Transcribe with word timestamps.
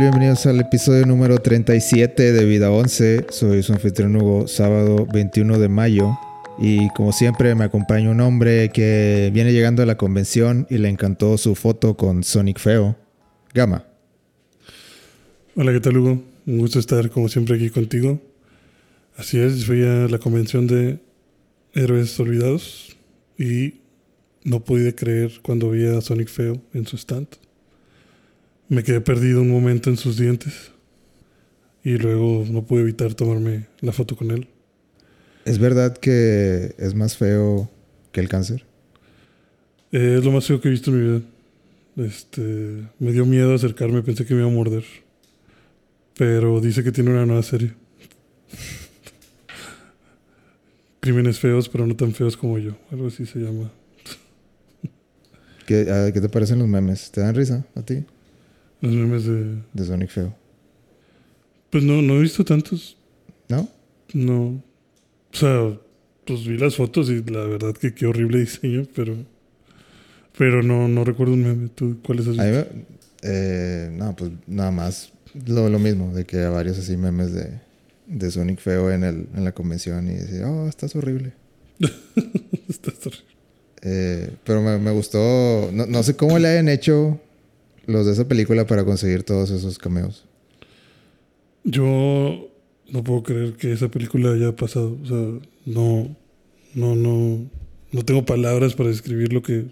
Bienvenidos 0.00 0.46
al 0.46 0.60
episodio 0.60 1.04
número 1.06 1.38
37 1.38 2.32
de 2.32 2.44
Vida 2.44 2.70
11. 2.70 3.26
Soy 3.30 3.64
su 3.64 3.72
anfitrión 3.72 4.14
Hugo, 4.14 4.46
sábado 4.46 5.08
21 5.12 5.58
de 5.58 5.68
mayo. 5.68 6.16
Y 6.56 6.88
como 6.90 7.10
siempre 7.10 7.52
me 7.56 7.64
acompaña 7.64 8.08
un 8.08 8.20
hombre 8.20 8.70
que 8.70 9.32
viene 9.34 9.52
llegando 9.52 9.82
a 9.82 9.86
la 9.86 9.96
convención 9.96 10.68
y 10.70 10.78
le 10.78 10.88
encantó 10.88 11.36
su 11.36 11.56
foto 11.56 11.96
con 11.96 12.22
Sonic 12.22 12.60
Feo. 12.60 12.96
Gama. 13.52 13.86
Hola, 15.56 15.72
¿qué 15.72 15.80
tal 15.80 15.96
Hugo? 15.96 16.22
Un 16.46 16.58
gusto 16.58 16.78
estar 16.78 17.10
como 17.10 17.28
siempre 17.28 17.56
aquí 17.56 17.68
contigo. 17.68 18.22
Así 19.16 19.40
es, 19.40 19.66
fui 19.66 19.82
a 19.82 20.06
la 20.06 20.18
convención 20.20 20.68
de 20.68 21.00
Héroes 21.74 22.18
Olvidados 22.20 22.96
y 23.36 23.80
no 24.44 24.60
pude 24.60 24.94
creer 24.94 25.40
cuando 25.42 25.70
vi 25.70 25.86
a 25.86 26.00
Sonic 26.00 26.28
Feo 26.28 26.62
en 26.72 26.86
su 26.86 26.96
stand. 26.96 27.26
Me 28.68 28.82
quedé 28.82 29.00
perdido 29.00 29.40
un 29.42 29.50
momento 29.50 29.90
en 29.90 29.96
sus 29.96 30.18
dientes 30.18 30.72
y 31.82 31.96
luego 31.96 32.44
no 32.50 32.64
pude 32.66 32.82
evitar 32.82 33.14
tomarme 33.14 33.66
la 33.80 33.92
foto 33.92 34.16
con 34.16 34.30
él. 34.30 34.48
¿Es 35.44 35.58
verdad 35.58 35.96
que 35.96 36.74
es 36.78 36.94
más 36.94 37.16
feo 37.16 37.70
que 38.12 38.20
el 38.20 38.28
cáncer? 38.28 38.64
Eh, 39.92 40.16
es 40.18 40.24
lo 40.24 40.32
más 40.32 40.46
feo 40.46 40.60
que 40.60 40.68
he 40.68 40.70
visto 40.70 40.90
en 40.90 40.96
mi 40.98 41.08
vida. 41.08 41.22
Este, 42.06 42.86
me 42.98 43.12
dio 43.12 43.24
miedo 43.24 43.54
acercarme, 43.54 44.02
pensé 44.02 44.26
que 44.26 44.34
me 44.34 44.40
iba 44.40 44.50
a 44.50 44.54
morder. 44.54 44.84
Pero 46.16 46.60
dice 46.60 46.84
que 46.84 46.92
tiene 46.92 47.10
una 47.10 47.24
nueva 47.24 47.42
serie. 47.42 47.72
Crímenes 51.00 51.38
feos, 51.38 51.68
pero 51.68 51.86
no 51.86 51.96
tan 51.96 52.12
feos 52.12 52.36
como 52.36 52.58
yo. 52.58 52.72
Algo 52.90 53.06
así 53.06 53.24
se 53.24 53.38
llama. 53.38 53.70
¿Qué, 55.66 55.90
a- 55.90 56.12
qué 56.12 56.20
te 56.20 56.28
parecen 56.28 56.58
los 56.58 56.68
memes? 56.68 57.10
¿Te 57.10 57.22
dan 57.22 57.34
risa 57.34 57.64
a 57.74 57.82
ti? 57.82 58.04
Los 58.80 58.92
memes 58.94 59.24
de... 59.24 59.56
De 59.72 59.84
Sonic 59.84 60.10
Feo. 60.10 60.34
Pues 61.70 61.84
no, 61.84 62.00
no 62.02 62.14
he 62.16 62.22
visto 62.22 62.44
tantos. 62.44 62.96
¿No? 63.48 63.68
No. 64.14 64.62
O 65.32 65.36
sea, 65.36 65.78
pues 66.24 66.46
vi 66.46 66.56
las 66.58 66.76
fotos 66.76 67.10
y 67.10 67.22
la 67.24 67.44
verdad 67.44 67.74
que 67.74 67.94
qué 67.94 68.06
horrible 68.06 68.38
diseño, 68.40 68.84
pero... 68.94 69.16
Pero 70.36 70.62
no, 70.62 70.86
no 70.86 71.04
recuerdo 71.04 71.32
un 71.34 71.42
meme. 71.42 71.68
¿Tú 71.74 71.98
cuáles 72.04 72.26
has 72.28 72.36
visto? 72.36 72.44
me- 72.74 72.98
eh, 73.22 73.90
no, 73.92 74.14
pues 74.14 74.30
nada 74.46 74.70
más 74.70 75.12
lo, 75.46 75.68
lo 75.68 75.80
mismo, 75.80 76.14
de 76.14 76.24
que 76.24 76.38
a 76.44 76.50
varios 76.50 76.78
así 76.78 76.96
memes 76.96 77.32
de, 77.32 77.50
de 78.06 78.30
Sonic 78.30 78.60
Feo 78.60 78.92
en, 78.92 79.02
el, 79.02 79.26
en 79.34 79.42
la 79.44 79.50
convención 79.52 80.06
y 80.08 80.14
decir, 80.14 80.44
oh, 80.44 80.68
estás 80.68 80.94
horrible. 80.94 81.32
Está 82.68 82.92
horrible. 82.92 83.24
Eh, 83.82 84.30
pero 84.44 84.62
me, 84.62 84.78
me 84.78 84.92
gustó, 84.92 85.70
no, 85.72 85.86
no 85.86 86.02
sé 86.04 86.14
cómo 86.14 86.38
le 86.38 86.46
hayan 86.48 86.68
hecho 86.68 87.20
los 87.88 88.06
de 88.06 88.12
esa 88.12 88.28
película 88.28 88.66
para 88.66 88.84
conseguir 88.84 89.22
todos 89.22 89.50
esos 89.50 89.78
cameos. 89.78 90.26
Yo 91.64 92.48
no 92.90 93.02
puedo 93.02 93.22
creer 93.22 93.54
que 93.54 93.72
esa 93.72 93.88
película 93.88 94.32
haya 94.32 94.54
pasado. 94.54 94.98
O 95.02 95.06
sea, 95.06 95.48
no, 95.64 96.14
no, 96.74 96.94
no, 96.94 97.50
no 97.90 98.04
tengo 98.04 98.24
palabras 98.24 98.74
para 98.74 98.90
describir 98.90 99.32
lo 99.32 99.42
que, 99.42 99.66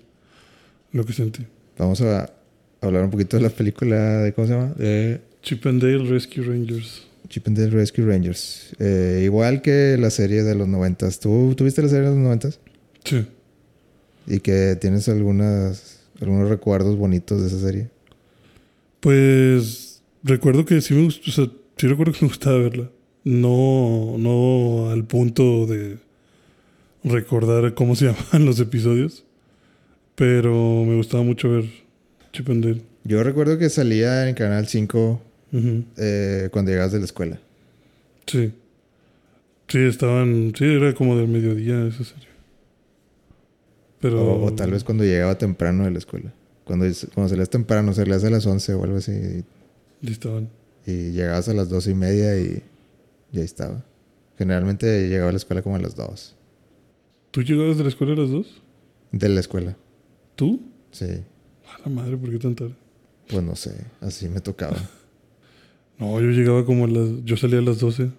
lo 0.92 1.04
que 1.04 1.12
sentí. 1.12 1.46
Vamos 1.78 2.00
a 2.00 2.32
hablar 2.80 3.04
un 3.04 3.10
poquito 3.10 3.36
de 3.36 3.42
la 3.42 3.50
película 3.50 4.22
de, 4.22 4.32
¿cómo 4.32 4.46
se 4.48 4.54
llama? 4.54 4.72
De 4.74 5.20
Chip 5.42 5.66
and 5.66 5.82
Dale 5.82 6.08
Rescue 6.08 6.42
Rangers. 6.42 7.06
Chip 7.28 7.46
and 7.48 7.58
Dale 7.58 7.70
Rescue 7.70 8.04
Rangers. 8.04 8.74
Eh, 8.78 9.22
igual 9.24 9.60
que 9.60 9.98
la 9.98 10.08
serie 10.08 10.42
de 10.42 10.54
los 10.54 10.68
noventas. 10.68 11.20
¿Tú 11.20 11.54
tuviste 11.54 11.82
la 11.82 11.88
serie 11.88 12.04
de 12.04 12.14
los 12.14 12.18
noventas? 12.18 12.60
Sí. 13.04 13.26
Y 14.26 14.40
que 14.40 14.76
tienes 14.80 15.06
algunas, 15.10 16.00
algunos 16.18 16.48
recuerdos 16.48 16.96
bonitos 16.96 17.42
de 17.42 17.48
esa 17.48 17.60
serie. 17.60 17.95
Pues 19.06 20.02
recuerdo 20.24 20.64
que 20.64 20.80
sí 20.80 20.92
me 20.92 21.04
gustó, 21.04 21.30
o 21.30 21.32
sea, 21.32 21.46
sí 21.76 21.86
recuerdo 21.86 22.12
que 22.12 22.22
me 22.22 22.26
gustaba 22.28 22.58
verla. 22.58 22.90
No, 23.22 24.16
no 24.18 24.90
al 24.90 25.04
punto 25.04 25.64
de 25.66 25.98
recordar 27.04 27.72
cómo 27.74 27.94
se 27.94 28.06
llamaban 28.06 28.44
los 28.44 28.58
episodios, 28.58 29.22
pero 30.16 30.50
me 30.84 30.96
gustaba 30.96 31.22
mucho 31.22 31.48
ver 31.50 31.66
Chip 32.32 32.50
and 32.50 32.64
Dale. 32.64 32.82
Yo 33.04 33.22
recuerdo 33.22 33.58
que 33.58 33.70
salía 33.70 34.28
en 34.28 34.34
Canal 34.34 34.66
5 34.66 35.22
Ujú. 35.52 35.84
eh, 35.98 36.48
cuando 36.50 36.72
llegabas 36.72 36.90
de 36.90 36.98
la 36.98 37.04
escuela. 37.04 37.38
Sí. 38.26 38.50
Sí, 39.68 39.78
estaban, 39.78 40.52
sí, 40.58 40.64
era 40.64 40.92
como 40.94 41.16
del 41.16 41.28
mediodía 41.28 41.86
esa 41.86 42.02
serie. 42.02 42.26
Pero 44.00 44.20
O, 44.20 44.46
o 44.46 44.52
tal 44.52 44.72
vez 44.72 44.82
cuando 44.82 45.04
llegaba 45.04 45.38
temprano 45.38 45.84
de 45.84 45.92
la 45.92 45.98
escuela. 45.98 46.32
Cuando, 46.66 46.84
cuando 47.14 47.28
salías 47.28 47.48
temprano, 47.48 47.94
salías 47.94 48.24
a 48.24 48.30
las 48.30 48.44
11 48.44 48.74
o 48.74 48.82
algo 48.82 48.96
así. 48.96 49.44
Y, 50.02 50.10
estaban. 50.10 50.50
y 50.84 51.12
llegabas 51.12 51.48
a 51.48 51.54
las 51.54 51.68
12 51.68 51.92
y 51.92 51.94
media 51.94 52.38
y, 52.40 52.60
y 53.32 53.38
ahí 53.38 53.44
estaba. 53.44 53.84
Generalmente 54.36 55.08
llegaba 55.08 55.28
a 55.28 55.32
la 55.32 55.38
escuela 55.38 55.62
como 55.62 55.76
a 55.76 55.78
las 55.78 55.94
2. 55.94 56.34
¿Tú 57.30 57.42
llegabas 57.42 57.78
de 57.78 57.84
la 57.84 57.88
escuela 57.88 58.14
a 58.14 58.16
las 58.16 58.30
dos? 58.30 58.62
De 59.12 59.28
la 59.28 59.40
escuela. 59.40 59.76
¿Tú? 60.34 60.60
Sí. 60.90 61.04
A 61.72 61.88
la 61.88 61.94
madre, 61.94 62.16
¿por 62.16 62.30
qué 62.30 62.38
tan 62.38 62.56
tarde? 62.56 62.74
Pues 63.28 63.44
no 63.44 63.54
sé. 63.54 63.72
Así 64.00 64.28
me 64.28 64.40
tocaba. 64.40 64.76
No, 65.98 66.20
yo 66.20 66.28
llegaba 66.28 66.66
como 66.66 66.84
a 66.84 66.88
las, 66.88 67.24
yo 67.24 67.38
salía 67.38 67.58
a 67.58 67.62
las 67.62 67.80
12. 67.80 68.10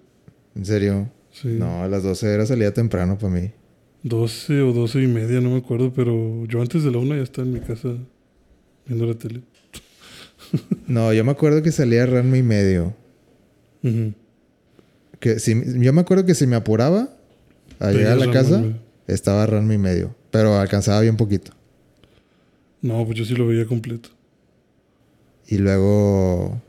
¿En 0.56 0.66
serio? 0.66 1.12
Sí. 1.30 1.50
No, 1.50 1.84
a 1.84 1.88
las 1.88 2.02
12 2.02 2.34
era 2.34 2.44
salida 2.48 2.74
temprano 2.74 3.20
para 3.20 3.32
mí. 3.32 3.52
12 4.02 4.62
o 4.64 4.74
12 4.74 5.04
y 5.04 5.06
media, 5.06 5.42
no 5.42 5.52
me 5.52 5.58
acuerdo, 5.58 5.94
pero 5.94 6.44
yo 6.46 6.60
antes 6.60 6.84
de 6.84 6.90
la 6.90 6.98
una 6.98 7.18
ya 7.18 7.22
estaba 7.22 7.48
en 7.48 7.54
mi 7.54 7.60
casa 7.60 7.90
viendo 8.88 9.06
la 9.06 9.14
tele. 9.16 9.42
No, 10.88 11.12
yo 11.14 11.24
me 11.26 11.32
acuerdo 11.32 11.62
que 11.62 11.72
salía 11.72 12.04
a 12.04 12.06
Ranma 12.06 12.38
y 12.38 12.44
medio. 12.44 12.94
Que 15.20 15.40
si, 15.40 15.54
yo 15.80 15.94
me 15.94 16.02
acuerdo 16.02 16.26
que 16.26 16.36
si 16.36 16.46
me 16.48 16.56
apuraba 16.56 17.10
a 17.80 17.92
llegar 17.92 18.14
a 18.14 18.26
la 18.26 18.32
casa, 18.32 18.60
medio. 18.60 18.78
estaba 19.08 19.46
Ranma 19.46 19.74
y 19.74 19.78
medio. 19.78 20.16
Pero 20.32 20.56
alcanzaba 20.60 21.02
bien 21.02 21.18
poquito. 21.18 21.52
No, 22.82 23.06
pues 23.06 23.18
yo 23.18 23.26
sí 23.26 23.34
lo 23.36 23.48
veía 23.48 23.66
completo. 23.66 24.10
Y 25.48 25.58
luego. 25.58 26.62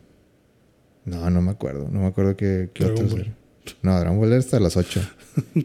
No, 1.05 1.29
no 1.31 1.43
me 1.43 1.51
acuerdo. 1.51 1.89
No 1.91 2.01
me 2.01 2.07
acuerdo 2.07 2.37
qué, 2.37 2.71
qué 2.73 2.85
Ball. 2.85 3.13
eran. 3.21 3.37
No, 3.83 3.99
Dragon 4.01 4.19
Ball 4.19 4.29
era 4.31 4.39
hasta 4.39 4.59
las 4.61 4.77
8. 4.77 5.01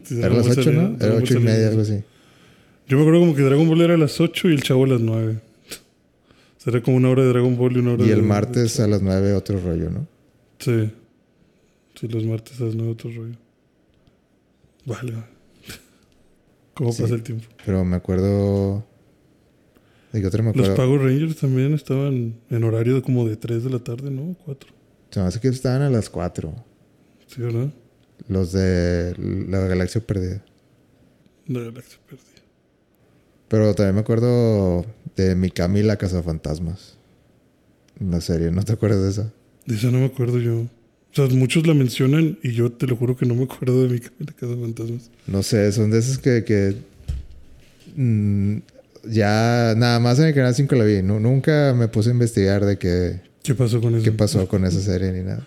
Sí, 0.04 0.18
Era 0.18 0.28
las 0.30 0.42
Ball 0.46 0.52
8, 0.52 0.62
salía- 0.62 0.82
¿no? 0.82 0.96
Era 0.96 1.14
Ball 1.14 1.22
8 1.22 1.34
y 1.34 1.38
media, 1.42 1.68
algo 1.68 1.80
así. 1.82 2.02
Yo 2.86 2.96
me 2.98 3.02
acuerdo 3.02 3.20
como 3.20 3.34
que 3.34 3.42
Dragon 3.42 3.66
Ball 3.68 3.80
era 3.80 3.94
a 3.94 3.98
las 3.98 4.20
8 4.20 4.50
y 4.50 4.54
el 4.54 4.62
chavo 4.62 4.84
a 4.84 4.88
las 4.88 5.00
9. 5.00 5.38
Será 6.64 6.82
como 6.82 6.96
una 6.96 7.10
hora 7.10 7.22
de 7.22 7.28
Dragon 7.28 7.56
Ball 7.56 7.76
y 7.76 7.78
una 7.80 7.92
hora 7.92 8.04
Y 8.04 8.08
de... 8.08 8.14
el 8.14 8.22
martes 8.22 8.80
a 8.80 8.86
las 8.86 9.02
9 9.02 9.34
otro 9.34 9.60
rollo, 9.60 9.90
¿no? 9.90 10.06
Sí. 10.58 10.90
Sí, 11.94 12.08
los 12.08 12.24
martes 12.24 12.58
a 12.60 12.64
las 12.64 12.74
9 12.74 12.92
otro 12.92 13.10
rollo. 13.10 13.36
Vale. 14.86 15.12
¿Cómo 16.74 16.92
Sí. 16.92 17.02
pasa 17.02 17.14
el 17.14 17.22
tiempo? 17.22 17.46
Pero 17.64 17.84
me 17.84 17.96
acuerdo. 17.96 18.84
¿De 20.12 20.20
qué 20.20 20.26
otro 20.26 20.42
me 20.42 20.52
Los 20.54 20.68
acuerdo? 20.68 20.76
Power 20.96 21.02
Rangers 21.02 21.36
también 21.36 21.74
estaban 21.74 22.34
en 22.48 22.64
horario 22.64 23.02
como 23.02 23.28
de 23.28 23.36
3 23.36 23.64
de 23.64 23.70
la 23.70 23.78
tarde, 23.80 24.10
¿no? 24.10 24.34
4. 24.44 24.70
Se 25.10 25.20
me 25.20 25.26
hace 25.26 25.40
que 25.40 25.48
estaban 25.48 25.82
a 25.82 25.90
las 25.90 26.08
4. 26.08 26.54
Sí, 27.26 27.42
¿verdad? 27.42 27.68
Los 28.28 28.52
de 28.52 29.14
la 29.18 29.58
galaxia 29.66 30.00
perdida. 30.00 30.42
La 31.46 31.60
galaxia 31.60 31.98
perdida. 32.08 32.24
Pero 33.48 33.74
también 33.74 33.96
me 33.96 34.00
acuerdo 34.00 34.86
de 35.16 35.34
Mikami 35.34 35.82
la 35.82 35.96
Cazafantasmas. 35.96 36.94
La 38.00 38.20
serie, 38.20 38.50
¿no 38.50 38.62
te 38.62 38.72
acuerdas 38.72 39.02
de 39.02 39.10
esa? 39.10 39.32
De 39.66 39.76
esa 39.76 39.90
no 39.90 39.98
me 40.00 40.06
acuerdo 40.06 40.38
yo. 40.38 40.60
O 40.60 40.68
sea, 41.14 41.26
muchos 41.26 41.66
la 41.66 41.74
mencionan 41.74 42.38
y 42.42 42.52
yo 42.52 42.72
te 42.72 42.86
lo 42.88 42.96
juro 42.96 43.16
que 43.16 43.24
no 43.24 43.34
me 43.36 43.44
acuerdo 43.44 43.82
de 43.84 43.88
mi 43.88 44.00
camino 44.00 44.26
a 44.30 44.32
casa 44.34 44.54
fantasmas. 44.60 45.10
No 45.28 45.42
sé, 45.44 45.70
son 45.70 45.90
de 45.92 45.98
esas 45.98 46.18
que, 46.18 46.42
que 46.44 46.74
mm, 47.96 48.56
ya 49.10 49.74
nada 49.76 50.00
más 50.00 50.18
en 50.18 50.26
el 50.26 50.34
canal 50.34 50.54
5 50.54 50.74
la 50.74 50.84
vi. 50.84 51.02
Nu- 51.02 51.20
nunca 51.20 51.74
me 51.76 51.88
puse 51.88 52.10
a 52.10 52.12
investigar 52.12 52.64
de 52.64 52.78
qué, 52.78 53.20
¿Qué 53.42 53.54
pasó 53.54 53.80
con 53.80 53.94
eso? 53.94 54.04
qué 54.04 54.12
pasó 54.12 54.48
con 54.48 54.64
esa 54.64 54.80
serie 54.80 55.12
ni 55.12 55.20
nada. 55.22 55.46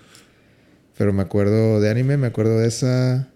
Pero 0.97 1.13
me 1.13 1.21
acuerdo 1.21 1.79
de 1.79 1.89
anime, 1.89 2.17
me 2.17 2.27
acuerdo 2.27 2.57
de 2.59 2.67
esa. 2.67 3.27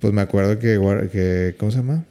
Pues 0.00 0.12
me 0.12 0.20
acuerdo 0.20 0.58
que, 0.58 0.80
que 1.12 1.54
¿cómo 1.58 1.70
se 1.70 1.78
llama? 1.78 2.04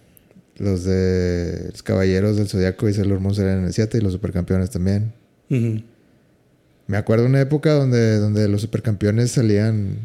Los 0.62 0.84
de 0.84 1.70
los 1.72 1.82
Caballeros 1.82 2.38
del 2.38 2.48
Zodiaco 2.48 2.88
y 2.88 2.94
Sailor 2.94 3.20
Moon 3.20 3.34
salían 3.34 3.60
en 3.60 3.66
el 3.66 3.74
7 3.74 3.98
y 3.98 4.02
los 4.02 4.14
Supercampeones 4.14 4.70
también. 4.70 5.12
Me 5.50 6.98
acuerdo 6.98 7.26
una 7.26 7.42
época 7.42 7.74
donde, 7.74 8.18
donde 8.20 8.48
los 8.48 8.62
Supercampeones 8.62 9.32
salían 9.32 9.98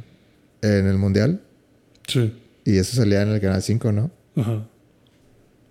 en 0.63 0.87
el 0.87 0.97
Mundial 0.99 1.41
Sí. 2.07 2.33
y 2.65 2.77
eso 2.79 2.97
salía 2.97 3.23
en 3.23 3.29
el 3.29 3.41
canal 3.41 3.61
5, 3.63 3.93
¿no? 3.93 4.11
Ajá. 4.37 4.67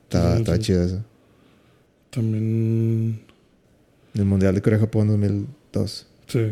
Estaba, 0.04 0.34
Sí, 0.36 0.40
estaba 0.42 0.58
sí. 0.58 0.64
chido 0.64 0.84
eso. 0.84 1.04
También. 2.12 3.20
El 4.14 4.26
Mundial 4.26 4.56
de 4.56 4.62
Corea-Japón 4.62 5.08
2002. 5.08 6.08
Sí. 6.28 6.52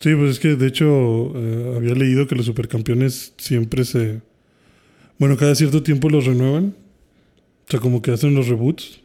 Sí, 0.00 0.14
pues 0.14 0.30
es 0.32 0.38
que 0.38 0.56
de 0.56 0.66
hecho 0.66 1.32
eh, 1.36 1.74
había 1.76 1.94
leído 1.94 2.26
que 2.26 2.34
los 2.34 2.46
supercampeones 2.46 3.32
siempre 3.38 3.84
se. 3.84 4.20
Bueno, 5.18 5.36
cada 5.36 5.54
cierto 5.54 5.82
tiempo 5.82 6.08
los 6.10 6.24
renuevan. 6.26 6.74
O 7.68 7.70
sea, 7.70 7.80
como 7.80 8.00
que 8.02 8.10
hacen 8.10 8.34
los 8.34 8.48
reboots. 8.48 9.00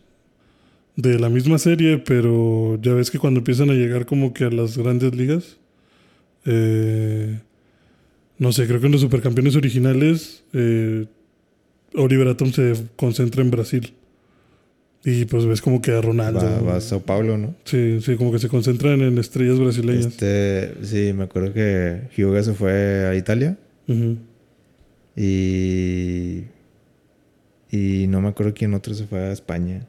de 0.96 1.18
la 1.20 1.28
misma 1.30 1.58
serie, 1.58 1.98
pero 1.98 2.78
ya 2.82 2.94
ves 2.94 3.10
que 3.10 3.18
cuando 3.18 3.40
empiezan 3.40 3.70
a 3.72 3.74
llegar 3.74 4.06
como 4.06 4.32
que 4.32 4.44
a 4.46 4.50
las 4.52 4.78
grandes 4.78 5.16
ligas, 5.16 5.58
eh, 6.46 7.40
no 8.38 8.52
sé, 8.52 8.68
creo 8.68 8.80
que 8.80 8.86
en 8.86 8.92
los 8.92 9.02
supercampeones 9.02 9.56
originales, 9.56 10.44
eh, 10.54 11.06
Oliver 11.96 12.28
Atom 12.28 12.52
se 12.52 12.74
concentra 12.96 13.42
en 13.42 13.50
Brasil. 13.52 13.94
Y 15.06 15.26
pues 15.26 15.46
ves 15.46 15.62
como 15.62 15.82
que 15.82 15.92
a 15.92 16.02
Ronaldo. 16.02 16.40
Va, 16.40 16.62
va 16.62 16.76
a 16.78 16.82
Sao 16.82 17.02
Paulo, 17.02 17.38
¿no? 17.38 17.56
Sí, 17.66 18.00
sí, 18.02 18.16
como 18.16 18.32
que 18.32 18.40
se 18.40 18.48
concentran 18.48 19.02
en 19.02 19.18
estrellas 19.18 19.60
brasileñas. 19.60 20.06
Este, 20.06 20.76
sí, 20.84 21.12
me 21.14 21.24
acuerdo 21.24 21.54
que 21.54 22.04
Hyuga 22.16 22.42
se 22.44 22.54
fue 22.54 23.08
a 23.08 23.16
Italia 23.16 23.58
y. 25.18 26.44
Y 27.74 28.06
no 28.06 28.22
me 28.22 28.28
acuerdo 28.28 28.54
quién 28.54 28.76
otro 28.76 28.94
se 28.94 29.08
fue 29.08 29.18
a 29.18 29.32
España. 29.32 29.88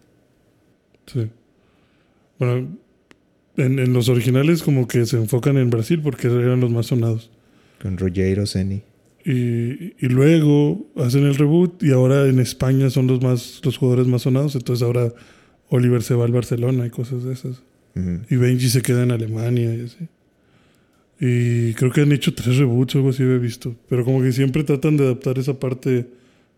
Sí. 1.05 1.29
Bueno, 2.39 2.79
en, 3.59 3.79
en 3.79 3.93
los 3.93 4.09
originales 4.09 4.63
como 4.63 4.89
que 4.89 5.05
se 5.05 5.19
enfocan 5.19 5.59
en 5.59 5.69
Brasil 5.69 6.01
porque 6.03 6.29
eran 6.29 6.61
los 6.61 6.71
más 6.71 6.87
sonados. 6.87 7.31
Con 7.83 7.99
Rogero 7.99 8.47
Ceni. 8.47 8.81
Y, 9.23 9.93
y 10.03 10.09
luego 10.09 10.87
hacen 10.97 11.27
el 11.27 11.35
reboot 11.35 11.83
y 11.83 11.93
ahora 11.93 12.27
en 12.27 12.39
España 12.39 12.89
son 12.89 13.07
los 13.07 13.21
más 13.21 13.61
los 13.63 13.77
jugadores 13.77 14.07
más 14.07 14.23
sonados. 14.23 14.55
Entonces 14.55 14.83
ahora 14.83 15.13
Oliver 15.69 16.03
se 16.03 16.15
va 16.15 16.25
al 16.25 16.33
Barcelona 16.33 16.87
y 16.87 16.91
cosas 16.91 17.23
de 17.23 17.35
esas. 17.35 17.63
Ujú. 17.97 18.21
Y 18.31 18.37
Benji 18.37 18.71
se 18.71 18.81
queda 18.81 19.03
en 19.03 19.11
Alemania 19.11 19.75
y 19.75 19.81
así. 19.83 20.09
Y 21.21 21.75
creo 21.75 21.93
que 21.93 22.01
han 22.01 22.13
hecho 22.13 22.35
tres 22.35 22.57
reboots 22.57 22.95
o 22.95 22.99
algo 22.99 23.11
así 23.11 23.25
he 23.25 23.39
visto. 23.39 23.77
Pero 23.91 24.07
como 24.07 24.23
que 24.23 24.33
siempre 24.33 24.65
tratan 24.65 24.97
de 24.97 25.05
adaptar 25.05 25.39
esa 25.39 25.61
parte 25.61 26.07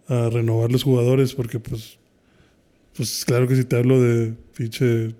a 0.08 0.31
renovar 0.31 0.70
los 0.73 0.82
jugadores 0.82 1.35
porque 1.35 1.58
pues... 1.61 1.99
Pues 2.97 3.25
claro 3.26 3.47
que 3.47 3.56
si 3.56 3.64
te 3.64 3.76
hablo 3.76 4.00
de 4.00 4.32
pinche 4.56 5.14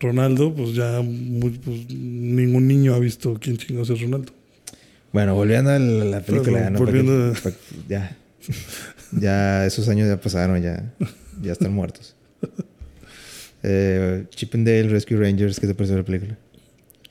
Ronaldo, 0.00 0.52
pues 0.52 0.74
ya 0.74 1.00
muy- 1.00 1.58
pues, 1.64 1.88
ningún 1.90 2.66
niño 2.66 2.94
ha 2.94 2.98
visto 2.98 3.38
quién 3.40 3.56
chingados 3.56 3.90
es 3.90 4.00
Ronaldo. 4.00 4.32
Bueno, 5.12 5.34
volviendo 5.34 5.70
a 5.70 5.78
la 5.78 6.04
la 6.04 6.20
película. 6.22 6.70
¿no? 6.70 6.78
volviendo 6.80 7.32
ya. 7.88 8.16
ya 9.12 9.64
esos 9.66 9.88
años 9.88 10.08
ya 10.08 10.20
pasaron, 10.20 10.60
ya, 10.60 10.92
ya 11.40 11.52
están 11.52 11.72
muertos. 11.72 12.16
Eh, 13.62 14.24
Chip 14.30 14.54
and 14.56 14.66
Dale 14.66 14.88
Rescue 14.88 15.16
Rangers, 15.16 15.60
¿qué 15.60 15.68
te 15.68 15.74
pareció 15.74 15.96
la 15.96 16.02
película? 16.02 16.36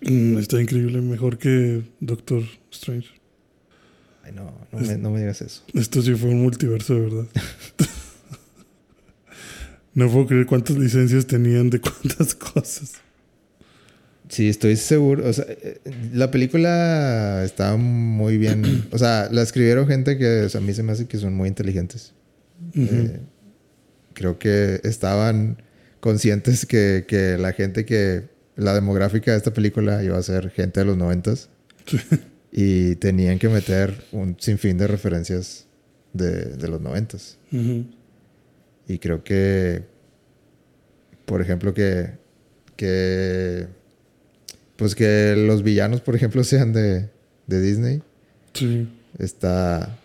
Mm, 0.01 0.37
está 0.37 0.61
increíble, 0.61 0.99
mejor 0.99 1.37
que 1.37 1.81
Doctor 2.01 2.43
Strange. 2.71 3.07
Ay, 4.23 4.33
no, 4.33 4.51
no 4.71 4.79
me, 4.79 4.97
no 4.97 5.11
me 5.11 5.19
digas 5.19 5.41
eso. 5.41 5.63
Esto 5.73 6.01
sí 6.01 6.13
fue 6.15 6.29
un 6.29 6.41
multiverso, 6.41 6.99
verdad. 6.99 7.25
no 9.93 10.09
puedo 10.09 10.27
creer 10.27 10.45
cuántas 10.45 10.77
licencias 10.77 11.25
tenían 11.25 11.69
de 11.69 11.81
cuántas 11.81 12.35
cosas. 12.35 12.93
Sí, 14.31 14.47
estoy 14.47 14.77
seguro. 14.77 15.27
O 15.27 15.33
sea, 15.33 15.45
eh, 15.47 15.81
la 16.13 16.31
película 16.31 17.43
está 17.43 17.75
muy 17.75 18.37
bien. 18.37 18.87
O 18.91 18.97
sea, 18.97 19.27
la 19.29 19.41
escribieron 19.41 19.87
gente 19.87 20.17
que 20.17 20.43
o 20.43 20.49
sea, 20.49 20.61
a 20.61 20.63
mí 20.63 20.73
se 20.73 20.83
me 20.83 20.93
hace 20.93 21.05
que 21.05 21.17
son 21.17 21.33
muy 21.33 21.49
inteligentes. 21.49 22.13
Eh, 22.73 23.19
creo 24.13 24.39
que 24.39 24.79
estaban 24.85 25.61
conscientes 25.99 26.65
que, 26.65 27.05
que 27.07 27.37
la 27.37 27.53
gente 27.53 27.85
que. 27.85 28.31
La 28.55 28.73
demográfica 28.73 29.31
de 29.31 29.37
esta 29.37 29.53
película 29.53 30.03
iba 30.03 30.17
a 30.17 30.23
ser 30.23 30.51
gente 30.51 30.81
de 30.81 30.85
los 30.85 30.97
noventas. 30.97 31.49
Y 32.51 32.95
tenían 32.95 33.39
que 33.39 33.47
meter 33.47 34.03
un 34.11 34.35
sinfín 34.39 34.77
de 34.77 34.87
referencias 34.87 35.65
de, 36.13 36.31
de 36.57 36.67
los 36.67 36.81
noventas. 36.81 37.37
Ujú. 37.51 37.85
Y 38.87 38.97
creo 38.99 39.23
que, 39.23 39.83
por 41.25 41.41
ejemplo, 41.41 41.73
que, 41.73 42.09
que, 42.75 43.67
pues 44.75 44.95
que 44.95 45.35
los 45.37 45.63
villanos, 45.63 46.01
por 46.01 46.15
ejemplo, 46.15 46.43
sean 46.45 46.73
de, 46.73 47.09
de 47.47 47.61
Disney, 47.61 48.01
Sí. 48.53 48.85
está, 49.17 49.97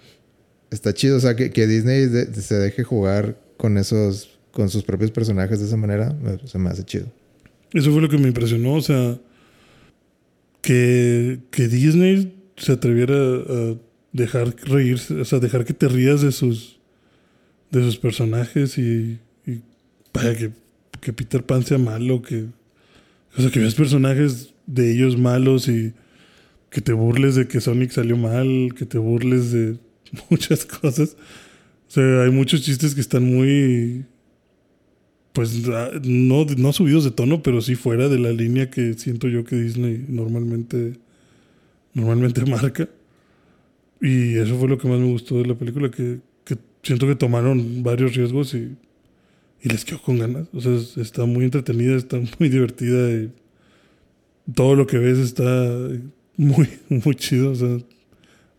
está 0.71 0.95
chido. 0.95 1.17
O 1.17 1.21
sea, 1.21 1.35
que, 1.35 1.51
que 1.51 1.67
Disney 1.67 2.07
de- 2.07 2.33
se 2.33 2.55
deje 2.55 2.85
jugar 2.85 3.37
con 3.57 3.77
esos, 3.77 4.39
con 4.53 4.69
sus 4.69 4.85
propios 4.85 5.11
personajes 5.11 5.59
de 5.59 5.67
esa 5.67 5.77
manera, 5.77 6.13
me- 6.23 6.39
se 6.47 6.59
me 6.59 6.71
hace 6.71 6.85
chido. 6.85 7.07
Eso 7.73 7.91
fue 7.91 8.01
lo 8.01 8.09
que 8.09 8.19
me 8.19 8.29
impresionó, 8.29 8.75
o 8.75 8.81
sea, 8.83 9.19
que, 10.63 11.41
que 11.51 11.67
Disney 11.69 12.35
se 12.57 12.73
atreviera 12.73 13.15
a 13.15 13.77
dejar 14.13 14.55
reírse, 14.65 15.21
o 15.21 15.25
sea, 15.25 15.39
dejar 15.39 15.65
que 15.65 15.75
te 15.75 15.89
rías 15.89 16.23
de 16.23 16.33
sus, 16.33 16.79
de 17.71 17.83
sus 17.83 17.99
personajes 17.99 18.79
y, 18.79 19.19
y 19.47 19.61
vaya, 20.13 20.37
que, 20.37 20.51
que 21.01 21.13
Peter 21.13 21.45
Pan 21.45 21.65
sea 21.65 21.79
malo, 21.79 22.23
que, 22.23 22.47
o 23.37 23.41
sea, 23.41 23.51
que 23.51 23.61
veas 23.61 23.75
personajes 23.75 24.55
de 24.67 24.93
ellos 24.93 25.19
malos 25.19 25.69
y 25.69 25.93
que 26.71 26.81
te 26.81 26.93
burles 26.93 27.35
de 27.35 27.47
que 27.47 27.61
Sonic 27.61 27.91
salió 27.91 28.17
mal, 28.17 28.75
que 28.77 28.87
te 28.87 28.99
burles 28.99 29.53
de 29.53 29.79
muchas 30.31 30.65
cosas. 30.65 31.17
O 31.89 31.91
sea, 31.91 32.23
hay 32.23 32.31
muchos 32.31 32.63
chistes 32.63 32.95
que 32.95 33.01
están 33.01 33.23
muy 33.23 34.05
pues 35.37 35.69
ah, 35.69 35.91
no, 36.03 36.47
no 36.57 36.73
subidos 36.73 37.05
de 37.05 37.11
tono, 37.11 37.43
pero 37.43 37.61
sí 37.61 37.75
fuera 37.75 38.09
de 38.09 38.19
la 38.19 38.33
línea 38.33 38.71
que 38.71 38.95
siento 38.95 39.29
yo 39.29 39.45
que 39.45 39.57
Disney 39.57 40.03
normalmente, 40.09 40.95
normalmente 41.97 42.45
marca. 42.51 42.89
Y 44.01 44.37
eso 44.39 44.59
fue 44.59 44.69
lo 44.69 44.79
que 44.79 44.89
más 44.89 44.99
me 45.01 45.07
gustó 45.11 45.39
de 45.39 45.47
la 45.47 45.55
película, 45.55 45.91
que, 45.91 46.19
que 46.45 46.57
siento 46.83 47.07
que 47.07 47.15
tomaron 47.17 47.83
varios 47.83 48.15
riesgos 48.15 48.53
y, 48.55 48.77
y 49.63 49.69
les 49.69 49.85
quedó 49.85 50.03
con 50.03 50.19
ganas. 50.19 50.47
O 50.53 50.61
sea, 50.61 50.75
es- 50.77 50.97
está 50.99 51.25
muy 51.25 51.45
entretenida, 51.45 51.97
está 51.97 52.19
muy 52.39 52.49
divertida 52.49 53.11
y 53.11 53.33
todo 54.55 54.75
lo 54.77 54.87
que 54.87 54.99
ves 54.99 55.19
está 55.19 55.43
muy, 56.37 56.69
muy 56.89 57.15
chido. 57.17 57.53
O 57.53 57.55
sea, 57.55 57.79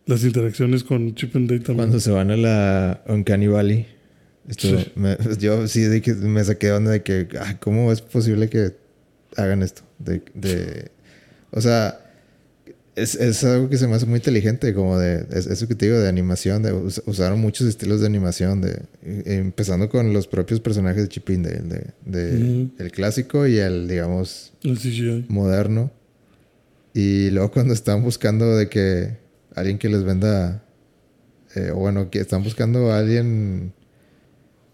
las 0.06 0.24
interacciones 0.24 0.82
con 0.84 1.14
Chip 1.14 1.36
and 1.36 1.48
Dale 1.48 1.60
también. 1.60 1.76
Cuando 1.88 2.00
se 2.00 2.10
van 2.10 2.30
a 2.30 2.36
la 2.36 3.02
Uncanny 3.06 3.46
Valley, 3.46 3.86
esto, 4.48 4.68
Sí. 4.78 4.86
me- 4.96 5.16
yo 5.38 5.68
sí 5.68 5.82
de 5.82 6.00
que 6.02 6.14
me 6.14 6.42
saqué 6.42 6.66
de 6.68 6.72
onda 6.72 6.90
de 6.90 7.02
que, 7.02 7.28
ah, 7.38 7.58
¿cómo 7.60 7.92
es 7.92 8.00
posible 8.00 8.48
que 8.48 8.74
hagan 9.36 9.62
esto? 9.62 9.82
De, 9.98 10.22
de, 10.34 10.90
o 11.52 11.60
sea, 11.60 12.00
es, 13.02 13.14
es 13.14 13.44
algo 13.44 13.68
que 13.68 13.76
se 13.78 13.86
me 13.86 13.94
hace 13.94 14.06
muy 14.06 14.16
inteligente, 14.16 14.74
como 14.74 14.98
de, 14.98 15.26
es- 15.32 15.46
eso 15.46 15.66
que 15.68 15.74
te 15.74 15.86
digo, 15.86 15.98
de 15.98 16.08
animación, 16.08 16.62
de, 16.62 16.72
us- 16.72 17.02
usaron 17.06 17.40
muchos 17.40 17.66
estilos 17.68 18.00
de 18.00 18.06
animación, 18.06 18.60
de, 18.60 18.80
eh, 19.02 19.22
empezando 19.26 19.88
con 19.88 20.12
los 20.12 20.26
propios 20.26 20.60
personajes 20.60 21.02
de 21.02 21.08
Chip 21.08 21.28
de, 21.28 21.86
de 22.04 22.68
el 22.78 22.90
clásico 22.92 23.46
y 23.46 23.58
el, 23.58 23.88
digamos, 23.88 24.52
El 24.62 24.78
moderno. 25.28 25.90
Y 26.94 27.30
luego 27.30 27.50
cuando 27.52 27.74
están 27.74 28.02
buscando 28.02 28.56
de 28.56 28.68
que 28.68 29.16
alguien 29.54 29.78
que 29.78 29.88
les 29.88 30.02
venda, 30.04 30.62
eh, 31.54 31.70
o 31.72 31.76
bueno, 31.76 32.10
que 32.10 32.20
están 32.20 32.42
buscando 32.42 32.90
a 32.92 32.98
alguien, 32.98 33.72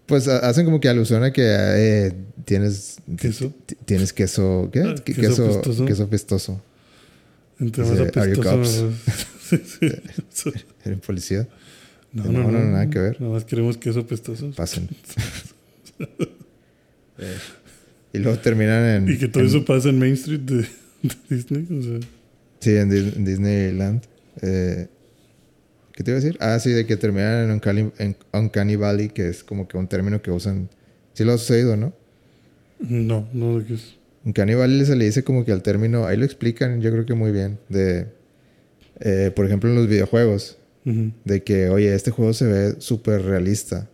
pues 0.05 0.27
ha- 0.27 0.39
hacen 0.47 0.65
como 0.65 0.79
que 0.79 0.89
alusión 0.89 1.23
a 1.23 1.31
que 1.33 1.43
eh, 1.45 2.13
tienes 2.45 2.97
Queso. 3.19 3.53
tienes 3.85 4.13
queso, 4.13 4.69
¿qué? 4.71 4.81
Ah, 4.81 4.95
Que- 4.95 5.13
queso 5.13 5.21
queso, 5.21 5.47
pestoso. 5.47 5.85
queso 5.85 6.09
pestoso. 6.09 6.61
Entre 7.59 7.83
más 7.83 7.91
"Are 7.91 8.05
you 8.33 8.41
apestoso, 8.41 8.91
sí, 9.41 9.57
sí. 10.29 10.49
¿Eres 10.83 10.99
policía? 10.99 11.47
No, 12.11 12.25
No, 12.25 12.31
no, 12.31 12.51
no, 12.51 12.59
no, 12.59 12.71
nada 12.71 12.89
que 12.89 12.99
ver. 12.99 13.21
Nada 13.21 13.33
más 13.33 13.45
queremos 13.45 13.77
queso 13.77 13.99
apestoso. 14.01 14.51
Pasen. 14.51 14.89
Eh, 17.17 17.37
y 18.13 18.17
luego 18.17 18.37
terminan 18.39 18.83
en... 18.83 19.09
Y 19.13 19.17
que 19.17 19.29
todo 19.29 19.41
en- 19.43 19.49
eso 19.49 19.63
pasa 19.63 19.87
en 19.89 19.99
Main 19.99 20.13
Street 20.15 20.41
de, 20.41 20.55
de 20.57 21.15
Disney. 21.29 21.65
O 21.71 21.81
sea, 21.81 21.99
Sí, 22.59 22.71
en, 22.75 22.89
Dis- 22.91 23.15
en 23.15 23.23
Disneyland. 23.25 24.01
Eh, 24.41 24.87
¿Qué 25.93 26.03
te 26.03 26.11
iba 26.11 26.17
a 26.19 26.21
decir? 26.21 26.37
Ah, 26.41 26.59
sí, 26.59 26.71
de 26.71 26.85
que 26.85 26.97
terminan 26.97 27.45
en 27.45 27.51
Uncanny, 27.51 27.89
en 27.99 28.17
Uncanny 28.33 28.75
Valley, 28.75 29.07
que 29.09 29.29
es 29.29 29.43
como 29.45 29.65
que 29.67 29.77
un 29.77 29.87
término 29.87 30.21
que 30.21 30.31
usan. 30.31 30.69
Sí 31.13 31.23
lo 31.23 31.31
has 31.33 31.49
oído, 31.49 31.77
¿no? 31.77 31.93
no, 32.79 33.29
no 33.31 33.59
de 33.59 33.65
que 33.65 33.73
es. 33.75 33.95
Uncanny 34.25 34.55
Valley 34.55 34.85
se 34.85 34.95
le 34.95 35.05
dice 35.05 35.23
como 35.23 35.45
que 35.45 35.51
al 35.51 35.61
término, 35.61 36.05
ahí 36.05 36.17
lo 36.17 36.25
explican, 36.25 36.81
yo 36.81 36.91
creo 36.91 37.05
que 37.05 37.13
muy 37.13 37.31
bien, 37.31 37.59
de, 37.69 38.07
eh, 38.99 39.31
por 39.35 39.45
ejemplo, 39.45 39.69
en 39.69 39.75
los 39.75 39.87
videojuegos, 39.87 40.57
de 41.23 41.43
que, 41.43 41.69
oye, 41.69 41.95
este 41.95 42.11
juego 42.11 42.31
se 42.33 42.45
ve 42.45 42.75
súper 42.77 43.23
realista. 43.23 43.89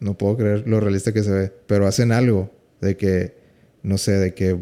No 0.00 0.18
puedo 0.18 0.36
creer 0.36 0.64
lo 0.66 0.80
realista 0.80 1.12
que 1.12 1.22
se 1.22 1.30
ve, 1.30 1.52
pero 1.68 1.86
hacen 1.86 2.10
algo, 2.10 2.50
de 2.80 2.96
que, 2.96 3.34
no 3.84 3.96
sé, 3.96 4.12
de 4.12 4.34
que 4.34 4.56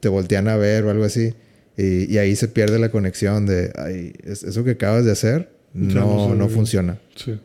te 0.00 0.08
voltean 0.08 0.48
a 0.48 0.56
ver 0.56 0.84
o 0.84 0.90
algo 0.90 1.04
así, 1.04 1.34
y, 1.76 2.10
y 2.12 2.16
ahí 2.18 2.34
se 2.34 2.48
pierde 2.48 2.78
la 2.78 2.90
conexión 2.90 3.44
de, 3.46 3.72
ay, 3.76 4.14
eso 4.24 4.64
que 4.64 4.70
acabas 4.72 5.04
de 5.04 5.12
hacer 5.12 5.50
no 5.74 5.94
no, 5.94 6.24
se 6.24 6.30
ve 6.32 6.38
no 6.38 6.46
bien". 6.46 6.50
funciona. 6.50 6.98
Sí. 7.14 7.38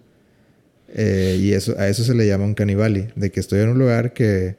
Eh, 0.96 1.38
y 1.42 1.52
eso, 1.54 1.76
a 1.78 1.90
eso 1.90 2.04
se 2.06 2.16
le 2.16 2.26
llama 2.26 2.46
un 2.46 2.54
canibali, 2.54 3.08
de 3.16 3.32
que 3.32 3.40
estoy 3.42 3.60
en 3.62 3.70
un 3.70 3.80
lugar 3.80 4.14
que 4.14 4.56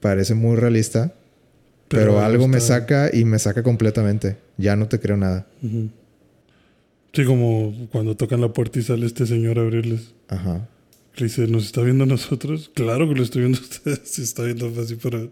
parece 0.00 0.34
muy 0.34 0.56
realista, 0.56 1.14
pero, 1.88 2.20
algo 2.20 2.46
me 2.48 2.60
saca 2.60 3.10
y 3.12 3.24
me 3.24 3.38
saca 3.38 3.62
completamente. 3.62 4.36
Ya 4.56 4.76
no 4.76 4.88
te 4.88 5.00
creo 5.00 5.16
nada. 5.16 5.46
Sí, 7.12 7.24
como 7.24 7.88
cuando 7.90 8.16
tocan 8.16 8.40
la 8.40 8.52
puerta 8.52 8.78
y 8.78 8.82
sale 8.82 9.06
este 9.06 9.26
señor 9.26 9.58
a 9.58 9.62
abrirles. 9.62 10.12
Ajá. 10.28 10.68
Le 11.16 11.24
dice, 11.24 11.48
¿nos 11.48 11.66
está 11.66 11.82
viendo 11.82 12.04
a 12.04 12.06
nosotros? 12.06 12.70
Claro 12.74 13.08
que 13.08 13.16
lo 13.16 13.22
estoy 13.24 13.42
viendo 13.42 13.58
a 13.58 13.62
ustedes. 13.62 14.00
Se 14.04 14.22
está 14.22 14.44
viendo 14.44 14.72
así 14.80 14.94
para 14.94 15.26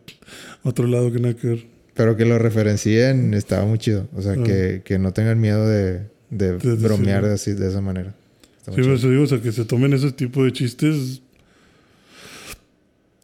otro 0.65 0.87
lado 0.89 1.13
que 1.13 1.21
nada 1.21 1.35
que 1.35 1.47
ver. 1.47 1.67
Pero 1.95 2.17
que 2.17 2.25
lo 2.25 2.39
referencien 2.39 3.33
estaba 3.35 3.65
muy 3.65 3.79
chido. 3.79 4.09
O 4.15 4.21
sea, 4.23 4.33
Ah. 4.33 4.43
que, 4.45 4.83
que 4.85 4.99
no 4.99 5.13
tengan 5.13 5.41
miedo 5.41 5.67
de, 5.69 6.07
de 6.31 6.59
De- 6.59 6.59
de 6.59 6.75
bromear 6.77 7.23
decirlo. 7.27 7.35
así, 7.35 7.53
de 7.55 7.69
esa 7.69 7.81
manera. 7.81 8.15
Está 8.59 8.73
Sí, 8.73 8.83
chido. 8.83 8.95
eso 8.95 9.09
digo, 9.11 9.23
o 9.23 9.27
sea, 9.27 9.41
que 9.41 9.53
se 9.53 9.65
tomen 9.65 9.93
ese 9.93 10.11
tipo 10.11 10.43
de 10.45 10.53
chistes. 10.53 11.23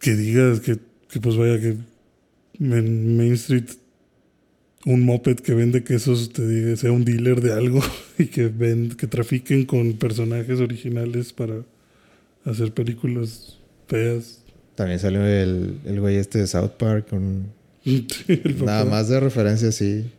Que 0.01 0.15
digas 0.15 0.61
que, 0.61 0.79
que 1.15 1.21
pues 1.21 1.37
vaya, 1.37 1.61
que 1.61 1.77
en 2.59 3.17
Main 3.17 3.35
Street 3.35 3.69
un 4.85 5.05
moped 5.05 5.37
que 5.37 5.55
vende 5.55 5.85
quesos 5.85 6.33
te 6.33 6.45
diga, 6.45 6.77
sea 6.77 6.91
un 6.91 7.05
dealer 7.05 7.41
de 7.41 7.53
algo 7.53 7.81
y 8.19 8.27
que 8.27 8.49
ven, 8.49 8.91
que 8.97 9.07
trafiquen 9.07 9.65
con 9.65 9.93
personajes 9.93 10.59
originales 10.59 11.33
para 11.33 11.63
hacer 12.45 12.75
películas 12.75 13.61
feas. 13.87 14.41
También 14.75 14.99
salió 14.99 15.25
el, 15.25 15.79
el 15.85 16.01
güey 16.01 16.17
este 16.17 16.41
de 16.41 16.49
South 16.49 16.73
Park. 16.79 17.11
con 17.11 17.47
Sí, 17.85 18.09
nada 18.65 18.85
más 18.85 19.09
de 19.09 19.21
referencia 19.21 19.69
así, 19.69 20.11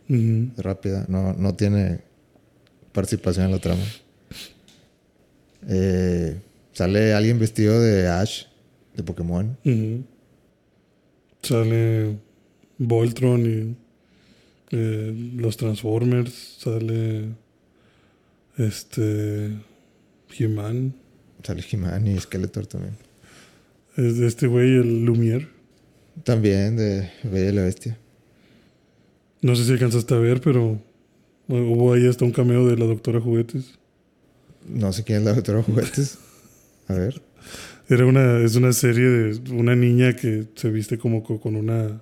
rápida. 0.55 1.05
No, 1.09 1.33
no 1.33 1.55
tiene 1.55 1.99
participación 2.93 3.47
en 3.47 3.51
la 3.51 3.59
trama. 3.59 3.83
Eh, 5.67 6.37
sale 6.71 7.13
alguien 7.13 7.37
vestido 7.37 7.81
de 7.81 8.07
Ash, 8.07 8.43
de 8.95 9.03
Pokémon. 9.03 9.57
Ujú. 9.65 10.14
Sale 11.45 12.17
Voltron 12.77 13.45
y 13.45 13.75
eh, 14.71 15.31
los 15.35 15.57
Transformers. 15.57 16.57
Sale 16.59 17.29
este 18.57 19.51
He-Man. 20.37 20.95
Sale 21.43 21.63
He-Man 21.69 22.07
y 22.07 22.19
Skeletor 22.19 22.67
también. 22.67 22.97
Es 23.95 24.17
de 24.17 24.27
este 24.27 24.47
güey, 24.47 24.75
el 24.75 25.05
Lumière. 25.05 25.47
También 26.23 26.75
de 26.77 27.11
Bella 27.23 27.49
y 27.49 27.53
la 27.53 27.63
Bestia. 27.63 27.97
No 29.41 29.55
sé 29.55 29.65
si 29.65 29.71
alcanzaste 29.71 30.13
a 30.13 30.17
ver, 30.17 30.41
pero 30.41 30.81
hubo 31.47 31.93
ahí 31.93 32.07
hasta 32.07 32.25
un 32.25 32.31
cameo 32.31 32.67
de 32.67 32.77
la 32.77 32.85
Doctora 32.85 33.21
Juguetes. 33.21 33.77
No 34.67 34.91
sé 34.91 35.03
quién 35.03 35.19
es 35.19 35.25
la 35.25 35.33
doctora 35.33 35.61
Juguetes. 35.61 36.17
A 36.87 36.93
ver. 36.93 37.21
Era 37.87 38.05
una, 38.05 38.39
es 38.39 38.55
una 38.55 38.73
serie 38.73 39.05
de 39.07 39.51
una 39.53 39.75
niña 39.75 40.15
que 40.15 40.45
se 40.55 40.69
viste 40.71 40.97
como 40.97 41.23
co- 41.23 41.39
con 41.39 41.55
una, 41.55 42.01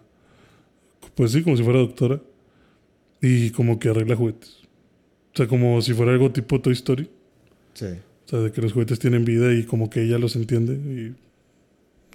pues 1.15 1.31
sí, 1.31 1.43
como 1.43 1.57
si 1.57 1.63
fuera 1.63 1.79
doctora. 1.79 2.21
Y 3.21 3.51
como 3.51 3.79
que 3.79 3.89
arregla 3.89 4.15
juguetes. 4.15 4.57
O 5.33 5.37
sea, 5.37 5.47
como 5.47 5.81
si 5.81 5.93
fuera 5.93 6.11
algo 6.11 6.31
tipo 6.31 6.59
Toy 6.61 6.73
Story. 6.73 7.09
Sí. 7.73 7.85
O 8.25 8.29
sea, 8.29 8.39
de 8.39 8.51
que 8.51 8.61
los 8.61 8.73
juguetes 8.73 8.99
tienen 8.99 9.23
vida 9.25 9.53
y 9.53 9.63
como 9.63 9.89
que 9.89 10.03
ella 10.03 10.17
los 10.17 10.35
entiende. 10.35 10.73
Y. 10.73 11.15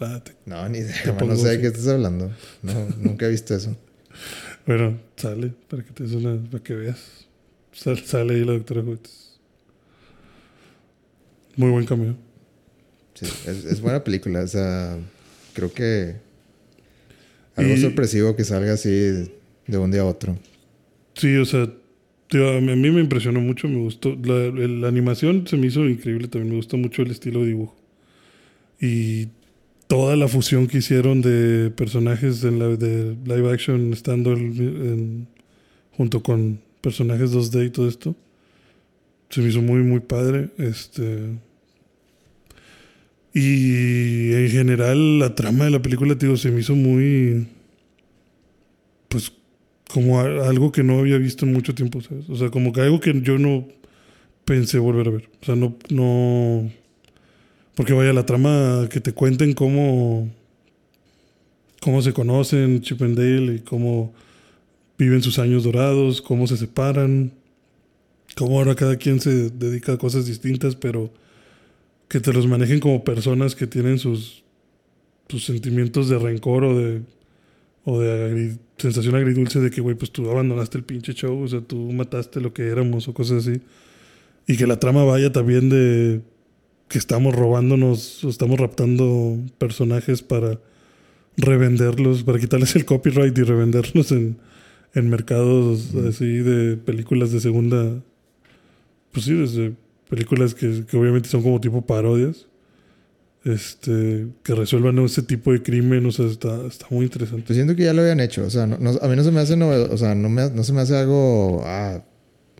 Ah, 0.00 0.22
te- 0.22 0.34
No, 0.46 0.68
ni 0.68 0.78
idea. 0.78 0.94
No 1.26 1.36
sé 1.36 1.48
de 1.48 1.60
qué 1.60 1.66
estás 1.68 1.88
hablando. 1.88 2.30
No, 2.62 2.88
nunca 3.00 3.26
he 3.26 3.30
visto 3.30 3.54
eso. 3.54 3.76
Bueno, 4.66 4.98
sale 5.16 5.52
para 5.68 5.82
que 5.82 5.92
te 5.92 6.02
des 6.04 6.12
una, 6.12 6.36
para 6.50 6.62
que 6.62 6.74
veas. 6.74 7.26
Sal- 7.72 8.04
sale 8.04 8.34
ahí 8.34 8.44
la 8.44 8.52
doctora 8.52 8.82
juguetes. 8.82 9.38
Muy 11.56 11.70
buen 11.70 11.86
cameo. 11.86 12.16
Sí, 13.20 13.26
es, 13.46 13.64
es 13.64 13.80
buena 13.80 14.02
película. 14.04 14.42
O 14.42 14.46
sea, 14.48 14.96
creo 15.54 15.72
que 15.72 16.16
algo 17.56 17.74
Y- 17.74 17.80
sorpresivo 17.80 18.36
que 18.36 18.44
salga 18.44 18.72
así 18.74 18.90
de 18.90 19.78
un 19.78 19.90
día 19.90 20.02
a 20.02 20.06
otro. 20.06 20.38
Sí, 21.14 21.36
o 21.36 21.44
sea, 21.44 21.68
tío, 22.28 22.48
a 22.56 22.60
mí 22.60 22.70
a 22.72 22.76
mí 22.76 22.90
me 22.90 23.00
impresionó 23.00 23.40
mucho, 23.40 23.66
me 23.68 23.78
gustó. 23.78 24.16
La, 24.22 24.50
la 24.68 24.88
animación 24.88 25.46
se 25.48 25.56
me 25.56 25.66
hizo 25.66 25.86
increíble 25.88 26.28
también, 26.28 26.50
me 26.50 26.56
gustó 26.56 26.76
mucho 26.76 27.02
el 27.02 27.10
estilo 27.10 27.40
de 27.40 27.46
dibujo. 27.48 27.76
Y 28.80 29.28
toda 29.88 30.14
la 30.16 30.28
fusión 30.28 30.68
que 30.68 30.78
hicieron 30.78 31.20
de 31.22 31.70
personajes 31.70 32.44
en 32.44 32.58
la, 32.60 32.68
de 32.76 33.16
live 33.24 33.50
action 33.52 33.92
estando 33.92 34.34
en- 34.34 35.26
junto 35.96 36.22
con 36.22 36.60
personajes 36.80 37.32
2D 37.32 37.66
y 37.66 37.70
todo 37.70 37.88
esto, 37.88 38.14
se 39.30 39.40
me 39.40 39.48
hizo 39.48 39.60
muy, 39.60 39.80
muy 39.82 39.98
padre. 40.00 40.50
Este. 40.58 41.30
Y 43.34 44.32
en 44.32 44.50
general, 44.50 45.18
la 45.18 45.34
trama 45.34 45.66
de 45.66 45.70
la 45.70 45.82
película, 45.82 46.16
tío, 46.16 46.36
se 46.36 46.50
me 46.50 46.60
hizo 46.60 46.74
muy. 46.74 47.46
Pues 49.08 49.32
como 49.92 50.20
algo 50.20 50.72
que 50.72 50.82
no 50.82 50.98
había 50.98 51.18
visto 51.18 51.46
en 51.46 51.52
mucho 51.52 51.74
tiempo. 51.74 52.00
O 52.28 52.36
sea, 52.36 52.50
como 52.50 52.72
que 52.72 52.80
algo 52.80 53.00
que 53.00 53.20
yo 53.22 53.38
no 53.38 53.68
pensé 54.44 54.78
volver 54.78 55.08
a 55.08 55.10
ver. 55.10 55.30
O 55.42 55.44
sea, 55.44 55.56
no, 55.56 55.76
no. 55.90 56.70
Porque 57.74 57.92
vaya, 57.92 58.12
la 58.12 58.26
trama 58.26 58.88
que 58.90 59.00
te 59.00 59.12
cuenten 59.12 59.54
cómo. 59.54 60.30
cómo 61.80 62.02
se 62.02 62.12
conocen 62.12 62.80
Chip 62.80 63.00
y 63.02 63.58
cómo 63.60 64.12
viven 64.98 65.22
sus 65.22 65.38
años 65.38 65.62
dorados, 65.62 66.20
cómo 66.20 66.46
se 66.46 66.56
separan, 66.56 67.32
cómo 68.36 68.58
ahora 68.58 68.74
cada 68.74 68.96
quien 68.96 69.20
se 69.20 69.48
dedica 69.50 69.92
a 69.92 69.98
cosas 69.98 70.26
distintas, 70.26 70.74
pero 70.74 71.12
que 72.08 72.20
te 72.20 72.32
los 72.32 72.46
manejen 72.46 72.80
como 72.80 73.04
personas 73.04 73.54
que 73.54 73.66
tienen 73.66 73.98
sus, 73.98 74.42
sus 75.28 75.44
sentimientos 75.44 76.08
de 76.08 76.18
rencor 76.18 76.64
o 76.64 76.78
de 76.78 77.02
o 77.84 78.00
de 78.00 78.30
agri- 78.30 78.58
sensación 78.76 79.14
agridulce 79.14 79.60
de 79.60 79.70
que, 79.70 79.80
güey, 79.80 79.96
pues 79.96 80.10
tú 80.10 80.30
abandonaste 80.30 80.76
el 80.76 80.84
pinche 80.84 81.14
show, 81.14 81.40
o 81.42 81.48
sea, 81.48 81.60
tú 81.62 81.90
mataste 81.92 82.40
lo 82.40 82.52
que 82.52 82.66
éramos 82.68 83.08
o 83.08 83.14
cosas 83.14 83.46
así. 83.46 83.60
Y 84.46 84.56
que 84.58 84.66
la 84.66 84.78
trama 84.78 85.04
vaya 85.04 85.32
también 85.32 85.68
de 85.70 86.20
que 86.88 86.98
estamos 86.98 87.34
robándonos 87.34 88.22
o 88.24 88.28
estamos 88.28 88.58
raptando 88.60 89.38
personajes 89.58 90.20
para 90.22 90.60
revenderlos, 91.36 92.24
para 92.24 92.38
quitarles 92.38 92.74
el 92.76 92.84
copyright 92.84 93.36
y 93.38 93.42
revenderlos 93.42 94.12
en, 94.12 94.36
en 94.94 95.08
mercados 95.08 95.94
Ujú. 95.94 96.08
así 96.08 96.26
de 96.26 96.76
películas 96.76 97.32
de 97.32 97.40
segunda. 97.40 98.02
Pues 99.12 99.24
sí, 99.24 99.34
desde 99.34 99.72
películas 100.08 100.54
que, 100.54 100.84
que 100.86 100.96
obviamente 100.96 101.28
son 101.28 101.42
como 101.42 101.60
tipo 101.60 101.84
parodias. 101.86 102.46
Este, 103.44 104.26
que 104.42 104.54
resuelvan 104.54 104.98
ese 104.98 105.22
tipo 105.22 105.52
de 105.52 105.62
crimen, 105.62 106.04
o 106.06 106.10
sea, 106.12 106.26
está, 106.26 106.66
está 106.66 106.86
muy 106.90 107.04
interesante. 107.06 107.44
Pues 107.46 107.56
siento 107.56 107.76
que 107.76 107.84
ya 107.84 107.94
lo 107.94 108.02
habían 108.02 108.20
hecho. 108.20 108.44
O 108.44 108.50
sea, 108.50 108.66
no- 108.66 108.78
no- 108.78 108.98
a 109.00 109.08
mí 109.08 109.16
no 109.16 109.22
se 109.24 109.30
me 109.30 109.40
hace 109.40 109.56
novedo- 109.56 109.88
O 109.92 109.96
sea, 109.96 110.14
no, 110.14 110.28
me, 110.28 110.50
no 110.50 110.64
se 110.64 110.72
me 110.72 110.80
hace 110.80 110.96
algo. 110.96 111.62
Ah, 111.64 112.04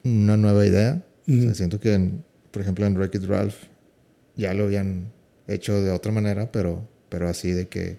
una 0.04 0.36
nueva 0.36 0.64
idea. 0.64 1.04
O 1.26 1.30
sea, 1.32 1.44
Ujú. 1.46 1.54
siento 1.54 1.80
que, 1.80 1.94
en- 1.94 2.24
por 2.52 2.62
ejemplo, 2.62 2.86
en 2.86 2.96
Wreck-It 2.96 3.24
Ralph 3.24 3.56
ya 4.36 4.54
lo 4.54 4.64
habían 4.64 5.12
hecho 5.48 5.80
de 5.82 5.90
otra 5.90 6.12
manera, 6.12 6.50
pero, 6.52 6.88
pero 7.08 7.28
así 7.28 7.50
de 7.50 7.66
que 7.68 7.98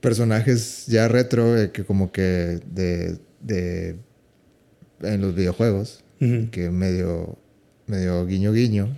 personajes 0.00 0.86
ya 0.86 1.08
retro, 1.08 1.56
eh, 1.56 1.70
que 1.70 1.84
como 1.84 2.12
que 2.12 2.60
de, 2.72 3.18
de 3.40 3.96
en 5.02 5.20
los 5.20 5.34
videojuegos, 5.34 6.02
que 6.18 6.70
medio, 6.70 7.38
medio 7.86 8.26
guiño 8.26 8.52
guiño. 8.52 8.96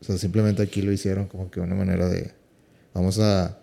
O 0.00 0.04
sea, 0.04 0.18
simplemente 0.18 0.62
aquí 0.62 0.82
lo 0.82 0.92
hicieron 0.92 1.26
como 1.26 1.50
que 1.50 1.60
una 1.60 1.74
manera 1.74 2.08
de 2.08 2.32
vamos 2.94 3.18
a, 3.18 3.58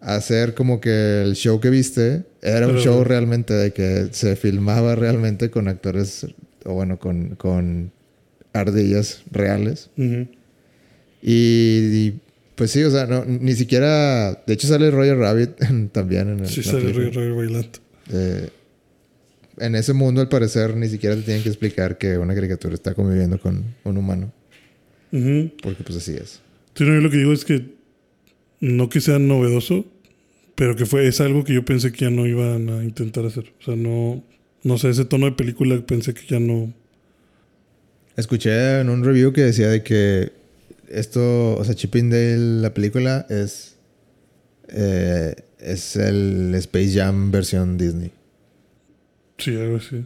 hacer 0.00 0.54
como 0.54 0.80
que 0.80 1.22
el 1.22 1.34
show 1.34 1.58
que 1.58 1.70
viste 1.70 2.24
era 2.42 2.68
un 2.68 2.76
show 2.76 3.02
realmente 3.02 3.54
de 3.54 3.72
que 3.72 4.08
se 4.12 4.36
filmaba 4.36 4.94
realmente 4.94 5.50
con 5.50 5.68
actores 5.68 6.26
o 6.64 6.74
bueno, 6.74 6.98
con, 6.98 7.34
con 7.36 7.92
ardillas 8.52 9.22
reales. 9.30 9.90
Y, 9.96 10.18
y, 11.22 12.20
pues 12.54 12.70
sí, 12.70 12.82
o 12.84 12.90
sea, 12.90 13.06
no, 13.06 13.24
ni 13.24 13.54
siquiera, 13.54 14.42
de 14.46 14.54
hecho 14.54 14.68
sale 14.68 14.90
Roger 14.90 15.16
Rabbit 15.16 15.50
también 15.92 16.28
en 16.28 16.40
el 16.40 16.48
Sí, 16.48 16.62
sale 16.62 16.92
Roger 16.92 17.32
bailando. 17.32 17.78
Eh, 18.12 18.50
en 19.58 19.74
ese 19.74 19.92
mundo, 19.92 20.20
al 20.20 20.28
parecer, 20.28 20.76
ni 20.76 20.88
siquiera 20.88 21.16
te 21.16 21.22
tienen 21.22 21.42
que 21.42 21.48
explicar 21.48 21.98
que 21.98 22.18
una 22.18 22.34
caricatura 22.34 22.74
está 22.74 22.94
conviviendo 22.94 23.38
con 23.38 23.64
un 23.84 23.96
humano. 23.96 24.32
Porque 25.10 25.82
pues 25.82 25.96
así 25.96 26.12
es. 26.12 26.40
Sí, 26.74 26.84
no, 26.84 26.94
yo 26.94 27.00
lo 27.00 27.10
que 27.10 27.16
digo 27.16 27.32
es 27.32 27.44
que 27.44 27.74
no 28.60 28.88
que 28.88 29.00
sea 29.00 29.18
novedoso, 29.18 29.86
pero 30.54 30.76
que 30.76 30.86
fue, 30.86 31.06
es 31.06 31.20
algo 31.20 31.44
que 31.44 31.54
yo 31.54 31.64
pensé 31.64 31.92
que 31.92 32.04
ya 32.06 32.10
no 32.10 32.26
iban 32.26 32.68
a 32.68 32.84
intentar 32.84 33.24
hacer. 33.24 33.52
O 33.60 33.64
sea, 33.64 33.76
no, 33.76 34.22
no 34.62 34.78
sé, 34.78 34.90
ese 34.90 35.04
tono 35.04 35.26
de 35.26 35.32
película 35.32 35.80
pensé 35.86 36.12
que 36.12 36.26
ya 36.26 36.40
no. 36.40 36.72
Escuché 38.16 38.80
en 38.80 38.90
un 38.90 39.04
review 39.04 39.32
que 39.32 39.42
decía 39.42 39.68
de 39.68 39.82
que 39.82 40.32
esto, 40.88 41.56
o 41.56 41.64
sea, 41.64 41.74
Chip 41.74 41.94
and 41.96 42.12
Dale, 42.12 42.60
la 42.62 42.74
película, 42.74 43.26
es, 43.28 43.76
eh, 44.68 45.34
es 45.60 45.96
el 45.96 46.54
Space 46.56 46.92
Jam 46.94 47.30
versión 47.30 47.76
Disney. 47.76 48.10
Sí, 49.38 49.54
algo 49.56 49.76
así. 49.76 50.04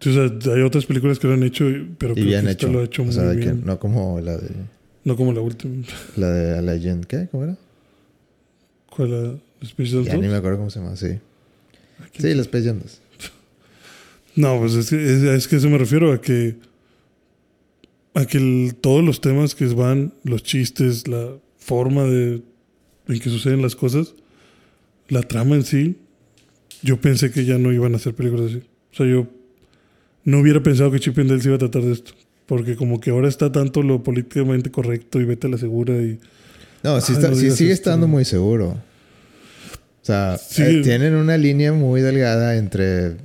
Sí, 0.00 0.10
o 0.10 0.12
sea, 0.40 0.54
hay 0.54 0.60
otras 0.62 0.84
películas 0.86 1.18
que 1.18 1.26
lo 1.26 1.34
han 1.34 1.42
hecho, 1.42 1.64
pero 1.98 2.12
Y 2.12 2.16
creo 2.16 2.26
bien 2.26 2.44
que 2.44 2.50
esta 2.50 2.66
lo 2.68 2.80
ha 2.80 2.84
hecho 2.84 3.02
o 3.02 3.04
muy 3.06 3.14
sea, 3.14 3.24
de 3.24 3.36
que 3.38 3.44
bien. 3.46 3.62
no 3.64 3.78
como 3.78 4.20
la 4.20 4.36
de, 4.36 4.50
No 5.04 5.16
como 5.16 5.32
la 5.32 5.40
última. 5.40 5.84
la 6.16 6.30
de 6.30 6.62
Legend. 6.62 7.06
¿Qué? 7.06 7.28
¿Cómo 7.30 7.44
era? 7.44 7.56
¿Cuál 8.94 9.10
la 9.10 9.38
Space 9.62 9.90
Jam 9.92 10.04
Ya 10.04 10.14
ni 10.16 10.22
2? 10.22 10.30
me 10.32 10.36
acuerdo 10.36 10.58
cómo 10.58 10.70
se 10.70 10.80
llama, 10.80 10.96
sí. 10.96 11.18
Aquí. 12.04 12.20
Sí, 12.22 12.34
la 12.34 12.42
Space 12.42 12.66
Jam 12.66 12.80
2. 12.80 13.00
No, 14.36 14.58
pues 14.60 14.74
es 14.74 14.90
que, 14.90 14.96
es, 15.02 15.22
es 15.22 15.48
que 15.48 15.56
a 15.56 15.58
eso 15.58 15.70
me 15.70 15.78
refiero 15.78 16.12
a 16.12 16.20
que. 16.20 16.56
a 18.14 18.26
que 18.26 18.36
el- 18.38 18.74
todos 18.78 19.02
los 19.02 19.20
temas 19.22 19.54
que 19.54 19.64
van, 19.68 20.12
los 20.24 20.42
chistes, 20.42 21.08
la 21.08 21.30
forma 21.58 22.04
de 22.04 22.42
en 23.08 23.18
que 23.20 23.30
suceden 23.30 23.62
las 23.62 23.76
cosas, 23.76 24.14
la 25.08 25.22
trama 25.22 25.54
en 25.56 25.64
sí, 25.64 25.96
yo 26.86 27.00
pensé 27.00 27.30
que 27.30 27.44
ya 27.44 27.58
no 27.58 27.72
iban 27.72 27.92
a 27.92 27.96
hacer 27.96 28.14
películas 28.14 28.46
así. 28.52 28.62
O 28.92 28.96
sea, 28.96 29.06
yo 29.06 29.26
no 30.24 30.40
hubiera 30.40 30.62
pensado 30.62 30.90
que 30.90 31.00
Chip 31.00 31.18
and 31.18 31.28
Dale 31.28 31.42
se 31.42 31.48
iba 31.48 31.56
a 31.56 31.58
tratar 31.58 31.82
de 31.82 31.92
esto. 31.92 32.12
Porque 32.46 32.76
como 32.76 33.00
que 33.00 33.10
ahora 33.10 33.28
está 33.28 33.50
tanto 33.50 33.82
lo 33.82 34.02
políticamente 34.02 34.70
correcto 34.70 35.20
y 35.20 35.24
vete 35.24 35.48
a 35.48 35.50
la 35.50 35.58
segura 35.58 35.94
y... 35.94 36.18
No, 36.82 37.00
sí, 37.00 37.12
está- 37.12 37.28
no 37.30 37.34
sí 37.34 37.50
sigue 37.50 37.72
esto. 37.72 37.90
estando 37.90 38.06
muy 38.06 38.24
seguro. 38.24 38.68
O 40.02 40.04
sea, 40.06 40.38
Sí. 40.38 40.62
eh, 40.62 40.80
tienen 40.84 41.14
una 41.14 41.36
línea 41.36 41.72
muy 41.72 42.00
delgada 42.00 42.56
entre. 42.56 43.16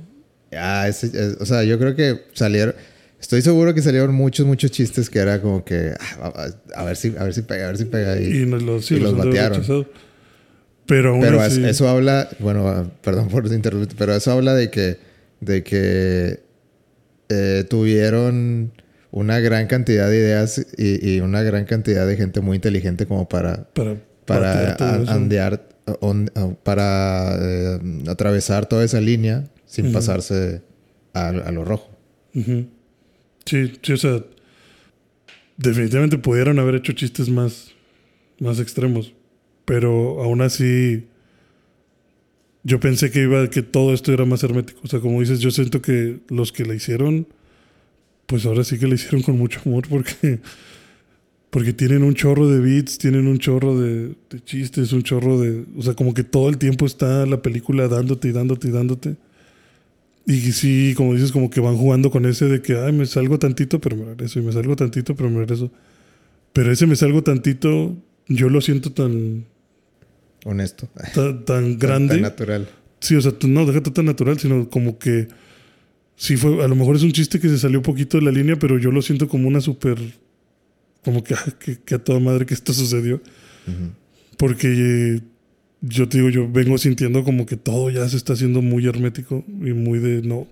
Ah, 0.52 0.86
ese- 0.88 1.06
es- 1.06 1.36
o 1.40 1.46
sea, 1.46 1.62
yo 1.62 1.78
creo 1.78 1.94
que 1.94 2.22
salieron. 2.32 2.74
Estoy 3.20 3.40
seguro 3.40 3.72
que 3.72 3.80
salieron 3.82 4.12
muchos, 4.12 4.44
muchos 4.46 4.72
chistes 4.72 5.08
que 5.08 5.20
era 5.20 5.40
como 5.40 5.64
que. 5.64 5.92
ah, 6.20 6.48
a, 6.74 6.80
a 6.80 6.84
ver 6.84 6.96
si, 6.96 7.14
a 7.16 7.22
ver 7.22 7.34
si 7.34 7.42
pega, 7.42 7.64
a 7.64 7.68
ver 7.68 7.78
si 7.78 7.84
pega. 7.84 8.20
Y, 8.20 8.24
Y, 8.24 8.44
los, 8.46 8.84
sí, 8.84 8.96
y 8.96 8.98
los 8.98 9.16
batearon. 9.16 9.86
Pero 11.20 11.40
así... 11.40 11.64
eso 11.64 11.88
habla. 11.88 12.28
Bueno, 12.38 12.68
ah, 12.68 12.86
perdón 13.02 13.28
por 13.28 13.46
interrumpir, 13.46 13.96
pero 13.96 14.14
eso 14.14 14.32
habla 14.32 14.54
de 14.54 14.70
que. 14.70 14.98
De 15.40 15.62
que. 15.62 16.40
eh, 17.28 17.64
tuvieron 17.68 18.72
una 19.10 19.40
gran 19.40 19.66
cantidad 19.66 20.08
de 20.08 20.16
ideas 20.16 20.66
y, 20.78 21.16
y 21.16 21.20
una 21.20 21.42
gran 21.42 21.64
cantidad 21.64 22.06
de 22.06 22.16
gente 22.16 22.40
muy 22.40 22.56
inteligente 22.56 23.06
como 23.06 23.28
para 23.28 23.68
para 23.74 23.96
para 24.26 25.04
andear, 25.12 25.68
on- 26.00 26.30
para 26.62 27.36
eh, 27.40 27.78
atravesar 28.08 28.66
toda 28.66 28.84
esa 28.84 29.00
línea 29.00 29.44
sin 29.66 29.92
pasarse 29.92 30.62
a, 31.14 31.28
a 31.28 31.50
lo 31.52 31.64
rojo. 31.64 31.90
Sí, 33.44 33.72
sí, 33.82 33.92
o 33.92 33.96
sea, 33.96 34.22
definitivamente 35.56 36.18
pudieron 36.18 36.58
haber 36.58 36.76
hecho 36.76 36.92
chistes 36.92 37.28
más, 37.28 37.72
más 38.38 38.60
extremos, 38.60 39.12
pero 39.72 40.22
aún 40.22 40.42
así 40.42 41.06
yo 42.62 42.78
pensé 42.78 43.10
que 43.10 43.22
iba 43.22 43.48
que 43.48 43.62
todo 43.62 43.94
esto 43.94 44.12
era 44.12 44.26
más 44.26 44.44
hermético. 44.44 44.80
O 44.84 44.86
sea, 44.86 45.00
como 45.00 45.18
dices, 45.20 45.40
yo 45.40 45.50
siento 45.50 45.80
que 45.80 46.18
los 46.28 46.52
que 46.52 46.66
la 46.66 46.74
hicieron, 46.74 47.26
pues 48.26 48.44
ahora 48.44 48.64
sí 48.64 48.78
que 48.78 48.86
la 48.86 48.96
hicieron 48.96 49.22
con 49.22 49.38
mucho 49.38 49.62
amor 49.64 49.88
porque 49.88 50.40
porque 51.48 51.72
tienen 51.72 52.02
un 52.02 52.12
chorro 52.12 52.50
de 52.50 52.60
beats, 52.60 52.98
tienen 52.98 53.26
un 53.26 53.38
chorro 53.38 53.80
de, 53.80 54.14
chistes, 54.44 54.92
un 54.92 55.04
chorro 55.04 55.40
de, 55.40 55.64
o 55.74 55.80
sea, 55.80 55.94
como 55.94 56.12
que 56.12 56.22
todo 56.22 56.50
el 56.50 56.58
tiempo 56.58 56.84
está 56.84 57.24
la 57.24 57.40
película 57.40 57.88
dándote 57.88 58.28
y 58.28 58.32
dándote 58.32 58.68
y 58.68 58.72
dándote. 58.72 59.16
Y 60.26 60.52
sí, 60.52 60.92
como 60.98 61.14
dices, 61.14 61.32
como 61.32 61.48
que 61.48 61.60
van 61.62 61.78
jugando 61.78 62.10
con 62.10 62.26
ese 62.26 62.44
de 62.44 62.60
que, 62.60 62.76
ay, 62.76 62.92
me 62.92 63.06
salgo 63.06 63.38
tantito, 63.38 63.80
pero 63.80 63.96
me 63.96 64.04
regreso, 64.04 64.38
y 64.38 64.42
me 64.42 64.52
salgo 64.52 64.76
tantito, 64.76 65.16
pero 65.16 65.30
me 65.30 65.38
regreso. 65.38 65.72
Pero 66.52 66.70
ese 66.70 66.86
me 66.86 66.94
salgo 66.94 67.22
tantito, 67.22 67.96
yo 68.28 68.50
lo 68.50 68.60
siento 68.60 68.92
tan, 68.92 69.46
Honesto. 70.44 70.88
tan, 71.14 71.44
tan 71.44 71.78
grande. 71.78 72.14
tan 72.14 72.22
natural. 72.22 72.68
Sí, 73.00 73.16
o 73.16 73.20
sea, 73.20 73.32
no, 73.46 73.66
déjate 73.66 73.90
tan 73.90 74.04
natural, 74.04 74.38
sino 74.38 74.68
como 74.70 74.98
que 74.98 75.28
sí 76.16 76.36
fue, 76.36 76.64
a 76.64 76.68
lo 76.68 76.76
mejor 76.76 76.96
es 76.96 77.02
un 77.02 77.12
chiste 77.12 77.40
que 77.40 77.48
se 77.48 77.58
salió 77.58 77.80
un 77.80 77.84
poquito 77.84 78.16
de 78.16 78.24
la 78.24 78.30
línea, 78.30 78.56
pero 78.56 78.78
yo 78.78 78.92
lo 78.92 79.02
siento 79.02 79.28
como 79.28 79.48
una 79.48 79.60
súper, 79.60 79.98
como 81.04 81.24
que, 81.24 81.34
ah, 81.34 81.44
que, 81.58 81.80
que 81.80 81.94
a 81.96 81.98
toda 81.98 82.20
madre 82.20 82.46
que 82.46 82.54
esto 82.54 82.72
sucedió. 82.72 83.20
Porque 84.36 84.68
eh, 84.68 85.20
yo 85.80 86.08
te 86.08 86.18
digo, 86.18 86.30
yo 86.30 86.50
vengo 86.50 86.78
sintiendo 86.78 87.24
como 87.24 87.46
que 87.46 87.56
todo 87.56 87.90
ya 87.90 88.08
se 88.08 88.16
está 88.16 88.32
haciendo 88.32 88.62
muy 88.62 88.86
hermético 88.86 89.44
y 89.48 89.72
muy 89.72 89.98
de 89.98 90.22
no. 90.22 90.46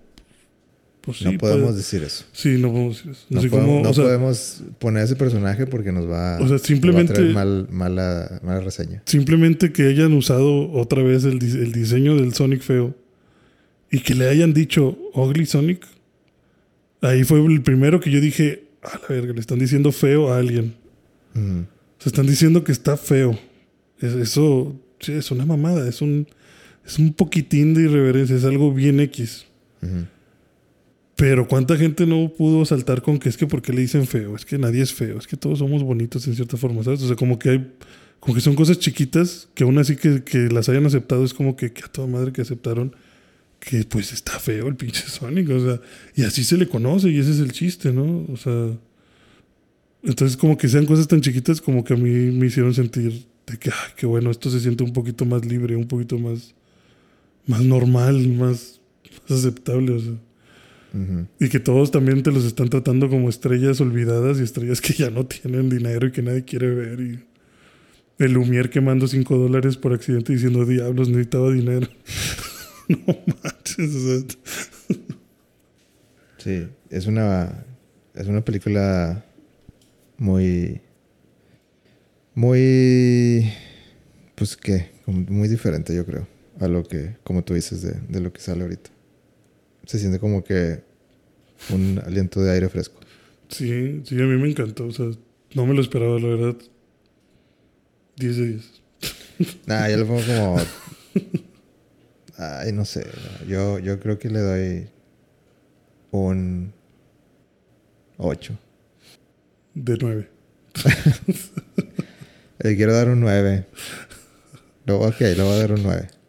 Pues 1.02 1.18
sí, 1.18 1.24
no 1.24 1.38
podemos 1.38 1.62
puede- 1.62 1.76
decir 1.78 2.02
eso. 2.02 2.24
Sí, 2.32 2.56
no 2.58 2.70
podemos 2.72 2.96
decir 2.96 3.12
eso. 3.12 3.24
No, 3.30 3.40
podemos, 3.40 3.60
como, 3.66 3.82
no 3.82 3.94
sea, 3.94 4.04
podemos 4.04 4.62
poner 4.78 5.04
ese 5.04 5.16
personaje 5.16 5.66
porque 5.66 5.92
nos 5.92 6.08
va, 6.08 6.34
O 6.34 6.38
sea, 6.40 6.48
nos 6.48 6.52
va 6.52 6.58
simplemente- 6.58 7.12
a 7.12 7.16
traer 7.16 7.32
mal, 7.34 7.66
mala, 7.70 8.40
mala 8.44 8.60
reseña. 8.60 9.02
simplemente 9.06 9.72
que 9.72 9.84
hayan 9.86 10.12
usado 10.12 10.70
otra 10.72 11.02
vez 11.02 11.24
el, 11.24 11.42
el 11.42 11.72
diseño 11.72 12.16
del 12.16 12.34
Sonic 12.34 12.60
feo 12.62 12.94
y 13.90 14.00
que 14.00 14.14
le 14.14 14.28
hayan 14.28 14.52
dicho 14.52 14.98
Ugly 15.14 15.46
Sonic. 15.46 15.86
Ahí 17.00 17.24
fue 17.24 17.44
el 17.44 17.62
primero 17.62 17.98
que 18.00 18.10
yo 18.10 18.20
dije, 18.20 18.64
a 18.82 18.98
la 18.98 19.08
verga, 19.08 19.32
le 19.32 19.40
están 19.40 19.58
diciendo 19.58 19.92
feo 19.92 20.32
a 20.32 20.38
alguien. 20.38 20.74
Se 21.98 22.08
están 22.10 22.26
diciendo 22.26 22.62
que 22.62 22.72
está 22.72 22.96
feo. 22.98 23.38
Es- 24.00 24.12
Eso 24.14 24.78
sí, 25.00 25.12
es 25.12 25.30
una 25.30 25.46
mamada, 25.46 25.88
es 25.88 26.02
un, 26.02 26.26
es 26.86 26.98
un 26.98 27.12
poquitín 27.14 27.72
de 27.72 27.82
irreverencia, 27.84 28.36
es 28.36 28.44
algo 28.44 28.72
bien 28.74 29.00
X. 29.00 29.46
Pero 31.20 31.46
cuánta 31.46 31.76
gente 31.76 32.06
no 32.06 32.32
pudo 32.32 32.64
saltar 32.64 33.02
con 33.02 33.18
que 33.18 33.28
es 33.28 33.36
que 33.36 33.46
porque 33.46 33.74
le 33.74 33.82
dicen 33.82 34.06
feo, 34.06 34.34
es 34.34 34.46
que 34.46 34.56
nadie 34.56 34.80
es 34.80 34.94
feo, 34.94 35.18
es 35.18 35.26
que 35.26 35.36
todos 35.36 35.58
somos 35.58 35.82
bonitos 35.82 36.26
en 36.26 36.34
cierta 36.34 36.56
forma, 36.56 36.82
¿sabes? 36.82 37.02
O 37.02 37.06
sea, 37.06 37.14
como 37.14 37.38
que 37.38 37.50
hay, 37.50 37.72
como 38.20 38.34
que 38.34 38.40
son 38.40 38.54
cosas 38.54 38.78
chiquitas 38.78 39.46
que 39.52 39.64
aún 39.64 39.76
así 39.76 39.96
que, 39.96 40.24
que 40.24 40.48
las 40.48 40.70
hayan 40.70 40.86
aceptado 40.86 41.22
es 41.22 41.34
como 41.34 41.56
que, 41.56 41.74
que 41.74 41.84
a 41.84 41.88
toda 41.88 42.06
madre 42.06 42.32
que 42.32 42.40
aceptaron 42.40 42.96
que 43.58 43.84
pues 43.84 44.14
está 44.14 44.38
feo 44.38 44.66
el 44.66 44.76
pinche 44.76 45.02
Sonic, 45.08 45.50
o 45.50 45.60
sea, 45.60 45.80
y 46.14 46.22
así 46.22 46.42
se 46.42 46.56
le 46.56 46.66
conoce 46.66 47.10
y 47.10 47.18
ese 47.18 47.32
es 47.32 47.40
el 47.40 47.52
chiste, 47.52 47.92
¿no? 47.92 48.24
O 48.32 48.38
sea, 48.38 48.70
entonces 50.02 50.38
como 50.38 50.56
que 50.56 50.70
sean 50.70 50.86
cosas 50.86 51.06
tan 51.06 51.20
chiquitas 51.20 51.60
como 51.60 51.84
que 51.84 51.92
a 51.92 51.96
mí 51.98 52.30
me 52.30 52.46
hicieron 52.46 52.72
sentir 52.72 53.26
de 53.46 53.58
que, 53.58 53.68
ay, 53.68 53.92
qué 53.94 54.06
bueno, 54.06 54.30
esto 54.30 54.48
se 54.48 54.58
siente 54.58 54.84
un 54.84 54.94
poquito 54.94 55.26
más 55.26 55.44
libre, 55.44 55.76
un 55.76 55.86
poquito 55.86 56.18
más, 56.18 56.54
más 57.46 57.62
normal, 57.62 58.26
más, 58.28 58.80
más 59.28 59.38
aceptable, 59.38 59.92
o 59.92 60.00
sea. 60.00 60.29
Y 61.38 61.48
que 61.48 61.60
todos 61.60 61.90
también 61.90 62.22
te 62.22 62.32
los 62.32 62.44
están 62.44 62.68
tratando 62.68 63.08
como 63.08 63.28
estrellas 63.28 63.80
olvidadas 63.80 64.40
y 64.40 64.42
estrellas 64.42 64.80
que 64.80 64.92
ya 64.92 65.10
no 65.10 65.24
tienen 65.26 65.68
dinero 65.68 66.08
y 66.08 66.12
que 66.12 66.22
nadie 66.22 66.44
quiere 66.44 66.70
ver. 66.74 67.00
Y 67.00 67.20
el 68.18 68.32
Lumière 68.32 68.70
quemando 68.70 69.06
5 69.06 69.36
dólares 69.36 69.76
por 69.76 69.92
accidente 69.92 70.32
diciendo, 70.32 70.64
diablos, 70.64 71.08
necesitaba 71.08 71.50
dinero. 71.52 71.88
no 72.88 73.18
manches. 73.42 74.36
Sí, 76.38 76.66
es 76.90 77.06
una, 77.06 77.64
es 78.14 78.26
una 78.26 78.44
película 78.44 79.24
muy, 80.18 80.80
muy, 82.34 83.52
pues 84.34 84.56
qué, 84.56 84.90
muy 85.06 85.48
diferente 85.48 85.94
yo 85.94 86.04
creo 86.04 86.26
a 86.60 86.68
lo 86.68 86.84
que, 86.84 87.16
como 87.24 87.42
tú 87.42 87.54
dices, 87.54 87.82
de, 87.82 87.92
de 88.08 88.20
lo 88.20 88.32
que 88.32 88.40
sale 88.40 88.62
ahorita. 88.62 88.90
Se 89.90 89.98
siente 89.98 90.20
como 90.20 90.44
que 90.44 90.84
un 91.70 92.00
aliento 92.06 92.40
de 92.40 92.52
aire 92.52 92.68
fresco. 92.68 93.00
sí, 93.48 94.02
sí, 94.04 94.14
a 94.14 94.24
mí 94.24 94.40
me 94.40 94.48
encantó. 94.48 94.86
O 94.86 94.92
sea, 94.92 95.06
no 95.56 95.66
me 95.66 95.74
lo 95.74 95.80
esperaba, 95.80 96.16
la 96.20 96.28
verdad. 96.28 96.56
10 98.14 98.36
de 98.36 98.46
10. 98.46 98.82
Nah, 99.66 99.88
yo 99.88 99.96
le 99.96 100.04
pongo 100.04 100.20
como, 100.24 100.60
ay, 102.38 102.70
no 102.72 102.84
sé, 102.84 103.04
yo, 103.48 103.80
yo 103.80 103.98
creo 103.98 104.16
que 104.16 104.30
le 104.30 104.38
doy 104.38 104.88
un 106.12 106.72
8. 108.16 108.56
De 109.74 109.98
9. 110.00 110.30
Le 112.60 112.76
quiero 112.76 112.94
dar 112.94 113.08
un 113.08 113.18
9. 113.18 113.66
No, 114.86 114.98
ok, 115.00 115.18
le 115.18 115.42
voy 115.42 115.52
a 115.54 115.58
dar 115.58 115.72
un 115.72 115.82
9. 115.82 116.19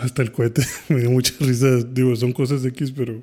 Hasta 0.00 0.22
el 0.22 0.32
cohete. 0.32 0.62
me 0.88 1.00
dio 1.00 1.10
mucha 1.10 1.32
risa. 1.40 1.76
Digo, 1.92 2.14
son 2.16 2.32
cosas 2.32 2.64
X, 2.64 2.92
pero 2.96 3.22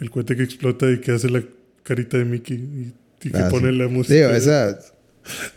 el 0.00 0.10
cohete 0.10 0.36
que 0.36 0.42
explota 0.42 0.90
y 0.90 0.98
que 1.00 1.12
hace 1.12 1.28
la 1.30 1.42
carita 1.82 2.18
de 2.18 2.24
Mickey 2.24 2.56
y, 2.56 2.92
y 3.28 3.30
que 3.30 3.38
Ah, 3.38 3.48
pone 3.50 3.70
sí. 3.70 3.76
la 3.78 3.88
música. 3.88 4.14
Digo, 4.14 4.30
esa. 4.30 4.78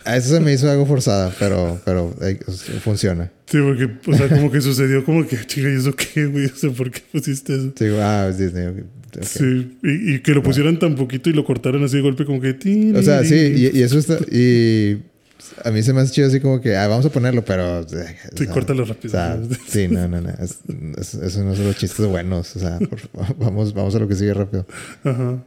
A 0.06 0.16
eso 0.16 0.30
se 0.34 0.40
me 0.40 0.54
hizo 0.54 0.70
algo 0.72 0.86
forzada, 0.86 1.34
pero, 1.38 1.82
pero 1.84 2.16
eh, 2.22 2.40
funciona. 2.82 3.30
Sí, 3.48 3.58
porque, 3.62 3.90
o 4.10 4.16
sea, 4.16 4.30
como 4.30 4.50
que 4.50 4.62
sucedió 4.62 5.04
como 5.04 5.28
que, 5.28 5.38
chinga, 5.46 5.70
¿y 5.70 5.76
eso 5.76 5.94
qué, 5.94 6.26
güey? 6.26 6.46
O 6.46 6.56
sea, 6.56 6.70
¿por 6.70 6.90
qué 6.90 7.02
pusiste 7.12 7.54
eso? 7.54 7.74
Digo, 7.78 7.98
ah, 8.00 8.28
es 8.30 8.38
Disney. 8.38 8.68
ok, 8.68 8.78
ok. 9.18 9.24
Sí, 9.24 9.78
y, 9.84 10.14
y 10.16 10.20
que 10.20 10.32
lo 10.34 10.42
pusieran 10.42 10.80
tan 10.80 10.96
poquito 10.96 11.30
y 11.30 11.34
lo 11.34 11.44
cortaran 11.44 11.84
así 11.84 11.98
de 11.98 12.02
golpe, 12.02 12.24
como 12.24 12.40
que. 12.40 12.52
O 12.96 13.02
sea, 13.04 13.26
sí, 13.26 13.36
y, 13.36 13.78
y 13.78 13.82
eso 13.82 14.00
está. 14.00 14.18
Y 14.32 15.00
a 15.64 15.72
mí 15.72 15.82
se 15.84 15.94
me 15.94 16.02
hace 16.02 16.14
chido 16.14 16.28
así 16.28 16.40
como 16.40 16.60
que, 16.62 16.76
ah, 16.76 16.88
vamos 16.88 17.06
a 17.06 17.10
ponerlo, 17.10 17.44
pero. 17.46 17.80
eh, 17.82 17.84
o 17.84 18.38
Sí, 18.38 18.46
sea, 18.46 18.54
córtalo 18.54 18.84
O 18.84 18.86
rápido. 18.86 19.12
sea, 19.12 19.40
sí, 19.68 19.88
no, 19.88 20.08
no, 20.08 20.22
no. 20.22 20.30
es- 20.30 20.60
es- 20.98 21.14
esos 21.16 21.44
no 21.44 21.56
son 21.56 21.66
los 21.66 21.76
chistes 21.78 22.06
buenos. 22.06 22.56
O 22.56 22.60
sea, 22.60 22.80
por 22.80 23.00
vamos, 23.40 23.74
vamos 23.74 23.96
a 23.96 24.00
lo 24.00 24.08
que 24.08 24.16
sigue 24.16 24.34
rápido. 24.34 24.66
Ajá. 25.04 25.44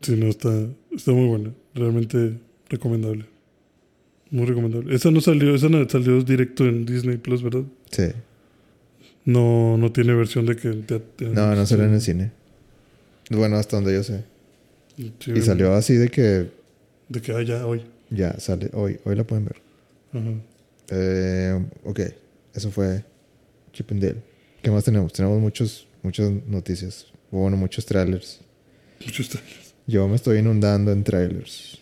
Sí, 0.00 0.16
no, 0.16 0.26
está, 0.26 0.50
está 0.94 1.12
muy 1.12 1.26
buena. 1.28 1.52
Realmente 1.74 2.38
recomendable. 2.68 3.26
Muy 4.30 4.46
recomendable. 4.46 4.94
Esa 4.94 5.10
no 5.10 5.20
salió, 5.20 5.54
esa 5.54 5.68
no 5.68 5.88
salió 5.88 6.22
directo 6.22 6.64
en 6.64 6.84
Disney 6.86 7.18
Plus, 7.18 7.42
¿verdad? 7.42 7.62
Sí. 7.90 8.08
No, 9.24 9.76
no 9.78 9.92
tiene 9.92 10.14
versión 10.14 10.46
de 10.46 10.56
que 10.56 10.70
te, 10.72 10.98
te- 10.98 11.26
No, 11.26 11.54
no 11.54 11.66
salió 11.66 11.84
en 11.84 11.94
el 11.94 12.00
cine. 12.00 12.32
Bueno, 13.30 13.56
hasta 13.56 13.76
donde 13.76 13.92
yo 13.94 14.02
sé. 14.02 14.24
Sí, 14.96 15.32
Y 15.34 15.40
salió 15.42 15.72
así 15.74 15.94
de 15.94 16.08
que 16.10 16.50
De 17.08 17.20
que, 17.22 17.32
ah, 17.32 17.42
ya, 17.42 17.64
hoy. 17.66 17.82
Ya 18.12 18.38
sale 18.38 18.70
hoy. 18.72 18.98
Hoy 19.04 19.16
la 19.16 19.24
pueden 19.24 19.44
ver. 19.44 19.56
Ajá. 20.12 20.34
Eh, 20.90 21.64
ok, 21.84 22.00
eso 22.54 22.70
fue 22.70 23.04
Chip 23.72 23.90
and 23.92 24.02
Dale. 24.02 24.22
¿Qué 24.62 24.70
más 24.70 24.84
tenemos? 24.84 25.12
Tenemos 25.12 25.40
muchos, 25.40 25.86
muchas 26.02 26.30
noticias. 26.46 27.06
Bueno, 27.30 27.56
muchos 27.56 27.86
trailers. 27.86 28.40
Muchos 29.04 29.28
trailers. 29.28 29.74
Yo 29.86 30.06
me 30.06 30.16
estoy 30.16 30.38
inundando 30.38 30.92
en 30.92 31.02
trailers. 31.02 31.78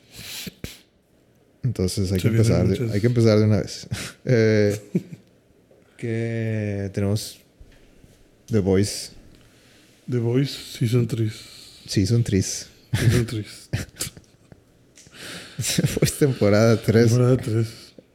Entonces 1.63 2.11
hay, 2.13 2.21
Se 2.21 2.29
que 2.29 2.37
empezar, 2.37 2.67
de, 2.67 2.93
hay 2.93 3.01
que 3.01 3.07
empezar 3.07 3.39
de 3.39 3.45
una 3.45 3.61
vez. 3.61 3.87
eh, 4.25 4.81
que 5.97 6.91
tenemos 6.95 7.39
The 8.47 8.61
Voice 8.61 9.11
The 10.11 10.19
Voice 10.19 10.79
Season 10.79 11.07
3. 11.07 11.33
Season 11.87 12.23
3. 12.23 12.69
Season 12.93 13.27
3. 13.27 13.69
Voice 16.01 16.15
temporada 16.19 16.81
3. 16.81 17.07
Temporada 17.07 17.37
3. 17.37 17.67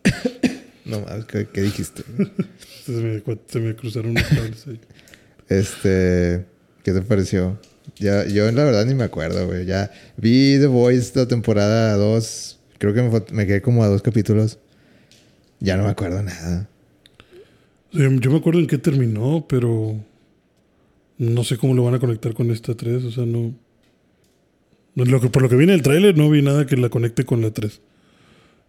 No 0.86 1.02
más, 1.02 1.26
¿qué, 1.26 1.48
qué 1.52 1.64
dijiste? 1.64 2.04
Se 2.86 2.92
me, 2.92 3.24
se 3.48 3.60
me 3.60 3.76
cruzaron 3.76 4.12
unos 4.12 4.24
cables 4.24 4.68
ahí. 4.68 4.80
Este, 5.50 6.46
¿qué 6.84 6.92
te 6.92 7.02
pareció? 7.02 7.60
Ya, 7.98 8.26
yo 8.28 8.52
la 8.52 8.64
verdad 8.64 8.86
ni 8.86 8.94
me 8.94 9.04
acuerdo, 9.04 9.48
güey. 9.48 9.66
Ya 9.66 9.92
vi 10.18 10.58
The 10.60 10.68
Voice 10.68 11.12
la 11.16 11.28
temporada 11.28 11.96
2. 11.96 12.60
Creo 12.78 12.94
que 12.94 13.24
me, 13.34 13.48
quedé 13.48 13.62
como 13.62 13.84
a 13.84 13.88
dos 13.88 14.02
capítulos. 14.02 14.60
Ya 15.60 15.78
no 15.78 15.84
me 15.84 15.90
acuerdo 15.90 16.22
nada. 16.22 16.70
O 17.94 17.98
sea, 17.98 18.10
Yo 18.20 18.32
me 18.32 18.38
acuerdo 18.38 18.60
en 18.60 18.68
qué 18.68 18.78
terminó, 18.78 19.46
pero 19.48 20.00
no 21.18 21.44
sé 21.44 21.58
cómo 21.58 21.74
lo 21.74 21.84
van 21.84 21.96
a 21.96 22.00
conectar 22.00 22.34
con 22.34 22.52
esta 22.52 22.76
3. 22.76 23.06
O 23.06 23.12
sea, 23.12 23.26
no. 23.26 23.56
No, 24.96 25.06
Lo 25.06 25.22
que, 25.22 25.30
por 25.30 25.42
lo 25.42 25.50
que 25.50 25.56
viene 25.56 25.74
el 25.74 25.82
tráiler, 25.82 26.18
no 26.18 26.30
vi 26.30 26.42
nada 26.42 26.66
que 26.66 26.78
la 26.78 26.90
conecte 26.90 27.26
con 27.26 27.42
la 27.42 27.52
3. 27.52 27.82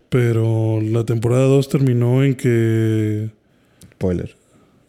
Pero 0.08 0.80
la 0.80 1.04
temporada 1.04 1.44
2 1.46 1.68
terminó 1.68 2.22
en 2.24 2.34
que. 2.36 3.30
Spoiler. 3.94 4.36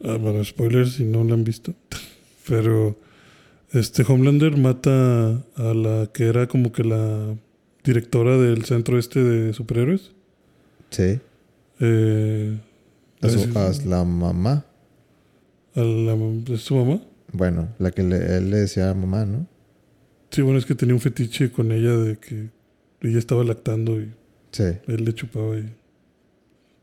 Ah, 0.04 0.18
bueno, 0.20 0.44
spoilers 0.44 0.94
si 0.94 1.04
no 1.06 1.24
la 1.24 1.34
han 1.34 1.44
visto. 1.44 1.74
Pero 2.48 2.98
este 3.74 4.04
Homelander 4.08 4.58
mata 4.58 5.32
a 5.56 5.74
la 5.74 6.10
que 6.14 6.26
era 6.26 6.48
como 6.48 6.72
que 6.72 6.84
la 6.84 7.36
directora 7.84 8.38
del 8.38 8.64
centro 8.66 8.98
este 9.00 9.24
de 9.24 9.54
superhéroes. 9.54 10.12
Sí. 10.92 11.20
Eh, 11.80 12.58
A, 13.22 13.30
su- 13.30 13.58
a 13.58 13.72
la 13.90 14.04
mamá. 14.04 14.66
a 15.76 15.82
la, 15.82 16.16
¿es 16.54 16.62
su 16.62 16.76
mamá? 16.76 17.02
Bueno, 17.34 17.70
la 17.80 17.92
que 17.92 18.04
le- 18.04 18.38
él 18.38 18.50
le 18.52 18.58
decía 18.58 18.94
mamá, 18.94 19.26
¿no? 19.26 19.48
Sí, 20.32 20.42
bueno, 20.42 20.60
es 20.60 20.66
que 20.66 20.76
tenía 20.76 20.94
un 20.96 21.02
fetiche 21.02 21.52
con 21.52 21.72
ella 21.72 21.96
de 21.98 22.18
que 22.18 22.50
ella 23.02 23.18
estaba 23.20 23.44
lactando 23.44 24.00
y 24.02 24.12
Sí. 24.52 24.64
él 24.88 25.04
le 25.06 25.14
chupaba 25.14 25.58
y 25.58 25.74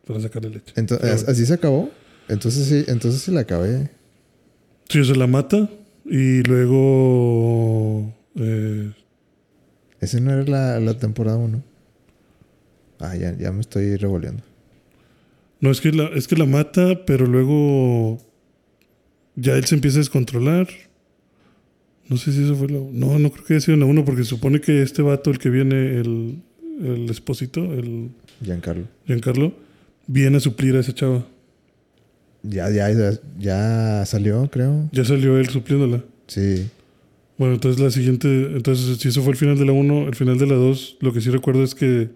para 0.06 0.20
sacarle 0.20 0.50
leche. 0.50 0.72
Entonces, 0.76 1.20
Pero. 1.22 1.32
¿así 1.32 1.46
se 1.46 1.54
acabó? 1.54 1.90
Entonces 2.28 2.66
sí, 2.66 2.84
entonces 2.90 3.22
sí 3.22 3.30
la 3.32 3.40
acabé. 3.40 3.90
Sí, 4.88 4.98
o 5.00 5.04
sea, 5.04 5.14
la 5.16 5.26
mata 5.26 5.68
y 6.04 6.42
luego 6.42 8.14
eh, 8.36 8.92
Ese 10.00 10.20
no 10.20 10.32
era 10.32 10.44
la, 10.44 10.80
la 10.80 10.98
temporada 10.98 11.36
1. 11.38 11.62
Ah, 13.00 13.16
ya, 13.16 13.36
ya 13.36 13.52
me 13.52 13.60
estoy 13.60 13.96
revolviendo. 13.96 14.42
no 15.60 15.70
es 15.70 15.80
que 15.80 15.92
la 15.92 16.04
es 16.14 16.28
que 16.28 16.36
la 16.36 16.46
mata, 16.46 17.04
pero 17.06 17.26
luego 17.26 18.18
ya 19.36 19.54
él 19.56 19.64
se 19.64 19.74
empieza 19.74 19.98
a 19.98 20.00
descontrolar. 20.00 20.68
No 22.08 22.16
sé 22.16 22.32
si 22.32 22.44
eso 22.44 22.54
fue 22.54 22.68
la 22.68 22.78
no, 22.78 23.18
no 23.18 23.30
creo 23.30 23.44
que 23.44 23.54
haya 23.54 23.60
sido 23.60 23.76
la 23.76 23.86
1 23.86 24.04
porque 24.04 24.24
se 24.24 24.30
supone 24.30 24.60
que 24.60 24.82
este 24.82 25.02
vato 25.02 25.30
el 25.30 25.38
que 25.38 25.50
viene 25.50 25.98
el 25.98 26.42
el 26.82 27.08
esposito, 27.10 27.62
el 27.72 28.10
Giancarlo. 28.42 28.86
Giancarlo 29.06 29.52
viene 30.06 30.38
a 30.38 30.40
suplir 30.40 30.76
a 30.76 30.80
esa 30.80 30.94
chava. 30.94 31.26
Ya, 32.42 32.68
ya, 32.70 32.90
ya, 32.90 33.12
ya 33.38 34.04
salió, 34.06 34.48
creo. 34.50 34.88
Ya 34.92 35.04
salió 35.04 35.38
él 35.38 35.48
supliéndola. 35.48 36.04
Sí. 36.26 36.68
Bueno, 37.38 37.54
entonces 37.54 37.82
la 37.82 37.90
siguiente, 37.90 38.28
entonces 38.54 38.98
si 38.98 39.08
eso 39.08 39.22
fue 39.22 39.32
el 39.32 39.38
final 39.38 39.58
de 39.58 39.64
la 39.64 39.72
1, 39.72 40.08
el 40.08 40.14
final 40.14 40.38
de 40.38 40.46
la 40.46 40.54
2, 40.54 40.98
lo 41.00 41.12
que 41.12 41.20
sí 41.20 41.30
recuerdo 41.30 41.64
es 41.64 41.74
que 41.74 42.10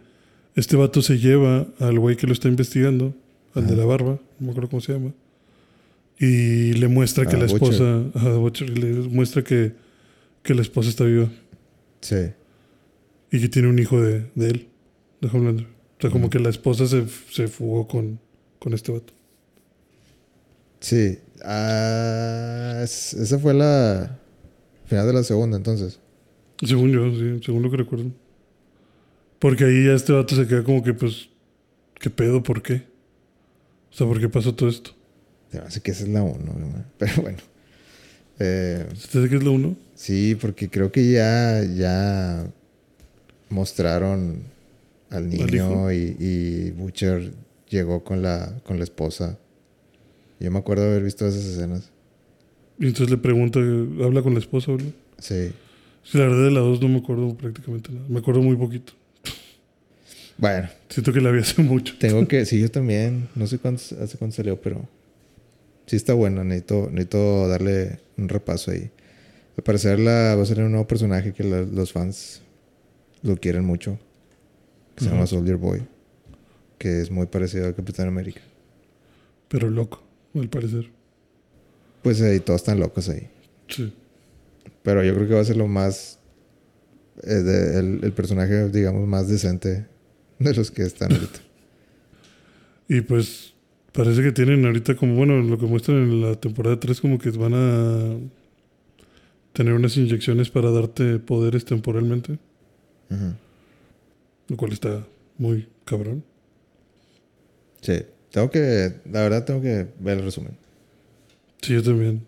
este 0.55 0.77
vato 0.77 1.03
se 1.03 1.19
lleva 1.19 1.67
al 1.81 1.99
güey 1.99 2.17
que 2.17 2.27
lo 2.27 2.33
está 2.33 2.49
investigando, 2.49 3.15
al 3.55 3.67
de 3.67 3.75
la 3.75 3.85
barba, 3.85 4.21
no 4.39 4.47
me 4.47 4.51
acuerdo 4.51 4.71
cómo 4.71 4.81
se 4.81 4.93
llama, 4.93 5.13
y 6.21 6.73
le 6.75 6.89
muestra 6.89 7.27
que 7.27 7.37
la 7.37 7.45
esposa, 7.47 8.05
ajá, 8.15 8.31
Butcher, 8.37 8.77
le 8.77 8.93
muestra 9.09 9.43
que, 9.45 9.73
que 10.43 10.55
la 10.55 10.63
esposa 10.63 10.89
está 10.91 11.05
viva 11.05 11.29
Sí. 12.01 12.17
y 13.31 13.41
que 13.41 13.49
tiene 13.49 13.69
un 13.69 13.79
hijo 13.79 14.01
de, 14.01 14.27
de 14.35 14.49
él, 14.49 14.69
de 15.21 15.29
Homelander. 15.29 15.67
O 15.67 16.01
sea, 16.01 16.11
como 16.11 16.25
Ujú. 16.27 16.31
que 16.31 16.39
la 16.41 16.49
esposa 16.49 16.87
se, 16.87 17.05
se 17.31 17.49
fugó 17.49 17.87
con, 17.89 18.21
con 18.59 18.73
este 18.75 18.93
vato. 18.93 19.13
Sí. 20.81 21.19
Ah, 21.45 22.81
es- 22.85 23.15
esa 23.15 23.39
fue 23.39 23.55
la 23.55 24.19
final 24.87 25.07
de 25.07 25.13
la 25.13 25.23
segunda, 25.25 25.57
entonces. 25.57 26.01
Según 26.65 26.91
yo, 26.93 27.11
sí, 27.13 27.41
según 27.45 27.63
lo 27.63 27.71
que 27.71 27.77
recuerdo. 27.79 28.11
Porque 29.39 29.65
ahí 29.65 29.87
ya 29.87 29.93
este 29.93 30.13
vato 30.13 30.35
se 30.35 30.47
queda 30.47 30.65
como 30.65 30.83
que, 30.83 30.95
pues, 30.95 31.29
¿qué 32.01 32.11
pedo? 32.11 32.43
¿Por 32.43 32.63
qué? 32.63 32.83
O 33.93 33.95
sea, 33.97 34.07
¿por 34.07 34.21
qué 34.21 34.29
pasó 34.29 34.55
todo 34.55 34.69
esto? 34.69 34.93
Hace 35.67 35.81
que 35.81 35.91
esa 35.93 36.03
es 36.05 36.09
la 36.11 36.23
1, 36.23 36.85
pero 36.99 37.23
bueno. 37.23 37.39
Eh, 38.39 38.87
¿Se 38.97 39.09
te 39.09 39.19
hace 39.19 39.29
que 39.29 39.37
es 39.37 39.43
la 39.45 39.51
1? 39.51 39.77
sí, 39.95 40.37
porque 40.41 40.69
creo 40.69 40.93
que 40.93 41.11
ya, 41.11 41.63
ya 41.65 42.47
mostraron 43.51 44.43
al 45.11 45.29
niño 45.29 45.91
y, 45.93 46.17
y 46.21 46.71
Butcher 46.73 47.33
llegó 47.69 48.05
con 48.05 48.23
la, 48.23 48.55
con 48.65 48.79
la 48.79 48.85
esposa. 48.85 49.39
Yo 50.39 50.51
me 50.51 50.59
acuerdo 50.59 50.85
haber 50.85 51.03
visto 51.03 51.27
esas 51.27 51.45
escenas. 51.45 51.91
Y 52.79 52.87
entonces 52.87 53.11
le 53.11 53.17
pregunta, 53.17 53.59
habla 53.59 54.23
con 54.23 54.35
la 54.35 54.39
esposa, 54.41 54.71
¿verdad? 54.73 54.93
Sí. 55.19 55.51
Sí, 56.05 56.17
la 56.19 56.25
verdad 56.27 56.45
de 56.45 56.51
la 56.53 56.61
2 56.61 56.81
no 56.81 56.89
me 56.89 56.99
acuerdo 56.99 57.35
prácticamente 57.37 57.91
nada. 57.93 58.07
Me 58.09 58.21
acuerdo 58.21 58.41
muy 58.43 58.55
poquito. 58.57 58.93
Bueno, 60.37 60.69
Siento 60.89 61.13
que 61.13 61.21
la 61.21 61.33
vi 61.33 61.41
hace 61.41 61.61
mucho. 61.65 61.97
tengo 61.99 62.27
que... 62.29 62.45
Sí, 62.47 62.61
yo 62.61 62.71
también. 62.71 63.29
No 63.35 63.47
sé 63.49 63.59
cuánto, 63.59 63.83
hace 64.01 64.17
cuánto 64.17 64.37
salió, 64.37 64.61
pero... 64.61 64.89
Sí 65.89 65.97
está 65.97 66.15
bueno. 66.15 66.45
Necesito, 66.45 66.89
necesito 66.91 67.49
darle 67.49 67.99
un 68.17 68.29
repaso 68.29 68.71
ahí. 68.71 68.91
Al 69.57 69.65
parecer 69.65 69.99
la, 69.99 70.37
va 70.37 70.43
a 70.43 70.47
ser 70.47 70.61
un 70.61 70.71
nuevo 70.71 70.87
personaje 70.87 71.33
que 71.33 71.43
la- 71.43 71.63
los 71.63 71.93
fans 71.93 72.43
lo 73.23 73.37
quieren 73.37 73.65
mucho. 73.65 73.99
Que 74.95 75.05
se 75.05 75.11
llama. 75.11 75.27
Soldier 75.27 75.57
Boy. 75.57 75.83
Que 76.79 77.01
es 77.01 77.11
muy 77.11 77.27
parecido 77.27 77.67
al 77.67 77.75
Capitán 77.75 78.07
América. 78.07 78.41
Pero 79.49 79.69
loco, 79.71 80.03
al 80.35 80.49
parecer. 80.49 80.91
Pues 82.03 82.21
ahí 82.23 82.39
todos 82.39 82.61
están 82.61 82.79
locos 82.79 83.09
ahí. 83.09 83.29
Sí. 83.69 83.93
Pero 84.85 85.03
yo 85.03 85.13
creo 85.15 85.27
que 85.27 85.35
va 85.35 85.41
a 85.41 85.45
ser 85.45 85.57
lo 85.57 85.67
más... 85.67 86.19
eh, 87.25 87.35
de- 87.35 87.79
el, 87.81 88.01
el 88.05 88.13
personaje, 88.13 88.69
digamos, 88.69 89.09
más 89.09 89.29
decente 89.29 89.87
de 90.39 90.55
los 90.55 90.71
que 90.71 90.83
están 90.83 91.13
ahorita. 91.13 91.41
Y 92.91 93.03
pues 93.03 93.53
parece 93.99 94.23
que 94.23 94.31
tienen 94.31 94.65
ahorita 94.65 94.95
como, 94.95 95.17
bueno, 95.17 95.43
lo 95.43 95.59
que 95.59 95.67
muestran 95.67 95.97
en 95.99 96.21
la 96.23 96.37
temporada 96.37 96.79
3 96.79 97.01
como 97.01 97.19
que 97.19 97.31
van 97.31 97.53
a 97.53 98.17
tener 99.53 99.75
unas 99.75 99.97
inyecciones 99.97 100.51
para 100.51 100.71
darte 100.71 101.19
poderes 101.19 101.65
temporalmente. 101.65 102.39
Lo 104.47 104.57
cual 104.57 104.73
está 104.73 105.05
muy 105.37 105.67
cabrón. 105.85 106.23
Sí. 107.81 107.95
Tengo 108.31 108.53
que... 108.53 108.93
La 109.11 109.23
verdad 109.23 109.45
tengo 109.45 109.61
que 109.63 109.89
ver 109.99 110.19
el 110.19 110.25
resumen. 110.27 110.53
Sí, 111.61 111.73
yo 111.73 111.83
también. 111.83 112.23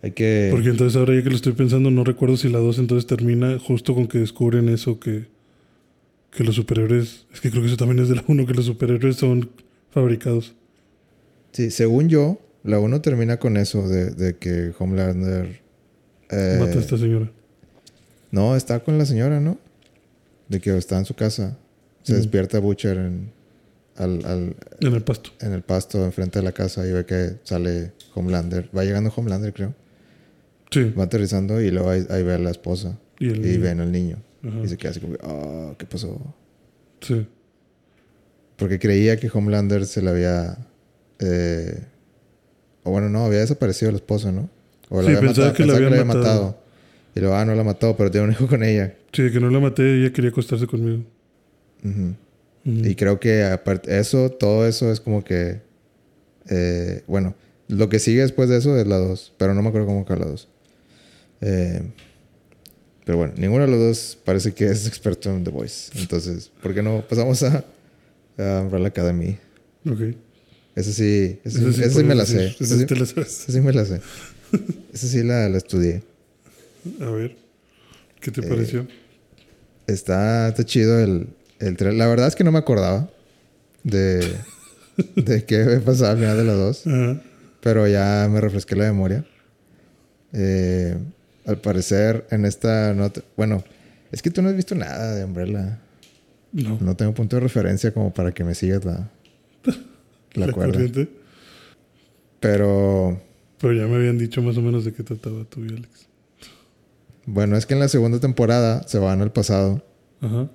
Hay 0.00 0.12
que... 0.12 0.48
Porque 0.50 0.70
entonces 0.70 0.96
ahora 0.96 1.14
ya 1.14 1.22
que 1.22 1.28
lo 1.28 1.36
estoy 1.36 1.52
pensando, 1.52 1.90
no 1.90 2.02
recuerdo 2.02 2.38
si 2.38 2.48
la 2.48 2.60
2 2.60 2.78
entonces 2.78 3.06
termina 3.06 3.58
justo 3.58 3.94
con 3.94 4.06
que 4.06 4.20
descubren 4.20 4.70
eso 4.70 4.98
que, 4.98 5.26
que 6.30 6.44
los 6.44 6.54
superhéroes... 6.54 7.26
Es 7.30 7.42
que 7.42 7.50
creo 7.50 7.62
que 7.62 7.68
eso 7.68 7.76
también 7.76 7.98
es 7.98 8.08
de 8.08 8.14
la 8.14 8.24
1, 8.26 8.46
que 8.46 8.54
los 8.54 8.64
superhéroes 8.64 9.16
son 9.16 9.50
fabricados. 9.90 10.54
Sí, 11.58 11.72
según 11.72 12.08
yo, 12.08 12.38
la 12.62 12.78
1 12.78 13.00
termina 13.00 13.38
con 13.40 13.56
eso 13.56 13.88
de, 13.88 14.10
de 14.12 14.36
que 14.36 14.72
Homelander... 14.78 15.60
eh, 16.30 16.56
Mata 16.60 16.78
a 16.78 16.80
esta 16.80 16.96
señora. 16.96 17.32
No, 18.30 18.54
está 18.54 18.78
con 18.84 18.96
la 18.96 19.04
señora, 19.04 19.40
¿no? 19.40 19.58
De 20.48 20.60
que 20.60 20.76
está 20.76 20.96
en 20.98 21.04
su 21.04 21.14
casa. 21.14 21.56
Se 22.04 22.14
despierta 22.14 22.60
Butcher 22.60 22.96
en, 22.96 23.32
al, 23.96 24.24
al- 24.24 24.56
En 24.80 24.94
el 24.94 25.02
pasto. 25.02 25.30
en 25.40 25.52
el 25.52 25.62
pasto 25.62 26.04
enfrente 26.04 26.38
de 26.38 26.44
la 26.44 26.52
casa 26.52 26.86
y 26.86 26.92
ve 26.92 27.04
que 27.04 27.38
sale 27.42 27.90
Homelander. 28.14 28.70
Va 28.76 28.84
llegando 28.84 29.12
Homelander, 29.16 29.52
creo. 29.52 29.74
Sí. 30.70 30.94
Va 30.96 31.04
aterrizando 31.04 31.60
y 31.60 31.72
luego 31.72 31.90
ahí, 31.90 32.06
ahí 32.08 32.22
ve 32.22 32.34
a 32.34 32.38
la 32.38 32.50
esposa. 32.52 32.96
Y 33.18 33.30
el 33.30 33.44
Y 33.44 33.58
ven 33.58 33.80
al 33.80 33.90
niño. 33.90 34.18
Ajá. 34.46 34.60
Y 34.62 34.68
se 34.68 34.76
queda 34.76 34.92
así 34.92 35.00
como, 35.00 35.14
ah, 35.24 35.74
¿qué 35.76 35.86
pasó? 35.86 36.20
Sí. 37.00 37.26
Porque 38.56 38.78
creía 38.78 39.16
que 39.16 39.28
Homelander 39.32 39.86
se 39.86 40.02
le 40.02 40.10
había... 40.10 40.56
eh, 41.20 41.84
o 42.84 42.90
bueno, 42.90 43.08
no, 43.08 43.24
había 43.24 43.40
desaparecido 43.40 43.90
la 43.90 43.96
esposa, 43.98 44.32
¿no? 44.32 44.48
O 44.88 45.02
Sí, 45.02 45.12
pensaba 45.20 45.52
que 45.52 45.66
la 45.66 45.74
habían 45.76 46.06
matado. 46.06 46.58
Y 47.14 47.20
luego, 47.20 47.34
ah, 47.34 47.44
no 47.44 47.54
la 47.54 47.64
mató, 47.64 47.96
pero 47.96 48.10
tiene 48.10 48.26
un 48.26 48.32
hijo 48.32 48.46
con 48.46 48.62
ella. 48.62 48.94
Sí, 49.12 49.30
que 49.30 49.40
no 49.40 49.50
la 49.50 49.60
maté, 49.60 50.00
ella 50.00 50.12
quería 50.12 50.30
acostarse 50.30 50.66
conmigo. 50.66 51.04
Y 52.64 52.94
creo 52.94 53.18
que 53.18 53.44
aparte 53.44 53.98
eso, 53.98 54.30
todo 54.30 54.66
eso 54.66 54.92
es 54.92 55.00
como 55.00 55.24
que... 55.24 55.60
eh, 56.48 57.02
bueno, 57.06 57.34
lo 57.68 57.88
que 57.88 57.98
sigue 57.98 58.22
después 58.22 58.48
de 58.48 58.58
eso 58.58 58.76
es 58.78 58.86
la 58.86 58.96
2. 58.98 59.34
Pero 59.38 59.54
no 59.54 59.62
me 59.62 59.68
acuerdo 59.68 59.86
cómo 59.86 60.00
acaba 60.00 60.20
la 60.20 60.26
2. 60.30 60.48
Pero 63.04 63.16
bueno, 63.16 63.32
ninguno 63.38 63.64
de 63.64 63.70
los 63.70 63.80
dos 63.80 64.18
parece 64.22 64.52
que 64.52 64.66
es 64.66 64.86
experto 64.86 65.30
en 65.30 65.42
The 65.42 65.50
Voice. 65.50 65.98
Entonces, 65.98 66.50
¿por 66.62 66.74
qué 66.74 66.82
no 66.82 67.02
pasamos 67.08 67.42
a, 67.42 67.64
a 68.36 68.60
Umbrella 68.60 68.88
Academy? 68.88 69.38
Ok. 69.90 70.14
Ese 70.78 70.92
sí, 70.92 71.40
Eso 71.44 71.72
sí 71.98 72.04
me 72.04 72.14
la 72.14 72.24
sé. 72.24 72.54
Eso 72.60 72.78
sí, 72.78 72.86
te 72.86 72.94
la 72.96 73.04
sabes. 73.06 73.40
ese 73.42 73.52
sí 73.52 73.60
me 73.60 73.72
la 73.72 73.84
sé. 73.84 74.00
Ese 74.92 75.08
sí 75.08 75.22
la, 75.24 75.48
la 75.48 75.58
estudié. 75.58 76.02
A 77.00 77.10
ver. 77.10 77.36
¿Qué 78.20 78.30
te 78.30 78.40
Eh, 78.40 78.44
pareció? 78.48 78.86
Está, 79.86 80.48
está 80.48 80.64
chido 80.64 80.98
el, 81.00 81.28
el 81.58 81.76
trailer. 81.76 81.98
La 81.98 82.06
verdad 82.06 82.28
es 82.28 82.36
que 82.36 82.44
no 82.44 82.52
me 82.52 82.58
acordaba 82.58 83.10
de, 83.82 84.34
de 85.16 85.44
qué 85.44 85.62
había 85.62 85.80
pasado 85.80 86.12
al 86.12 86.18
final 86.18 86.36
de 86.36 86.44
las 86.44 86.56
dos. 86.56 86.86
Ajá. 86.86 87.22
Pero 87.60 87.88
ya 87.88 88.28
me 88.30 88.40
refresqué 88.40 88.76
la 88.76 88.84
memoria. 88.84 89.24
Eh, 90.32 90.96
al 91.46 91.60
parecer, 91.60 92.26
en 92.30 92.44
esta 92.44 92.94
nota. 92.94 93.22
Bueno, 93.36 93.64
es 94.12 94.22
que 94.22 94.30
tú 94.30 94.42
no 94.42 94.48
has 94.48 94.54
visto 94.56 94.74
nada 94.76 95.14
de 95.16 95.24
Umbrella. 95.24 95.80
No. 96.52 96.78
No 96.80 96.94
tengo 96.96 97.12
punto 97.14 97.36
de 97.36 97.40
referencia 97.40 97.92
como 97.92 98.12
para 98.14 98.32
que 98.32 98.44
me 98.44 98.54
sigas 98.54 98.84
la, 98.84 99.10
la, 100.34 100.46
La 100.46 100.52
cuerda. 100.52 100.72
corriente. 100.72 101.08
Pero 102.40 103.20
Pero 103.60 103.72
ya 103.72 103.86
me 103.86 103.96
habían 103.96 104.18
dicho 104.18 104.42
más 104.42 104.56
o 104.56 104.62
menos 104.62 104.84
de 104.84 104.92
qué 104.92 105.02
trataba 105.02 105.44
tú 105.44 105.64
y 105.64 105.68
Alex. 105.68 106.06
bueno, 107.26 107.56
es 107.56 107.66
que 107.66 107.74
en 107.74 107.80
la 107.80 107.88
segunda 107.88 108.20
temporada 108.20 108.86
se 108.86 108.98
van 108.98 109.20
al 109.20 109.32
pasado. 109.32 109.84
Ajá. 110.20 110.48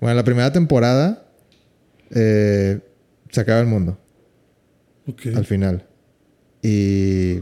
Bueno, 0.00 0.10
en 0.10 0.16
la 0.16 0.24
primera 0.24 0.52
temporada 0.52 1.26
eh, 2.10 2.80
se 3.30 3.40
acaba 3.40 3.60
el 3.60 3.66
mundo 3.66 3.98
Ok. 5.06 5.26
al 5.34 5.44
final. 5.46 5.84
Y 6.62 7.40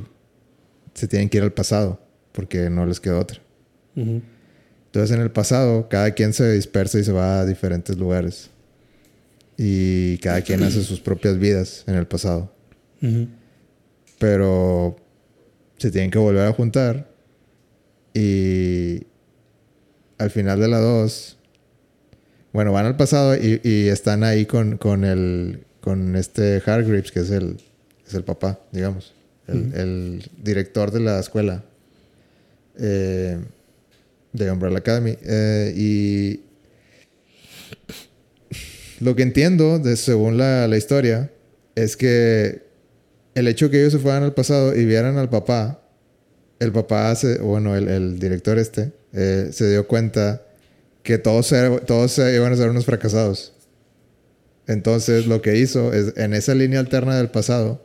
se 0.94 1.06
tienen 1.08 1.28
que 1.28 1.38
ir 1.38 1.42
al 1.44 1.52
pasado 1.52 2.00
porque 2.32 2.70
no 2.70 2.86
les 2.86 2.98
queda 3.00 3.18
otra. 3.18 3.40
Ujú. 3.96 4.22
Entonces 4.86 5.14
en 5.16 5.22
el 5.22 5.30
pasado 5.30 5.88
cada 5.88 6.10
quien 6.12 6.32
se 6.32 6.50
dispersa 6.52 6.98
y 6.98 7.04
se 7.04 7.12
va 7.12 7.40
a 7.40 7.46
diferentes 7.46 7.96
lugares. 7.98 8.50
Y 9.64 10.18
cada 10.18 10.42
quien 10.42 10.62
hace 10.64 10.82
sus 10.82 11.00
propias 11.00 11.38
vidas 11.38 11.84
en 11.86 11.94
el 11.94 12.06
pasado. 12.06 12.52
Pero 14.18 14.96
se 15.78 15.90
tienen 15.90 16.10
que 16.10 16.18
volver 16.18 16.46
a 16.46 16.52
juntar. 16.52 17.08
Y 18.12 19.06
al 20.18 20.30
final 20.30 20.58
de 20.58 20.68
la 20.68 20.80
2, 20.80 21.38
bueno, 22.52 22.72
van 22.72 22.86
al 22.86 22.96
pasado 22.96 23.36
y, 23.36 23.60
y 23.62 23.88
están 23.88 24.24
ahí 24.24 24.46
con, 24.46 24.78
con 24.78 25.04
el 25.04 25.64
con 25.82 26.14
este 26.16 26.62
Hargreaves, 26.64 27.10
que 27.10 27.20
es 27.20 27.30
el, 27.30 27.56
es 28.06 28.14
el 28.14 28.24
papá, 28.24 28.60
digamos, 28.70 29.12
el 29.48 30.24
director 30.40 30.92
de 30.92 31.00
la 31.00 31.18
escuela 31.18 31.64
eh, 32.78 33.36
de 34.32 34.50
Umbrella 34.50 34.78
Academy. 34.78 35.18
Eh, 35.22 35.74
y 35.76 36.40
lo 39.02 39.16
que 39.16 39.22
entiendo, 39.22 39.80
de, 39.80 39.96
según 39.96 40.38
la, 40.38 40.68
la 40.68 40.76
historia, 40.76 41.32
es 41.74 41.96
que 41.96 42.62
el 43.34 43.48
hecho 43.48 43.68
que 43.68 43.80
ellos 43.80 43.92
se 43.92 43.98
fueran 43.98 44.22
al 44.22 44.32
pasado 44.32 44.76
y 44.76 44.84
vieran 44.84 45.18
al 45.18 45.28
papá, 45.28 45.82
el 46.60 46.70
papá, 46.70 47.12
se, 47.16 47.38
bueno, 47.38 47.74
el, 47.74 47.88
el 47.88 48.18
director 48.20 48.58
este, 48.58 48.92
eh, 49.12 49.48
se 49.50 49.68
dio 49.68 49.88
cuenta 49.88 50.42
que 51.02 51.18
todos, 51.18 51.52
todos 51.84 52.12
se 52.12 52.32
iban 52.36 52.52
a 52.52 52.56
ser 52.56 52.70
unos 52.70 52.84
fracasados. 52.84 53.52
Entonces 54.68 55.26
lo 55.26 55.42
que 55.42 55.56
hizo 55.56 55.92
es, 55.92 56.16
en 56.16 56.34
esa 56.34 56.54
línea 56.54 56.78
alterna 56.78 57.16
del 57.16 57.28
pasado, 57.28 57.82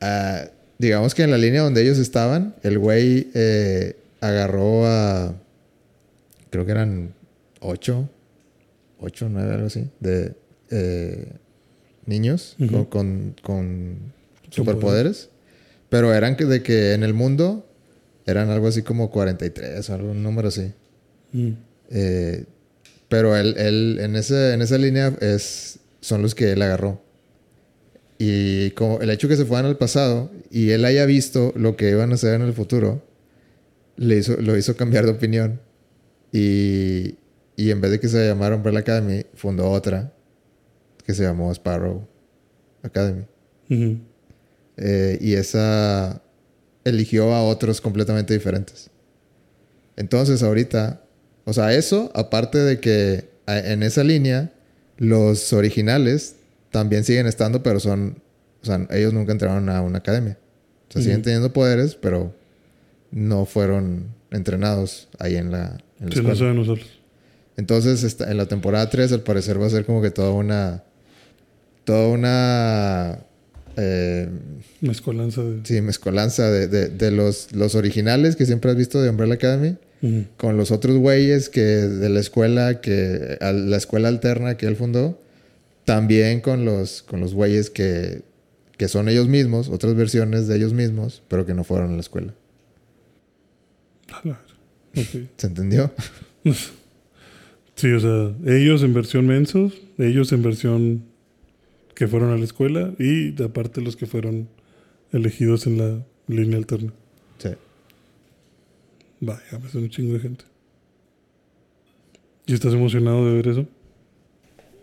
ah, 0.00 0.44
digamos 0.78 1.14
que 1.14 1.22
en 1.22 1.30
la 1.30 1.36
línea 1.36 1.60
donde 1.60 1.82
ellos 1.82 1.98
estaban, 1.98 2.54
el 2.62 2.78
güey 2.78 3.30
eh, 3.34 3.96
agarró 4.22 4.86
a, 4.86 5.34
creo 6.48 6.64
que 6.64 6.72
eran 6.72 7.12
ocho, 7.60 8.08
ocho, 9.06 9.28
nueve, 9.28 9.54
algo 9.54 9.66
así, 9.66 9.88
de 10.00 10.34
eh, 10.70 11.32
niños 12.06 12.56
Ujú. 12.58 12.88
con, 12.88 13.34
con, 13.34 13.34
con 13.42 13.98
superpoderes. 14.50 15.30
Pero 15.88 16.12
eran 16.12 16.36
que 16.36 16.44
de 16.44 16.62
que 16.62 16.92
en 16.94 17.02
el 17.04 17.14
mundo 17.14 17.66
eran 18.26 18.50
algo 18.50 18.66
así 18.66 18.82
como 18.82 19.10
43 19.10 19.88
o 19.88 19.94
algún 19.94 20.22
número 20.22 20.48
así. 20.48 20.72
Mm. 21.32 21.52
Eh, 21.90 22.44
pero 23.08 23.36
él, 23.36 23.54
él 23.56 23.98
en, 24.00 24.16
ese, 24.16 24.52
en 24.52 24.62
esa 24.62 24.78
línea 24.78 25.16
es, 25.20 25.78
son 26.00 26.22
los 26.22 26.34
que 26.34 26.52
él 26.52 26.62
agarró. 26.62 27.00
Y 28.18 28.70
como 28.70 29.00
el 29.00 29.10
hecho 29.10 29.28
que 29.28 29.36
se 29.36 29.44
fueran 29.44 29.66
al 29.66 29.76
pasado 29.76 30.30
y 30.50 30.70
él 30.70 30.84
haya 30.84 31.06
visto 31.06 31.52
lo 31.54 31.76
que 31.76 31.90
iban 31.90 32.10
a 32.10 32.14
hacer 32.14 32.34
en 32.34 32.42
el 32.42 32.52
futuro, 32.52 33.02
le 33.96 34.16
hizo, 34.16 34.36
lo 34.40 34.56
hizo 34.56 34.76
cambiar 34.76 35.04
de 35.04 35.12
opinión. 35.12 35.60
Y, 36.32 37.14
y 37.56 37.70
en 37.70 37.80
vez 37.80 37.90
de 37.90 38.00
que 38.00 38.08
se 38.08 38.26
llamara 38.26 38.54
Umbrella 38.54 38.80
Academy, 38.80 39.24
fundó 39.34 39.70
otra 39.70 40.12
que 41.04 41.14
se 41.14 41.22
llamó 41.22 41.50
Sparrow 41.52 42.06
Academy. 42.82 43.24
Eh, 44.76 45.18
y 45.20 45.34
esa 45.34 46.22
eligió 46.84 47.32
a 47.32 47.42
otros 47.42 47.80
completamente 47.80 48.34
diferentes. 48.34 48.90
Entonces 49.96 50.42
ahorita, 50.42 51.02
o 51.44 51.52
sea, 51.52 51.72
eso, 51.72 52.10
aparte 52.14 52.58
de 52.58 52.80
que 52.80 53.30
en 53.46 53.82
esa 53.82 54.04
línea, 54.04 54.52
los 54.98 55.52
originales 55.52 56.36
también 56.70 57.04
siguen 57.04 57.26
estando, 57.26 57.62
pero 57.62 57.80
son, 57.80 58.22
o 58.62 58.66
sea, 58.66 58.86
ellos 58.90 59.12
nunca 59.12 59.32
entraron 59.32 59.68
a 59.68 59.80
una 59.80 59.98
academia. 59.98 60.38
O 60.88 60.92
sea, 60.92 61.02
siguen 61.02 61.22
teniendo 61.22 61.52
poderes, 61.52 61.94
pero 61.94 62.34
no 63.10 63.46
fueron 63.46 64.14
entrenados 64.30 65.08
ahí 65.18 65.36
en 65.36 65.50
la, 65.50 65.78
en 66.00 66.10
la 66.10 66.14
Sí, 66.14 66.20
no 66.20 66.54
nosotros. 66.54 66.95
Entonces, 67.56 68.02
esta- 68.02 68.30
en 68.30 68.36
la 68.36 68.46
temporada 68.46 68.88
3, 68.90 69.12
al 69.12 69.22
parecer 69.22 69.60
va 69.60 69.66
a 69.66 69.70
ser 69.70 69.84
como 69.86 70.02
que 70.02 70.10
toda 70.10 70.30
una. 70.30 70.84
Toda 71.84 72.08
una. 72.08 73.18
eh, 73.76 74.28
Mezcolanza 74.80 75.42
de. 75.42 75.60
sí, 75.64 75.80
mezcolanza 75.80 76.50
de, 76.50 76.66
de- 76.68 76.88
de 76.88 77.10
los, 77.10 77.52
los 77.52 77.74
originales 77.74 78.34
que 78.36 78.46
siempre 78.46 78.70
has 78.70 78.76
visto 78.76 79.00
de 79.02 79.10
Umbrella 79.10 79.34
Academy 79.34 79.76
con 80.36 80.56
los 80.56 80.70
otros 80.70 80.96
güeyes 80.98 81.48
que 81.48 81.60
de 81.62 82.08
la 82.10 82.20
escuela 82.20 82.80
que 82.80 83.38
a 83.40 83.50
la 83.52 83.76
escuela 83.76 84.06
alterna 84.08 84.56
que 84.56 84.66
él 84.66 84.76
fundó 84.76 85.20
también 85.84 86.40
con 86.40 86.64
los 86.64 87.02
con 87.02 87.18
los 87.20 87.34
güeyes 87.34 87.70
que 87.70 88.22
que 88.76 88.86
son 88.88 89.08
ellos 89.08 89.26
mismos 89.26 89.68
otras 89.68 89.94
versiones 89.96 90.46
de 90.46 90.56
ellos 90.56 90.74
mismos 90.74 91.22
pero 91.28 91.44
que 91.44 91.54
no 91.54 91.64
fueron 91.64 91.90
a 91.90 91.94
la 91.94 92.00
escuela 92.00 92.34
A 94.12 94.20
la 94.28 94.38
ver. 94.94 95.04
Ok. 95.04 95.28
¿se 95.36 95.46
entendió? 95.48 95.92
Sí, 97.76 97.92
o 97.92 98.00
sea, 98.00 98.34
ellos 98.46 98.82
en 98.82 98.94
versión 98.94 99.26
mensos, 99.26 99.74
ellos 99.98 100.32
en 100.32 100.42
versión 100.42 101.04
que 101.94 102.08
fueron 102.08 102.30
a 102.30 102.36
la 102.36 102.44
escuela 102.44 102.94
y 102.98 103.40
aparte 103.42 103.80
los 103.80 103.96
que 103.96 104.06
fueron 104.06 104.48
elegidos 105.12 105.66
en 105.66 105.78
la 105.78 106.06
línea 106.26 106.58
alterna. 106.58 106.92
sí 107.38 107.50
Vaya, 109.20 109.58
me 109.60 109.66
hace 109.66 109.78
un 109.78 109.90
chingo 109.90 110.14
de 110.14 110.20
gente. 110.20 110.44
¿Y 112.46 112.54
estás 112.54 112.74
emocionado 112.74 113.26
de 113.26 113.34
ver 113.34 113.48
eso? 113.48 113.66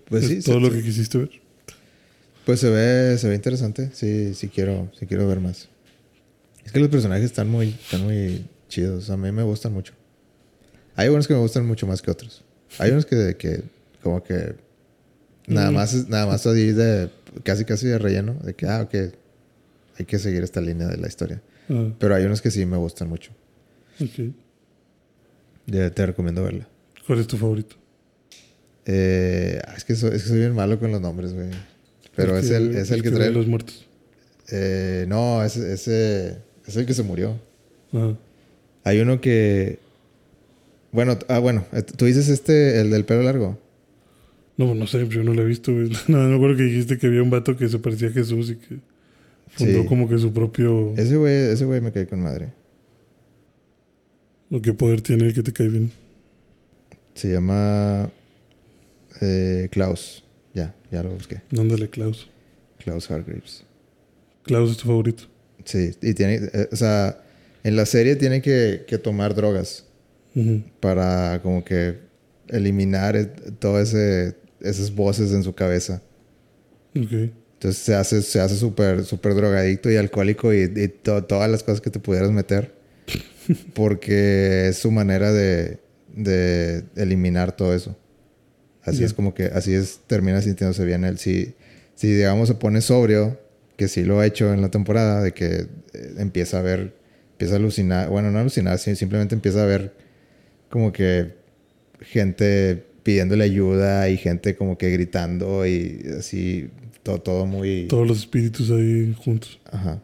pues 0.05 0.25
¿Es 0.25 0.43
sí 0.43 0.51
todo 0.51 0.59
lo 0.59 0.69
que 0.71 0.83
quisiste 0.83 1.17
ver. 1.17 1.31
Pues 2.45 2.59
se 2.59 2.69
ve, 2.69 3.17
se 3.17 3.29
ve 3.29 3.35
interesante. 3.35 3.89
Sí, 3.93 4.33
sí 4.33 4.49
quiero, 4.49 4.91
sí 4.99 5.05
quiero 5.07 5.27
ver 5.27 5.39
más. 5.39 5.69
Es 6.65 6.71
que 6.71 6.79
los 6.79 6.89
personajes 6.89 7.25
están 7.25 7.49
muy, 7.49 7.69
están 7.69 8.03
muy 8.03 8.45
chidos. 8.69 9.09
A 9.09 9.17
mí 9.17 9.31
me 9.31 9.43
gustan 9.43 9.73
mucho. 9.73 9.93
Hay 10.95 11.09
unos 11.09 11.27
que 11.27 11.33
me 11.33 11.39
gustan 11.39 11.65
mucho 11.65 11.87
más 11.87 12.01
que 12.01 12.11
otros. 12.11 12.43
Hay 12.79 12.91
unos 12.91 13.05
que, 13.05 13.35
que 13.37 13.61
como 14.01 14.23
que 14.23 14.55
nada 15.47 15.71
Mm. 15.71 15.73
más, 15.75 15.93
es- 15.93 16.07
nada 16.09 16.25
más 16.25 16.45
así 16.45 16.71
de 16.71 17.09
casi 17.43 17.65
casi 17.65 17.87
de 17.87 17.97
relleno, 17.99 18.33
de 18.43 18.53
que 18.53 18.65
ah, 18.67 18.81
ok, 18.81 18.93
hay 19.99 20.05
que 20.05 20.19
seguir 20.19 20.43
esta 20.43 20.61
línea 20.61 20.87
de 20.87 20.97
la 20.97 21.07
historia. 21.07 21.41
Ah, 21.69 21.89
Pero 21.99 22.15
hay 22.15 22.25
unos 22.25 22.41
que 22.41 22.51
sí 22.51 22.65
me 22.65 22.77
gustan 22.77 23.09
mucho. 23.09 23.31
ok. 24.01 24.33
Ya 25.67 25.89
te 25.91 26.05
recomiendo 26.05 26.43
verla. 26.43 26.67
¿Cuál 27.07 27.19
es 27.19 27.27
tu 27.27 27.37
favorito? 27.37 27.75
Eh, 28.85 29.61
es 29.77 29.83
que 29.85 29.95
soy, 29.95 30.15
es 30.15 30.23
que 30.23 30.29
soy 30.29 30.39
bien 30.39 30.53
malo 30.53 30.77
con 30.79 30.91
los 30.91 30.99
nombres, 31.01 31.33
güey. 31.33 31.49
Pero 32.15 32.37
es 32.37 32.49
el, 32.49 32.75
es 32.75 32.91
el 32.91 33.01
que 33.01 33.09
ve 33.09 33.15
trae. 33.15 33.31
los 33.31 33.47
muertos. 33.47 33.85
Eh, 34.51 35.05
no, 35.07 35.41
ese, 35.43 35.73
ese 35.73 36.37
es 36.67 36.75
el 36.75 36.85
que 36.85 36.93
se 36.93 37.03
murió. 37.03 37.39
Ah, 37.93 38.13
Hay 38.83 38.99
uno 38.99 39.21
que. 39.21 39.79
Bueno, 40.93 41.17
ah, 41.27 41.39
bueno, 41.39 41.65
eh, 41.73 41.81
tú 41.81 42.05
dices 42.05 42.29
este, 42.29 42.79
el 42.79 42.89
del 42.91 43.03
pelo 43.03 43.23
largo. 43.23 43.59
no, 44.57 44.73
no 44.75 44.87
sé, 44.87 45.05
yo 45.09 45.23
no 45.23 45.33
lo 45.33 45.41
he 45.41 45.45
visto. 45.45 45.73
güey. 45.73 45.89
No, 46.07 46.19
me 46.19 46.35
acuerdo 46.35 46.55
que 46.57 46.63
dijiste 46.63 46.97
que 46.97 47.07
había 47.07 47.21
un 47.23 47.29
vato 47.29 47.57
que 47.57 47.67
se 47.67 47.79
parecía 47.79 48.07
a 48.07 48.11
Jesús 48.11 48.51
y 48.51 48.55
que 48.55 48.79
fundó 49.49 49.81
Sí. 49.81 49.87
como 49.87 50.07
que 50.07 50.17
su 50.19 50.31
propio... 50.31 50.93
Ese 50.95 51.17
güey, 51.17 51.33
ese 51.51 51.65
güey 51.65 51.81
me 51.81 51.91
cae 51.91 52.07
con 52.07 52.21
madre. 52.21 52.53
¿O 54.51 54.61
qué 54.61 54.73
poder 54.73 55.01
tiene 55.01 55.25
el 55.25 55.33
que 55.33 55.41
te 55.43 55.51
cae 55.51 55.67
bien? 55.67 55.91
Se 57.15 57.31
llama. 57.31 58.11
eh, 59.21 59.67
Klaus. 59.71 60.23
Ya, 60.53 60.75
ya 60.91 61.01
lo 61.03 61.09
busqué. 61.11 61.41
Ándale, 61.57 61.89
Klaus. 61.89 62.29
Klaus 62.77 63.09
Hargreaves. 63.09 63.63
Klaus 64.43 64.71
es 64.71 64.77
tu 64.77 64.87
favorito. 64.87 65.23
Sí, 65.65 65.91
y 66.01 66.13
tiene. 66.13 66.35
eh, 66.53 66.67
o 66.71 66.75
sea, 66.75 67.23
en 67.63 67.75
la 67.75 67.85
serie 67.87 68.15
tiene 68.15 68.41
que, 68.41 68.83
que 68.87 68.97
tomar 68.99 69.33
drogas. 69.33 69.85
Para 70.79 71.39
como 71.41 71.63
que 71.63 71.99
eliminar 72.47 73.15
eh, 73.15 73.25
todas 73.59 73.93
esas 73.93 74.93
voces 74.95 75.31
en 75.33 75.43
su 75.43 75.53
cabeza. 75.53 76.01
Ok. 76.95 77.11
Entonces 77.53 77.81
se 77.81 77.95
hace 77.95 78.21
se 78.21 78.39
hace 78.41 78.55
súper 78.55 79.05
súper 79.05 79.35
drogadicto 79.35 79.89
y 79.89 79.95
alcohólico 79.95 80.53
y, 80.53 80.63
y 80.75 80.87
to- 80.89 81.23
todas 81.23 81.49
las 81.49 81.63
cosas 81.63 81.81
que 81.81 81.89
te 81.89 81.99
pudieras 81.99 82.31
meter. 82.31 82.73
Porque 83.73 84.69
es 84.69 84.77
su 84.77 84.91
manera 84.91 85.31
de, 85.31 85.79
de 86.15 86.83
eliminar 86.95 87.55
todo 87.55 87.73
eso. 87.73 87.95
Así 88.83 89.03
es 89.03 89.13
como 89.13 89.33
que, 89.33 89.45
así 89.45 89.73
es, 89.73 90.01
termina 90.07 90.41
sintiéndose 90.41 90.83
bien 90.83 91.05
él. 91.05 91.17
Si, 91.17 91.53
si 91.95 92.11
digamos 92.11 92.49
se 92.49 92.55
pone 92.55 92.81
sobrio, 92.81 93.39
que 93.77 93.87
sí 93.87 94.03
lo 94.03 94.19
ha 94.19 94.25
hecho 94.25 94.53
en 94.53 94.61
la 94.61 94.71
temporada, 94.71 95.21
de 95.23 95.31
que 95.33 95.67
eh, 95.93 96.13
empieza 96.17 96.59
a 96.59 96.61
ver, 96.61 96.93
empieza 97.31 97.53
a 97.53 97.57
alucinar, 97.57 98.09
bueno, 98.09 98.29
no 98.31 98.39
alucinar, 98.39 98.77
simplemente 98.79 99.35
empieza 99.35 99.63
a 99.63 99.65
ver 99.65 99.93
como 100.73 100.91
que 100.91 101.35
gente 102.01 102.83
pidiéndole 103.03 103.43
ayuda 103.43 104.09
y 104.09 104.17
gente 104.17 104.55
como 104.55 104.75
que 104.75 104.89
gritando 104.89 105.67
y 105.67 106.03
así, 106.17 106.67
todo, 107.03 107.21
todo 107.21 107.45
muy... 107.45 107.85
Todos 107.87 108.07
los 108.07 108.17
espíritus 108.17 108.71
ahí 108.71 109.15
juntos. 109.23 109.59
Ajá. 109.71 110.01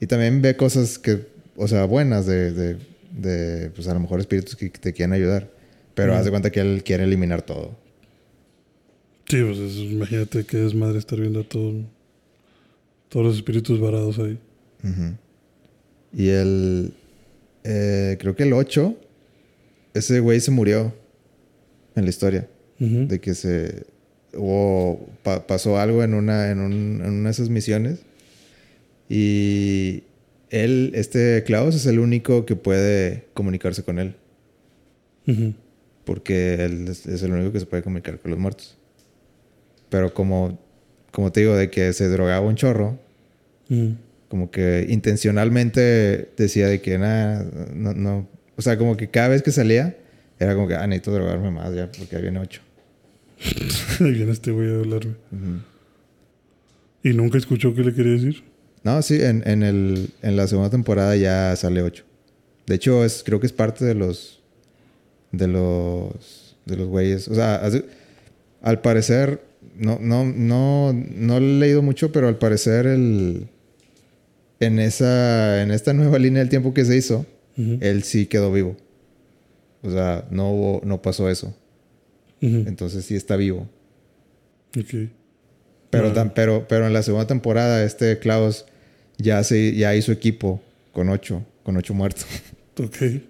Y 0.00 0.08
también 0.08 0.42
ve 0.42 0.56
cosas 0.56 0.98
que, 0.98 1.28
o 1.54 1.68
sea, 1.68 1.84
buenas 1.84 2.26
de, 2.26 2.52
de, 2.52 2.76
de, 3.12 3.70
pues 3.70 3.86
a 3.86 3.94
lo 3.94 4.00
mejor 4.00 4.18
espíritus 4.18 4.56
que, 4.56 4.72
que 4.72 4.80
te 4.80 4.92
quieren 4.92 5.12
ayudar. 5.12 5.48
Pero 5.94 6.16
haz 6.16 6.24
de 6.24 6.32
cuenta 6.32 6.50
que 6.50 6.58
él 6.58 6.82
quiere 6.84 7.04
eliminar 7.04 7.42
todo. 7.42 7.78
Sí, 9.28 9.40
pues 9.44 9.58
eso, 9.58 9.78
imagínate 9.78 10.44
qué 10.44 10.56
desmadre 10.56 10.98
estar 10.98 11.20
viendo 11.20 11.42
a 11.42 11.44
todo, 11.44 11.72
todos 13.08 13.26
los 13.26 13.36
espíritus 13.36 13.78
varados 13.78 14.18
ahí. 14.18 14.40
Ujú. 14.82 15.14
Y 16.12 16.30
el, 16.30 16.94
eh, 17.62 18.16
creo 18.18 18.34
que 18.34 18.42
el 18.42 18.52
8, 18.52 19.05
ese 19.98 20.20
güey 20.20 20.40
se 20.40 20.50
murió 20.50 20.92
en 21.94 22.04
la 22.04 22.10
historia. 22.10 22.48
De 23.08 23.20
que 23.20 23.34
se, 23.34 23.84
hubo, 24.34 25.08
pa- 25.22 25.46
pasó 25.46 25.78
algo 25.78 26.02
en 26.04 26.14
una, 26.14 26.50
en, 26.50 26.60
un- 26.60 27.00
en 27.04 27.10
una 27.12 27.28
de 27.28 27.30
esas 27.32 27.48
misiones. 27.48 28.00
Y 29.08 30.02
él, 30.50 30.92
este 30.94 31.42
Klaus, 31.44 31.74
es 31.74 31.86
el 31.86 31.98
único 31.98 32.44
que 32.46 32.56
puede 32.56 33.24
comunicarse 33.34 33.82
con 33.82 33.98
él. 33.98 34.14
Porque 36.04 36.54
él 36.64 36.86
es, 36.88 37.06
es 37.06 37.22
el 37.22 37.32
único 37.32 37.52
que 37.52 37.60
se 37.60 37.66
puede 37.66 37.82
comunicar 37.82 38.18
con 38.18 38.30
los 38.30 38.40
muertos. 38.40 38.76
Pero 39.88 40.12
como, 40.14 40.58
como 41.12 41.32
te 41.32 41.40
digo, 41.40 41.54
de 41.56 41.70
que 41.70 41.92
se 41.92 42.08
drogaba 42.08 42.46
un 42.46 42.56
chorro, 42.56 42.98
como 44.28 44.50
que 44.50 44.86
intencionalmente 44.88 46.30
decía 46.36 46.66
de 46.68 46.80
que 46.80 46.98
nada, 46.98 47.44
no, 47.74 47.94
no, 47.94 48.28
o 48.56 48.62
sea, 48.62 48.78
como 48.78 48.96
que 48.96 49.08
cada 49.08 49.28
vez 49.28 49.42
que 49.42 49.52
salía, 49.52 49.96
era 50.38 50.54
como 50.54 50.68
que, 50.68 50.74
ah, 50.74 50.86
necesito 50.86 51.12
drogarme 51.12 51.50
más 51.50 51.74
ya, 51.74 51.90
porque 51.90 52.16
ahí 52.16 52.22
viene 52.22 52.38
ocho. 52.38 52.62
Ahí 54.00 54.12
viene 54.12 54.32
este 54.32 54.50
güey 54.50 54.68
a 54.68 54.78
hablarme. 54.78 55.14
¿Y 57.02 57.10
nunca 57.10 57.38
escuchó 57.38 57.74
qué 57.74 57.82
le 57.82 57.94
quería 57.94 58.12
decir? 58.12 58.44
No, 58.82 59.00
sí, 59.02 59.20
en, 59.22 59.42
en, 59.46 59.62
el, 59.62 60.10
en 60.22 60.36
la 60.36 60.46
segunda 60.46 60.70
temporada 60.70 61.16
ya 61.16 61.54
sale 61.56 61.82
ocho. 61.82 62.04
De 62.66 62.74
hecho, 62.74 63.04
es, 63.04 63.22
creo 63.24 63.40
que 63.40 63.46
es 63.46 63.52
parte 63.52 63.84
de 63.84 63.94
los, 63.94 64.42
de 65.32 65.48
los, 65.48 66.56
de 66.64 66.76
los 66.76 66.88
güeyes. 66.88 67.28
O 67.28 67.34
sea, 67.34 67.62
al 68.62 68.80
parecer, 68.80 69.40
no, 69.76 69.98
no, 70.00 70.24
no, 70.24 70.92
no 70.92 71.36
he 71.36 71.40
leído 71.40 71.82
mucho, 71.82 72.10
pero 72.12 72.28
al 72.28 72.38
parecer 72.38 72.86
el, 72.86 73.48
en 74.60 74.78
esa, 74.78 75.62
en 75.62 75.70
esta 75.70 75.92
nueva 75.92 76.18
línea 76.18 76.40
del 76.40 76.48
tiempo 76.48 76.74
que 76.74 76.84
se 76.84 76.96
hizo, 76.96 77.26
Él 77.56 78.02
sí 78.02 78.26
quedó 78.26 78.52
vivo. 78.52 78.76
O 79.82 79.90
sea, 79.90 80.26
no 80.30 80.50
hubo, 80.52 80.80
no 80.84 81.00
pasó 81.00 81.28
eso. 81.30 81.54
Entonces 82.40 83.04
sí 83.04 83.14
está 83.16 83.36
vivo. 83.36 83.68
Ok. 84.78 85.08
Pero, 85.90 86.08
Ah. 86.08 86.12
tan- 86.14 86.34
pero, 86.34 86.66
pero 86.68 86.86
en 86.86 86.92
la 86.92 87.02
segunda 87.02 87.26
temporada, 87.26 87.82
este 87.84 88.18
Klaus 88.18 88.66
ya, 89.18 89.42
se, 89.44 89.74
ya 89.74 89.94
hizo 89.94 90.12
equipo 90.12 90.60
con 90.92 91.08
ocho, 91.08 91.44
con 91.62 91.76
ocho 91.76 91.94
muertos. 91.94 92.26
Ok. 92.78 93.22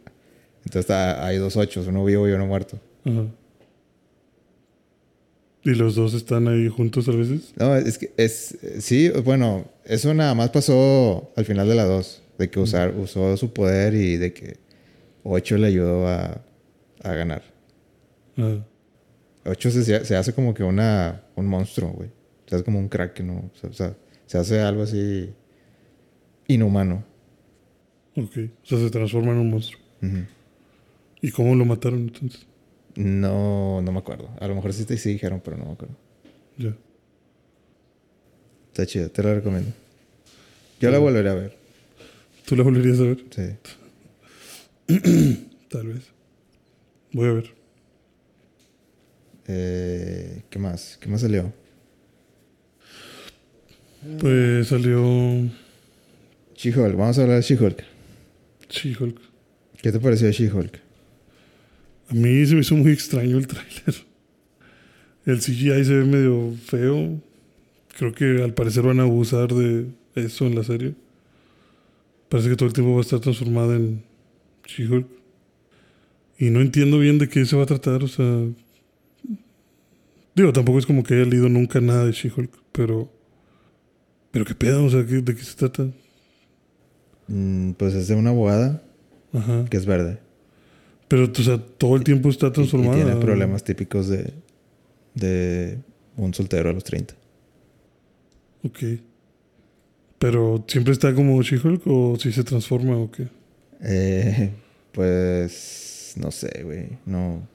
Entonces 0.64 0.90
hay 0.90 1.36
dos 1.38 1.56
ochos, 1.56 1.86
uno 1.86 2.04
vivo 2.04 2.28
y 2.28 2.32
uno 2.32 2.46
muerto. 2.46 2.80
Ajá. 3.04 3.26
¿Y 5.62 5.70
los 5.70 5.94
dos 5.96 6.14
están 6.14 6.48
ahí 6.48 6.68
juntos 6.68 7.08
a 7.08 7.12
veces? 7.12 7.52
No, 7.56 7.76
es 7.76 7.98
que 7.98 8.12
es, 8.16 8.56
sí, 8.80 9.08
bueno, 9.24 9.66
eso 9.84 10.14
nada 10.14 10.34
más 10.34 10.50
pasó 10.50 11.32
al 11.36 11.44
final 11.44 11.68
de 11.68 11.74
la 11.76 11.84
dos, 11.84 12.22
de 12.38 12.50
que 12.50 12.60
usar, 12.60 12.94
usó 12.96 13.36
su 13.36 13.52
poder 13.52 13.94
y 13.94 14.16
de 14.16 14.32
que 14.32 14.58
ocho 15.22 15.56
le 15.56 15.68
ayudó 15.68 16.06
a, 16.06 16.42
a 17.02 17.12
ganar. 17.12 17.42
Ah. 18.36 18.58
Ocho 19.44 19.70
se, 19.70 20.04
se 20.04 20.16
hace 20.16 20.32
como 20.32 20.54
que 20.54 20.62
una, 20.62 21.22
un 21.36 21.46
monstruo, 21.46 21.90
güey. 21.90 22.10
Se 22.46 22.56
hace 22.56 22.64
como 22.64 22.78
un 22.78 22.88
crack, 22.88 23.20
¿no? 23.20 23.50
O 23.62 23.72
sea, 23.72 23.96
se 24.26 24.38
hace 24.38 24.60
algo 24.60 24.82
así 24.82 25.32
inhumano. 26.48 27.04
Ok. 28.16 28.36
O 28.62 28.66
sea, 28.66 28.78
se 28.78 28.90
transforma 28.90 29.32
en 29.32 29.38
un 29.38 29.50
monstruo. 29.50 29.80
¿Y 31.20 31.30
cómo 31.30 31.54
lo 31.54 31.64
mataron 31.64 32.00
entonces? 32.00 32.46
No, 32.94 33.82
no 33.82 33.92
me 33.92 33.98
acuerdo. 33.98 34.30
A 34.40 34.46
lo 34.48 34.54
mejor 34.54 34.72
sí 34.72 34.84
te 34.84 34.96
sí 34.96 35.10
dijeron, 35.10 35.40
pero 35.44 35.56
no 35.56 35.66
me 35.66 35.72
acuerdo. 35.72 35.94
Ya. 36.56 36.74
Está 38.68 38.86
chido, 38.86 39.10
te 39.10 39.22
la 39.22 39.34
recomiendo. 39.34 39.70
Yo 40.80 40.90
la 40.90 40.98
volveré 40.98 41.30
a 41.30 41.34
ver. 41.34 41.55
¿Tú 42.46 42.54
la 42.54 42.62
volverías 42.62 43.00
a 43.00 43.02
ver? 43.02 43.24
Sí. 43.28 43.42
Tal 45.68 45.88
vez. 45.88 46.04
Voy 47.12 47.28
a 47.28 47.32
ver. 47.32 47.50
Eh, 49.48 50.42
¿Qué 50.48 50.58
más? 50.60 50.96
¿Qué 51.00 51.08
más 51.08 51.22
salió? 51.22 51.52
Pues 54.20 54.68
salió 54.68 55.02
She-Hulk. 56.54 56.94
Vamos 56.94 57.18
a 57.18 57.22
hablar 57.22 57.38
de 57.38 57.42
She-Hulk. 57.42 57.82
She-Hulk. 58.70 59.20
¿Qué 59.82 59.90
te 59.90 59.98
pareció 59.98 60.30
She-Hulk? 60.30 60.78
A 62.10 62.14
mí 62.14 62.46
se 62.46 62.54
me 62.54 62.60
hizo 62.60 62.76
muy 62.76 62.92
extraño 62.92 63.38
el 63.38 63.48
tráiler. 63.48 64.06
El 65.24 65.40
CGI 65.40 65.84
se 65.84 65.94
ve 65.94 66.04
medio 66.04 66.54
feo. 66.64 67.20
Creo 67.98 68.14
que 68.14 68.44
al 68.44 68.54
parecer 68.54 68.84
van 68.84 69.00
a 69.00 69.02
abusar 69.02 69.52
de 69.52 69.88
eso 70.14 70.46
en 70.46 70.54
la 70.54 70.62
serie. 70.62 70.94
Parece 72.28 72.48
que 72.50 72.56
todo 72.56 72.66
el 72.68 72.72
tiempo 72.72 72.92
va 72.92 72.98
a 72.98 73.02
estar 73.02 73.20
transformada 73.20 73.76
en 73.76 74.02
She-Hulk. 74.66 75.06
Y 76.38 76.50
no 76.50 76.60
entiendo 76.60 76.98
bien 76.98 77.18
de 77.18 77.28
qué 77.28 77.44
se 77.46 77.56
va 77.56 77.62
a 77.62 77.66
tratar. 77.66 78.02
O 78.02 78.08
sea. 78.08 78.46
Digo, 80.34 80.52
tampoco 80.52 80.78
es 80.78 80.86
como 80.86 81.02
que 81.02 81.14
haya 81.14 81.24
leído 81.24 81.48
nunca 81.48 81.80
nada 81.80 82.04
de 82.04 82.12
She-Hulk, 82.12 82.50
pero. 82.72 83.10
Pero 84.32 84.44
qué 84.44 84.54
pedo, 84.54 84.84
o 84.84 84.90
sea, 84.90 85.06
¿qué- 85.06 85.22
¿de 85.22 85.34
qué 85.34 85.42
se 85.42 85.56
trata? 85.56 85.88
Mm, 87.28 87.72
pues 87.72 87.94
es 87.94 88.08
de 88.08 88.14
una 88.16 88.30
abogada 88.30 88.82
Ajá. 89.32 89.64
que 89.70 89.76
es 89.78 89.86
verde. 89.86 90.18
Pero, 91.08 91.24
o 91.32 91.34
sea, 91.42 91.56
todo 91.58 91.96
el 91.96 92.04
tiempo 92.04 92.28
está 92.28 92.46
Y- 92.46 92.50
y, 92.50 92.52
transformada. 92.52 92.96
tiene 92.96 93.16
problemas 93.16 93.64
típicos 93.64 94.08
de, 94.08 94.34
de 95.14 95.78
un 96.16 96.34
soltero 96.34 96.68
a 96.68 96.72
los 96.74 96.84
30. 96.84 97.14
Ok. 98.64 98.78
Pero 100.18 100.64
siempre 100.66 100.92
está 100.92 101.14
como 101.14 101.42
She-Hulk 101.42 101.82
o 101.86 102.16
si 102.18 102.32
se 102.32 102.42
transforma 102.44 102.96
o 102.96 103.10
qué. 103.10 103.28
Eh, 103.82 104.50
pues 104.92 106.14
no 106.16 106.30
sé, 106.30 106.62
güey. 106.64 106.88
No. 107.04 107.46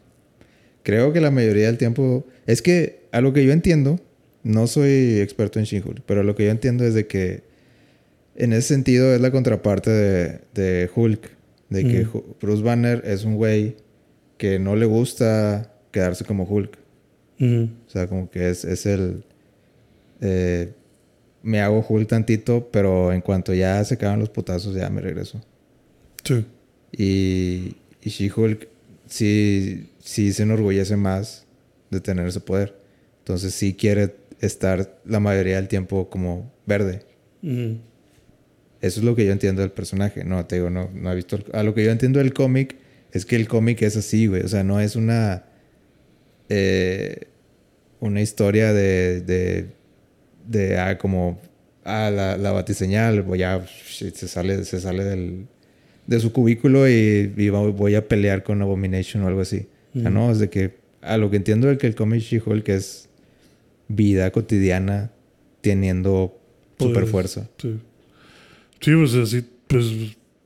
Creo 0.84 1.12
que 1.14 1.22
la 1.22 1.32
mayoría 1.32 1.68
del 1.68 1.78
tiempo. 1.78 2.26
Es 2.46 2.62
que 2.62 3.02
a 3.12 3.22
lo 3.22 3.34
que 3.34 3.46
yo 3.46 3.52
entiendo, 3.52 4.00
no 4.44 4.68
soy 4.68 5.20
experto 5.20 5.60
en 5.60 5.66
She-Hulk, 5.66 6.02
pero 6.06 6.24
lo 6.24 6.36
que 6.36 6.46
yo 6.46 6.52
entiendo 6.52 6.86
es 6.86 6.94
de 6.94 7.08
que 7.08 7.44
en 8.36 8.54
ese 8.54 8.70
sentido 8.70 9.14
es 9.14 9.22
la 9.22 9.32
contraparte 9.32 9.90
de, 9.92 10.40
de 10.54 10.90
Hulk. 10.94 11.30
De 11.70 11.84
que. 11.84 12.06
Hu- 12.06 12.24
Bruce 12.42 12.62
Banner 12.64 13.02
es 13.06 13.24
un 13.24 13.36
güey 13.38 13.76
que 14.38 14.60
no 14.60 14.76
le 14.76 14.86
gusta 14.86 15.74
quedarse 15.92 16.26
como 16.26 16.44
Hulk. 16.44 16.78
Ujú. 17.40 17.70
O 17.88 17.90
sea, 17.90 18.08
como 18.08 18.30
que 18.30 18.50
es, 18.50 18.66
es 18.66 18.86
el. 18.86 19.24
eh, 20.22 20.74
me 21.44 21.60
hago 21.62 21.86
Hulk 21.88 22.08
tantito, 22.08 22.70
pero 22.72 23.12
en 23.12 23.22
cuanto 23.22 23.54
ya 23.54 23.84
se 23.84 23.96
acaban 23.96 24.20
los 24.20 24.30
putazos, 24.30 24.76
ya 24.76 24.90
me 24.90 25.02
regreso. 25.02 25.42
Sí. 26.24 26.46
Y, 26.92 27.78
y 28.02 28.10
She-Hulk 28.10 28.68
sí, 29.08 29.90
sí 30.00 30.34
se 30.34 30.44
enorgullece 30.44 30.96
más 30.98 31.46
de 31.90 32.00
tener 32.00 32.28
ese 32.28 32.40
poder. 32.42 32.76
Entonces 33.20 33.54
sí 33.54 33.74
quiere 33.74 34.16
estar 34.40 35.00
la 35.06 35.20
mayoría 35.20 35.56
del 35.58 35.68
tiempo 35.68 36.10
como 36.10 36.52
verde. 36.66 37.04
Eso 38.82 39.00
es 39.00 39.04
lo 39.04 39.16
que 39.16 39.26
yo 39.26 39.32
entiendo 39.32 39.62
del 39.62 39.72
personaje. 39.72 40.24
No, 40.24 40.46
te 40.46 40.56
digo, 40.56 40.70
no, 40.70 40.90
no 40.94 41.12
he 41.12 41.16
visto... 41.16 41.36
el- 41.36 41.46
a 41.54 41.64
lo 41.64 41.74
que 41.74 41.84
yo 41.84 41.92
entiendo 41.92 42.20
del 42.20 42.34
cómic 42.34 42.76
es 43.12 43.26
que 43.26 43.36
el 43.36 43.48
cómic 43.48 43.82
es 43.84 43.98
así, 43.98 44.28
güey. 44.28 44.42
O 44.44 44.48
sea, 44.48 44.64
no 44.64 44.80
es 44.80 44.96
una... 44.96 45.46
eh, 46.50 47.28
una 48.00 48.22
historia 48.22 48.74
de... 48.74 49.22
de, 49.22 49.81
de 50.48 50.78
ah, 50.80 50.98
como... 50.98 51.40
Ah, 51.84 52.12
la, 52.14 52.38
la 52.38 52.52
batiseñal, 52.52 53.24
pues 53.26 53.40
ya 53.40 53.66
shit, 53.88 54.14
se 54.14 54.28
sale, 54.28 54.64
se 54.66 54.80
sale 54.80 55.04
del, 55.04 55.48
de 56.06 56.20
su 56.20 56.32
cubículo 56.32 56.88
y, 56.88 57.50
voy 57.50 57.96
a 57.96 58.08
pelear 58.08 58.44
con 58.44 58.62
Abomination 58.62 59.24
o 59.24 59.28
algo 59.28 59.42
así. 59.42 59.68
No, 59.94 60.32
es 60.32 60.40
de 60.40 60.50
que 60.50 60.76
a 61.02 61.18
lo 61.18 61.30
que 61.30 61.38
entiendo 61.38 61.70
es 61.70 61.78
que 61.78 61.88
el 61.88 61.96
cómic 61.96 62.22
She-Hulk 62.22 62.70
es 62.70 63.10
vida 63.88 64.32
cotidiana 64.32 65.12
teniendo 65.62 66.40
super 66.78 66.94
Poderes. 66.94 67.10
fuerza. 67.10 67.50
Sí. 67.58 67.80
Sí, 68.80 68.92
pues 68.96 69.14
así, 69.14 69.46
pues, 69.68 69.86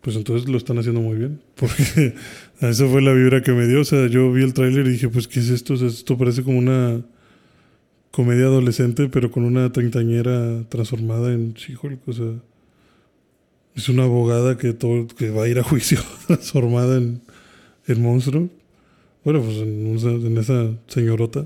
pues 0.02 0.16
entonces 0.18 0.50
lo 0.50 0.58
están 0.58 0.78
haciendo 0.78 1.02
muy 1.02 1.18
bien. 1.18 1.42
Porque 1.56 2.14
esa 2.62 2.88
fue 2.88 3.02
la 3.02 3.14
vibra 3.14 3.42
que 3.42 3.52
me 3.54 3.66
dio. 3.66 3.82
O 3.82 3.86
sea, 3.86 4.08
yo 4.08 4.32
vi 4.32 4.44
el 4.44 4.54
tráiler 4.54 4.86
y 4.88 4.92
dije, 4.92 5.10
pues, 5.10 5.28
¿qué 5.28 5.40
es 5.40 5.50
esto? 5.50 5.74
O 5.74 5.78
sea, 5.78 5.88
esto 5.88 6.18
parece 6.18 6.44
como 6.44 6.58
una 6.58 7.02
comedia 8.16 8.46
adolescente, 8.46 9.10
pero 9.10 9.30
con 9.30 9.44
una 9.44 9.72
treintañera 9.72 10.64
transformada 10.70 11.34
en 11.34 11.54
She-Hulk. 11.54 12.08
O 12.08 12.14
sea, 12.14 12.34
es 13.76 13.90
una 13.90 14.04
abogada 14.06 14.58
que, 14.58 14.72
todo, 14.74 15.08
que 15.08 15.30
va 15.32 15.44
a 15.44 15.48
ir 15.50 15.60
a 15.60 15.64
juicio 15.64 16.00
transformada 16.28 16.98
en, 16.98 17.22
en 17.88 18.02
monstruo. 18.02 18.48
Bueno, 19.24 19.42
pues 19.42 19.58
en, 19.58 19.96
esa- 19.96 20.10
en 20.28 20.38
esa 20.38 20.72
señorota. 20.88 21.46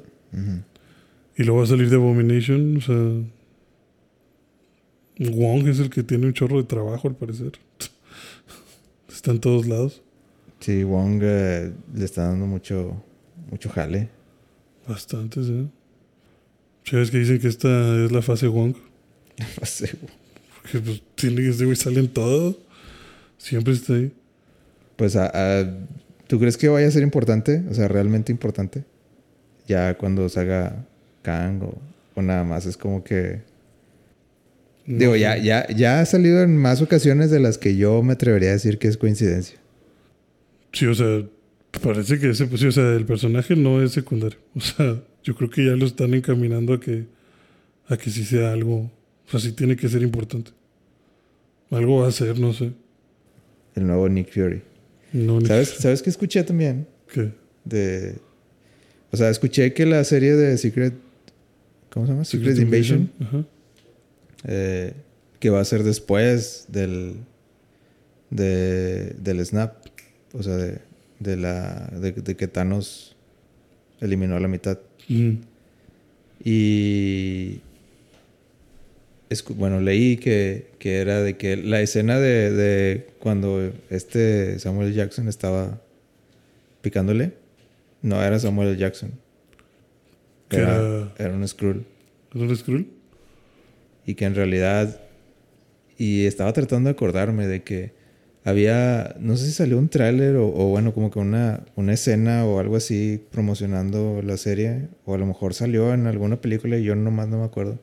Y 1.37 1.43
luego 1.43 1.59
va 1.59 1.63
a 1.63 1.67
salir 1.67 1.89
de 1.89 1.95
Abomination, 1.95 2.77
o 2.77 2.81
sea. 2.81 2.95
Wong 5.31 5.67
es 5.67 5.79
el 5.79 5.89
que 5.89 6.03
tiene 6.03 6.27
un 6.27 6.33
chorro 6.33 6.57
de 6.57 6.63
trabajo, 6.63 7.07
al 7.07 7.15
parecer. 7.15 7.53
Está 9.09 9.31
en 9.31 9.39
todos 9.39 9.67
lados. 9.67 10.01
Sí, 10.59 10.83
Wong 10.83 11.19
eh, 11.23 11.73
le 11.95 12.05
está 12.05 12.27
dando 12.27 12.45
mucho, 12.45 13.01
mucho 13.49 13.69
jale. 13.69 14.09
Bastantes, 14.87 15.47
¿eh? 15.49 15.65
¿Sabes 16.85 17.11
que 17.11 17.19
dicen 17.19 17.39
que 17.39 17.47
esta 17.47 18.05
es 18.05 18.11
la 18.11 18.21
fase 18.21 18.47
Wong? 18.47 18.75
No 19.59 19.65
sé, 19.65 19.91
Porque 20.61 20.79
pues 20.79 21.01
tiene 21.15 21.37
que 21.37 21.63
güey 21.65 21.75
sale 21.75 21.99
en 21.99 22.07
todo. 22.09 22.57
Siempre 23.37 23.73
está 23.73 23.93
ahí. 23.93 24.11
Pues, 24.97 25.15
a- 25.15 25.31
a- 25.33 25.77
¿tú 26.27 26.39
crees 26.39 26.57
que 26.57 26.67
vaya 26.67 26.87
a 26.87 26.91
ser 26.91 27.03
importante? 27.03 27.63
O 27.69 27.73
sea, 27.73 27.87
realmente 27.87 28.31
importante. 28.31 28.83
Ya 29.67 29.97
cuando 29.97 30.27
salga 30.29 30.85
Kang 31.21 31.61
o, 31.63 31.77
o 32.15 32.21
nada 32.21 32.43
más. 32.43 32.65
Es 32.65 32.75
como 32.75 33.03
que... 33.03 33.41
No 34.85 34.97
Digo, 34.97 35.15
ya, 35.15 35.37
ya, 35.37 35.67
ya 35.67 35.99
ha 36.01 36.05
salido 36.05 36.41
en 36.41 36.57
más 36.57 36.81
ocasiones 36.81 37.29
de 37.29 37.39
las 37.39 37.57
que 37.59 37.75
yo 37.77 38.01
me 38.01 38.13
atrevería 38.13 38.49
a 38.49 38.53
decir 38.53 38.79
que 38.79 38.87
es 38.87 38.97
coincidencia. 38.97 39.57
Sí, 40.73 40.85
o 40.87 40.95
sea, 40.95 41.23
parece 41.77 42.19
que 42.19 42.31
ese, 42.31 42.45
pues 42.47 42.61
sí, 42.61 42.67
o 42.67 42.71
sea, 42.71 42.95
el 42.95 43.05
personaje 43.05 43.55
no 43.55 43.81
es 43.81 43.91
secundario. 43.91 44.39
O 44.55 44.59
sea, 44.61 45.01
yo 45.23 45.35
creo 45.35 45.49
que 45.49 45.65
ya 45.65 45.71
lo 45.71 45.85
están 45.85 46.13
encaminando 46.13 46.73
a 46.73 46.79
que, 46.79 47.05
a 47.87 47.97
que 47.97 48.09
sí 48.09 48.23
sea 48.23 48.51
algo. 48.51 48.91
O 49.27 49.29
sea, 49.31 49.39
sí 49.39 49.51
tiene 49.51 49.75
que 49.75 49.87
ser 49.87 50.01
importante. 50.01 50.51
Algo 51.71 52.01
va 52.01 52.07
a 52.07 52.11
ser, 52.11 52.39
no 52.39 52.51
sé. 52.53 52.71
El 53.75 53.87
nuevo 53.87 54.09
Nick 54.09 54.31
Fury. 54.33 54.61
No, 55.13 55.39
¿Sabes, 55.41 55.69
¿Sabes 55.69 56.01
qué 56.01 56.09
escuché 56.09 56.43
también? 56.43 56.87
¿Qué? 57.11 57.31
De... 57.63 58.15
O 59.11 59.17
sea, 59.17 59.29
escuché 59.29 59.73
que 59.73 59.85
la 59.85 60.03
serie 60.03 60.33
de 60.35 60.57
Secret... 60.57 60.93
¿Cómo 61.89 62.05
se 62.05 62.11
llama? 62.11 62.25
Secret, 62.25 62.57
Invasion. 62.59 63.11
Ajá. 63.19 63.45
eh, 64.45 64.93
que 65.39 65.49
va 65.49 65.59
a 65.61 65.65
ser 65.65 65.83
después 65.83 66.65
del... 66.69 67.15
De, 68.29 69.15
del 69.19 69.43
snap. 69.45 69.85
O 70.33 70.43
sea, 70.43 70.55
de, 70.57 70.79
de 71.19 71.37
la... 71.37 71.87
De, 71.93 72.11
de 72.13 72.35
que 72.35 72.47
Thanos 72.47 73.15
eliminó 73.99 74.35
a 74.35 74.39
la 74.39 74.47
mitad. 74.47 74.79
Mm. 75.07 75.33
Y 76.43 77.61
bueno, 79.55 79.79
leí 79.79 80.17
que, 80.17 80.67
que 80.79 80.97
era 80.97 81.21
de 81.21 81.37
que 81.37 81.55
la 81.57 81.81
escena 81.81 82.19
de, 82.19 82.51
de 82.51 83.07
cuando 83.19 83.71
este 83.89 84.57
Samuel 84.59 84.93
Jackson 84.93 85.27
estaba 85.27 85.81
picándole, 86.81 87.33
no 88.01 88.23
era 88.23 88.39
Samuel 88.39 88.77
Jackson. 88.77 89.11
Era, 90.49 90.75
era- 90.77 91.13
era 91.19 91.33
un 91.33 91.47
Skrull. 91.47 91.85
¿Es 92.33 92.41
un 92.41 92.55
Skrull? 92.55 92.87
Y 94.05 94.15
que 94.15 94.25
en 94.25 94.35
realidad... 94.35 95.01
Y 95.97 96.25
estaba 96.25 96.53
tratando 96.53 96.87
de 96.87 96.93
acordarme 96.93 97.45
de 97.45 97.61
que 97.61 97.91
había... 98.43 99.15
No 99.19 99.37
sé 99.37 99.45
si 99.45 99.51
salió 99.51 99.77
un 99.77 99.89
tráiler 99.89 100.35
o, 100.35 100.47
o 100.47 100.69
bueno, 100.69 100.93
como 100.93 101.11
que 101.11 101.19
una, 101.19 101.63
una 101.75 101.93
escena 101.93 102.45
o 102.45 102.59
algo 102.59 102.75
así 102.75 103.21
promocionando 103.31 104.21
la 104.23 104.37
serie. 104.37 104.87
O 105.05 105.13
a 105.13 105.17
lo 105.17 105.25
mejor 105.25 105.53
salió 105.53 105.93
en 105.93 106.07
alguna 106.07 106.41
película 106.41 106.77
y 106.77 106.83
yo 106.83 106.95
nomás 106.95 107.27
no 107.27 107.39
me 107.39 107.45
acuerdo. 107.45 107.79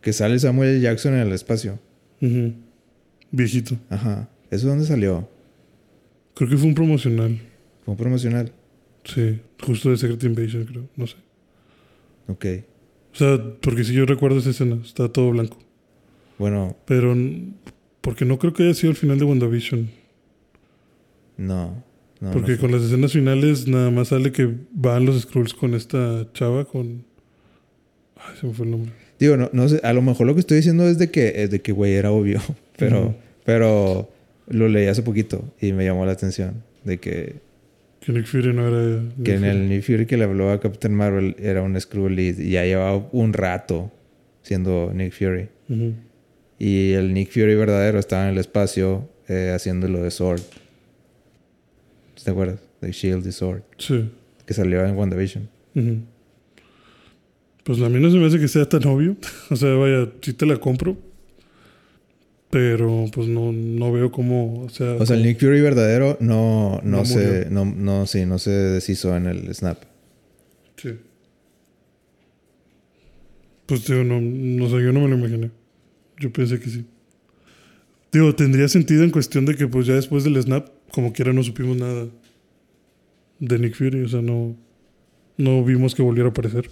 Que 0.00 0.12
sale 0.12 0.38
Samuel 0.38 0.80
Jackson 0.80 1.14
en 1.14 1.20
el 1.20 1.32
espacio. 1.32 1.78
Ujú. 2.20 2.52
Viejito. 3.30 3.76
Ajá. 3.90 4.28
¿Eso 4.50 4.68
dónde 4.68 4.84
salió? 4.84 5.28
Creo 6.34 6.50
que 6.50 6.56
fue 6.56 6.68
un 6.68 6.74
promocional. 6.74 7.40
Como 7.84 7.96
promocional. 7.96 8.52
Sí, 9.04 9.40
justo 9.62 9.90
de 9.90 9.96
Secret 9.96 10.22
Invasion, 10.24 10.64
creo. 10.64 10.88
No 10.96 11.06
sé. 11.06 11.16
Ok. 12.28 12.46
O 13.12 13.16
sea, 13.16 13.38
porque 13.60 13.84
si 13.84 13.92
yo 13.92 14.06
recuerdo 14.06 14.38
esa 14.38 14.50
escena, 14.50 14.78
está 14.84 15.08
todo 15.08 15.30
blanco. 15.30 15.58
Bueno, 16.38 16.76
Pero, 16.84 17.14
porque 18.04 18.26
no 18.26 18.38
creo 18.38 18.52
que 18.52 18.64
haya 18.64 18.74
sido 18.74 18.90
el 18.90 18.96
final 18.96 19.18
de 19.18 19.24
WandaVision. 19.24 19.88
no. 21.38 21.82
no 22.20 22.30
porque 22.32 22.52
no 22.52 22.58
con 22.58 22.70
las 22.70 22.82
escenas 22.82 23.12
finales 23.12 23.66
nada 23.66 23.90
más 23.90 24.08
sale 24.08 24.30
que 24.30 24.48
van 24.72 25.06
los 25.06 25.22
Skrulls 25.22 25.54
con 25.54 25.74
esta 25.74 26.30
chava, 26.34 26.66
con... 26.66 27.04
Ay, 28.16 28.36
se 28.38 28.46
me 28.46 28.52
fue 28.52 28.66
el 28.66 28.72
nombre. 28.72 28.92
Digo, 29.18 29.36
no, 29.38 29.48
no 29.52 29.68
sé. 29.68 29.80
A 29.82 29.92
lo 29.94 30.02
mejor 30.02 30.26
lo 30.26 30.34
que 30.34 30.40
estoy 30.40 30.58
diciendo 30.58 30.86
es 30.86 30.98
de 30.98 31.10
que, 31.10 31.42
es 31.42 31.50
de 31.50 31.62
que 31.62 31.72
güey, 31.72 31.94
era 31.94 32.10
obvio. 32.12 32.40
Pero, 32.76 33.14
pero 33.44 34.10
lo 34.48 34.66
leí 34.66 34.88
hace 34.88 35.02
poquito 35.02 35.44
y 35.60 35.72
me 35.72 35.84
llamó 35.84 36.04
la 36.04 36.12
atención. 36.12 36.64
De 36.82 36.98
que 36.98 37.36
Que 38.00 38.12
Nick 38.12 38.26
Fury 38.26 38.52
no 38.52 38.66
era... 38.66 39.00
Nick 39.16 39.22
Que 39.24 39.34
en 39.34 39.44
el 39.44 39.68
New 39.68 39.80
Fury 39.80 40.06
que 40.06 40.16
le 40.16 40.24
habló 40.24 40.50
a 40.50 40.58
Captain 40.58 40.92
Marvel 40.92 41.36
era 41.38 41.62
un 41.62 41.80
Skrull 41.80 42.18
y 42.18 42.50
ya 42.50 42.64
llevaba 42.64 43.08
un 43.12 43.32
rato 43.32 43.92
siendo 44.42 44.90
Nick 44.92 45.12
Fury. 45.12 45.48
Ujú. 45.68 45.94
Y 46.58 46.92
el 46.92 47.12
Nick 47.12 47.30
Fury 47.30 47.54
verdadero 47.54 47.98
estaba 47.98 48.24
en 48.24 48.30
el 48.34 48.38
espacio 48.38 49.08
eh, 49.28 49.52
haciendo 49.54 49.88
lo 49.88 50.02
de 50.02 50.10
Sword. 50.10 50.40
¿Te 52.22 52.30
acuerdas? 52.30 52.60
De 52.80 52.92
Shield 52.92 53.26
y 53.26 53.32
Sword. 53.32 53.62
Sí. 53.78 54.10
Que 54.46 54.54
salió 54.54 54.84
en 54.84 54.96
WandaVision. 54.96 55.48
Ujú. 55.74 55.98
Pues 57.64 57.80
a 57.80 57.88
mí 57.88 57.98
no 57.98 58.10
se 58.10 58.18
me 58.18 58.26
hace 58.26 58.38
que 58.38 58.48
sea 58.48 58.68
tan 58.68 58.86
obvio. 58.86 59.16
o 59.50 59.56
sea, 59.56 59.74
vaya, 59.74 60.08
sí 60.20 60.32
te 60.32 60.46
la 60.46 60.56
compro. 60.58 60.96
Pero 62.50 63.06
pues 63.12 63.26
no, 63.26 63.52
no 63.52 63.92
veo 63.92 64.12
cómo. 64.12 64.62
O 64.62 64.68
sea, 64.68 64.94
O 64.94 65.04
sea, 65.04 65.16
el 65.16 65.24
Nick 65.24 65.40
Fury 65.40 65.60
verdadero 65.60 66.16
no, 66.20 66.80
no, 66.84 66.98
No 66.98 67.04
se... 67.04 67.48
No, 67.50 67.64
no, 67.64 68.06
sí, 68.06 68.26
no 68.26 68.38
se 68.38 68.50
deshizo 68.50 69.16
en 69.16 69.26
el 69.26 69.52
snap. 69.54 69.78
Sí. 70.76 70.90
Pues 73.66 73.86
digo, 73.86 74.04
no, 74.04 74.20
no 74.20 74.68
sé, 74.68 74.84
yo 74.84 74.92
no 74.92 75.00
me 75.00 75.08
lo 75.08 75.16
imaginé. 75.16 75.50
Yo 76.18 76.32
pensé 76.32 76.60
que 76.60 76.70
sí. 76.70 76.84
Digo, 78.12 78.34
tendría 78.34 78.68
sentido 78.68 79.02
en 79.02 79.10
cuestión 79.10 79.44
de 79.44 79.56
que 79.56 79.66
pues 79.66 79.86
ya 79.86 79.94
después 79.94 80.22
del 80.24 80.40
snap, 80.40 80.68
como 80.92 81.12
quiera 81.12 81.32
no 81.32 81.42
supimos 81.42 81.76
nada 81.76 82.06
de 83.40 83.58
Nick 83.58 83.74
Fury. 83.74 84.02
O 84.02 84.08
sea, 84.08 84.22
no, 84.22 84.56
no 85.36 85.64
vimos 85.64 85.94
que 85.94 86.02
volviera 86.02 86.28
a 86.28 86.30
aparecer. 86.30 86.70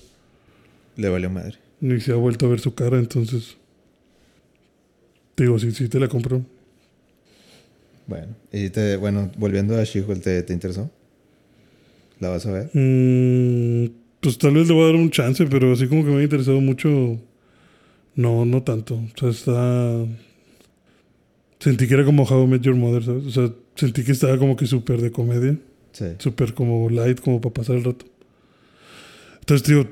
Le 0.96 1.08
valió 1.08 1.30
madre. 1.30 1.58
Ni 1.80 2.00
se 2.00 2.12
ha 2.12 2.16
vuelto 2.16 2.46
a 2.46 2.50
ver 2.50 2.60
su 2.60 2.74
cara, 2.74 2.98
entonces. 2.98 3.56
Digo, 5.36 5.58
sí, 5.58 5.72
sí 5.72 5.88
te 5.88 5.98
la 5.98 6.08
compro. 6.08 6.44
Bueno. 8.06 8.36
Y 8.52 8.68
te, 8.70 8.96
bueno, 8.96 9.30
volviendo 9.36 9.76
a 9.76 9.84
She-Hulk, 9.84 10.22
¿te, 10.22 10.42
¿te 10.42 10.52
interesó? 10.52 10.90
¿La 12.20 12.28
vas 12.28 12.46
a 12.46 12.52
ver? 12.52 12.70
Mm, 12.72 13.90
pues 14.20 14.38
tal 14.38 14.54
vez 14.54 14.68
le 14.68 14.74
voy 14.74 14.84
a 14.84 14.86
dar 14.86 14.94
un 14.94 15.10
chance, 15.10 15.44
pero 15.46 15.72
así 15.72 15.88
como 15.88 16.04
que 16.04 16.10
me 16.10 16.20
ha 16.20 16.22
interesado 16.22 16.60
mucho. 16.60 17.18
No, 18.14 18.44
no 18.44 18.62
tanto. 18.62 18.96
O 18.96 19.18
sea, 19.18 19.28
está. 19.30 20.06
Sentí 21.60 21.86
que 21.86 21.94
era 21.94 22.04
como 22.04 22.24
How 22.24 22.44
I 22.44 22.46
Met 22.48 22.62
Your 22.62 22.74
Mother, 22.74 23.04
¿sabes? 23.04 23.24
O 23.24 23.30
sea, 23.30 23.52
sentí 23.76 24.02
que 24.04 24.12
estaba 24.12 24.36
como 24.38 24.56
que 24.56 24.66
súper 24.66 25.00
de 25.00 25.12
comedia. 25.12 25.58
Sí. 25.92 26.06
Súper 26.18 26.54
como 26.54 26.90
light, 26.90 27.20
como 27.20 27.40
para 27.40 27.54
pasar 27.54 27.76
el 27.76 27.84
rato. 27.84 28.04
Entonces, 29.40 29.66
digo, 29.68 29.86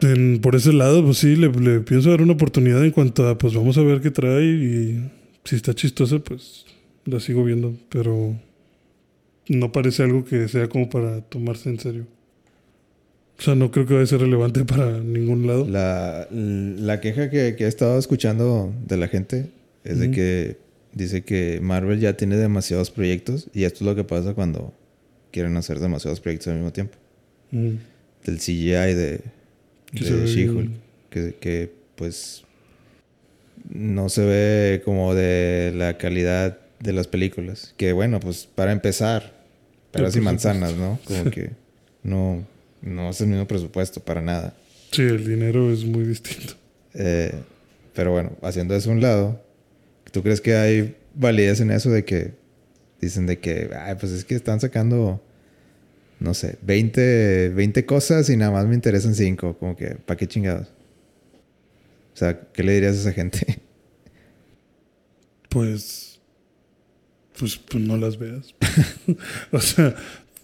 en- 0.00 0.40
por 0.40 0.56
ese 0.56 0.72
lado, 0.72 1.04
pues 1.04 1.18
sí, 1.18 1.36
le, 1.36 1.48
le 1.50 1.80
pienso 1.80 2.10
dar 2.10 2.22
una 2.22 2.32
oportunidad 2.32 2.84
en 2.84 2.90
cuanto 2.90 3.28
a, 3.28 3.38
pues 3.38 3.54
vamos 3.54 3.78
a 3.78 3.82
ver 3.82 4.00
qué 4.00 4.10
trae 4.10 4.44
y 4.44 5.10
si 5.44 5.56
está 5.56 5.74
chistosa, 5.74 6.18
pues 6.18 6.66
la 7.04 7.20
sigo 7.20 7.44
viendo. 7.44 7.74
Pero 7.88 8.36
no 9.48 9.72
parece 9.72 10.02
algo 10.02 10.24
que 10.24 10.48
sea 10.48 10.68
como 10.68 10.90
para 10.90 11.20
tomarse 11.22 11.68
en 11.70 11.78
serio. 11.78 12.06
O 13.38 13.42
sea, 13.42 13.54
no 13.54 13.70
creo 13.70 13.86
que 13.86 13.94
vaya 13.94 14.04
a 14.04 14.06
ser 14.06 14.20
relevante 14.20 14.64
para 14.66 15.00
ningún 15.00 15.46
lado. 15.46 15.66
La, 15.68 16.28
la 16.30 17.00
queja 17.00 17.30
que, 17.30 17.56
que 17.56 17.64
he 17.64 17.68
estado 17.68 17.98
escuchando 17.98 18.72
de 18.86 18.96
la 18.96 19.08
gente 19.08 19.50
es 19.84 19.98
de 19.98 20.10
que 20.10 20.56
dice 20.92 21.22
que 21.22 21.58
Marvel 21.60 21.98
ya 21.98 22.16
tiene 22.16 22.36
demasiados 22.36 22.90
proyectos 22.90 23.48
y 23.52 23.64
esto 23.64 23.78
es 23.78 23.82
lo 23.82 23.96
que 23.96 24.04
pasa 24.04 24.34
cuando 24.34 24.72
quieren 25.32 25.56
hacer 25.56 25.80
demasiados 25.80 26.20
proyectos 26.20 26.48
al 26.48 26.54
mismo 26.54 26.72
tiempo. 26.72 26.98
Mm. 27.50 27.74
Del 28.24 28.38
CGI 28.38 28.94
de, 28.94 29.20
de 29.92 30.26
She-Hulk. 30.26 30.70
Que, 31.10 31.34
que 31.40 31.72
pues 31.96 32.44
no 33.68 34.08
se 34.08 34.24
ve 34.24 34.82
como 34.84 35.14
de 35.14 35.72
la 35.74 35.98
calidad 35.98 36.58
de 36.80 36.92
las 36.92 37.06
películas. 37.06 37.74
Que 37.76 37.92
bueno, 37.92 38.20
pues 38.20 38.46
para 38.46 38.72
empezar, 38.72 39.34
peras 39.90 40.16
y 40.16 40.20
manzanas, 40.20 40.74
¿no? 40.74 40.98
Como 41.04 41.30
que 41.30 41.50
no, 42.02 42.46
no 42.82 43.10
es 43.10 43.20
el 43.20 43.28
mismo 43.28 43.46
presupuesto 43.46 44.00
para 44.00 44.20
nada. 44.20 44.54
Sí, 44.90 45.02
el 45.02 45.26
dinero 45.26 45.72
es 45.72 45.84
muy 45.84 46.04
distinto. 46.04 46.54
Eh, 46.94 47.32
pero 47.94 48.12
bueno, 48.12 48.32
haciendo 48.42 48.74
eso 48.74 48.90
a 48.90 48.92
un 48.92 49.00
lado, 49.00 49.42
¿tú 50.10 50.22
crees 50.22 50.40
que 50.40 50.54
hay 50.54 50.96
validez 51.14 51.60
en 51.60 51.70
eso 51.70 51.90
de 51.90 52.04
que 52.04 52.32
dicen 53.00 53.26
de 53.26 53.38
que, 53.38 53.70
ay, 53.78 53.96
pues 53.98 54.12
es 54.12 54.24
que 54.24 54.34
están 54.34 54.60
sacando, 54.60 55.22
no 56.20 56.34
sé, 56.34 56.58
20, 56.62 57.50
20 57.50 57.86
cosas 57.86 58.28
y 58.28 58.36
nada 58.36 58.50
más 58.50 58.66
me 58.66 58.74
interesan 58.74 59.14
5? 59.14 59.58
Como 59.58 59.76
que, 59.76 59.96
¿para 59.96 60.16
qué 60.16 60.26
chingados? 60.26 60.68
O 62.14 62.16
sea, 62.16 62.40
¿qué 62.52 62.62
le 62.62 62.74
dirías 62.74 62.96
a 62.96 63.00
esa 63.00 63.12
gente? 63.12 63.60
Pues, 65.48 66.18
pues, 67.38 67.56
pues 67.58 67.84
no 67.84 67.96
las 67.96 68.18
veas. 68.18 68.54
o 69.52 69.60
sea, 69.60 69.94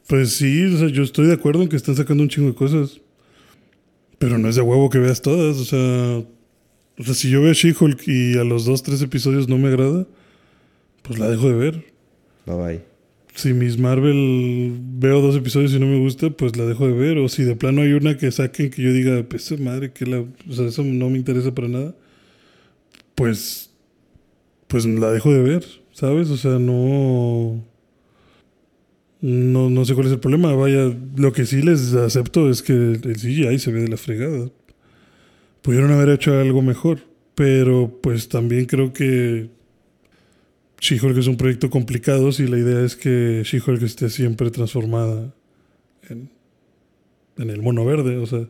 pues 0.08 0.32
sí, 0.32 0.64
o 0.64 0.78
sea, 0.78 0.88
yo 0.88 1.02
estoy 1.02 1.26
de 1.26 1.34
acuerdo 1.34 1.62
en 1.62 1.68
que 1.68 1.76
están 1.76 1.94
sacando 1.94 2.22
un 2.22 2.30
chingo 2.30 2.48
de 2.48 2.54
cosas. 2.54 3.02
Pero 4.18 4.38
no 4.38 4.48
es 4.48 4.56
de 4.56 4.62
huevo 4.62 4.88
que 4.88 4.98
veas 4.98 5.20
todas. 5.20 5.58
O 5.58 5.64
sea, 5.66 6.24
o 6.98 7.04
sea 7.04 7.14
si 7.14 7.28
yo 7.28 7.42
veo 7.42 7.52
She-Hulk 7.52 8.08
y 8.08 8.38
a 8.38 8.42
los 8.42 8.64
dos, 8.64 8.82
tres 8.82 9.02
episodios 9.02 9.48
no 9.48 9.58
me 9.58 9.68
agrada, 9.68 10.06
pues 11.02 11.18
la 11.18 11.28
dejo 11.28 11.48
de 11.50 11.54
ver. 11.54 11.84
Bye 12.46 12.56
bye. 12.56 12.80
Si 13.34 13.52
Miss 13.52 13.78
Marvel 13.78 14.78
veo 14.80 15.20
dos 15.20 15.36
episodios 15.36 15.72
y 15.74 15.78
no 15.78 15.86
me 15.86 15.98
gusta, 15.98 16.30
pues 16.30 16.56
la 16.56 16.64
dejo 16.64 16.86
de 16.86 16.94
ver. 16.94 17.18
O 17.18 17.28
si 17.28 17.44
de 17.44 17.54
plano 17.54 17.82
hay 17.82 17.92
una 17.92 18.16
que 18.16 18.32
saquen 18.32 18.70
que 18.70 18.82
yo 18.82 18.94
diga, 18.94 19.22
pues 19.28 19.60
madre, 19.60 19.92
que 19.92 20.06
la. 20.06 20.20
O 20.20 20.52
sea, 20.54 20.66
eso 20.68 20.82
no 20.84 21.10
me 21.10 21.18
interesa 21.18 21.54
para 21.54 21.68
nada. 21.68 21.94
Pues. 23.14 23.70
Pues 24.68 24.86
la 24.86 25.10
dejo 25.12 25.32
de 25.32 25.42
ver, 25.42 25.66
¿sabes? 25.92 26.30
O 26.30 26.38
sea, 26.38 26.58
no. 26.58 27.62
No, 29.20 29.68
no 29.68 29.84
sé 29.84 29.94
cuál 29.94 30.06
es 30.06 30.12
el 30.12 30.20
problema. 30.20 30.54
Vaya, 30.54 30.94
lo 31.16 31.32
que 31.32 31.44
sí 31.44 31.62
les 31.62 31.94
acepto 31.94 32.48
es 32.50 32.62
que 32.62 32.72
el 32.72 33.16
CGI 33.16 33.58
se 33.58 33.72
ve 33.72 33.82
de 33.82 33.88
la 33.88 33.96
fregada. 33.96 34.50
Pudieron 35.62 35.90
haber 35.90 36.10
hecho 36.10 36.38
algo 36.38 36.62
mejor, 36.62 37.00
pero 37.34 37.98
pues 38.00 38.28
también 38.28 38.66
creo 38.66 38.92
que 38.92 39.50
She-Hulk 40.80 41.18
es 41.18 41.26
un 41.26 41.36
proyecto 41.36 41.68
complicado 41.68 42.30
si 42.30 42.46
la 42.46 42.58
idea 42.58 42.84
es 42.84 42.94
que 42.94 43.42
She-Hulk 43.44 43.82
esté 43.82 44.08
siempre 44.08 44.50
transformada 44.50 45.34
en, 46.08 46.30
en 47.36 47.50
el 47.50 47.60
mono 47.60 47.84
verde. 47.84 48.18
O 48.18 48.26
sea, 48.26 48.46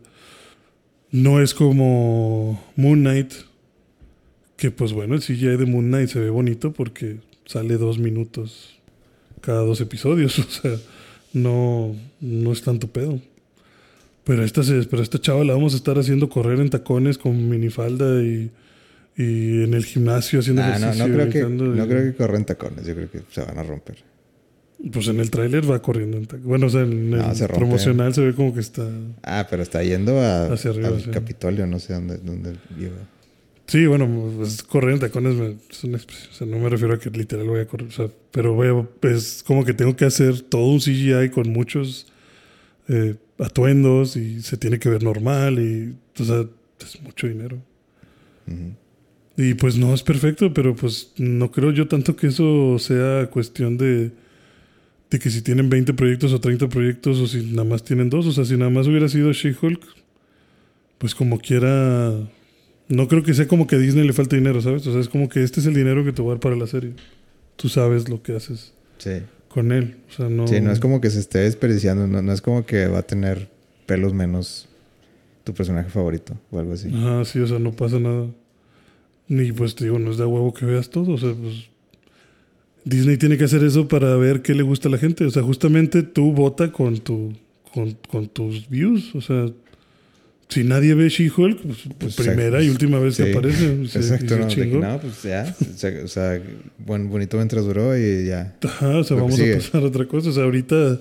no 1.11 1.41
es 1.41 1.55
como 1.55 2.63
Moon 2.77 3.01
Knight, 3.01 3.33
que 4.59 4.71
pues 4.71 4.93
bueno, 4.93 5.15
el 5.15 5.23
CGI 5.23 5.57
de 5.57 5.65
Moon 5.65 5.87
Knight 5.87 6.11
se 6.11 6.21
ve 6.21 6.29
bonito 6.29 6.75
porque 6.75 7.21
sale 7.47 7.79
dos 7.79 7.99
minutos 7.99 8.78
cada 9.49 9.63
dos 9.63 9.81
episodios. 9.81 10.39
O 10.47 10.51
sea, 10.51 10.77
no, 11.33 11.95
no 12.21 12.53
es 12.53 12.61
tanto 12.63 12.87
pedo. 12.89 13.19
Pero 14.25 14.45
esta, 14.45 14.63
se- 14.63 14.83
pero 14.91 15.03
esta 15.03 15.19
chava 15.19 15.43
la 15.43 15.55
vamos 15.55 15.73
a 15.73 15.77
estar 15.79 15.99
haciendo 15.99 16.29
correr 16.29 16.61
en 16.61 16.69
tacones 16.69 17.17
con 17.17 17.49
minifalda 17.49 18.23
y, 18.23 18.51
y 19.17 19.63
en 19.65 19.73
el 19.73 19.85
gimnasio 19.87 20.41
haciendo 20.41 20.63
Ah, 20.63 20.79
no, 20.79 20.91
ejercicio. 20.91 21.09
no 21.09 21.15
creo, 21.15 21.29
que, 21.31 21.39
y- 21.39 21.79
no 21.79 21.87
creo 21.89 22.03
que 22.11 22.15
corren 22.15 22.45
tacones. 22.45 22.87
Yo 22.87 22.95
creo 22.95 23.11
que 23.11 23.21
se 23.31 23.41
van 23.43 23.59
a 23.59 23.63
romper. 23.63 23.97
Pues 24.93 25.09
en 25.09 25.19
el 25.21 25.31
tráiler 25.31 25.69
va 25.71 25.81
corriendo 25.81 26.19
en 26.19 26.27
tacones. 26.27 26.47
Bueno, 26.47 26.67
o 26.67 26.71
sea, 26.71 26.83
en 26.83 27.11
No, 27.11 27.31
el 27.31 27.37
se 27.37 27.49
promocional 27.49 28.13
se 28.15 28.21
ve 28.21 28.35
como 28.35 28.53
que 28.55 28.61
está... 28.61 28.87
Ah, 29.23 29.47
pero 29.49 29.63
está 29.63 29.83
yendo 29.83 30.21
a, 30.21 30.53
Hacia 30.53 30.71
arriba, 30.73 30.89
al 30.89 31.01
sí. 31.03 31.11
Capitolio, 31.11 31.67
no 31.67 31.79
sé 31.79 31.95
dónde, 31.95 32.19
dónde 32.19 32.51
iba. 32.79 32.93
Sí, 33.69 33.87
bueno, 33.87 34.09
pues 34.37 34.63
correr 34.63 34.95
en 34.95 35.01
tacones 35.01 35.37
es 35.71 35.85
una 35.85 35.99
expresión. 35.99 36.31
O 36.33 36.35
sea, 36.35 36.47
no 36.47 36.59
me 36.59 36.71
refiero 36.71 36.95
a 36.95 36.99
que 36.99 37.11
literal 37.11 37.47
voy 37.47 37.61
a 37.61 37.67
correr. 37.67 37.89
O 37.89 37.93
sea, 37.93 38.09
pero 38.31 38.55
voy 38.55 38.69
a- 38.69 39.09
es 39.09 39.45
como 39.47 39.63
que 39.65 39.75
tengo 39.75 39.95
que 39.95 40.07
hacer 40.07 40.41
todo 40.41 40.67
un 40.69 40.81
CGI 40.81 41.29
con 41.31 41.51
muchos 41.51 42.07
eh, 42.89 43.17
atuendos 43.39 44.17
y 44.17 44.41
se 44.41 44.57
tiene 44.57 44.79
que 44.79 44.89
ver 44.89 45.03
normal 45.03 45.59
y, 45.59 45.95
o 46.21 46.25
sea, 46.25 46.47
es 46.81 47.03
mucho 47.03 47.29
dinero. 47.29 47.59
Y 49.37 49.53
pues 49.55 49.77
no 49.77 49.93
es 49.93 50.03
perfecto, 50.03 50.55
pero 50.55 50.75
pues 50.75 51.13
no 51.19 51.53
creo 51.53 51.71
yo 51.71 51.87
tanto 51.87 52.17
que 52.17 52.29
eso 52.29 52.79
sea 52.79 53.29
cuestión 53.31 53.77
de, 53.77 54.11
de 55.11 55.19
que 55.19 55.29
si 55.31 55.43
tienen 55.43 55.69
20 55.69 55.93
proyectos 55.93 56.33
o 56.33 56.41
30 56.41 56.69
proyectos 56.71 57.19
o 57.21 57.27
si 57.27 57.45
nada 57.45 57.65
más 57.65 57.85
tienen 57.85 58.09
dos. 58.09 58.27
O 58.27 58.33
sea, 58.33 58.47
si 58.47 58.57
nada 58.57 58.71
más 58.71 58.87
hubiera 58.87 59.09
sido 59.09 59.31
She-Hulk, 59.33 59.83
pues 60.99 61.15
como 61.15 61.39
quiera... 61.39 62.15
No 62.89 63.07
creo 63.09 63.23
que 63.23 63.35
sea 63.35 63.47
como 63.47 63.67
que 63.67 63.77
a 63.77 63.79
Disney 63.79 64.07
le 64.07 64.13
falta 64.13 64.37
dinero, 64.37 64.61
¿sabes? 64.63 64.87
O 64.87 64.93
sea, 64.93 65.01
es 65.01 65.09
como 65.09 65.29
que 65.29 65.43
este 65.43 65.61
es 65.61 65.67
el 65.67 65.75
dinero 65.75 66.05
que 66.05 66.13
te 66.13 66.23
voy 66.23 66.31
a 66.31 66.35
dar 66.35 66.41
para 66.41 66.57
la 66.57 66.67
serie. 66.67 66.93
Tú 67.57 67.69
sabes 67.69 68.09
lo 68.09 68.23
que 68.23 68.35
haces 68.37 68.73
Sí. 68.99 69.11
con 69.49 69.73
él. 69.73 69.97
O 70.09 70.13
sea, 70.13 70.29
no... 70.29 70.47
Sí, 70.47 70.61
no 70.61 70.71
es 70.73 70.81
como 70.81 71.01
que 71.01 71.11
se 71.11 71.21
esté 71.21 71.41
desperdiciando, 71.41 72.07
no, 72.07 72.23
no 72.23 72.33
es 72.33 72.41
como 72.41 72.65
que 72.65 72.87
va 72.87 72.99
a 72.99 73.03
tener 73.03 73.49
pelos 73.87 74.15
menos 74.15 74.69
tu 75.45 75.53
personaje 75.55 75.91
favorito 75.91 76.35
o 76.51 76.59
algo 76.59 76.73
así. 76.73 76.89
Ajá, 76.95 77.25
sí, 77.25 77.39
o 77.41 77.47
sea, 77.47 77.59
no 77.59 77.73
pasa 77.73 77.99
nada. 77.99 78.27
Ni 79.29 79.53
pues 79.53 79.75
te 79.75 79.85
digo, 79.85 79.99
no 79.99 80.11
es 80.11 80.17
de 80.17 80.25
huevo 80.25 80.55
que 80.55 80.65
veas 80.65 80.89
todo. 80.89 81.13
O 81.13 81.19
sea, 81.19 81.35
pues. 81.35 81.69
Disney 82.85 83.19
tiene 83.19 83.37
que 83.37 83.45
hacer 83.45 83.63
eso 83.65 83.87
para 83.89 84.17
ver 84.17 84.41
qué 84.41 84.55
le 84.55 84.63
gusta 84.63 84.89
a 84.89 84.91
la 84.93 84.99
gente. 84.99 85.25
O 85.27 85.31
sea, 85.31 85.43
justamente 85.43 86.03
tú 86.03 86.33
vota 86.33 86.73
con 86.73 86.99
tu. 86.99 87.35
con, 87.75 87.97
con 88.09 88.29
tus 88.29 88.69
views. 88.71 89.15
O 89.15 89.21
sea, 89.21 89.47
si 90.49 90.65
nadie 90.65 90.95
ve 90.95 91.09
She-Hulk, 91.09 91.61
pues, 91.61 91.79
Pues, 91.99 92.17
primera 92.17 92.63
y 92.63 92.71
última 92.71 92.99
vez 92.99 93.17
Sí. 93.17 93.25
que 93.25 93.33
aparece. 93.33 93.83
Exacto, 93.83 94.51
se 94.51 94.67
no, 94.67 95.01
pues 95.01 95.23
ya. 95.23 95.55
O 96.05 96.09
sea, 96.09 96.41
buen, 96.79 97.09
bonito 97.11 97.37
mientras 97.37 97.65
duró 97.65 97.97
y 97.97 98.27
ya. 98.27 98.57
Ajá, 98.65 98.99
o 98.99 99.05
sea, 99.05 99.17
vamos 99.17 99.39
a 99.39 99.45
pasar 99.55 99.83
a 99.83 99.87
otra 99.87 100.07
cosa. 100.07 100.31
O 100.31 100.33
sea, 100.33 100.45
ahorita, 100.45 101.01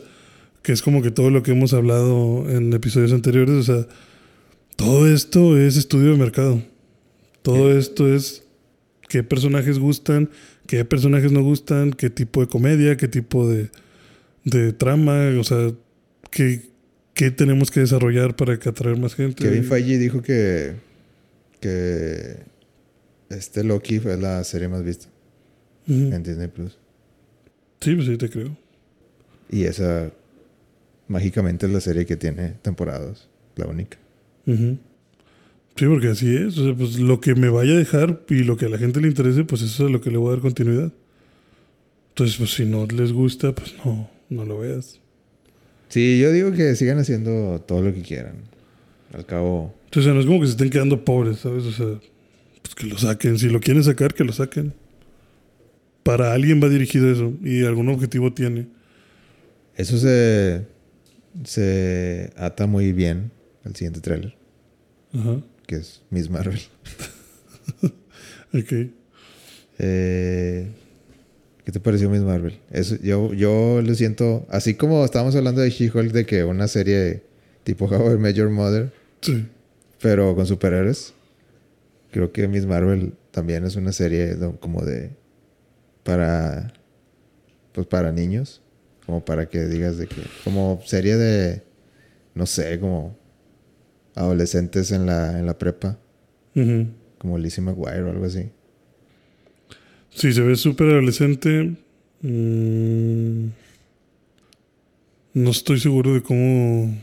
que 0.61 0.71
es 0.73 0.81
como 0.81 1.01
que 1.01 1.11
todo 1.11 1.29
lo 1.29 1.43
que 1.43 1.51
hemos 1.51 1.73
hablado 1.73 2.45
en 2.49 2.73
episodios 2.73 3.13
anteriores, 3.13 3.55
o 3.55 3.63
sea, 3.63 3.87
todo 4.75 5.07
esto 5.11 5.57
es 5.57 5.77
estudio 5.77 6.11
de 6.11 6.17
mercado. 6.17 6.61
Todo 7.41 7.77
esto 7.77 8.13
es 8.13 8.43
qué 9.07 9.23
personajes 9.23 9.79
gustan, 9.79 10.29
qué 10.67 10.83
personajes 10.83 11.31
no 11.31 11.41
gustan, 11.41 11.91
qué 11.93 12.09
tipo 12.09 12.41
de 12.41 12.47
comedia, 12.47 12.97
qué 12.97 13.07
tipo 13.07 13.49
de, 13.49 13.69
de 14.43 14.73
trama, 14.73 15.29
o 15.39 15.43
sea, 15.45 15.71
qué, 16.31 16.69
qué 17.17 17.31
tenemos 17.31 17.71
que 17.71 17.79
desarrollar 17.79 18.35
para 18.35 18.59
que 18.59 18.69
atraer 18.69 18.95
más 18.97 19.15
gente. 19.15 19.43
Kevin 19.43 19.63
Feige 19.63 19.97
dijo 19.97 20.21
que, 20.21 20.75
que 21.59 22.37
este 23.29 23.63
Loki 23.63 23.99
fue 23.99 24.17
la 24.17 24.43
serie 24.43 24.67
más 24.67 24.83
vista 24.83 25.07
Ujú. 25.87 26.13
en 26.13 26.21
Disney 26.23 26.47
Plus. 26.47 26.77
Sí, 27.81 27.95
pues 27.95 28.07
sí, 28.07 28.17
te 28.17 28.29
creo. 28.29 28.55
Y 29.49 29.63
esa 29.63 30.11
mágicamente 31.07 31.65
es 31.65 31.71
la 31.71 31.81
serie 31.81 32.05
que 32.05 32.15
tiene 32.17 32.53
temporadas, 32.61 33.27
la 33.55 33.65
única. 33.65 33.97
Ujú. 34.45 34.77
Sí, 35.75 35.85
porque 35.85 36.09
así 36.09 36.35
es. 36.35 36.55
O 36.59 36.65
sea, 36.65 36.75
pues 36.75 36.99
lo 36.99 37.19
que 37.19 37.33
me 37.33 37.49
vaya 37.49 37.73
a 37.73 37.77
dejar 37.77 38.21
y 38.29 38.43
lo 38.43 38.57
que 38.57 38.65
a 38.65 38.69
la 38.69 38.77
gente 38.77 39.01
le 39.01 39.07
interese, 39.07 39.43
pues 39.43 39.63
eso 39.63 39.85
es 39.87 39.91
lo 39.91 40.01
que 40.01 40.11
le 40.11 40.17
voy 40.17 40.29
a 40.29 40.31
dar 40.33 40.41
continuidad. 40.41 40.91
Entonces, 42.09 42.37
pues 42.37 42.51
si 42.53 42.65
no 42.65 42.85
les 42.85 43.11
gusta, 43.11 43.53
pues 43.55 43.73
no, 43.83 44.07
no 44.29 44.45
lo 44.45 44.59
veas. 44.59 44.99
Sí, 45.89 46.19
yo 46.19 46.31
digo 46.31 46.51
que 46.51 46.75
sigan 46.75 46.99
haciendo 46.99 47.61
todo 47.67 47.81
lo 47.81 47.93
que 47.93 48.01
quieran. 48.01 48.35
Al 49.13 49.25
cabo, 49.25 49.73
Entonces, 49.85 50.13
no 50.13 50.19
es 50.19 50.25
como 50.25 50.39
que 50.41 50.47
se 50.47 50.51
estén 50.51 50.69
quedando 50.69 51.03
pobres, 51.05 51.39
¿sabes? 51.39 51.63
O 51.63 51.71
sea, 51.71 51.99
pues 52.61 52.75
que 52.75 52.85
lo 52.87 52.97
saquen. 52.97 53.39
Si 53.39 53.49
lo 53.49 53.59
quieren 53.61 53.83
sacar, 53.83 54.13
que 54.13 54.23
lo 54.25 54.33
saquen. 54.33 54.73
Para 56.03 56.33
alguien 56.33 56.61
va 56.61 56.67
dirigido 56.69 57.09
eso 57.11 57.33
y 57.43 57.63
algún 57.65 57.87
objetivo 57.89 58.33
tiene. 58.33 58.67
eso 59.75 59.97
se, 59.97 60.65
se 61.45 62.31
ata 62.37 62.67
muy 62.67 62.91
bien 62.93 63.31
al 63.63 63.75
siguiente 63.75 63.99
tráiler, 64.01 64.35
Ajá. 65.13 65.41
que 65.65 65.75
es 65.77 66.01
Miss 66.09 66.29
Marvel. 66.29 66.59
Ok. 68.53 68.71
Eh, 69.79 70.67
¿Qué 71.67 71.73
te 71.73 71.81
pareció 71.81 72.09
Miss 72.09 72.21
Marvel? 72.21 72.61
Eso, 72.71 72.95
yo, 73.03 73.33
yo 73.33 73.81
lo 73.81 73.93
siento, 73.93 74.47
así 74.49 74.75
como 74.75 75.03
estábamos 75.03 75.35
hablando 75.35 75.59
de 75.59 75.69
She-Hulk, 75.69 76.13
de 76.13 76.25
que 76.25 76.45
una 76.45 76.65
serie 76.69 77.23
tipo 77.65 77.85
How 77.93 78.17
Your 78.29 78.49
Mother, 78.49 78.93
Sí. 79.19 79.45
pero 80.01 80.33
con 80.33 80.45
superhéroes. 80.47 81.13
Creo 82.11 82.31
que 82.31 82.47
Miss 82.47 82.65
Marvel 82.65 83.15
también 83.31 83.65
es 83.65 83.75
una 83.75 83.91
serie 83.91 84.37
como 84.61 84.85
de 84.85 85.09
para 86.03 86.71
pues 87.73 87.85
para 87.85 88.13
niños, 88.13 88.61
como 89.05 89.25
para 89.25 89.49
que 89.49 89.65
digas 89.65 89.97
de 89.97 90.07
que 90.07 90.21
como 90.45 90.79
serie 90.85 91.17
de 91.17 91.63
no 92.33 92.45
sé, 92.45 92.79
como 92.79 93.17
adolescentes 94.15 94.91
en 94.93 95.05
la 95.05 95.37
en 95.37 95.45
la 95.45 95.57
prepa, 95.57 95.99
Ujú. 96.55 96.87
como 97.17 97.37
Lizzie 97.37 97.61
McGuire 97.61 98.03
o 98.03 98.09
algo 98.11 98.23
así. 98.23 98.51
Sí, 100.17 100.33
se 100.33 100.41
ve 100.41 100.55
súper 100.55 100.87
adolescente. 100.87 101.75
Mm, 102.21 103.49
no 105.35 105.51
estoy 105.51 105.79
seguro 105.79 106.15
de 106.15 106.23
cómo 106.23 106.97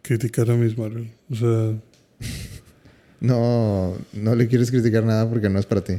criticar 0.00 0.50
a 0.50 0.54
Miss 0.54 0.76
Marvel. 0.78 1.10
O 1.30 1.34
sea, 1.34 1.78
No, 3.20 3.96
no 4.14 4.34
le 4.34 4.48
quieres 4.48 4.70
criticar 4.70 5.04
nada 5.04 5.28
porque 5.28 5.50
no 5.50 5.58
es 5.58 5.66
para 5.66 5.82
ti. 5.82 5.94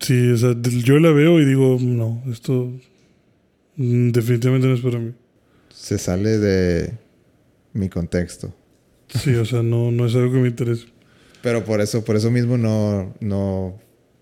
Sí, 0.00 0.30
o 0.30 0.36
sea, 0.38 0.54
yo 0.62 0.98
la 0.98 1.10
veo 1.10 1.40
y 1.40 1.44
digo, 1.44 1.76
no, 1.78 2.22
esto 2.30 2.72
definitivamente 3.76 4.66
no 4.66 4.74
es 4.74 4.80
para 4.80 4.98
mí. 4.98 5.12
Se 5.68 5.98
sale 5.98 6.38
de 6.38 6.94
mi 7.74 7.90
contexto. 7.90 8.54
Sí, 9.08 9.34
o 9.34 9.44
sea, 9.44 9.62
no, 9.62 9.90
no 9.90 10.06
es 10.06 10.14
algo 10.14 10.32
que 10.32 10.38
me 10.38 10.48
interese. 10.48 10.86
Pero 11.42 11.64
por 11.64 11.82
eso, 11.82 12.02
por 12.02 12.16
eso 12.16 12.30
mismo 12.30 12.56
no, 12.56 13.14
no 13.20 13.78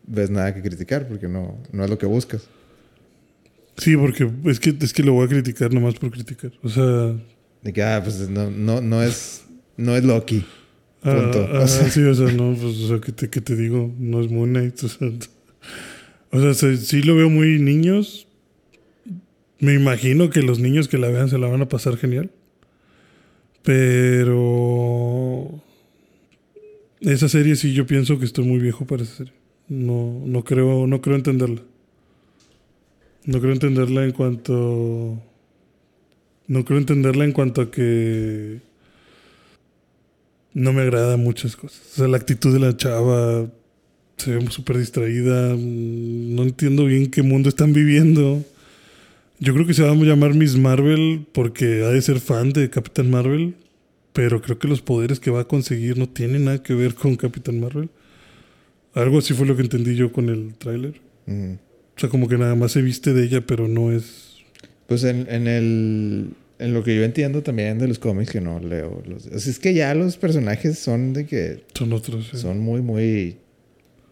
ves 0.06 0.30
nada 0.30 0.54
que 0.54 0.62
criticar, 0.62 1.06
porque 1.08 1.28
no, 1.28 1.58
no 1.72 1.84
es 1.84 1.90
lo 1.90 1.98
que 1.98 2.06
buscas. 2.06 2.48
Sí, 3.76 3.96
porque 3.96 4.30
es 4.46 4.60
que, 4.60 4.74
es 4.80 4.92
que 4.92 5.02
lo 5.02 5.12
voy 5.12 5.26
a 5.26 5.28
criticar 5.28 5.72
nomás 5.74 5.94
por 5.94 6.10
criticar. 6.10 6.52
O 6.62 6.68
sea, 6.68 7.14
De 7.62 7.72
que, 7.72 7.82
ah, 7.82 8.00
pues 8.02 8.28
no, 8.30 8.50
no, 8.50 8.80
no 8.80 9.02
es, 9.02 9.44
no 9.76 9.94
es 9.96 10.04
Loki. 10.04 10.44
ah, 11.02 11.14
Punto. 11.14 11.48
ah, 11.52 11.60
O 11.64 11.68
sea- 11.68 11.90
sí, 11.90 12.02
o 12.02 12.14
sea, 12.14 12.32
no, 12.32 12.54
pues, 12.54 12.76
o 12.78 12.88
sea, 12.88 13.00
¿qué 13.00 13.12
te, 13.12 13.28
te 13.28 13.56
digo? 13.56 13.92
No 13.98 14.20
es 14.22 14.30
Moon 14.30 14.50
Knight, 14.50 14.82
o 14.82 14.88
sea, 14.88 15.08
o 16.30 16.40
sea, 16.40 16.54
se- 16.54 16.78
sí 16.78 17.02
lo 17.02 17.16
veo 17.16 17.28
muy 17.28 17.58
niños. 17.58 18.26
Me 19.58 19.74
imagino 19.74 20.28
que 20.30 20.42
los 20.42 20.58
niños 20.58 20.88
que 20.88 20.98
la 20.98 21.08
vean 21.08 21.28
se 21.30 21.38
la 21.38 21.48
van 21.48 21.62
a 21.62 21.68
pasar 21.68 21.96
genial. 21.96 22.30
Pero 23.62 25.62
esa 27.00 27.28
serie 27.28 27.56
sí 27.56 27.72
yo 27.72 27.86
pienso 27.86 28.18
que 28.18 28.24
estoy 28.24 28.44
muy 28.44 28.58
viejo 28.58 28.86
para 28.86 29.02
esa 29.02 29.16
serie. 29.16 29.32
No, 29.68 30.22
no 30.24 30.44
creo, 30.44 30.86
no 30.86 31.00
creo 31.00 31.16
entenderla. 31.16 31.62
No 33.24 33.40
creo 33.40 33.52
entenderla 33.52 34.04
en 34.04 34.12
cuanto. 34.12 35.20
No 36.48 36.64
creo 36.64 36.78
entenderla 36.78 37.24
en 37.24 37.32
cuanto 37.32 37.60
a 37.62 37.70
que. 37.70 38.60
No 40.54 40.72
me 40.72 40.82
agrada 40.82 41.16
muchas 41.16 41.56
cosas. 41.56 41.80
O 41.92 41.96
sea, 41.96 42.08
la 42.08 42.16
actitud 42.16 42.52
de 42.52 42.60
la 42.60 42.76
chava 42.76 43.50
se 44.16 44.36
ve 44.36 44.46
súper 44.50 44.78
distraída. 44.78 45.54
mm, 45.54 46.34
No 46.34 46.42
entiendo 46.44 46.84
bien 46.86 47.10
qué 47.10 47.22
mundo 47.22 47.48
están 47.48 47.72
viviendo. 47.72 48.44
Yo 49.40 49.54
creo 49.54 49.66
que 49.66 49.74
se 49.74 49.82
va 49.82 49.92
a 49.92 49.94
llamar 49.94 50.34
Miss 50.34 50.56
Marvel 50.56 51.26
porque 51.32 51.84
ha 51.84 51.88
de 51.90 52.02
ser 52.02 52.20
fan 52.20 52.52
de 52.52 52.70
Capitán 52.70 53.10
Marvel. 53.10 53.56
Pero 54.12 54.42
creo 54.42 54.58
que 54.58 54.68
los 54.68 54.82
poderes 54.82 55.20
que 55.20 55.30
va 55.30 55.42
a 55.42 55.48
conseguir 55.48 55.98
no 55.98 56.08
tienen 56.08 56.46
nada 56.46 56.62
que 56.62 56.74
ver 56.74 56.94
con 56.94 57.16
Capitán 57.16 57.60
Marvel. 57.60 57.90
Algo 58.96 59.18
así 59.18 59.34
fue 59.34 59.46
lo 59.46 59.54
que 59.56 59.62
entendí 59.62 59.94
yo 59.94 60.10
con 60.10 60.30
el 60.30 60.54
tráiler. 60.54 61.00
Mm. 61.26 61.52
O 61.96 62.00
sea, 62.00 62.08
como 62.08 62.28
que 62.28 62.38
nada 62.38 62.54
más 62.54 62.72
se 62.72 62.80
viste 62.80 63.12
de 63.12 63.24
ella, 63.24 63.42
pero 63.46 63.68
no 63.68 63.92
es. 63.92 64.38
Pues 64.86 65.04
en, 65.04 65.26
en 65.30 65.46
el. 65.46 66.30
En 66.58 66.72
lo 66.72 66.82
que 66.82 66.96
yo 66.96 67.04
entiendo 67.04 67.42
también 67.42 67.78
de 67.78 67.88
los 67.88 67.98
cómics 67.98 68.32
que 68.32 68.40
no 68.40 68.58
leo. 68.58 69.02
Los, 69.06 69.26
o 69.26 69.38
sea, 69.38 69.50
es 69.50 69.58
que 69.58 69.74
ya 69.74 69.94
los 69.94 70.16
personajes 70.16 70.78
son 70.78 71.12
de 71.12 71.26
que 71.26 71.64
Son 71.74 71.92
otros. 71.92 72.28
sí. 72.30 72.38
son 72.38 72.60
muy, 72.60 72.80
muy. 72.80 73.36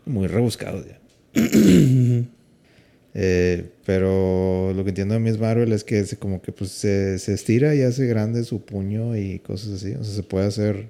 Muy 0.05 0.27
rebuscados 0.27 0.87
ya. 0.87 1.01
Eh, 3.17 3.67
pero 3.87 4.73
lo 4.75 4.83
que 4.83 4.89
entiendo 4.89 5.15
de 5.15 5.21
Miss 5.21 5.39
Marvel 5.39 5.71
es 5.71 5.85
que 5.85 6.05
se, 6.05 6.17
como 6.17 6.43
que 6.43 6.51
pues 6.51 6.73
se, 6.73 7.21
se 7.21 7.33
estira 7.33 7.73
y 7.77 7.83
hace 7.83 8.09
grande 8.09 8.43
su 8.43 8.63
puño 8.65 9.17
y 9.17 9.39
cosas 9.39 9.75
así. 9.75 9.93
O 9.95 10.03
sea, 10.03 10.13
se 10.17 10.25
puede 10.25 10.47
hacer. 10.47 10.89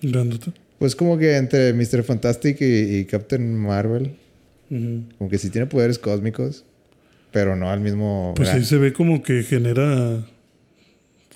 Grandote. 0.00 0.52
Pues 0.78 0.94
como 0.94 1.16
que 1.18 1.36
entre 1.36 1.72
Mr. 1.72 2.02
Fantastic 2.02 2.60
y, 2.60 2.98
y 2.98 3.04
Captain 3.06 3.56
Marvel. 3.56 4.16
Ujú. 4.70 5.04
Como 5.18 5.30
que 5.30 5.38
sí 5.38 5.50
tiene 5.50 5.66
poderes 5.66 5.98
cósmicos. 5.98 6.64
Pero 7.32 7.56
no 7.56 7.70
al 7.70 7.80
mismo. 7.80 8.32
Pues 8.36 8.48
gran- 8.48 8.60
ahí 8.60 8.64
se 8.66 8.76
ve 8.78 8.92
como 8.92 9.22
que 9.22 9.42
genera 9.42 10.24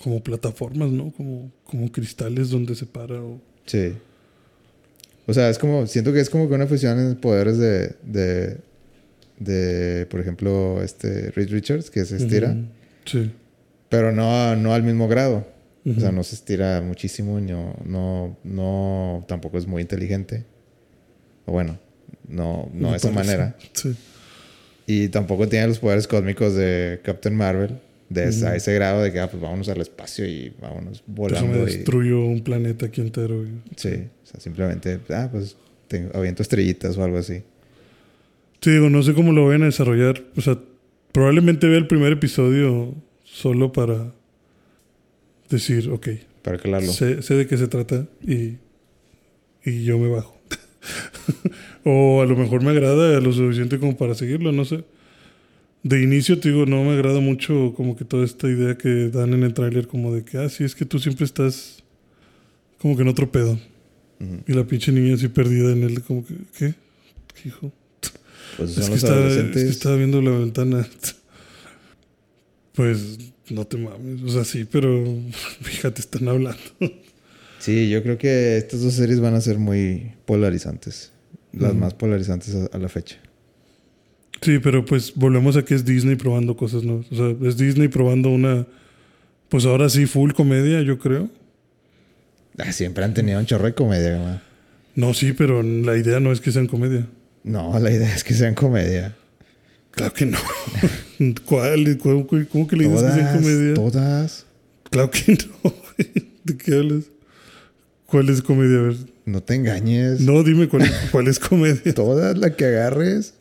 como 0.03 0.23
plataformas, 0.23 0.89
¿no? 0.91 1.11
Como, 1.11 1.51
como 1.63 1.91
cristales 1.91 2.49
donde 2.49 2.75
se 2.75 2.85
para. 2.85 3.21
O... 3.21 3.39
Sí. 3.65 3.93
O 5.27 5.33
sea, 5.33 5.49
es 5.49 5.59
como, 5.59 5.85
siento 5.87 6.11
que 6.11 6.19
es 6.19 6.29
como 6.29 6.49
que 6.49 6.55
una 6.55 6.65
fusión 6.67 6.99
en 6.99 7.15
poderes 7.15 7.57
de, 7.59 7.95
de, 8.03 8.57
de 9.39 10.05
por 10.07 10.19
ejemplo, 10.19 10.81
este 10.81 11.29
Reed 11.31 11.49
Richards, 11.51 11.89
que 11.91 12.03
se 12.05 12.17
estira. 12.17 12.57
Sí. 13.05 13.31
pero 13.89 14.11
no, 14.11 14.55
no 14.55 14.73
al 14.73 14.83
mismo 14.83 15.07
grado. 15.07 15.45
O 15.83 15.99
sea, 15.99 16.11
no 16.11 16.23
se 16.23 16.35
estira 16.35 16.79
muchísimo 16.81 17.39
no, 17.39 17.75
no, 17.85 18.37
no, 18.43 19.25
tampoco 19.27 19.57
es 19.57 19.65
muy 19.65 19.81
inteligente. 19.81 20.45
O 21.45 21.53
bueno, 21.53 21.79
no, 22.27 22.69
no 22.73 22.87
Me 22.87 22.91
de 22.91 22.97
esa 22.97 23.11
manera. 23.11 23.55
Sí. 23.73 23.95
Y 24.85 25.07
tampoco 25.07 25.47
tiene 25.47 25.67
los 25.67 25.79
poderes 25.79 26.07
cósmicos 26.07 26.53
de 26.55 26.99
Captain 27.03 27.35
Marvel, 27.35 27.79
de 28.09 28.25
a 28.25 28.55
ese 28.55 28.73
grado 28.75 29.01
de 29.01 29.11
que, 29.11 29.19
ah, 29.21 29.29
pues 29.31 29.41
vámonos 29.41 29.69
al 29.69 29.81
espacio 29.81 30.25
y 30.27 30.53
vámonos 30.61 30.97
Eso 30.99 31.03
me 31.07 31.15
volando. 31.15 31.57
y- 31.63 31.65
destruyó 31.77 32.25
un 32.25 32.41
planeta 32.43 32.85
aquí 32.87 33.01
entero. 33.01 33.43
y- 33.43 33.61
Sí, 33.75 33.89
o 34.23 34.25
sea, 34.27 34.39
simplemente, 34.39 34.99
ah, 35.09 35.29
pues 35.31 35.55
tengo, 35.87 36.11
aviento 36.15 36.43
estrellitas 36.43 36.95
o 36.97 37.03
algo 37.03 37.17
así. 37.17 37.41
Sí, 38.61 38.69
digo, 38.71 38.89
no 38.91 39.01
sé 39.01 39.13
cómo 39.15 39.31
lo 39.31 39.47
vayan 39.47 39.63
a 39.63 39.65
desarrollar. 39.65 40.23
O 40.37 40.41
sea, 40.41 40.59
probablemente 41.11 41.67
vea 41.67 41.77
el 41.79 41.87
primer 41.87 42.11
episodio 42.13 42.93
solo 43.23 43.71
para 43.71 44.13
decir, 45.55 45.89
ok, 45.89 46.07
Para 46.41 46.57
calarlo. 46.57 46.91
sé, 46.91 47.21
sé 47.21 47.35
de 47.35 47.47
qué 47.47 47.57
se 47.57 47.67
trata 47.67 48.07
y, 48.25 48.57
y 49.63 49.83
yo 49.83 49.97
me 49.99 50.07
bajo. 50.09 50.39
o 51.85 52.21
a 52.21 52.25
lo 52.25 52.35
mejor 52.35 52.63
me 52.63 52.71
agrada 52.71 53.19
lo 53.19 53.31
suficiente 53.33 53.79
como 53.79 53.97
para 53.97 54.15
seguirlo, 54.15 54.51
no 54.51 54.65
sé. 54.65 54.83
De 55.83 56.01
inicio 56.01 56.39
te 56.39 56.49
digo, 56.49 56.65
no 56.65 56.83
me 56.83 56.91
agrada 56.91 57.19
mucho 57.19 57.73
como 57.75 57.95
que 57.95 58.05
toda 58.05 58.23
esta 58.23 58.47
idea 58.47 58.77
que 58.77 59.09
dan 59.09 59.33
en 59.33 59.43
el 59.43 59.53
tráiler 59.53 59.87
como 59.87 60.13
de 60.13 60.23
que, 60.23 60.37
ah, 60.37 60.49
sí, 60.49 60.63
es 60.63 60.75
que 60.75 60.85
tú 60.85 60.99
siempre 60.99 61.25
estás 61.25 61.83
como 62.79 62.95
que 62.95 63.01
en 63.01 63.07
otro 63.07 63.31
pedo. 63.31 63.53
Ujú. 64.19 64.43
Y 64.47 64.53
la 64.53 64.63
pinche 64.65 64.91
niña 64.91 65.15
así 65.15 65.27
perdida 65.27 65.71
en 65.71 65.83
él, 65.83 66.01
como 66.03 66.23
que, 66.25 66.35
¿qué? 66.57 66.73
¿Qué 67.33 67.49
hijo? 67.49 67.71
Pues 68.57 68.77
Es 68.77 68.89
que, 68.89 68.95
estaba, 68.95 69.27
es 69.27 69.53
que 69.53 69.61
estaba 69.69 69.95
viendo 69.95 70.21
la 70.21 70.31
ventana. 70.31 70.87
Pues 72.73 73.17
no 73.51 73.65
te 73.65 73.77
mames. 73.77 74.21
O 74.23 74.29
sea, 74.29 74.43
sí, 74.43 74.65
pero 74.69 75.03
fíjate, 75.61 76.01
están 76.01 76.27
hablando. 76.27 76.61
Sí, 77.59 77.89
yo 77.89 78.01
creo 78.01 78.17
que 78.17 78.57
estas 78.57 78.81
dos 78.81 78.93
series 78.93 79.19
van 79.19 79.35
a 79.35 79.41
ser 79.41 79.57
muy 79.57 80.13
polarizantes. 80.25 81.11
Las 81.53 81.75
más 81.75 81.93
polarizantes 81.93 82.55
a, 82.55 82.75
a 82.75 82.79
la 82.79 82.87
fecha. 82.87 83.17
Sí, 84.41 84.59
pero 84.59 84.85
pues 84.85 85.13
volvemos 85.15 85.55
a 85.57 85.63
que 85.63 85.75
es 85.75 85.85
Disney 85.85 86.15
probando 86.15 86.55
cosas 86.55 86.83
nuevas. 86.83 87.05
O 87.11 87.15
sea, 87.15 87.47
es 87.47 87.57
Disney 87.57 87.89
probando 87.89 88.29
una. 88.29 88.65
Pues 89.49 89.65
ahora 89.65 89.89
sí, 89.89 90.05
full 90.05 90.31
comedia, 90.31 90.81
yo 90.81 90.97
creo. 90.97 91.29
Ah, 92.57 92.71
siempre 92.71 93.03
han 93.03 93.13
tenido 93.13 93.39
un 93.39 93.45
chorro 93.45 93.65
de 93.65 93.73
comedia, 93.73 94.17
mamá. 94.17 94.41
No, 94.95 95.13
sí, 95.13 95.33
pero 95.33 95.61
la 95.61 95.97
idea 95.97 96.19
no 96.19 96.31
es 96.31 96.41
que 96.41 96.51
sean 96.51 96.67
comedia. 96.67 97.07
No, 97.43 97.77
la 97.79 97.91
idea 97.91 98.13
es 98.13 98.23
que 98.23 98.33
sean 98.33 98.55
comedia. 98.55 99.15
Claro 99.91 100.13
que 100.13 100.25
no. 100.25 100.37
¿Cuál? 101.45 101.97
¿Cómo, 101.97 102.27
cómo 102.27 102.67
que 102.67 102.75
la 102.75 102.83
idea 102.83 102.95
es 102.95 103.03
que 103.03 103.11
sean 103.21 103.35
comedia? 103.41 103.73
todas. 103.73 104.45
Claro 104.89 105.11
que 105.11 105.33
no. 105.63 105.73
¿De 106.43 106.57
qué 106.57 106.73
hablas? 106.75 107.03
¿Cuál 108.07 108.29
es 108.29 108.41
comedia? 108.41 108.79
A 108.79 108.81
ver. 108.83 108.95
No 109.25 109.41
te 109.43 109.55
engañes. 109.55 110.19
No, 110.21 110.43
dime 110.43 110.67
cuál, 110.67 110.89
cuál 111.11 111.27
es 111.27 111.39
comedia. 111.39 111.93
Todas 111.95 112.37
la 112.37 112.55
que 112.55 112.65
agarres. 112.65 113.35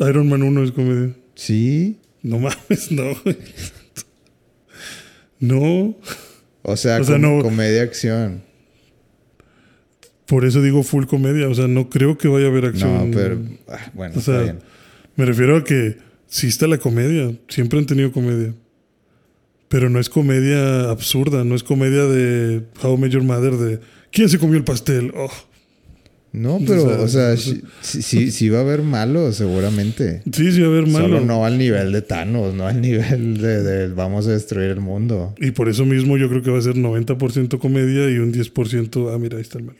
Iron 0.00 0.28
Man 0.28 0.42
1 0.42 0.64
es 0.64 0.72
comedia. 0.72 1.14
Sí. 1.36 1.98
No 2.22 2.38
mames, 2.38 2.90
no. 2.90 3.04
No. 5.40 5.96
O 6.62 6.76
sea, 6.76 7.00
O 7.00 7.04
sea, 7.04 7.14
com- 7.16 7.22
no- 7.38 7.42
comedia 7.42 7.82
acción. 7.82 8.42
Por 10.26 10.44
eso 10.46 10.62
digo 10.62 10.82
full 10.82 11.04
comedia. 11.04 11.48
O 11.48 11.54
sea, 11.54 11.68
no 11.68 11.90
creo 11.90 12.16
que 12.16 12.28
vaya 12.28 12.46
a 12.46 12.48
haber 12.48 12.64
acción. 12.66 13.10
No, 13.10 13.16
pero 13.16 13.38
ah, 13.68 13.90
bueno, 13.94 14.14
O 14.16 14.20
sea, 14.20 14.40
está 14.40 14.52
bien. 14.52 14.58
Me 15.16 15.24
refiero 15.24 15.56
a 15.56 15.64
que 15.64 15.96
sí 16.26 16.48
está 16.48 16.66
la 16.66 16.78
comedia. 16.78 17.34
Siempre 17.48 17.78
han 17.78 17.86
tenido 17.86 18.12
comedia. 18.12 18.54
Pero 19.68 19.90
no 19.90 19.98
es 19.98 20.08
comedia 20.08 20.90
absurda. 20.90 21.44
No 21.44 21.54
es 21.54 21.62
comedia 21.62 22.04
de 22.04 22.62
How 22.82 22.98
Your 23.06 23.22
Mother 23.22 23.54
de 23.56 23.80
¿Quién 24.12 24.28
se 24.28 24.38
comió 24.38 24.56
el 24.56 24.64
pastel? 24.64 25.12
Oh. 25.16 25.30
No, 26.30 26.58
pero, 26.66 26.82
O 26.84 27.02
o 27.04 27.08
sea, 27.08 27.36
sí, 27.36 27.62
sí- 27.80 28.32
sí 28.32 28.48
va 28.48 28.58
a 28.58 28.62
haber 28.62 28.82
malos, 28.82 29.36
seguramente. 29.36 30.20
Sí, 30.32 30.50
sí 30.50 30.60
va 30.62 30.66
a 30.66 30.70
haber 30.70 30.86
malo. 30.88 31.06
Solo 31.06 31.20
no 31.20 31.44
al 31.44 31.58
nivel 31.58 31.92
de 31.92 32.02
Thanos, 32.02 32.54
no 32.54 32.66
al 32.66 32.80
nivel 32.80 33.38
de, 33.40 33.62
de 33.62 33.88
vamos 33.94 34.26
a 34.26 34.32
destruir 34.32 34.70
el 34.70 34.80
mundo. 34.80 35.32
Y 35.38 35.52
por 35.52 35.68
eso 35.68 35.84
mismo 35.84 36.16
yo 36.16 36.28
creo 36.28 36.42
que 36.42 36.50
va 36.50 36.58
a 36.58 36.62
ser 36.62 36.74
90% 36.74 37.58
comedia 37.60 38.10
y 38.10 38.18
un 38.18 38.32
10%, 38.32 39.14
ah, 39.14 39.18
mira, 39.18 39.36
ahí 39.36 39.42
está 39.42 39.58
el 39.58 39.64
malo. 39.64 39.78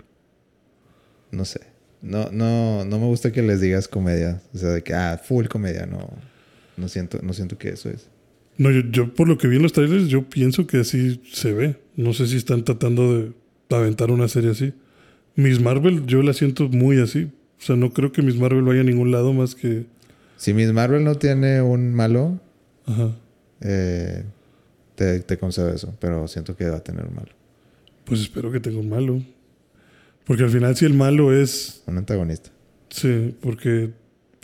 No 1.33 1.45
sé. 1.45 1.61
No, 2.05 2.29
no, 2.31 2.85
no 2.85 2.99
me 2.99 3.07
gusta 3.07 3.33
que 3.33 3.43
les 3.43 3.61
digas 3.61 3.89
comedia. 3.89 4.41
O 4.53 4.59
sea, 4.59 4.69
de 4.71 4.83
que, 4.83 4.93
ah, 4.95 5.21
full 5.23 5.47
comedia. 5.47 5.87
No, 5.87 6.11
no 6.77 6.89
siento, 6.89 7.19
no 7.23 7.33
siento 7.33 7.57
que 7.59 7.71
eso 7.71 7.89
es. 7.89 8.09
No, 8.59 8.71
yo, 8.71 8.83
yo 8.91 9.13
por 9.15 9.27
lo 9.27 9.39
que 9.39 9.49
vi 9.49 9.57
en 9.57 9.63
los 9.63 9.73
trailers, 9.73 10.09
yo 10.09 10.29
pienso 10.29 10.67
que 10.67 10.79
así 10.79 11.21
se 11.33 11.53
ve. 11.53 11.77
No 11.97 12.13
sé 12.13 12.27
si 12.27 12.37
están 12.37 12.65
tratando 12.65 13.19
de 13.19 13.33
aventar 13.71 14.11
una 14.11 14.29
serie 14.29 14.51
así. 14.51 14.75
Miss 15.35 15.61
Marvel, 15.61 16.07
yo 16.07 16.23
la 16.23 16.33
siento 16.35 16.69
muy 16.69 17.01
así. 17.01 17.31
O 17.59 17.63
sea, 17.67 17.77
no 17.77 17.93
creo 17.93 18.13
que 18.13 18.23
Miss 18.23 18.37
Marvel 18.37 18.63
vaya 18.63 18.83
a 18.83 18.85
ningún 18.85 19.11
lado 19.11 19.33
más 19.33 19.55
que. 19.55 19.87
Si 20.37 20.53
Miss 20.53 20.73
Marvel 20.73 21.03
no 21.05 21.15
tiene 21.17 21.63
un 21.63 21.95
malo, 21.95 22.39
Ajá. 22.87 23.13
eh, 23.63 24.25
te, 24.95 25.21
te 25.21 25.39
concedo 25.39 25.71
eso. 25.73 25.95
Pero 25.99 26.29
siento 26.29 26.55
que 26.57 26.69
va 26.69 26.77
a 26.77 26.85
tener 26.85 27.07
un 27.07 27.15
malo. 27.15 27.33
Pues 28.05 28.21
espero 28.21 28.53
que 28.53 28.61
tenga 28.61 28.79
un 28.79 28.89
malo. 28.91 29.23
Porque 30.25 30.43
al 30.43 30.51
final, 30.51 30.77
si 30.77 30.85
el 30.85 30.95
malo 30.95 31.33
es. 31.33 31.83
Un 31.87 31.99
antagonista. 31.99 32.51
Sí, 32.89 33.35
porque 33.41 33.93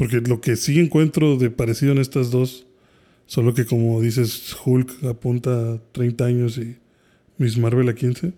Porque 0.01 0.23
lo 0.23 0.41
que 0.41 0.57
sí 0.57 0.81
encuentro 0.81 1.37
de 1.37 1.51
parecido 1.51 1.93
en 1.93 1.99
estas 1.99 2.31
dos, 2.31 2.67
solo 3.27 3.53
que 3.53 3.67
como 3.67 4.01
dices, 4.01 4.57
Hulk 4.65 5.05
apunta 5.05 5.75
a 5.75 5.79
30 5.93 6.25
años 6.25 6.57
y 6.57 6.79
Miss 7.37 7.59
Marvel 7.59 7.87
a 7.91 7.95
15, 7.95 8.33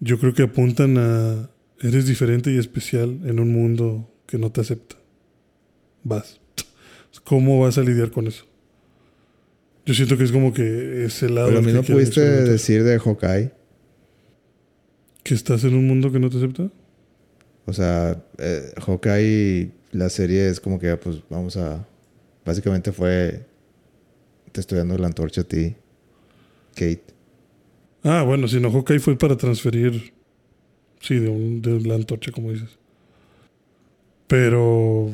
yo 0.00 0.18
creo 0.18 0.34
que 0.34 0.42
apuntan 0.42 0.98
a 0.98 1.50
eres 1.80 2.06
diferente 2.06 2.50
y 2.52 2.58
especial 2.58 3.20
en 3.24 3.38
un 3.38 3.52
mundo 3.52 4.12
que 4.26 4.36
no 4.36 4.50
te 4.50 4.60
acepta. 4.60 4.96
Vas. 6.02 6.40
¿Cómo 7.22 7.60
vas 7.60 7.78
a 7.78 7.82
lidiar 7.82 8.10
con 8.10 8.26
eso? 8.26 8.44
Yo 9.86 9.94
siento 9.94 10.18
que 10.18 10.24
es 10.24 10.32
como 10.32 10.52
que 10.52 11.04
ese 11.04 11.30
lado. 11.30 11.46
Pero 11.46 11.60
a 11.60 11.62
mí 11.62 11.72
no 11.72 11.84
pudiste 11.84 12.20
decir 12.20 12.82
de 12.82 12.98
Hawkeye. 12.98 13.52
¿Que 15.24 15.34
estás 15.34 15.64
en 15.64 15.74
un 15.74 15.86
mundo 15.88 16.12
que 16.12 16.20
no 16.20 16.28
te 16.28 16.36
acepta? 16.36 16.70
O 17.64 17.72
sea, 17.72 18.22
eh, 18.38 18.72
Hawkeye, 18.86 19.70
la 19.92 20.10
serie 20.10 20.48
es 20.48 20.60
como 20.60 20.78
que, 20.78 20.94
pues, 20.98 21.22
vamos 21.30 21.56
a. 21.56 21.88
Básicamente 22.44 22.92
fue. 22.92 23.46
Te 24.52 24.60
estoy 24.60 24.78
dando 24.78 24.98
la 24.98 25.06
antorcha 25.06 25.40
a 25.40 25.44
ti, 25.44 25.74
Kate. 26.74 27.02
Ah, 28.02 28.22
bueno, 28.22 28.46
si 28.46 28.60
no, 28.60 28.70
Hawkeye 28.70 29.00
fue 29.00 29.16
para 29.16 29.36
transferir. 29.36 30.12
Sí, 31.00 31.18
de, 31.18 31.28
un, 31.28 31.62
de 31.62 31.80
la 31.80 31.94
antorcha, 31.94 32.30
como 32.30 32.52
dices. 32.52 32.78
Pero. 34.26 35.10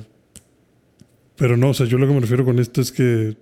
Pero 1.36 1.56
no, 1.56 1.70
o 1.70 1.74
sea, 1.74 1.86
yo 1.86 1.98
lo 1.98 2.08
que 2.08 2.14
me 2.14 2.20
refiero 2.20 2.44
con 2.44 2.58
esto 2.58 2.80
es 2.80 2.90
que. 2.90 3.36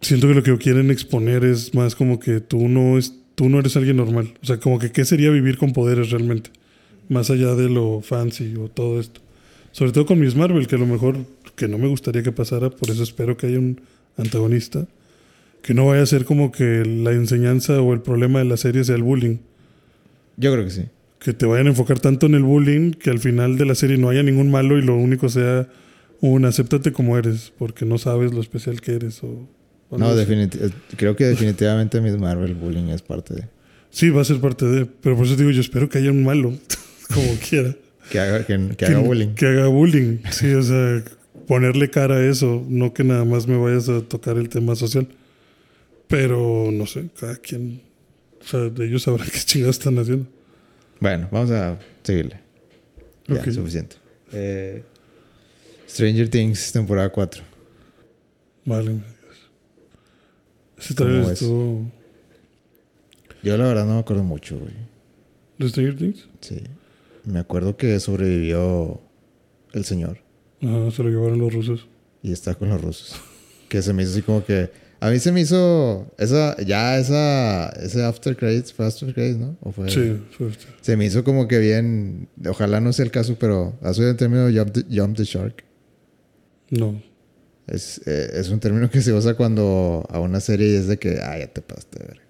Siento 0.00 0.26
que 0.26 0.34
lo 0.34 0.42
que 0.42 0.58
quieren 0.58 0.90
exponer 0.90 1.44
es 1.44 1.74
más 1.74 1.94
como 1.94 2.18
que 2.18 2.40
tú 2.40 2.68
no, 2.68 2.98
es, 2.98 3.14
tú 3.38 3.48
no 3.48 3.60
eres 3.60 3.76
alguien 3.76 3.96
normal. 3.96 4.34
O 4.42 4.46
sea, 4.46 4.58
como 4.58 4.80
que 4.80 4.90
qué 4.90 5.04
sería 5.04 5.30
vivir 5.30 5.58
con 5.58 5.72
poderes 5.72 6.10
realmente. 6.10 6.50
Más 7.08 7.30
allá 7.30 7.54
de 7.54 7.70
lo 7.70 8.00
fancy 8.02 8.56
o 8.56 8.68
todo 8.68 8.98
esto. 8.98 9.20
Sobre 9.70 9.92
todo 9.92 10.06
con 10.06 10.18
Miss 10.18 10.34
Marvel, 10.34 10.66
que 10.66 10.74
a 10.74 10.78
lo 10.78 10.86
mejor 10.86 11.18
que 11.54 11.68
no 11.68 11.78
me 11.78 11.86
gustaría 11.86 12.24
que 12.24 12.32
pasara, 12.32 12.68
por 12.68 12.90
eso 12.90 13.04
espero 13.04 13.36
que 13.36 13.46
haya 13.46 13.60
un 13.60 13.80
antagonista. 14.16 14.88
Que 15.62 15.72
no 15.72 15.86
vaya 15.86 16.02
a 16.02 16.06
ser 16.06 16.24
como 16.24 16.50
que 16.50 16.84
la 16.84 17.12
enseñanza 17.12 17.80
o 17.80 17.94
el 17.94 18.00
problema 18.00 18.40
de 18.40 18.46
la 18.46 18.56
serie 18.56 18.82
sea 18.82 18.96
el 18.96 19.04
bullying. 19.04 19.36
Yo 20.36 20.52
creo 20.52 20.64
que 20.64 20.72
sí. 20.72 20.86
Que 21.20 21.32
te 21.32 21.46
vayan 21.46 21.68
a 21.68 21.70
enfocar 21.70 22.00
tanto 22.00 22.26
en 22.26 22.34
el 22.34 22.42
bullying 22.42 22.90
que 22.90 23.10
al 23.10 23.20
final 23.20 23.56
de 23.56 23.66
la 23.66 23.76
serie 23.76 23.98
no 23.98 24.08
haya 24.08 24.24
ningún 24.24 24.50
malo 24.50 24.78
y 24.78 24.82
lo 24.82 24.96
único 24.96 25.28
sea 25.28 25.68
un 26.20 26.44
acéptate 26.44 26.90
como 26.90 27.16
eres, 27.16 27.52
porque 27.56 27.84
no 27.84 27.98
sabes 27.98 28.34
lo 28.34 28.40
especial 28.40 28.80
que 28.80 28.96
eres. 28.96 29.22
O, 29.22 29.28
o 29.28 29.48
No, 29.90 30.18
eh, 30.18 30.70
creo 30.96 31.16
que 31.16 31.24
definitivamente 31.24 32.00
Miss 32.00 32.18
Marvel 32.18 32.54
Bullying 32.54 32.88
es 32.88 33.00
parte 33.02 33.34
de. 33.34 33.44
Sí, 33.90 34.10
va 34.10 34.20
a 34.20 34.24
ser 34.24 34.38
parte 34.40 34.66
de. 34.66 34.84
Pero 34.86 35.16
por 35.16 35.24
eso 35.24 35.34
digo, 35.36 35.50
yo 35.50 35.60
espero 35.62 35.88
que 35.88 35.98
haya 35.98 36.10
un 36.10 36.22
malo, 36.24 36.52
como 37.14 37.34
quiera. 37.48 37.74
Que 38.10 38.20
haga, 38.20 38.44
que, 38.44 38.74
que 38.76 38.86
haga 38.86 38.98
bullying. 38.98 39.34
Que 39.34 39.46
haga 39.46 39.66
bullying. 39.68 40.18
Sí, 40.30 40.52
o 40.52 40.62
sea, 40.62 41.02
ponerle 41.46 41.88
cara 41.90 42.16
a 42.16 42.24
eso, 42.26 42.64
no 42.68 42.92
que 42.92 43.04
nada 43.04 43.24
más 43.24 43.46
me 43.46 43.56
vayas 43.56 43.88
a 43.88 44.00
tocar 44.02 44.36
el 44.36 44.48
tema 44.48 44.74
social. 44.76 45.08
Pero 46.06 46.70
no 46.72 46.86
sé, 46.86 47.08
cada 47.18 47.36
quien. 47.36 47.82
O 48.40 48.44
sea, 48.46 48.70
ellos 48.84 49.02
sabrán 49.02 49.28
qué 49.32 49.38
chingados 49.40 49.78
están 49.78 49.98
haciendo. 49.98 50.26
Bueno, 51.00 51.28
vamos 51.30 51.50
a 51.50 51.78
seguirle. 52.02 52.40
Ya, 53.26 53.36
Ok. 53.36 53.50
suficiente. 53.50 53.96
Eh, 54.32 54.82
Stranger 55.88 56.28
Things, 56.28 56.72
temporada 56.72 57.08
4. 57.10 57.42
Vale. 58.64 58.96
Ese 60.78 60.94
¿Cómo 60.94 61.08
trailer 61.10 61.28
ves? 61.30 61.42
estuvo. 61.42 61.90
Yo 63.42 63.56
la 63.56 63.66
verdad 63.68 63.86
no 63.86 63.94
me 63.94 64.00
acuerdo 64.00 64.22
mucho, 64.24 64.58
güey. 64.58 64.72
¿De 65.58 65.68
Stranger 65.68 65.96
Things? 65.96 66.28
Sí. 66.40 66.60
Me 67.24 67.38
acuerdo 67.40 67.76
que 67.76 67.98
sobrevivió 68.00 69.00
el 69.74 69.84
señor 69.84 70.18
Ajá, 70.62 70.90
se 70.90 71.02
lo 71.02 71.10
llevaron 71.10 71.38
los 71.38 71.52
rusos. 71.52 71.86
y 72.22 72.32
está 72.32 72.54
con 72.54 72.68
los 72.68 72.80
rusos. 72.80 73.14
Que 73.68 73.82
se 73.82 73.92
me 73.92 74.02
hizo 74.02 74.12
así 74.12 74.22
como 74.22 74.44
que. 74.44 74.70
A 75.00 75.10
mí 75.10 75.18
se 75.20 75.30
me 75.30 75.40
hizo. 75.42 76.12
Esa, 76.18 76.56
ya 76.64 76.98
esa. 76.98 77.68
Ese 77.70 78.02
after 78.04 78.34
credits. 78.36 78.72
¿Fue 78.72 78.86
after 78.86 79.12
credits, 79.14 79.38
no? 79.38 79.56
¿O 79.60 79.70
fue, 79.70 79.88
Sí, 79.90 80.16
fue 80.36 80.48
este. 80.48 80.64
Se 80.80 80.96
me 80.96 81.04
hizo 81.04 81.22
como 81.22 81.46
que 81.46 81.58
bien. 81.58 82.28
Ojalá 82.48 82.80
no 82.80 82.92
sea 82.92 83.04
el 83.04 83.10
caso, 83.12 83.36
pero. 83.38 83.78
¿Has 83.82 83.98
oído 83.98 84.10
el 84.10 84.16
término 84.16 84.48
jump 84.50 84.72
the, 84.72 84.84
jump 84.90 85.16
the 85.16 85.24
shark? 85.24 85.62
No. 86.70 87.00
Es, 87.68 88.00
eh, 88.06 88.30
es 88.34 88.48
un 88.48 88.60
término 88.60 88.90
que 88.90 89.00
se 89.02 89.12
usa 89.12 89.34
cuando 89.34 90.06
a 90.10 90.20
una 90.20 90.40
serie 90.40 90.76
es 90.78 90.86
de 90.86 90.98
que, 90.98 91.20
ah, 91.22 91.38
ya 91.38 91.46
te 91.48 91.60
pasaste 91.60 91.98
ver. 92.02 92.20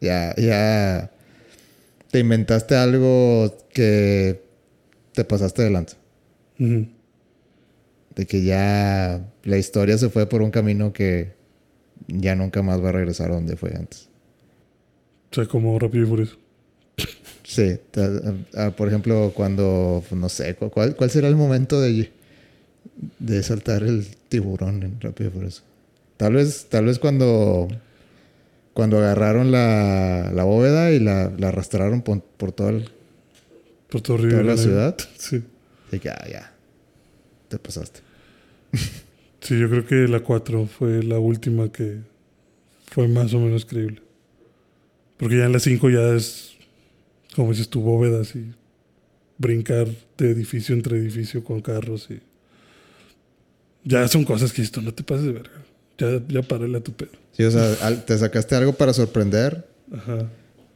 Ya, 0.00 0.34
ya 0.36 1.10
te 2.10 2.18
inventaste 2.20 2.74
algo 2.76 3.56
que 3.72 4.42
te 5.12 5.24
pasaste 5.24 5.62
de 5.62 5.70
lanza. 5.70 5.96
De 6.58 8.26
que 8.26 8.42
ya 8.42 9.24
la 9.44 9.58
historia 9.58 9.98
se 9.98 10.08
fue 10.08 10.26
por 10.28 10.42
un 10.42 10.50
camino 10.50 10.92
que 10.92 11.32
ya 12.08 12.34
nunca 12.34 12.62
más 12.62 12.82
va 12.82 12.88
a 12.88 12.92
regresar 12.92 13.30
a 13.30 13.34
donde 13.34 13.56
fue 13.56 13.72
antes. 13.76 14.08
O 15.30 15.34
sea, 15.34 15.46
como 15.46 15.78
rápido 15.78 16.04
y 16.04 16.08
furioso. 16.08 16.36
Sí, 17.44 17.78
ah, 18.56 18.70
por 18.76 18.88
ejemplo, 18.88 19.32
cuando, 19.34 20.02
no 20.10 20.28
sé, 20.28 20.54
cu- 20.56 20.70
¿cuál, 20.70 20.96
cuál 20.96 21.10
será 21.10 21.28
el 21.28 21.36
momento 21.36 21.80
de, 21.80 22.10
de 23.18 23.42
saltar 23.42 23.82
el 23.82 24.06
tiburón 24.28 24.82
en 24.82 25.00
Rápido 25.00 25.30
y 25.30 25.32
Furioso? 25.32 25.62
Tal 26.16 26.34
vez, 26.34 26.66
tal 26.68 26.86
vez 26.86 26.98
cuando, 26.98 27.68
cuando 28.74 28.98
agarraron 28.98 29.50
la, 29.52 30.30
la 30.34 30.44
bóveda 30.44 30.90
y 30.92 30.98
la, 31.00 31.30
la 31.38 31.48
arrastraron 31.48 32.02
por, 32.02 32.22
por 32.22 32.52
todo 32.52 32.70
el- 32.70 32.90
Por 33.88 34.00
todo 34.00 34.16
toda 34.18 34.42
la 34.42 34.56
ciudad. 34.56 34.96
Sí. 35.16 35.42
Y 35.92 35.98
que, 36.00 36.10
ah, 36.10 36.26
ya, 36.30 36.54
te 37.48 37.58
pasaste. 37.58 38.00
Sí, 39.40 39.56
yo 39.56 39.70
creo 39.70 39.86
que 39.86 39.94
la 40.08 40.18
4 40.20 40.66
fue 40.66 41.00
la 41.04 41.20
última 41.20 41.70
que 41.70 41.98
fue 42.90 43.06
más 43.06 43.32
o 43.34 43.38
menos 43.38 43.64
creíble. 43.64 44.02
Porque 45.16 45.38
ya 45.38 45.44
en 45.44 45.52
la 45.52 45.60
5 45.60 45.88
ya 45.90 46.08
es, 46.14 46.54
como 47.36 47.50
dices 47.52 47.68
tú, 47.68 47.80
bóvedas 47.80 48.34
y 48.34 48.52
brincar 49.38 49.86
de 50.18 50.30
edificio 50.32 50.74
entre 50.74 50.98
edificio 50.98 51.44
con 51.44 51.60
carros 51.62 52.08
y... 52.10 52.20
Ya 53.88 54.06
son 54.08 54.24
cosas 54.24 54.52
que 54.52 54.60
esto 54.62 54.82
no 54.82 54.92
te 54.92 55.02
pases 55.02 55.24
de 55.26 55.32
verga. 55.32 55.64
Ya, 55.96 56.20
ya 56.28 56.42
párale 56.42 56.76
a 56.78 56.80
tu 56.82 56.92
pedo. 56.92 57.10
Sí, 57.32 57.42
o 57.44 57.50
sea, 57.50 58.04
te 58.04 58.18
sacaste 58.18 58.54
algo 58.54 58.72
para 58.74 58.92
sorprender, 58.92 59.66
Ajá. 59.92 60.28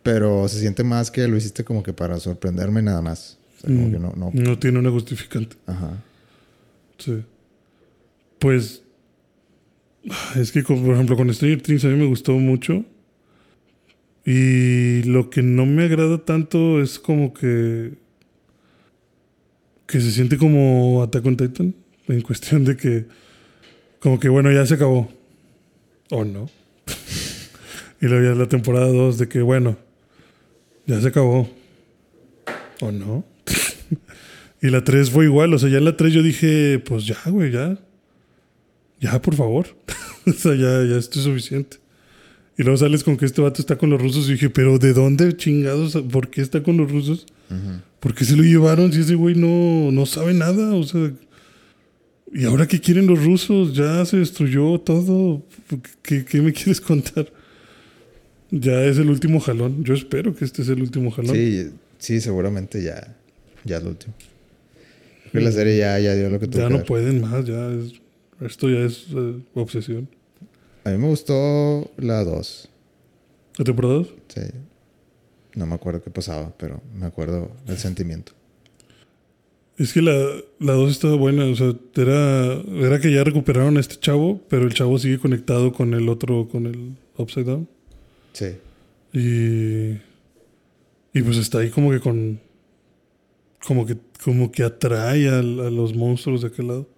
pero 0.03 0.49
se 0.49 0.59
siente 0.61 0.83
más 0.83 1.11
que 1.11 1.29
lo 1.29 1.37
hiciste 1.37 1.63
como 1.65 1.83
que 1.83 1.93
para 1.93 2.19
sorprenderme 2.19 2.81
nada 2.83 3.03
más. 3.03 3.39
O 3.59 3.61
sea, 3.61 3.71
como 3.77 3.89
Mm. 3.89 3.93
que 3.93 3.99
no, 3.99 4.13
no. 4.17 4.31
No 4.33 4.59
tiene 4.59 4.79
una 4.79 4.91
justificante. 4.91 5.57
Ajá. 5.67 6.03
Sí. 6.99 7.23
Pues. 8.39 8.83
Es 10.35 10.51
que, 10.51 10.63
por 10.63 10.77
ejemplo, 10.95 11.17
con 11.17 11.33
Stranger 11.33 11.63
Things 11.63 11.85
a 11.85 11.89
mí 11.89 11.97
me 11.97 12.07
gustó 12.07 12.33
mucho. 12.33 12.85
Y 14.25 15.03
lo 15.05 15.31
que 15.31 15.43
no 15.43 15.67
me 15.67 15.85
agrada 15.85 16.25
tanto 16.25 16.81
es 16.81 16.99
como 16.99 17.35
que. 17.35 17.93
Que 19.87 20.01
se 20.01 20.11
siente 20.11 20.39
como 20.39 21.03
Attack 21.03 21.27
on 21.27 21.37
Titan. 21.37 21.75
En 22.13 22.21
cuestión 22.21 22.65
de 22.65 22.77
que. 22.77 23.07
Como 23.99 24.21
que, 24.21 24.29
bueno, 24.29 24.53
ya 24.53 24.67
se 24.67 24.75
acabó. 24.75 25.11
O 26.11 26.25
no. 26.25 26.51
y 28.01 28.07
luego 28.07 28.25
ya 28.29 28.39
la 28.39 28.49
temporada 28.49 28.89
2 28.89 29.19
de 29.19 29.29
que, 29.29 29.41
bueno. 29.41 29.79
Ya 30.87 31.01
se 31.01 31.09
acabó. 31.09 31.49
O 32.81 32.93
no. 32.93 33.25
Y 34.65 34.71
la 34.71 34.85
3 34.85 35.11
fue 35.11 35.25
igual, 35.25 35.53
o 35.55 35.59
sea, 35.59 35.69
ya 35.69 35.79
en 35.79 35.85
la 35.85 35.97
3 35.97 36.13
yo 36.13 36.23
dije, 36.23 36.79
pues 36.79 37.05
ya, 37.05 37.19
güey, 37.27 37.51
ya. 37.51 37.77
Ya, 39.01 39.21
por 39.21 39.35
favor. 39.35 39.67
o 40.27 40.33
sea, 40.33 40.55
ya, 40.55 40.85
ya 40.85 40.99
esto 40.99 41.19
es 41.19 41.25
suficiente. 41.25 41.79
Y 42.57 42.63
luego 42.63 42.77
sales 42.77 43.03
con 43.03 43.17
que 43.17 43.25
este 43.25 43.43
vato 43.43 43.61
está 43.61 43.77
con 43.77 43.91
los 43.91 44.01
rusos 44.01 44.29
y 44.29 44.35
dije, 44.35 44.51
pero 44.51 44.79
¿de 44.79 44.93
dónde 44.93 45.37
chingados? 45.37 45.97
¿Por 46.13 46.29
qué 46.31 46.43
está 46.43 46.63
con 46.63 46.77
los 46.77 46.93
rusos? 46.93 47.27
¿Por 47.99 48.15
qué 48.15 48.25
se 48.25 48.37
lo 48.37 48.45
llevaron 48.45 48.93
si 48.93 49.01
ese 49.01 49.17
güey 49.17 49.35
no, 49.35 49.91
no 49.91 50.07
sabe 50.07 50.33
nada? 50.33 50.73
O 50.75 50.85
sea, 50.85 51.11
¿y 52.33 52.45
ahora 52.45 52.67
qué 52.67 52.81
quieren 52.81 53.07
los 53.07 53.25
rusos? 53.25 53.75
Ya 53.75 54.05
se 54.05 54.19
destruyó 54.19 54.79
todo. 54.81 55.43
¿Qué, 56.03 56.25
qué 56.25 56.41
me 56.41 56.53
quieres 56.53 56.81
contar? 56.81 57.33
Ya 58.51 58.85
es 58.85 58.99
el 58.99 59.09
último 59.09 59.41
jalón. 59.41 59.83
Yo 59.85 59.95
espero 59.95 60.35
que 60.35 60.45
este 60.45 60.63
es 60.63 60.69
el 60.69 60.83
último 60.83 61.11
jalón. 61.11 61.35
Sí, 61.35 61.71
sí, 61.99 62.21
seguramente 62.21 62.83
ya, 62.83 63.17
ya 63.65 63.79
es 63.79 63.83
lo 63.83 63.91
último. 63.91 64.15
La 65.33 65.51
serie 65.51 65.79
ya, 65.79 65.99
ya 65.99 66.15
dio 66.15 66.29
lo 66.29 66.39
que 66.39 66.47
tuvo 66.47 66.59
Ya 66.61 66.67
que 66.67 66.73
no 66.73 66.79
dar. 66.79 66.87
pueden 66.87 67.23
más, 67.23 67.47
ya 67.47 67.71
es, 67.73 67.95
esto 68.43 68.69
ya 68.69 68.81
es 68.81 69.07
eh, 69.15 69.41
obsesión. 69.55 70.07
A 70.85 70.91
mí 70.91 70.99
me 70.99 71.07
gustó 71.09 71.91
la 71.97 72.23
2. 72.25 72.69
¿La 73.57 73.65
temporada 73.65 73.95
2? 73.95 74.15
Sí. 74.29 74.41
No 75.55 75.65
me 75.67 75.75
acuerdo 75.75 76.03
qué 76.03 76.11
pasaba, 76.11 76.53
pero 76.59 76.83
me 76.95 77.07
acuerdo 77.07 77.51
el 77.67 77.79
sentimiento. 77.79 78.33
Es 79.83 79.93
que 79.93 80.01
la, 80.01 80.13
la 80.61 80.75
2 80.75 80.93
estaba 80.93 81.17
buena, 81.17 81.45
o 81.45 81.57
sea, 81.57 81.75
era, 81.97 82.53
era 82.53 83.01
que 83.01 83.13
ya 83.13 83.25
recuperaron 83.25 83.77
a 83.77 83.81
este 83.81 83.97
chavo, 83.97 84.41
pero 84.49 84.63
el 84.63 84.75
chavo 84.75 84.97
sigue 84.97 85.19
conectado 85.19 85.73
con 85.73 85.93
el 85.93 86.09
otro, 86.09 86.47
con 86.47 86.67
el 86.67 86.95
Upside 87.17 87.47
Down. 87.47 87.69
Sí. 88.33 88.47
Y, 89.13 89.99
y 91.19 91.23
pues 91.25 91.37
está 91.37 91.59
ahí 91.59 91.71
como 91.71 91.91
que 91.91 91.99
con, 91.99 92.39
como 93.67 93.85
que 93.85 93.97
como 94.23 94.53
que 94.53 94.63
atrae 94.63 95.29
a, 95.29 95.41
a 95.41 95.43
los 95.43 95.97
monstruos 95.97 96.43
de 96.43 96.47
aquel 96.47 96.69
lado. 96.69 96.89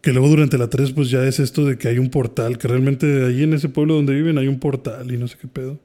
Que 0.00 0.12
luego 0.12 0.28
durante 0.30 0.56
la 0.56 0.70
3 0.70 0.92
pues 0.92 1.10
ya 1.10 1.26
es 1.26 1.40
esto 1.40 1.66
de 1.66 1.76
que 1.76 1.88
hay 1.88 1.98
un 1.98 2.08
portal, 2.08 2.56
que 2.56 2.68
realmente 2.68 3.26
ahí 3.26 3.42
en 3.42 3.52
ese 3.52 3.68
pueblo 3.68 3.96
donde 3.96 4.14
viven 4.14 4.38
hay 4.38 4.48
un 4.48 4.60
portal 4.60 5.12
y 5.12 5.18
no 5.18 5.28
sé 5.28 5.36
qué 5.38 5.46
pedo. 5.46 5.78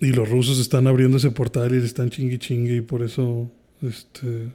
Y 0.00 0.08
los 0.08 0.28
rusos 0.28 0.58
están 0.58 0.88
abriendo 0.88 1.18
ese 1.18 1.30
portal 1.30 1.72
y 1.76 1.78
le 1.78 1.86
están 1.86 2.10
chingui 2.10 2.38
chingue 2.38 2.74
y 2.74 2.80
por 2.80 3.04
eso 3.04 3.52
este 3.82 4.50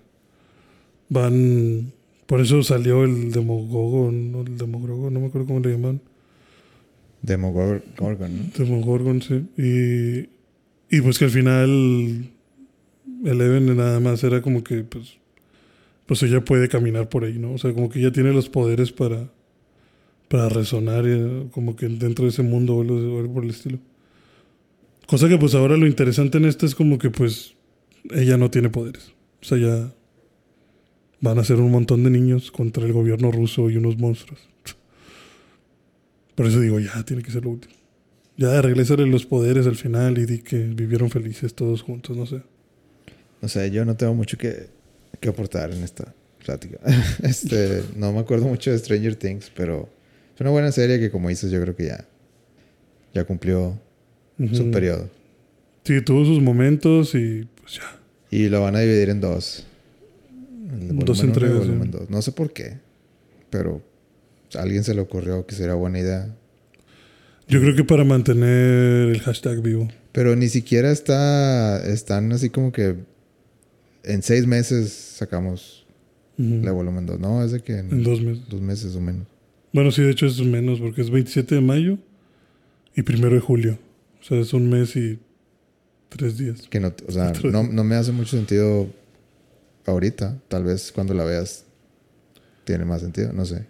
van 1.12 1.92
por 2.26 2.40
eso 2.40 2.64
salió 2.64 3.04
el 3.04 3.34
Demogorgon, 3.34 4.32
no 4.32 4.42
el 4.42 4.58
Demogorgon, 4.58 5.14
no 5.14 5.20
me 5.20 5.26
acuerdo 5.28 5.48
cómo 5.48 5.60
le 5.60 5.72
llaman. 5.72 6.00
Demogorgon, 7.22 7.82
¿no? 8.00 8.44
Demogorgon, 8.58 9.22
sí. 9.22 9.46
Y, 9.58 10.30
y 10.96 11.02
pues 11.02 11.20
que 11.20 11.26
al 11.26 11.32
final 11.32 12.32
Eleven 13.26 13.76
nada 13.76 14.00
más 14.00 14.24
era 14.24 14.42
como 14.42 14.64
que 14.64 14.84
pues 14.84 15.18
pues 16.06 16.24
ella 16.24 16.44
puede 16.44 16.70
caminar 16.70 17.10
por 17.10 17.26
ahí, 17.26 17.38
¿no? 17.38 17.52
O 17.52 17.58
sea, 17.58 17.74
como 17.74 17.90
que 17.90 18.00
ella 18.00 18.14
tiene 18.14 18.32
los 18.32 18.48
poderes 18.48 18.94
para 18.94 19.30
para 20.30 20.48
resonar 20.48 21.04
eh, 21.06 21.48
como 21.52 21.76
que 21.76 21.90
dentro 21.90 22.24
de 22.24 22.30
ese 22.30 22.44
mundo 22.44 22.78
o 22.78 22.82
algo 22.82 23.34
por 23.34 23.44
el 23.44 23.50
estilo. 23.50 23.80
Cosa 25.06 25.28
que 25.28 25.38
pues 25.38 25.54
ahora 25.54 25.76
lo 25.76 25.86
interesante 25.86 26.38
en 26.38 26.46
esto 26.46 26.66
es 26.66 26.76
como 26.76 26.98
que 26.98 27.10
pues 27.10 27.56
ella 28.12 28.38
no 28.38 28.50
tiene 28.50 28.70
poderes. 28.70 29.12
O 29.42 29.46
sea, 29.46 29.58
ya 29.58 29.94
van 31.22 31.40
a 31.40 31.44
ser 31.44 31.58
un 31.58 31.72
montón 31.72 32.04
de 32.04 32.10
niños 32.10 32.52
contra 32.52 32.84
el 32.86 32.94
gobierno 32.94 33.32
ruso 33.32 33.70
y 33.70 33.78
unos 33.78 33.98
monstruos. 33.98 34.40
Por 36.36 36.48
eso 36.48 36.60
digo, 36.60 36.80
ya 36.80 37.04
tiene 37.04 37.22
que 37.24 37.32
ser 37.32 37.44
lo 37.44 37.52
último. 37.52 37.74
Ya 38.38 38.62
regresarle 38.62 39.06
los 39.06 39.26
poderes 39.26 39.68
al 39.68 39.76
final 39.76 40.18
y 40.18 40.26
di 40.26 40.40
que 40.40 40.58
vivieron 40.58 41.10
felices 41.10 41.54
todos 41.54 41.84
juntos, 41.84 42.18
no 42.18 42.26
sé. 42.26 42.42
O 43.42 43.48
sea, 43.48 43.68
yo 43.68 43.86
no 43.86 43.96
tengo 43.96 44.14
mucho 44.16 44.38
que, 44.38 44.68
que 45.20 45.30
aportar 45.30 45.72
en 45.72 45.84
esta 45.84 46.14
plática. 46.44 46.80
este, 47.24 47.84
no 47.96 48.12
me 48.14 48.20
acuerdo 48.20 48.48
mucho 48.48 48.72
de 48.72 48.80
Stranger 48.80 49.16
Things, 49.16 49.52
pero 49.56 49.90
es 50.34 50.42
una 50.42 50.50
buena 50.50 50.72
serie 50.72 51.00
que 51.00 51.12
como 51.12 51.30
dices, 51.30 51.52
yo 51.52 51.62
creo 51.62 51.76
que 51.76 51.88
ya, 51.88 52.06
ya 53.14 53.24
cumplió 53.26 53.80
su 54.54 54.64
Ujú. 54.64 54.72
periodo. 54.72 55.10
Sí, 55.84 56.02
tuvo 56.02 56.26
sus 56.26 56.42
momentos 56.42 57.14
y 57.14 57.48
pues 57.60 57.76
ya. 57.76 58.00
Y 58.32 58.50
lo 58.50 58.62
van 58.62 58.76
a 58.76 58.80
dividir 58.80 59.10
en 59.10 59.20
dos. 59.22 59.68
El 60.72 60.88
Dos 60.88 60.98
volumen 60.98 61.04
uno 61.20 61.24
y 61.24 61.28
entregas, 61.28 61.58
volumen 61.60 61.92
sí. 61.92 61.98
dos. 62.00 62.10
No 62.10 62.22
sé 62.22 62.32
por 62.32 62.54
qué, 62.54 62.78
pero 63.50 63.82
a 64.56 64.62
alguien 64.62 64.84
se 64.84 64.94
le 64.94 65.02
ocurrió 65.02 65.46
que 65.46 65.56
sería 65.56 65.74
buena 65.76 66.00
idea. 66.00 66.36
Yo 67.48 67.60
creo 67.60 67.76
que 67.76 67.84
para 67.84 68.04
mantener 68.04 69.10
el 69.10 69.20
hashtag 69.22 69.62
vivo. 69.62 69.88
Pero 70.12 70.36
ni 70.36 70.48
siquiera 70.50 70.92
está, 70.92 71.86
están 71.86 72.32
así 72.32 72.50
como 72.50 72.72
que 72.72 72.96
en 74.04 74.24
seis 74.24 74.48
meses 74.48 74.92
sacamos 74.92 75.86
Ujú. 76.38 76.62
la 76.64 76.72
volumen 76.72 77.06
2. 77.06 77.20
No, 77.20 77.44
es 77.44 77.52
de 77.52 77.62
que 77.62 77.78
en, 77.80 77.92
En 77.92 78.04
dos 78.04 78.22
meses. 78.22 78.44
dos 78.50 78.62
meses 78.62 78.96
o 78.96 79.02
menos. 79.02 79.28
Bueno, 79.74 79.92
sí, 79.92 80.02
de 80.02 80.12
hecho 80.12 80.26
es 80.26 80.40
menos 80.42 80.80
porque 80.80 81.02
es 81.02 81.10
27 81.10 81.56
de 81.56 81.62
mayo 81.62 81.98
y 82.96 83.02
primero 83.04 83.36
de 83.36 83.42
julio. 83.42 83.78
O 84.22 84.24
sea, 84.24 84.40
es 84.40 84.54
un 84.54 84.70
mes 84.70 84.96
y 84.96 85.20
tres 86.10 86.38
días. 86.38 86.62
Que 86.70 86.80
no, 86.80 86.94
o 87.08 87.12
sea, 87.12 87.34
no, 87.44 87.64
no 87.64 87.84
me 87.84 87.96
hace 87.96 88.12
mucho 88.12 88.36
sentido 88.38 88.88
ahorita. 89.86 90.40
Tal 90.48 90.64
vez 90.64 90.92
cuando 90.92 91.14
la 91.14 91.24
veas 91.24 91.66
tiene 92.64 92.86
más 92.86 93.02
sentido, 93.02 93.34
no 93.34 93.46
sé. 93.46 93.66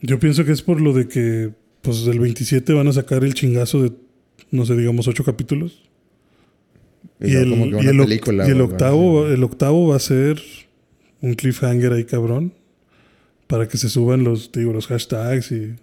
Yo 0.00 0.18
pienso 0.18 0.44
que 0.44 0.52
es 0.52 0.62
por 0.62 0.80
lo 0.80 0.92
de 0.92 1.08
que, 1.08 1.50
pues, 1.82 2.04
del 2.04 2.20
27 2.20 2.72
van 2.72 2.88
a 2.88 2.92
sacar 2.92 3.24
el 3.24 3.34
chingazo 3.34 3.82
de, 3.82 3.92
no 4.50 4.64
sé, 4.64 4.76
digamos, 4.76 5.08
ocho 5.08 5.24
capítulos. 5.24 5.82
Y, 7.20 7.34
el, 7.34 7.50
como 7.50 7.64
que 7.64 7.84
y 7.84 7.88
el 7.88 7.98
película, 7.98 8.46
y 8.46 8.50
el 8.52 8.60
octavo, 8.60 9.24
así. 9.24 9.34
el 9.34 9.44
octavo 9.44 9.88
va 9.88 9.96
a 9.96 10.00
ser 10.00 10.40
un 11.20 11.34
cliffhanger 11.34 11.92
ahí 11.92 12.04
cabrón. 12.04 12.52
Para 13.48 13.66
que 13.66 13.78
se 13.78 13.88
suban 13.88 14.24
los, 14.24 14.52
digo, 14.52 14.72
los 14.72 14.86
hashtags 14.86 15.52
y 15.52 15.74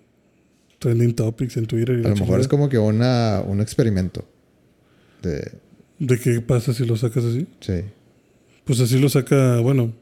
trending 0.80 1.15
topics 1.15 1.57
en 1.57 1.65
Twitter. 1.65 1.95
y 1.97 2.01
A 2.01 2.03
lo 2.03 2.09
mejor 2.09 2.17
chingada. 2.19 2.41
es 2.41 2.47
como 2.47 2.69
que 2.69 2.78
una, 2.78 3.41
un 3.45 3.59
experimento. 3.59 4.23
De, 5.23 5.51
¿De 5.97 6.19
qué 6.19 6.41
pasa 6.41 6.73
si 6.73 6.86
lo 6.86 6.95
sacas 6.95 7.26
así? 7.26 7.47
sí. 7.59 7.82
Pues 8.66 8.80
así 8.80 8.99
lo 8.99 9.09
saca, 9.09 9.59
bueno. 9.61 9.93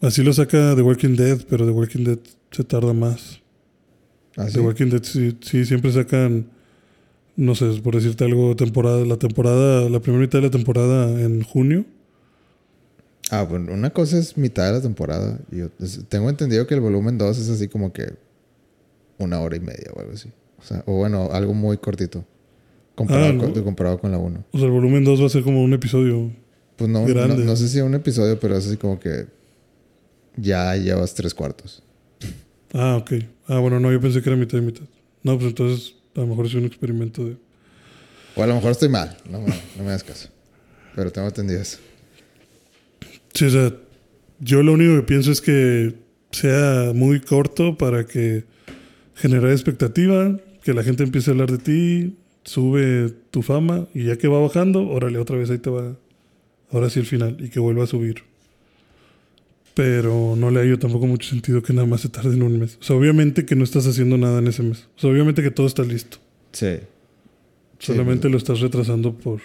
Así 0.00 0.22
lo 0.22 0.32
saca 0.32 0.74
The 0.74 0.82
Walking 0.82 1.16
Dead, 1.16 1.38
pero 1.48 1.66
The 1.66 1.72
Walking 1.72 2.04
Dead 2.04 2.18
se 2.50 2.64
tarda 2.64 2.92
más. 2.94 3.40
Así. 4.36 4.54
The 4.54 4.60
Walking 4.60 4.86
Dead 4.86 5.02
sí, 5.02 5.36
sí, 5.42 5.64
siempre 5.66 5.92
sacan, 5.92 6.46
no 7.36 7.54
sé, 7.54 7.66
por 7.82 7.94
decirte 7.94 8.24
algo, 8.24 8.56
temporada, 8.56 9.04
la 9.04 9.16
temporada, 9.18 9.88
la 9.90 10.00
primera 10.00 10.22
mitad 10.22 10.38
de 10.38 10.46
la 10.46 10.50
temporada 10.50 11.20
en 11.20 11.42
junio. 11.42 11.84
Ah, 13.30 13.42
bueno, 13.44 13.72
una 13.74 13.90
cosa 13.90 14.18
es 14.18 14.36
mitad 14.38 14.66
de 14.66 14.72
la 14.72 14.80
temporada. 14.80 15.38
Yo- 15.50 15.68
tengo 16.08 16.30
entendido 16.30 16.66
que 16.66 16.74
el 16.74 16.80
volumen 16.80 17.18
2 17.18 17.38
es 17.38 17.48
así 17.50 17.68
como 17.68 17.92
que 17.92 18.14
una 19.18 19.38
hora 19.40 19.56
y 19.56 19.60
media 19.60 19.90
o 19.94 20.00
algo 20.00 20.12
así. 20.14 20.30
O 20.58 20.62
sea, 20.62 20.82
o 20.86 20.94
bueno, 20.96 21.28
algo 21.32 21.52
muy 21.54 21.76
cortito. 21.76 22.24
Comparado, 22.94 23.26
Ah, 23.34 23.38
con, 23.52 23.62
comparado 23.62 23.98
con 23.98 24.10
la 24.10 24.18
1. 24.18 24.44
O 24.52 24.56
sea, 24.58 24.66
el 24.66 24.72
volumen 24.72 25.04
2 25.04 25.20
va 25.22 25.26
a 25.26 25.30
ser 25.30 25.42
como 25.42 25.62
un 25.62 25.72
episodio. 25.74 26.32
Pues 26.80 26.88
no, 26.88 27.06
no, 27.06 27.56
sé 27.56 27.68
si 27.68 27.78
un 27.82 27.94
episodio, 27.94 28.40
pero 28.40 28.56
es 28.56 28.66
así 28.66 28.78
como 28.78 28.98
que 28.98 29.26
ya 30.34 30.74
llevas 30.76 31.12
tres 31.12 31.34
cuartos. 31.34 31.82
Ah, 32.72 32.96
ok. 32.96 33.12
Ah, 33.48 33.58
bueno, 33.58 33.78
no, 33.78 33.92
yo 33.92 34.00
pensé 34.00 34.22
que 34.22 34.30
era 34.30 34.36
mitad 34.38 34.56
y 34.56 34.62
mitad. 34.62 34.84
No, 35.22 35.36
pues 35.36 35.50
entonces 35.50 35.94
a 36.16 36.20
lo 36.20 36.28
mejor 36.28 36.46
es 36.46 36.54
un 36.54 36.64
experimento 36.64 37.22
de... 37.22 37.36
O 38.34 38.42
a 38.42 38.46
lo 38.46 38.54
mejor 38.54 38.70
estoy 38.70 38.88
mal, 38.88 39.14
no 39.28 39.42
me, 39.42 39.48
no 39.76 39.84
me 39.84 39.90
das 39.90 40.02
caso. 40.02 40.30
Pero 40.96 41.12
tengo 41.12 41.28
entendido 41.28 41.60
eso. 41.60 41.76
Sí, 43.34 43.44
o 43.44 43.50
sea, 43.50 43.74
yo 44.38 44.62
lo 44.62 44.72
único 44.72 44.96
que 44.96 45.02
pienso 45.02 45.32
es 45.32 45.42
que 45.42 45.96
sea 46.30 46.92
muy 46.94 47.20
corto 47.20 47.76
para 47.76 48.06
que 48.06 48.46
generar 49.16 49.50
expectativa, 49.50 50.34
que 50.64 50.72
la 50.72 50.82
gente 50.82 51.02
empiece 51.02 51.28
a 51.28 51.32
hablar 51.32 51.50
de 51.50 51.58
ti, 51.58 52.16
sube 52.44 53.10
tu 53.30 53.42
fama 53.42 53.86
y 53.92 54.04
ya 54.04 54.16
que 54.16 54.28
va 54.28 54.40
bajando, 54.40 54.88
órale, 54.88 55.18
otra 55.18 55.36
vez 55.36 55.50
ahí 55.50 55.58
te 55.58 55.68
va. 55.68 55.94
Ahora 56.72 56.90
sí 56.90 57.00
el 57.00 57.06
final 57.06 57.36
y 57.40 57.48
que 57.48 57.60
vuelva 57.60 57.84
a 57.84 57.86
subir. 57.86 58.22
Pero 59.74 60.34
no 60.36 60.50
le 60.50 60.60
hallo 60.60 60.78
tampoco 60.78 61.06
mucho 61.06 61.28
sentido 61.28 61.62
que 61.62 61.72
nada 61.72 61.86
más 61.86 62.02
se 62.02 62.08
tarde 62.08 62.34
en 62.34 62.42
un 62.42 62.58
mes. 62.58 62.76
O 62.80 62.82
sea, 62.82 62.96
obviamente 62.96 63.46
que 63.46 63.56
no 63.56 63.64
estás 63.64 63.86
haciendo 63.86 64.16
nada 64.18 64.38
en 64.40 64.48
ese 64.48 64.62
mes. 64.62 64.88
O 64.96 65.00
sea, 65.00 65.10
obviamente 65.10 65.42
que 65.42 65.50
todo 65.50 65.66
está 65.66 65.82
listo. 65.82 66.18
Sí. 66.52 66.78
Solamente 67.78 68.28
lo 68.28 68.36
estás 68.36 68.60
retrasando 68.60 69.14
por... 69.16 69.40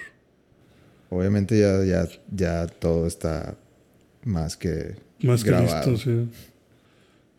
Obviamente 1.10 1.58
ya, 1.60 1.84
ya, 1.86 2.08
ya 2.32 2.68
todo 2.68 3.08
está 3.08 3.56
más 4.24 4.58
que 4.58 4.96
Más 5.22 5.44
que 5.44 5.52
listo, 5.52 5.98
sí. 5.98 6.28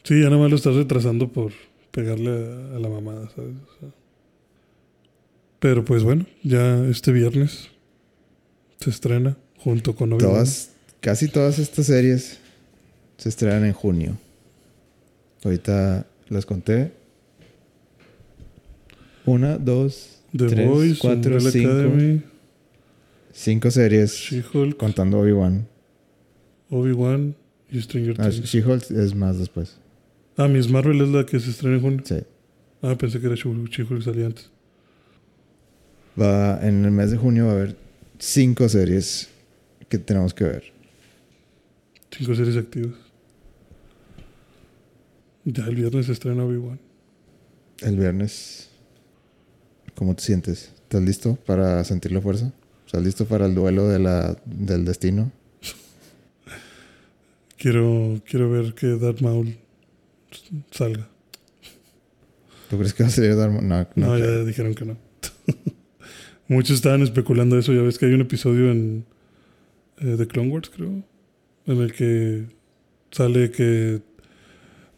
Sí, 0.05 0.23
ya 0.23 0.31
nada 0.31 0.39
más 0.39 0.51
lo 0.51 0.57
estás 0.57 0.77
retrasando 0.77 1.29
por 1.31 1.53
pegarle 1.91 2.31
a, 2.31 2.77
a 2.77 2.79
la 2.79 2.89
mamada, 2.89 3.29
¿sabes? 3.35 3.57
O 3.57 3.81
sea. 3.81 3.89
Pero 5.59 5.85
pues 5.85 6.05
bueno, 6.05 6.27
ya 6.43 6.87
este 6.87 7.13
viernes 7.13 7.71
se 8.79 8.91
estrena 8.91 9.37
junto 9.67 9.97
con 9.97 10.13
Obi-Wan. 10.13 10.33
Todas, 10.33 10.71
casi 11.01 11.27
todas 11.27 11.59
estas 11.59 11.87
series 11.87 12.39
se 13.19 13.29
estrenan 13.29 13.65
en 13.65 13.73
junio. 13.73 14.17
Ahorita 15.43 16.07
las 16.29 16.47
conté. 16.47 16.93
Una, 19.25 19.59
dos, 19.59 20.21
The 20.37 20.47
tres, 20.47 20.69
Boys, 20.69 20.99
cuatro, 21.01 21.33
Umbrella 21.33 21.51
cinco. 21.51 21.71
Academy, 21.73 22.23
cinco 23.33 23.71
series 23.73 24.13
She-Hulk, 24.13 24.77
contando 24.77 25.19
Obi-Wan. 25.19 25.67
Obi-Wan 26.71 27.35
y 27.73 27.81
Stranger 27.83 28.15
Ah, 28.21 28.31
Things. 28.31 28.45
She-Hulk 28.49 28.91
es 28.93 29.15
más 29.17 29.37
después. 29.39 29.79
Ah, 30.37 30.47
Miss 30.47 30.69
Marvel 30.71 31.01
es 31.01 31.09
la 31.09 31.27
que 31.27 31.41
se 31.41 31.51
estrena 31.51 31.75
en 31.77 31.83
junio. 31.83 32.03
Sí. 32.05 32.19
Ah, 32.83 32.95
pensé 32.97 33.19
que 33.19 33.27
era 33.27 33.35
She-Hulk 33.35 33.69
She-Hulk 33.69 34.03
salía 34.03 34.27
antes. 34.27 34.49
Va, 36.21 36.61
en 36.65 36.85
el 36.85 36.93
mes 36.93 37.11
de 37.11 37.17
junio 37.17 37.47
va 37.47 37.51
a 37.53 37.55
haber 37.57 37.77
cinco 38.21 38.69
series 38.69 39.29
que 39.89 39.99
tenemos 39.99 40.35
que 40.35 40.45
ver. 40.45 40.65
Cinco 42.11 42.35
series 42.35 42.57
activas. 42.57 42.95
Ya 45.45 45.65
el 45.67 45.77
viernes 45.77 46.09
estrena 46.09 46.45
Obi-Wan. 46.45 46.81
El 47.81 47.97
viernes. 47.97 48.69
¿Cómo 49.95 50.15
te 50.15 50.23
sientes? 50.23 50.73
¿Estás 50.83 51.03
listo 51.03 51.37
para 51.47 51.83
sentir 51.85 52.13
la 52.13 52.21
fuerza? 52.21 52.53
¿Estás 52.85 53.03
listo 53.03 53.27
para 53.27 53.47
el 53.47 53.55
duelo 53.55 53.89
de 53.89 53.99
la, 53.99 54.37
del 54.45 54.85
destino? 54.85 55.31
Quiero, 57.59 58.21
quiero 58.27 58.51
ver 58.51 58.75
que 58.75 58.87
Darth 58.99 59.23
Maul 59.23 59.57
salga. 60.71 61.09
¿Tú 62.69 62.77
crees 62.77 62.93
que 62.93 63.03
va 63.03 63.09
a 63.09 63.13
salir 63.13 63.35
Darth 63.35 63.53
Maul? 63.53 63.67
No, 63.67 63.89
no, 63.95 64.09
No, 64.09 64.19
ya 64.19 64.45
dijeron 64.45 64.75
que 64.75 64.85
no. 64.85 64.99
Muchos 66.49 66.77
estaban 66.77 67.03
especulando 67.03 67.59
eso. 67.59 67.73
Ya 67.73 67.83
ves 67.83 67.99
que 67.99 68.07
hay 68.07 68.13
un 68.13 68.21
episodio 68.21 68.71
en 68.71 69.07
eh, 69.99 70.15
The 70.19 70.27
Clone 70.27 70.51
Wars, 70.51 70.71
creo, 70.71 71.03
en 71.67 71.77
el 71.79 71.93
que 71.93 72.47
sale 73.11 73.51
que 73.51 74.03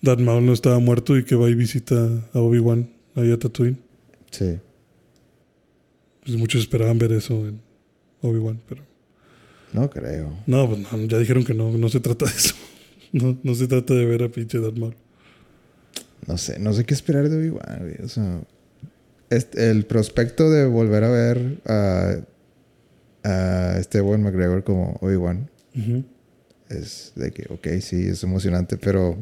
Darth 0.02 0.20
Maul 0.20 0.46
no 0.46 0.52
estaba 0.52 0.78
muerto 0.78 1.16
y 1.16 1.24
que 1.24 1.34
va 1.34 1.48
y 1.50 1.54
visita 1.54 1.94
a 2.32 2.38
Obi-Wan 2.38 2.90
ahí 3.14 3.32
a 3.32 3.38
Tatooine. 3.38 3.78
Sí. 4.30 4.58
Pues 6.24 6.36
muchos 6.36 6.60
esperaban 6.62 6.98
ver 6.98 7.12
eso 7.12 7.46
en 7.48 7.60
Obi-Wan, 8.22 8.60
pero 8.68 8.82
No 9.72 9.88
creo. 9.90 10.36
No, 10.46 10.68
pues 10.68 10.80
no, 10.92 11.04
ya 11.06 11.18
dijeron 11.18 11.44
que 11.44 11.54
no, 11.54 11.70
no 11.76 11.88
se 11.88 12.00
trata 12.00 12.26
de 12.26 12.32
eso. 12.32 12.54
No, 13.10 13.38
no 13.42 13.54
se 13.54 13.66
trata 13.66 13.94
de 13.94 14.04
ver 14.04 14.22
a 14.22 14.28
pinche 14.28 14.58
Darth 14.58 14.76
Maul. 14.76 14.94
No 16.26 16.36
sé, 16.36 16.58
no 16.58 16.74
sé 16.74 16.84
qué 16.84 16.92
esperar 16.92 17.30
de 17.30 17.38
Obi-Wan. 17.38 17.96
O 18.04 18.08
sea, 18.08 18.42
este- 19.30 19.70
el 19.70 19.86
prospecto 19.86 20.50
de 20.50 20.66
volver 20.66 21.04
a 21.04 21.08
ver 21.10 21.58
a, 21.64 22.16
a 23.24 23.76
este 23.78 24.00
buen 24.00 24.22
McGregor 24.22 24.64
como 24.64 24.98
Obi-Wan 25.00 25.50
es 26.70 27.12
de 27.14 27.30
que, 27.30 27.46
ok, 27.52 27.66
sí, 27.80 28.08
es 28.08 28.22
emocionante, 28.24 28.76
pero 28.76 29.16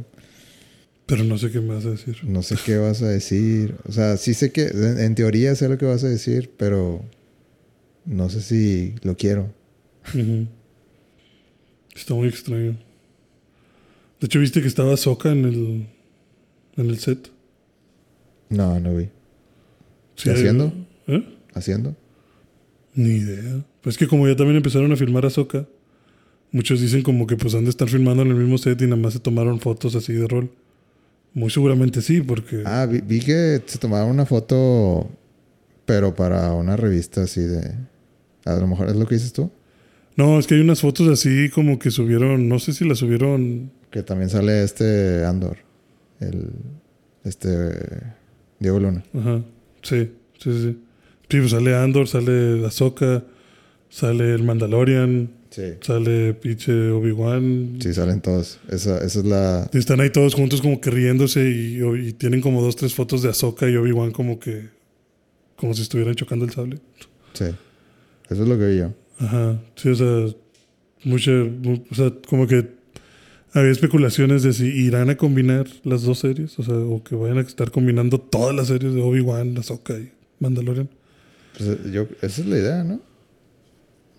Pero 1.07 1.23
no 1.25 1.39
sé 1.39 1.51
qué 1.51 1.61
me 1.61 1.75
vas 1.75 1.85
a 1.87 1.91
decir. 1.91 2.17
no 2.25 2.43
sé 2.43 2.57
qué 2.65 2.77
vas 2.79 3.03
a 3.03 3.09
decir. 3.09 3.77
O 3.85 3.93
sea, 3.93 4.17
sí 4.17 4.35
sé 4.35 4.51
que, 4.53 4.67
en, 4.67 4.99
en 4.99 5.15
teoría 5.15 5.55
sé 5.55 5.69
lo 5.69 5.79
que 5.79 5.87
vas 5.87 6.03
a 6.05 6.09
decir, 6.09 6.51
pero 6.57 7.05
no 8.05 8.29
sé 8.31 8.41
si 8.41 8.95
lo 9.03 9.17
quiero. 9.17 9.53
Está 11.95 12.15
muy 12.15 12.29
extraño. 12.29 12.77
De 14.21 14.27
hecho, 14.27 14.41
viste 14.41 14.61
que 14.63 14.69
estaba 14.69 14.97
Soka 14.97 15.31
en 15.31 15.45
el, 15.45 15.87
en 16.77 16.91
el 16.91 16.99
set. 16.99 17.31
No, 18.49 18.79
no 18.81 18.97
vi. 18.97 19.09
Sí, 20.17 20.31
haciendo? 20.31 20.73
¿Eh? 21.07 21.23
¿Haciendo? 21.55 21.95
Ni 22.97 23.11
idea. 23.11 23.65
Pues 23.83 23.97
que 23.97 24.09
como 24.09 24.27
ya 24.27 24.35
también 24.35 24.57
empezaron 24.57 24.91
a 24.91 24.97
filmar 24.97 25.27
a 25.27 25.31
Soka, 25.31 25.67
muchos 26.51 26.81
dicen 26.81 27.03
como 27.03 27.27
que 27.27 27.37
pues 27.37 27.55
han 27.55 27.65
de 27.65 27.71
estar 27.71 27.89
filmando 27.89 28.23
en 28.23 28.31
el 28.31 28.37
mismo 28.37 28.59
set 28.59 28.81
y 28.81 28.85
nada 28.85 28.97
más 28.97 29.13
se 29.13 29.21
tomaron 29.21 29.61
fotos 29.61 29.95
así 29.95 30.15
de 30.15 30.27
rol. 30.27 30.51
Muy 31.35 31.51
seguramente 31.51 32.01
sí, 32.01 32.23
porque... 32.23 32.63
Ah, 32.65 32.87
vi, 32.87 33.03
vi 33.03 33.21
que 33.21 33.63
se 33.67 33.79
tomaron 33.79 34.09
una 34.09 34.25
foto, 34.25 35.11
pero 35.85 36.15
para 36.15 36.53
una 36.55 36.77
revista 36.77 37.23
así 37.23 37.43
de... 37.43 37.75
A 38.47 38.57
lo 38.57 38.67
mejor 38.67 38.89
es 38.89 38.97
lo 38.97 39.07
que 39.07 39.17
dices 39.17 39.35
tú. 39.35 39.51
No, 40.17 40.39
es 40.39 40.47
que 40.47 40.55
hay 40.55 40.63
unas 40.63 40.81
fotos 40.81 41.09
así 41.09 41.51
como 41.51 41.79
que 41.79 41.91
subieron, 41.91 42.49
no 42.49 42.59
sé 42.59 42.73
si 42.73 42.89
las 42.89 42.99
subieron... 42.99 43.71
Que 43.91 44.03
también 44.03 44.31
sale 44.31 44.65
este 44.65 45.27
Andor. 45.27 45.59
El... 46.21 46.51
Este... 47.25 47.49
Diego 48.59 48.81
Luna. 48.81 49.05
Ajá. 49.15 49.43
Sí, 49.83 50.11
sí, 50.39 50.63
sí. 50.63 50.79
Sí, 51.29 51.39
pues 51.39 51.51
sale 51.51 51.75
Andor, 51.75 52.07
sale 52.09 52.65
Ahsoka, 52.67 53.25
sale 53.89 54.35
el 54.35 54.43
Mandalorian, 54.45 55.31
Sí. 55.51 55.63
sale 55.81 56.35
pinche 56.35 56.91
Obi-Wan. 56.91 57.79
Sí, 57.81 57.95
salen 57.95 58.21
todos. 58.21 58.61
Esa, 58.69 58.99
esa 58.99 59.21
es 59.21 59.25
la... 59.25 59.71
Y 59.73 59.79
Están 59.79 60.01
ahí 60.01 60.11
todos 60.11 60.35
juntos 60.35 60.61
como 60.61 60.81
que 60.81 60.91
riéndose 60.91 61.49
y, 61.51 61.81
y 62.09 62.13
tienen 62.13 62.41
como 62.43 62.61
dos, 62.63 62.77
tres 62.77 62.95
fotos 62.95 63.23
de 63.23 63.31
Ahsoka 63.31 63.69
y 63.71 63.77
Obi-Wan 63.77 64.11
como 64.13 64.39
que... 64.39 64.69
Como 65.57 65.73
si 65.73 65.81
estuvieran 65.83 66.15
chocando 66.15 66.45
el 66.45 66.51
sable. 66.51 66.79
Sí. 67.33 67.47
Eso 68.29 68.43
es 68.43 68.49
lo 68.49 68.59
que 68.59 68.67
vi 68.69 68.79
yo. 68.79 68.93
Ajá. 69.19 69.59
Sí, 69.77 69.89
o 69.89 69.95
sea, 69.95 70.27
mucha... 71.05 71.31
mu- 71.31 71.83
O 71.91 71.95
sea, 71.95 72.13
como 72.29 72.47
que 72.47 72.69
había 73.55 73.71
especulaciones 73.71 74.43
de 74.43 74.53
si 74.53 74.67
irán 74.67 75.09
a 75.09 75.17
combinar 75.17 75.67
las 75.85 76.03
dos 76.03 76.19
series. 76.19 76.59
O 76.59 76.63
sea, 76.65 76.75
o 76.75 77.03
que 77.03 77.15
vayan 77.15 77.39
a 77.39 77.41
estar 77.41 77.71
combinando 77.71 78.19
todas 78.21 78.55
las 78.55 78.67
series 78.67 78.93
de 78.93 79.01
Obi-Wan, 79.01 79.57
Ahsoka 79.57 79.95
y 79.99 80.11
Mandalorian. 80.41 80.91
Pues, 81.57 81.93
yo, 81.93 82.07
esa 82.23 82.41
es 82.43 82.47
la 82.47 82.59
idea, 82.59 82.85
¿no? 82.85 83.01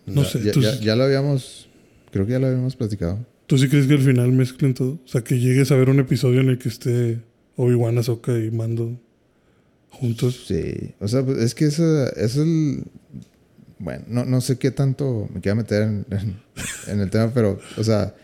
No 0.06 0.24
sé, 0.24 0.42
Ya, 0.44 0.52
tú- 0.52 0.62
ya- 0.62 0.80
ya 0.80 0.96
lo 0.96 1.04
habíamos... 1.04 1.68
Creo 2.12 2.26
que 2.26 2.32
ya 2.34 2.40
lo 2.40 2.48
habíamos 2.48 2.76
platicado. 2.76 3.26
¿Tú 3.48 3.58
sí 3.58 3.68
crees 3.70 3.88
que 3.88 3.94
al 3.94 4.02
final 4.02 4.32
mezclen 4.32 4.74
todo? 4.74 4.94
O 5.04 5.08
sea, 5.08 5.22
que 5.24 5.40
llegues 5.40 5.72
a 5.72 5.76
ver 5.76 5.90
un 5.90 6.00
episodio 6.00 6.42
en 6.42 6.50
el 6.50 6.58
que 6.58 6.70
esté 6.70 7.20
Obi-Wan, 7.56 7.98
Ahsoka 7.98 8.38
y 8.38 8.50
Mando 8.52 9.00
juntos. 9.90 10.46
Sí. 10.48 10.94
O 11.00 11.08
sea, 11.08 11.24
pues, 11.26 11.38
es 11.40 11.54
que 11.56 11.66
eso, 11.66 12.08
eso 12.14 12.18
es 12.18 12.38
el... 12.38 12.84
Bueno, 13.80 14.04
no, 14.08 14.26
no 14.26 14.42
sé 14.42 14.58
qué 14.58 14.72
tanto 14.72 15.30
me 15.34 15.40
quiera 15.40 15.56
meter 15.56 15.84
en, 15.84 16.06
en- 16.10 16.40
en 16.88 17.00
el 17.00 17.10
tema, 17.12 17.32
pero, 17.34 17.60
o 17.78 17.84
sea, 17.84 18.16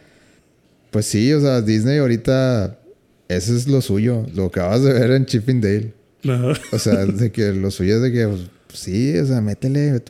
pues 0.90 1.06
sí, 1.06 1.32
o 1.34 1.40
sea, 1.42 1.62
Disney 1.62 2.00
ahorita, 2.00 2.80
eso 3.28 3.56
es 3.56 3.68
lo 3.68 3.82
suyo, 3.82 4.26
lo 4.34 4.50
que 4.52 4.60
acabas 4.62 4.84
de 4.84 4.94
ver 4.94 5.12
en 5.12 5.26
Chipping 5.26 5.62
Dale. 5.62 5.94
Ajá. 6.28 6.54
O 6.72 6.80
sea, 6.80 7.06
de 7.06 7.32
que 7.32 7.52
lo 7.54 7.70
suyo 7.70 7.98
es 7.98 8.02
de 8.02 8.12
que, 8.12 8.28
pues, 8.28 8.42
sí, 8.74 9.18
o 9.18 9.26
sea, 9.26 9.42
métele, 9.42 10.02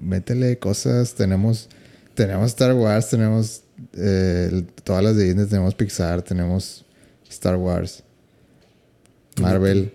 métele 0.00 0.58
cosas. 0.58 1.14
Tenemos, 1.14 1.68
tenemos 2.14 2.48
Star 2.48 2.74
Wars, 2.74 3.10
tenemos 3.10 3.62
eh, 3.94 4.64
todas 4.84 5.02
las 5.02 5.16
de 5.16 5.24
Disney, 5.24 5.46
tenemos 5.46 5.74
Pixar, 5.74 6.22
tenemos 6.22 6.84
Star 7.28 7.56
Wars, 7.56 8.02
Marvel. 9.40 9.92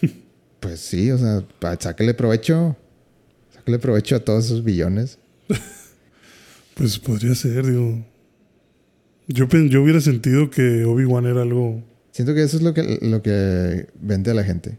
Pues 0.60 0.80
sí, 0.80 1.08
o 1.12 1.18
sea, 1.18 1.44
sáquele 1.78 2.14
provecho. 2.14 2.76
Sáquele 3.54 3.78
provecho 3.78 4.16
a 4.16 4.20
todos 4.20 4.46
esos 4.46 4.64
billones. 4.64 5.18
Pues 6.74 6.96
podría 7.00 7.34
ser, 7.34 7.66
digo. 7.66 8.04
Yo, 9.26 9.48
yo 9.48 9.82
hubiera 9.82 10.00
sentido 10.00 10.48
que 10.48 10.84
Obi-Wan 10.84 11.26
era 11.26 11.42
algo. 11.42 11.82
Siento 12.12 12.34
que 12.34 12.42
eso 12.44 12.56
es 12.56 12.62
lo 12.62 12.72
que, 12.72 13.00
lo 13.02 13.20
que 13.20 13.88
vende 14.00 14.30
a 14.30 14.34
la 14.34 14.44
gente. 14.44 14.78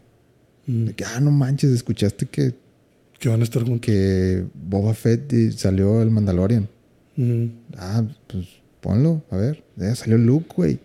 Mm, 0.66 0.84
De 0.86 0.94
que, 0.94 1.04
ah, 1.04 1.20
no 1.20 1.30
manches, 1.30 1.70
escuchaste 1.70 2.26
que, 2.26 2.54
que 3.18 3.28
van 3.28 3.40
a 3.40 3.44
estar 3.44 3.62
juntos. 3.62 3.80
que 3.80 4.44
Boba 4.54 4.94
Fett 4.94 5.32
y 5.32 5.52
salió 5.52 6.00
el 6.02 6.10
Mandalorian. 6.10 6.68
Mm, 7.16 7.44
Ah, 7.76 8.02
pues 8.26 8.46
ponlo, 8.80 9.22
a 9.30 9.36
ver. 9.36 9.62
Ya 9.76 9.94
salió 9.94 10.16
Luke, 10.18 10.46
güey. 10.56 10.78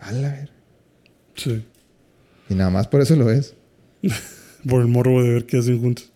A 0.00 0.12
la 0.12 0.30
ver. 0.32 0.50
sí. 1.36 1.64
Y 2.48 2.54
nada 2.54 2.70
más 2.70 2.88
por 2.88 3.00
eso 3.00 3.16
lo 3.16 3.30
es. 3.30 3.54
Por 4.68 4.82
el 4.82 4.88
morbo 4.88 5.22
de 5.22 5.30
ver 5.32 5.46
qué 5.46 5.58
hacen 5.58 5.80
juntos. 5.80 6.10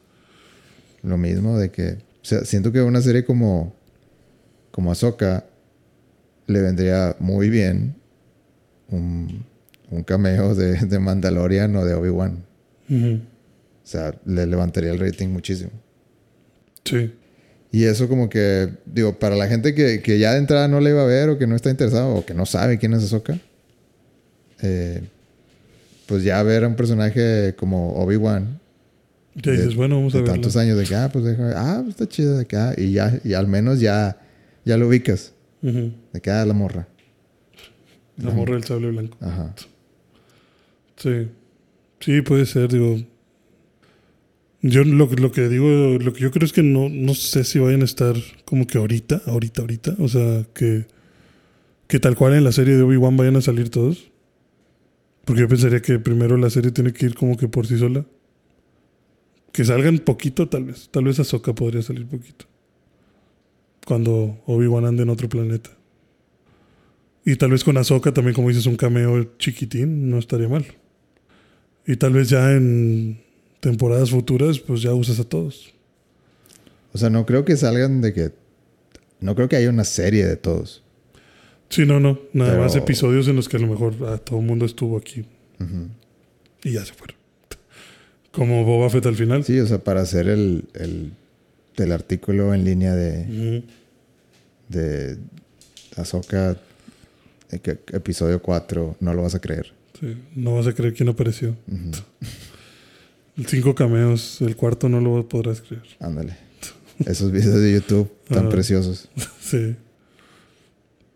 Lo 1.02 1.16
mismo 1.16 1.58
de 1.58 1.70
que. 1.70 1.92
O 1.94 2.24
sea, 2.24 2.44
siento 2.44 2.70
que 2.72 2.80
una 2.82 3.00
serie 3.00 3.24
como. 3.24 3.74
Como 4.70 4.92
Ahsoka. 4.92 5.46
Le 6.46 6.60
vendría 6.60 7.16
muy 7.20 7.48
bien. 7.48 7.96
Un, 8.88 9.44
un 9.90 10.02
cameo 10.04 10.54
de, 10.54 10.74
de 10.86 10.98
Mandalorian 10.98 11.74
o 11.76 11.84
de 11.84 11.94
Obi-Wan. 11.94 12.44
O 12.88 13.88
sea, 13.88 14.14
le 14.24 14.46
levantaría 14.46 14.90
el 14.90 14.98
rating 14.98 15.28
muchísimo. 15.28 15.70
Sí. 16.84 17.12
Y 17.72 17.84
eso 17.84 18.08
como 18.08 18.28
que, 18.28 18.70
digo, 18.86 19.18
para 19.18 19.36
la 19.36 19.48
gente 19.48 19.74
que, 19.74 20.00
que 20.00 20.18
ya 20.18 20.32
de 20.32 20.38
entrada 20.38 20.68
no 20.68 20.80
le 20.80 20.90
iba 20.90 21.02
a 21.02 21.06
ver 21.06 21.28
o 21.28 21.38
que 21.38 21.46
no 21.46 21.56
está 21.56 21.70
interesado 21.70 22.14
o 22.14 22.24
que 22.24 22.32
no 22.34 22.46
sabe 22.46 22.78
quién 22.78 22.94
es 22.94 23.04
Ahsoka, 23.04 23.38
eh, 24.62 25.02
pues 26.06 26.22
ya 26.22 26.42
ver 26.42 26.64
a 26.64 26.68
un 26.68 26.76
personaje 26.76 27.54
como 27.56 27.94
Obi-Wan 27.96 28.60
Ya 29.34 29.52
dices, 29.52 29.74
bueno, 29.74 29.96
vamos 29.96 30.14
a 30.14 30.18
ver. 30.18 30.28
tantos 30.28 30.56
años 30.56 30.78
de 30.78 30.84
que, 30.84 30.94
ah, 30.94 31.10
pues 31.12 31.24
déjame, 31.24 31.52
ah, 31.54 31.80
pues 31.82 31.90
está 31.90 32.08
chido 32.08 32.38
de 32.38 32.46
que, 32.46 32.56
ah, 32.56 32.72
y 32.76 32.92
ya, 32.92 33.20
y 33.24 33.34
al 33.34 33.46
menos 33.48 33.80
ya, 33.80 34.18
ya 34.64 34.76
lo 34.76 34.88
ubicas, 34.88 35.32
de 35.60 36.20
que, 36.22 36.30
ah, 36.30 36.46
la 36.46 36.54
morra. 36.54 36.88
La 38.16 38.30
morra 38.30 38.54
del 38.54 38.64
sable 38.64 38.90
blanco. 38.90 39.18
Ajá. 39.20 39.54
Sí. 40.96 41.28
Sí, 42.00 42.22
puede 42.22 42.46
ser, 42.46 42.72
digo. 42.72 42.98
Yo 44.62 44.84
lo, 44.84 45.06
lo 45.06 45.32
que 45.32 45.48
digo, 45.48 45.98
lo 45.98 46.12
que 46.12 46.20
yo 46.20 46.30
creo 46.30 46.44
es 46.44 46.52
que 46.52 46.62
no, 46.62 46.88
no 46.88 47.14
sé 47.14 47.44
si 47.44 47.58
vayan 47.58 47.82
a 47.82 47.84
estar 47.84 48.16
como 48.44 48.66
que 48.66 48.78
ahorita, 48.78 49.22
ahorita, 49.26 49.60
ahorita. 49.62 49.96
O 49.98 50.08
sea, 50.08 50.44
que, 50.54 50.86
que 51.86 52.00
tal 52.00 52.16
cual 52.16 52.34
en 52.34 52.44
la 52.44 52.52
serie 52.52 52.74
de 52.74 52.82
Obi-Wan 52.82 53.16
vayan 53.16 53.36
a 53.36 53.40
salir 53.40 53.70
todos. 53.70 54.10
Porque 55.24 55.42
yo 55.42 55.48
pensaría 55.48 55.82
que 55.82 55.98
primero 55.98 56.36
la 56.36 56.50
serie 56.50 56.70
tiene 56.70 56.92
que 56.92 57.06
ir 57.06 57.14
como 57.14 57.36
que 57.36 57.48
por 57.48 57.66
sí 57.66 57.78
sola. 57.78 58.06
Que 59.52 59.64
salgan 59.64 59.98
poquito, 59.98 60.48
tal 60.48 60.64
vez. 60.64 60.88
Tal 60.90 61.04
vez 61.04 61.18
Ahsoka 61.18 61.54
podría 61.54 61.82
salir 61.82 62.06
poquito. 62.06 62.46
Cuando 63.86 64.42
Obi-Wan 64.46 64.84
ande 64.84 65.02
en 65.02 65.10
otro 65.10 65.28
planeta. 65.28 65.70
Y 67.24 67.36
tal 67.36 67.50
vez 67.50 67.64
con 67.64 67.76
Ahsoka 67.76 68.12
también, 68.12 68.34
como 68.34 68.48
dices, 68.48 68.66
un 68.66 68.76
cameo 68.76 69.36
chiquitín, 69.38 70.10
no 70.10 70.18
estaría 70.18 70.48
mal. 70.48 70.64
Y 71.86 71.96
tal 71.96 72.12
vez 72.12 72.28
ya 72.28 72.52
en 72.52 73.20
temporadas 73.60 74.10
futuras, 74.10 74.58
pues 74.58 74.82
ya 74.82 74.92
usas 74.94 75.20
a 75.20 75.24
todos. 75.24 75.72
O 76.92 76.98
sea, 76.98 77.10
no 77.10 77.26
creo 77.26 77.44
que 77.44 77.56
salgan 77.56 78.00
de 78.00 78.12
que, 78.12 78.32
no 79.20 79.34
creo 79.34 79.48
que 79.48 79.56
haya 79.56 79.70
una 79.70 79.84
serie 79.84 80.26
de 80.26 80.36
todos. 80.36 80.82
Sí, 81.68 81.84
no, 81.84 82.00
no. 82.00 82.18
Nada 82.32 82.52
Pero- 82.52 82.62
más 82.62 82.76
episodios 82.76 83.28
en 83.28 83.36
los 83.36 83.48
que 83.48 83.56
a 83.56 83.60
lo 83.60 83.66
mejor 83.68 83.94
ah, 84.06 84.18
todo 84.18 84.38
el 84.40 84.46
mundo 84.46 84.64
estuvo 84.66 84.96
aquí 84.96 85.24
y 86.64 86.72
ya 86.72 86.84
se 86.84 86.92
fueron. 86.94 87.16
Como 88.32 88.64
Boba 88.64 88.90
Fett 88.90 89.06
al 89.06 89.16
final. 89.16 89.44
Sí, 89.44 89.58
o 89.60 89.66
sea, 89.66 89.78
para 89.78 90.00
hacer 90.02 90.28
el, 90.28 90.64
el, 90.74 91.12
el 91.76 91.92
artículo 91.92 92.52
en 92.54 92.64
línea 92.64 92.94
de, 92.94 93.58
Ujú. 93.60 93.66
de 94.68 95.18
Ahsoka, 95.96 96.56
eh, 97.50 97.76
episodio 97.92 98.42
4, 98.42 98.96
no 99.00 99.14
lo 99.14 99.22
vas 99.22 99.34
a 99.34 99.40
creer. 99.40 99.72
Sí, 99.98 100.16
No 100.34 100.54
vas 100.54 100.66
a 100.66 100.74
creer 100.74 100.94
quién 100.94 101.08
apareció. 101.08 101.56
Ujú. 101.66 101.90
Cinco 103.46 103.74
cameos, 103.74 104.40
el 104.40 104.56
cuarto 104.56 104.88
no 104.88 105.00
lo 105.00 105.28
podrás 105.28 105.60
creer. 105.60 105.82
Ándale. 106.00 106.36
Esos 107.04 107.30
videos 107.30 107.60
de 107.60 107.74
YouTube 107.74 108.10
tan 108.28 108.38
Ajá. 108.38 108.48
preciosos. 108.48 109.08
Sí. 109.40 109.76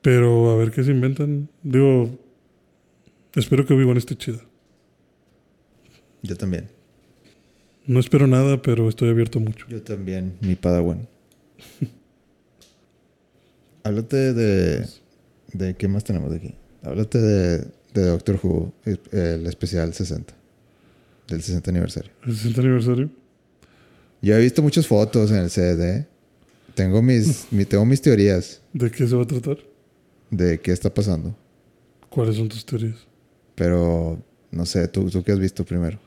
Pero 0.02 0.50
a 0.52 0.56
ver 0.56 0.70
qué 0.70 0.84
se 0.84 0.92
inventan. 0.92 1.48
Digo, 1.64 2.16
espero 3.34 3.66
que 3.66 3.74
Obi-Wan 3.74 3.96
esté 3.96 4.16
chida. 4.16 4.38
Yo 6.22 6.36
también. 6.36 6.68
No 7.86 7.98
espero 7.98 8.28
nada, 8.28 8.62
pero 8.62 8.88
estoy 8.88 9.08
abierto 9.10 9.40
mucho. 9.40 9.66
Yo 9.68 9.82
también, 9.82 10.36
mi 10.42 10.54
padawan. 10.54 11.08
háblate 13.82 14.32
de, 14.32 14.86
de... 15.52 15.74
¿Qué 15.76 15.88
más 15.88 16.04
tenemos 16.04 16.30
de 16.30 16.36
aquí? 16.36 16.54
Háblate 16.82 17.18
de, 17.18 17.66
de 17.94 18.06
Doctor 18.06 18.38
Who, 18.42 18.72
el 18.84 19.46
especial 19.46 19.92
60. 19.92 20.34
Del 21.28 21.42
60 21.42 21.70
aniversario. 21.70 22.10
¿El 22.24 22.36
60 22.36 22.60
aniversario? 22.60 23.10
Yo 24.22 24.36
he 24.36 24.40
visto 24.40 24.62
muchas 24.62 24.86
fotos 24.86 25.30
en 25.30 25.38
el 25.38 25.50
CD. 25.50 26.06
Tengo 26.74 27.02
mis, 27.02 27.46
mi, 27.52 27.64
tengo 27.64 27.84
mis 27.84 28.00
teorías. 28.02 28.60
¿De 28.72 28.90
qué 28.90 29.06
se 29.06 29.16
va 29.16 29.22
a 29.22 29.26
tratar? 29.26 29.58
De 30.30 30.60
qué 30.60 30.72
está 30.72 30.92
pasando. 30.92 31.34
¿Cuáles 32.08 32.36
son 32.36 32.48
tus 32.48 32.64
teorías? 32.64 33.06
Pero, 33.54 34.20
no 34.50 34.66
sé, 34.66 34.88
¿tú, 34.88 35.08
tú 35.10 35.22
qué 35.22 35.32
has 35.32 35.38
visto 35.38 35.64
primero? 35.64 35.98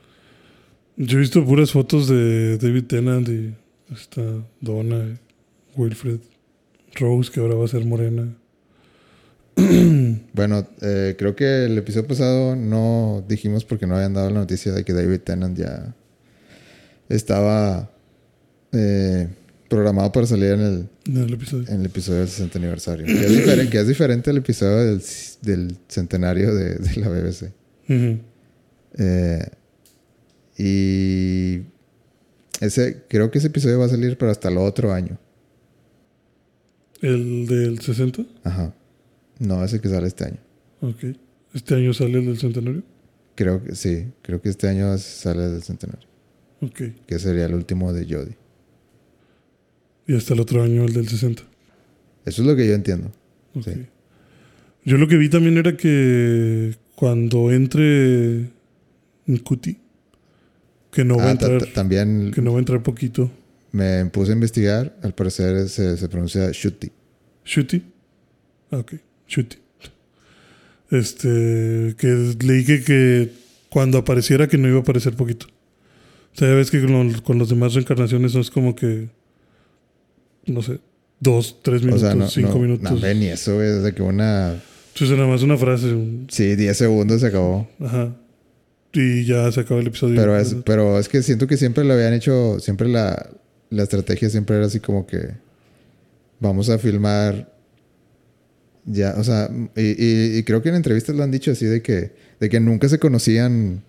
Yo 0.96 1.18
he 1.18 1.20
visto 1.20 1.44
puras 1.44 1.72
fotos 1.72 2.06
de 2.08 2.56
David 2.58 2.84
Tennant 2.84 3.28
y 3.28 3.54
esta 3.92 4.22
Donna, 4.60 5.18
Wilfred, 5.76 6.20
Rose, 6.94 7.32
que 7.32 7.40
ahora 7.40 7.54
va 7.54 7.64
a 7.64 7.68
ser 7.68 7.84
morena. 7.84 8.36
bueno, 10.32 10.66
eh, 10.80 11.14
creo 11.18 11.36
que 11.36 11.66
el 11.66 11.78
episodio 11.78 12.06
pasado 12.06 12.56
no 12.56 13.24
dijimos 13.28 13.64
porque 13.64 13.86
no 13.86 13.96
habían 13.96 14.14
dado 14.14 14.30
la 14.30 14.40
noticia 14.40 14.72
de 14.72 14.84
que 14.84 14.92
David 14.92 15.20
Tennant 15.20 15.56
ya 15.56 15.94
estaba 17.08 17.90
eh, 18.72 19.28
programado 19.68 20.10
para 20.12 20.26
salir 20.26 20.52
en 20.52 20.88
el, 21.06 21.32
episodio. 21.34 21.68
en 21.68 21.80
el 21.80 21.86
episodio 21.86 22.20
del 22.20 22.28
60 22.28 22.58
aniversario. 22.58 23.06
Que 23.06 23.12
es 23.12 23.30
diferente, 23.30 23.70
que 23.70 23.80
es 23.80 23.88
diferente 23.88 24.30
al 24.30 24.36
episodio 24.38 24.76
del, 24.84 25.02
del 25.42 25.76
centenario 25.88 26.54
de, 26.54 26.76
de 26.76 26.96
la 26.96 27.08
BBC. 27.08 27.52
Eh, 28.96 29.46
y 30.56 31.62
ese, 32.60 33.02
creo 33.08 33.30
que 33.30 33.38
ese 33.38 33.48
episodio 33.48 33.78
va 33.78 33.86
a 33.86 33.88
salir 33.88 34.16
pero 34.16 34.30
hasta 34.30 34.48
el 34.48 34.58
otro 34.58 34.92
año. 34.92 35.18
¿El 37.00 37.46
del 37.46 37.80
60? 37.80 38.24
Ajá. 38.44 38.72
No, 39.46 39.64
ese 39.64 39.80
que 39.80 39.88
sale 39.88 40.06
este 40.06 40.24
año. 40.26 40.38
Ok. 40.80 41.04
¿Este 41.54 41.74
año 41.74 41.92
sale 41.92 42.18
el 42.18 42.26
del 42.26 42.38
centenario? 42.38 42.82
Creo 43.34 43.62
que 43.62 43.74
sí, 43.74 44.06
creo 44.22 44.40
que 44.40 44.48
este 44.48 44.68
año 44.68 44.96
sale 44.98 45.42
del 45.48 45.62
centenario. 45.62 46.08
Ok. 46.60 46.80
Que 47.06 47.18
sería 47.18 47.46
el 47.46 47.54
último 47.54 47.92
de 47.92 48.04
Jodie. 48.04 48.36
Y 50.06 50.14
hasta 50.16 50.34
el 50.34 50.40
otro 50.40 50.62
año 50.62 50.84
el 50.84 50.92
del 50.92 51.08
60. 51.08 51.42
Eso 52.24 52.42
es 52.42 52.48
lo 52.48 52.56
que 52.56 52.66
yo 52.66 52.74
entiendo. 52.74 53.10
Sí. 53.62 53.86
Yo 54.84 54.98
lo 54.98 55.08
que 55.08 55.16
vi 55.16 55.28
también 55.28 55.56
era 55.56 55.76
que 55.76 56.74
cuando 56.94 57.50
entre 57.52 58.50
Nkuti, 59.26 59.78
que 60.90 61.04
no 61.04 61.16
va 61.16 61.24
a 61.24 61.28
Ah, 61.28 61.32
entrar, 61.32 61.58
ta- 61.64 61.72
también 61.72 62.30
que 62.34 62.42
no 62.42 62.52
va 62.52 62.58
a 62.58 62.60
entrar 62.60 62.82
poquito. 62.82 63.30
me 63.72 64.04
puse 64.06 64.30
a 64.32 64.34
investigar. 64.34 64.96
Al 65.02 65.14
parecer 65.14 65.68
se, 65.68 65.96
se 65.96 66.08
pronuncia 66.08 66.50
Shuti. 66.52 66.90
Shuti. 67.44 67.82
Ah, 68.70 68.78
ok. 68.78 68.94
Shuti. 69.28 69.58
Este, 70.90 71.94
que 71.98 72.34
leí 72.44 72.64
que, 72.64 72.82
que 72.84 73.30
cuando 73.70 73.98
apareciera 73.98 74.46
que 74.48 74.58
no 74.58 74.68
iba 74.68 74.78
a 74.78 74.82
aparecer 74.82 75.14
poquito. 75.14 75.46
O 76.34 76.36
sea, 76.38 76.48
ya 76.48 76.54
ves 76.54 76.70
que 76.70 76.80
con, 76.82 77.08
los- 77.12 77.20
con 77.22 77.38
las 77.38 77.48
demás 77.48 77.74
reencarnaciones 77.74 78.34
no 78.34 78.40
es 78.40 78.50
como 78.50 78.74
que, 78.76 79.08
no 80.46 80.62
sé, 80.62 80.80
dos, 81.20 81.60
tres 81.62 81.82
O 81.82 81.86
minutos, 81.86 82.02
sea, 82.02 82.14
no, 82.14 82.28
cinco 82.28 82.50
no, 82.54 82.58
minutos. 82.60 82.90
no, 82.92 82.98
ve, 83.00 83.14
ni 83.14 83.26
eso, 83.26 83.54
güey, 83.54 83.68
desde 83.68 83.94
que 83.94 84.02
una... 84.02 84.60
Entonces 84.94 85.16
nada 85.16 85.28
más 85.28 85.42
una 85.42 85.56
frase. 85.56 85.86
un- 85.92 86.26
Sí, 86.30 86.54
10 86.54 86.76
segundos 86.76 87.20
se 87.20 87.26
acabó. 87.28 87.68
Ajá. 87.80 88.14
Y 88.92 89.24
ya 89.24 89.50
se 89.50 89.60
acaba 89.60 89.80
el 89.80 89.88
episodio. 89.88 90.14
Pero 90.14 90.36
es, 90.38 90.54
pero 90.64 91.00
es 91.00 91.08
que 91.08 91.22
siento 91.24 91.48
que 91.48 91.56
siempre 91.56 91.82
lo 91.82 91.94
habían 91.94 92.14
hecho, 92.14 92.60
siempre 92.60 92.88
la, 92.88 93.28
la 93.70 93.82
estrategia 93.82 94.30
siempre 94.30 94.54
era 94.56 94.66
así 94.66 94.78
como 94.78 95.04
que 95.04 95.30
vamos 96.38 96.68
a 96.70 96.78
filmar 96.78 97.52
ya, 98.86 99.14
o 99.16 99.24
sea, 99.24 99.50
y, 99.76 99.80
y- 99.82 100.38
y 100.38 100.42
creo 100.44 100.62
que 100.62 100.68
en 100.68 100.74
entrevistas 100.76 101.14
lo 101.16 101.22
han 101.22 101.30
dicho 101.30 101.50
así 101.52 101.64
de 101.66 101.80
que, 101.82 102.12
de 102.40 102.48
que 102.48 102.60
nunca 102.60 102.88
se 102.88 102.98
conocían, 102.98 103.82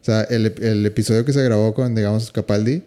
o 0.00 0.04
sea, 0.04 0.22
el, 0.22 0.52
el 0.62 0.84
episodio 0.86 1.24
que 1.24 1.32
se 1.32 1.42
grabó 1.44 1.74
con, 1.74 1.94
digamos, 1.94 2.32
Capaldi, 2.32 2.82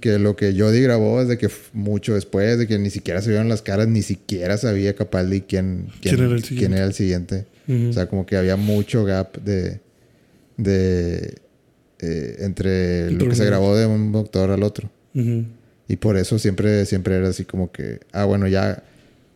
que 0.00 0.18
lo 0.20 0.36
que 0.36 0.54
Jody 0.56 0.80
grabó 0.80 1.20
es 1.20 1.26
de 1.26 1.38
que 1.38 1.48
mucho 1.72 2.14
después, 2.14 2.56
de 2.56 2.68
que 2.68 2.78
ni 2.78 2.88
siquiera 2.88 3.20
se 3.20 3.30
vieron 3.30 3.48
las 3.48 3.62
caras, 3.62 3.88
ni 3.88 4.00
siquiera 4.02 4.56
sabía 4.58 4.94
Capaldi 4.94 5.40
quién, 5.40 5.88
¿Quién 6.00 6.14
era 6.14 6.24
el 6.26 6.30
quién 6.34 6.44
siguiente? 6.44 6.76
era 6.76 6.86
el 6.86 6.92
siguiente. 6.94 7.46
Ujú. 7.66 7.88
O 7.88 7.92
sea, 7.92 8.06
como 8.06 8.24
que 8.26 8.36
había 8.36 8.54
mucho 8.56 9.04
gap 9.04 9.36
de. 9.42 9.80
de 10.56 11.34
eh, 11.98 12.36
entre 12.40 13.10
lo 13.10 13.28
que 13.28 13.34
se 13.34 13.44
grabó 13.44 13.74
de 13.76 13.86
un 13.86 14.12
doctor 14.12 14.50
al 14.50 14.62
otro. 14.62 14.88
Y 15.88 15.96
por 15.96 16.16
eso 16.16 16.38
siempre, 16.38 16.84
siempre 16.86 17.16
era 17.16 17.28
así 17.28 17.44
como 17.44 17.72
que. 17.72 18.00
Ah, 18.12 18.24
bueno, 18.24 18.46
ya. 18.46 18.82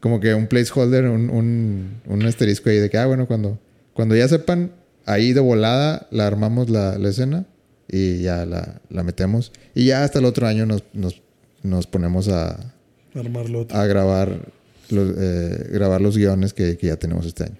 Como 0.00 0.18
que 0.20 0.34
un 0.34 0.46
placeholder, 0.46 1.04
un, 1.06 1.30
un, 1.30 2.00
un 2.06 2.22
asterisco 2.24 2.70
ahí 2.70 2.78
de 2.78 2.88
que, 2.88 2.98
ah, 2.98 3.06
bueno, 3.06 3.26
cuando, 3.26 3.58
cuando 3.92 4.16
ya 4.16 4.26
sepan, 4.28 4.72
ahí 5.06 5.32
de 5.32 5.40
volada 5.40 6.08
la 6.10 6.26
armamos 6.26 6.70
la, 6.70 6.98
la 6.98 7.08
escena 7.08 7.46
y 7.88 8.22
ya 8.22 8.46
la, 8.46 8.80
la 8.88 9.02
metemos. 9.02 9.52
Y 9.74 9.86
ya 9.86 10.04
hasta 10.04 10.18
el 10.18 10.24
otro 10.24 10.46
año 10.46 10.66
nos, 10.66 10.84
nos, 10.94 11.22
nos 11.62 11.86
ponemos 11.86 12.28
a, 12.28 12.74
Armarlo 13.14 13.66
a 13.70 13.86
grabar, 13.86 14.52
los, 14.88 15.14
eh, 15.18 15.68
grabar 15.72 16.00
los 16.00 16.16
guiones 16.16 16.54
que, 16.54 16.76
que 16.76 16.86
ya 16.86 16.96
tenemos 16.96 17.26
este 17.26 17.44
año. 17.44 17.56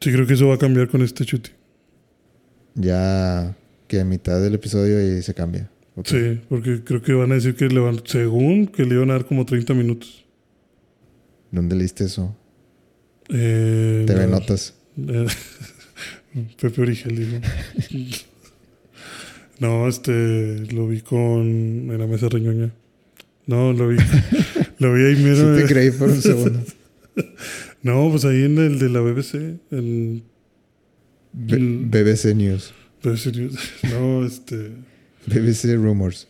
Sí, 0.00 0.12
creo 0.12 0.26
que 0.26 0.34
eso 0.34 0.48
va 0.48 0.56
a 0.56 0.58
cambiar 0.58 0.88
con 0.88 1.02
este 1.02 1.24
Chuti. 1.24 1.50
Ya 2.74 3.56
que 3.86 4.00
a 4.00 4.04
mitad 4.04 4.40
del 4.40 4.54
episodio 4.54 5.00
y 5.00 5.22
se 5.22 5.32
cambia. 5.34 5.70
Sí, 6.04 6.40
porque 6.48 6.82
creo 6.82 7.02
que 7.02 7.12
van 7.12 7.32
a 7.32 7.34
decir 7.34 7.54
que 7.54 7.66
le 7.68 7.80
van, 7.80 8.00
según 8.04 8.66
que 8.66 8.84
le 8.84 8.94
iban 8.94 9.10
a 9.10 9.14
dar 9.14 9.26
como 9.26 9.44
30 9.44 9.74
minutos. 9.74 10.24
¿Dónde 11.52 11.76
leíste 11.76 12.04
eso? 12.06 12.36
Eh, 13.28 14.02
TV 14.06 14.26
no, 14.26 14.32
Notas. 14.40 14.74
eh, 14.96 15.26
Pepe 16.60 16.82
Origel, 16.82 17.16
digo. 17.16 17.40
no, 19.60 19.86
este, 19.88 20.66
lo 20.72 20.88
vi 20.88 21.00
con, 21.02 21.40
en 21.90 21.98
la 21.98 22.06
mesa 22.06 22.28
reñoña. 22.28 22.72
No, 23.46 23.72
lo 23.72 23.88
vi, 23.88 23.96
lo 24.78 24.94
vi 24.94 25.04
ahí 25.04 25.16
Sí 25.16 25.22
mero. 25.22 25.56
te 25.56 25.64
creí 25.66 25.90
por 25.90 26.08
un 26.08 26.20
segundo. 26.22 26.60
No, 27.82 28.08
pues 28.10 28.24
ahí 28.24 28.44
en 28.44 28.56
el 28.58 28.78
de 28.78 28.88
la 28.88 29.00
BBC, 29.00 29.34
en 29.72 30.22
B- 31.32 31.58
Mm. 31.58 31.90
BBC 31.90 32.32
News. 32.34 32.72
BBC 33.02 33.34
News. 33.36 33.58
No, 33.90 34.24
este, 34.24 34.70
BBC 35.26 35.74
Rumors. 35.74 36.28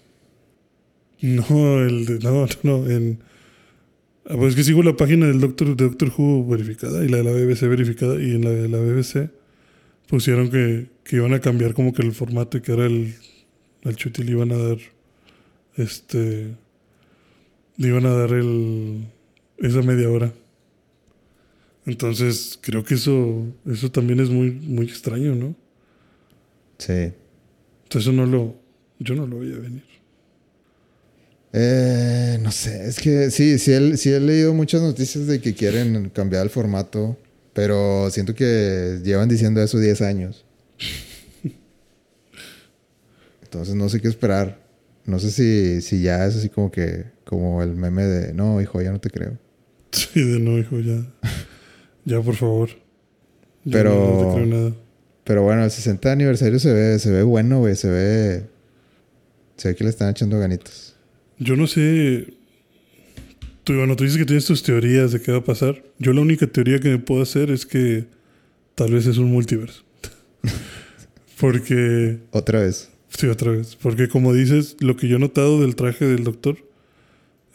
no, 1.21 1.83
el 1.85 2.07
de, 2.07 2.19
no, 2.21 2.47
no, 2.47 2.49
no, 2.63 2.91
en, 2.91 3.19
ah, 4.27 4.35
pues 4.37 4.51
es 4.51 4.57
que 4.57 4.65
sigo 4.65 4.83
la 4.83 4.97
página 4.97 5.27
del 5.27 5.41
Doctor, 5.41 5.77
de 5.77 5.85
Doctor 5.85 6.13
Who 6.17 6.47
verificada 6.47 7.05
y 7.05 7.09
la 7.09 7.19
de 7.19 7.25
la 7.25 7.33
BBC 7.33 7.69
verificada 7.69 8.23
y 8.23 8.35
en 8.35 8.45
la 8.45 8.51
de 8.51 8.69
la 8.69 8.79
BBC 8.79 9.31
pusieron 10.09 10.51
que, 10.51 10.89
que 11.05 11.17
iban 11.17 11.33
a 11.33 11.41
cambiar 11.41 11.75
como 11.75 11.93
que 11.93 12.03
el 12.03 12.13
formato 12.13 12.59
y 12.59 12.61
que 12.61 12.73
era 12.73 12.87
el, 12.87 13.15
al 13.85 13.97
Chuti 13.97 14.23
le 14.23 14.33
iban 14.33 14.53
a 14.53 14.59
dar, 14.59 14.79
este, 15.77 16.55
le 17.77 17.89
iban 17.89 18.07
a 18.07 18.11
dar 18.11 18.33
el, 18.33 19.07
esa 19.59 19.83
media 19.83 20.11
hora. 20.11 20.33
Entonces, 21.85 22.59
creo 22.63 22.85
que 22.85 22.95
eso, 22.95 23.47
eso 23.67 23.91
también 23.91 24.21
es 24.21 24.31
muy, 24.31 24.51
muy 24.51 24.87
extraño, 24.87 25.35
¿no? 25.35 25.57
Sí. 26.79 27.13
Entonces, 27.85 28.03
eso 28.09 28.13
no 28.13 28.27
lo, 28.27 28.57
yo 28.99 29.15
no 29.15 29.27
lo 29.27 29.41
veía 29.41 29.57
venir. 29.57 29.92
Eh, 31.53 32.39
no 32.43 32.51
sé, 32.51 32.87
es 32.89 32.99
que 32.99 33.31
sí, 33.31 33.59
sí 33.59 33.73
he, 33.73 33.97
sí 33.97 34.11
he 34.11 34.21
leído 34.21 34.55
muchas 34.55 34.81
noticias 34.81 35.27
de 35.27 35.41
que 35.41 35.55
quieren 35.55 36.09
cambiar 36.11 36.45
el 36.45 36.51
formato, 36.51 37.19
pero 37.53 38.09
siento 38.11 38.35
que 38.35 39.01
llevan 39.05 39.29
diciendo 39.29 39.63
eso 39.63 39.79
10 39.79 40.01
años. 40.01 40.45
Entonces 43.43 43.75
no 43.75 43.89
sé 43.89 44.01
qué 44.01 44.09
esperar. 44.09 44.61
No 45.05 45.19
sé 45.19 45.31
si, 45.31 45.83
si 45.83 46.01
ya 46.03 46.25
es 46.27 46.37
así 46.37 46.49
como 46.49 46.71
que, 46.71 47.05
como 47.25 47.63
el 47.63 47.75
meme 47.75 48.05
de, 48.05 48.33
no, 48.33 48.61
hijo, 48.61 48.81
ya 48.81 48.93
no 48.93 49.01
te 49.01 49.11
creo. 49.11 49.37
Sí, 49.93 50.23
de 50.23 50.41
no, 50.41 50.59
hijo, 50.59 50.81
ya. 50.81 51.05
Ya, 52.07 52.23
por 52.23 52.35
favor. 52.35 52.71
Ya 53.65 53.73
Pero- 53.73 53.91
No, 53.95 54.23
no 54.23 54.29
te 54.29 54.35
creo 54.43 54.47
nada. 54.47 54.77
Pero 55.25 55.43
bueno, 55.43 55.63
el 55.65 55.71
60 55.71 56.11
aniversario 56.13 56.59
se 56.59 56.73
ve, 56.73 56.99
se 56.99 57.11
ve 57.11 57.23
bueno, 57.23 57.59
güey, 57.61 57.77
se 57.77 57.89
ve, 57.91 58.47
se 59.57 59.69
ve 59.69 59.75
que 59.77 59.85
le 59.85 59.91
están 59.91 60.09
echando 60.11 60.39
ganitas. 60.39 60.92
Yo 61.39 61.57
no 61.57 61.67
sé. 61.67 62.35
Tú, 63.65 63.75
bueno, 63.75 63.95
tú 63.97 64.05
dices 64.05 64.19
que 64.19 64.25
tienes 64.25 64.45
tus 64.47 64.63
teorías 64.63 65.13
de 65.13 65.21
qué 65.21 65.33
va 65.33 65.39
a 65.39 65.45
pasar. 65.45 65.83
Yo 65.99 66.13
la 66.13 66.21
única 66.21 66.47
teoría 66.47 66.79
que 66.81 66.89
me 66.91 66.99
puedo 66.99 67.23
hacer 67.23 67.51
es 67.51 67.65
que 67.67 68.07
tal 68.75 68.93
vez 68.93 69.07
es 69.07 69.19
un 69.19 69.31
multiverso. 69.31 69.83
Porque. 71.41 72.19
Otra 72.31 72.61
vez. 72.61 72.91
Sí, 73.09 73.27
otra 73.27 73.53
vez. 73.53 73.77
Porque 73.77 74.09
como 74.09 74.33
dices, 74.33 74.77
lo 74.81 74.97
que 74.97 75.07
yo 75.09 75.17
he 75.17 75.21
notado 75.21 75.61
del 75.61 75.77
traje 75.77 76.07
del 76.07 76.25
doctor 76.25 76.57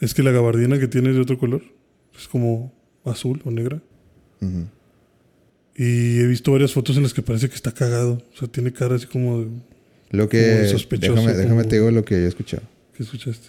es 0.00 0.14
que 0.14 0.22
la 0.22 0.30
gabardina 0.30 0.78
que 0.78 0.86
tiene 0.88 1.10
es 1.10 1.16
de 1.16 1.22
otro 1.22 1.38
color. 1.38 1.62
Es 2.16 2.28
como 2.28 2.72
azul 3.04 3.40
o 3.44 3.50
negra. 3.50 3.80
Y 5.76 6.18
he 6.20 6.26
visto 6.26 6.52
varias 6.52 6.72
fotos 6.72 6.96
en 6.96 7.02
las 7.04 7.14
que 7.14 7.22
parece 7.22 7.48
que 7.48 7.54
está 7.54 7.72
cagado. 7.72 8.22
O 8.34 8.38
sea, 8.38 8.48
tiene 8.48 8.72
cara 8.72 8.96
así 8.96 9.06
como 9.06 9.40
de... 9.40 9.46
Lo 10.10 10.28
que, 10.28 10.56
Como 10.58 10.68
sospechoso, 10.70 11.12
déjame, 11.14 11.32
déjame 11.36 11.48
como- 11.62 11.68
te 11.68 11.76
digo 11.76 11.90
lo 11.90 12.04
que 12.04 12.14
yo 12.14 12.20
he 12.22 12.28
escuchado. 12.28 12.62
¿Qué 12.96 13.02
escuchaste? 13.02 13.48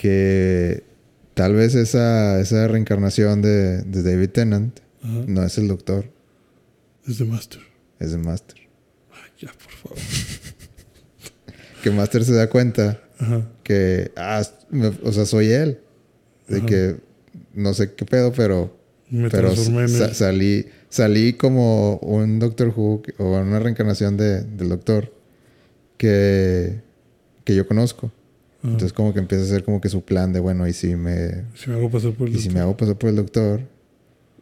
Que 0.00 0.84
tal 1.34 1.54
vez 1.54 1.74
esa, 1.74 2.40
esa 2.40 2.68
reencarnación 2.68 3.42
de, 3.42 3.82
de 3.82 4.02
David 4.04 4.30
Tennant 4.30 4.78
Ajá. 5.02 5.24
no 5.26 5.42
es 5.42 5.58
el 5.58 5.66
doctor, 5.66 6.04
Es 7.06 7.18
de 7.18 7.24
Master. 7.24 7.60
es 7.98 8.12
el 8.12 8.20
Master. 8.20 8.58
Ay, 9.10 9.30
ya, 9.40 9.52
por 9.52 9.72
favor. 9.72 9.98
Que 11.82 11.90
Master 11.92 12.24
se 12.24 12.32
da 12.32 12.48
cuenta 12.50 13.00
Ajá. 13.18 13.48
que, 13.64 14.10
ah, 14.16 14.42
me- 14.70 14.92
o 15.02 15.12
sea, 15.12 15.26
soy 15.26 15.50
él. 15.50 15.80
De 16.48 16.58
Ajá. 16.58 16.66
que 16.66 16.96
no 17.54 17.74
sé 17.74 17.92
qué 17.94 18.04
pedo, 18.04 18.32
pero, 18.32 18.76
Me 19.10 19.28
pero 19.30 19.54
sa- 19.88 20.12
salí, 20.14 20.66
salí 20.88 21.32
como 21.34 21.96
un 21.98 22.38
Doctor 22.40 22.72
Who 22.76 23.02
o 23.18 23.24
una 23.40 23.58
reencarnación 23.60 24.16
de, 24.16 24.42
del 24.42 24.68
doctor 24.70 25.12
que, 25.96 26.80
que 27.44 27.54
yo 27.54 27.66
conozco. 27.66 28.12
Entonces 28.62 28.92
como 28.92 29.12
que 29.14 29.20
empieza 29.20 29.44
a 29.44 29.46
ser 29.46 29.62
como 29.64 29.80
que 29.80 29.88
su 29.88 30.02
plan 30.02 30.32
de, 30.32 30.40
bueno, 30.40 30.66
y 30.66 30.72
si 30.72 30.96
me, 30.96 31.44
si 31.54 31.70
me 31.70 31.76
hago 31.76 31.90
pasar 31.90 32.12
por 32.12 32.28
el 32.28 32.34
y 32.36 32.38
si 32.40 32.50
me 32.50 32.58
hago 32.60 32.76
pasar 32.76 32.96
por 32.98 33.08
el 33.10 33.16
doctor 33.16 33.60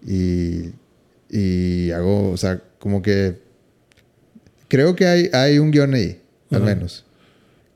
y, 0.07 0.71
y 1.31 1.91
hago, 1.91 2.31
o 2.31 2.37
sea, 2.39 2.63
como 2.79 3.03
que 3.03 3.37
creo 4.69 4.97
que 4.97 5.07
hay, 5.07 5.29
hay 5.33 5.59
un 5.59 5.71
guion 5.71 5.93
ahí, 5.95 6.21
al 6.51 6.63
menos. 6.63 7.05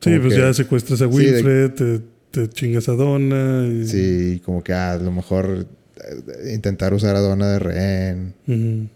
Sí, 0.01 0.19
pues 0.19 0.33
que- 0.35 0.41
ya 0.41 0.55
secuestras 0.55 1.03
a 1.03 1.11
Sí, 1.13 1.25
de- 1.27 1.33
Wilfred, 1.35 1.71
te, 1.73 2.01
te 2.31 2.49
chingas 2.49 2.89
a 2.89 2.93
Donna. 2.93 3.67
Y, 3.67 3.87
Sí, 3.87 4.43
como 4.45 4.63
que 4.65 4.73
ah, 4.73 4.93
a 4.93 4.97
lo 4.99 5.13
mejor 5.13 5.67
eh, 5.97 6.53
intentar 6.55 6.95
usar 6.95 7.17
a 7.17 7.21
Donna 7.21 7.49
de 7.51 7.59
rehén. 7.59 8.89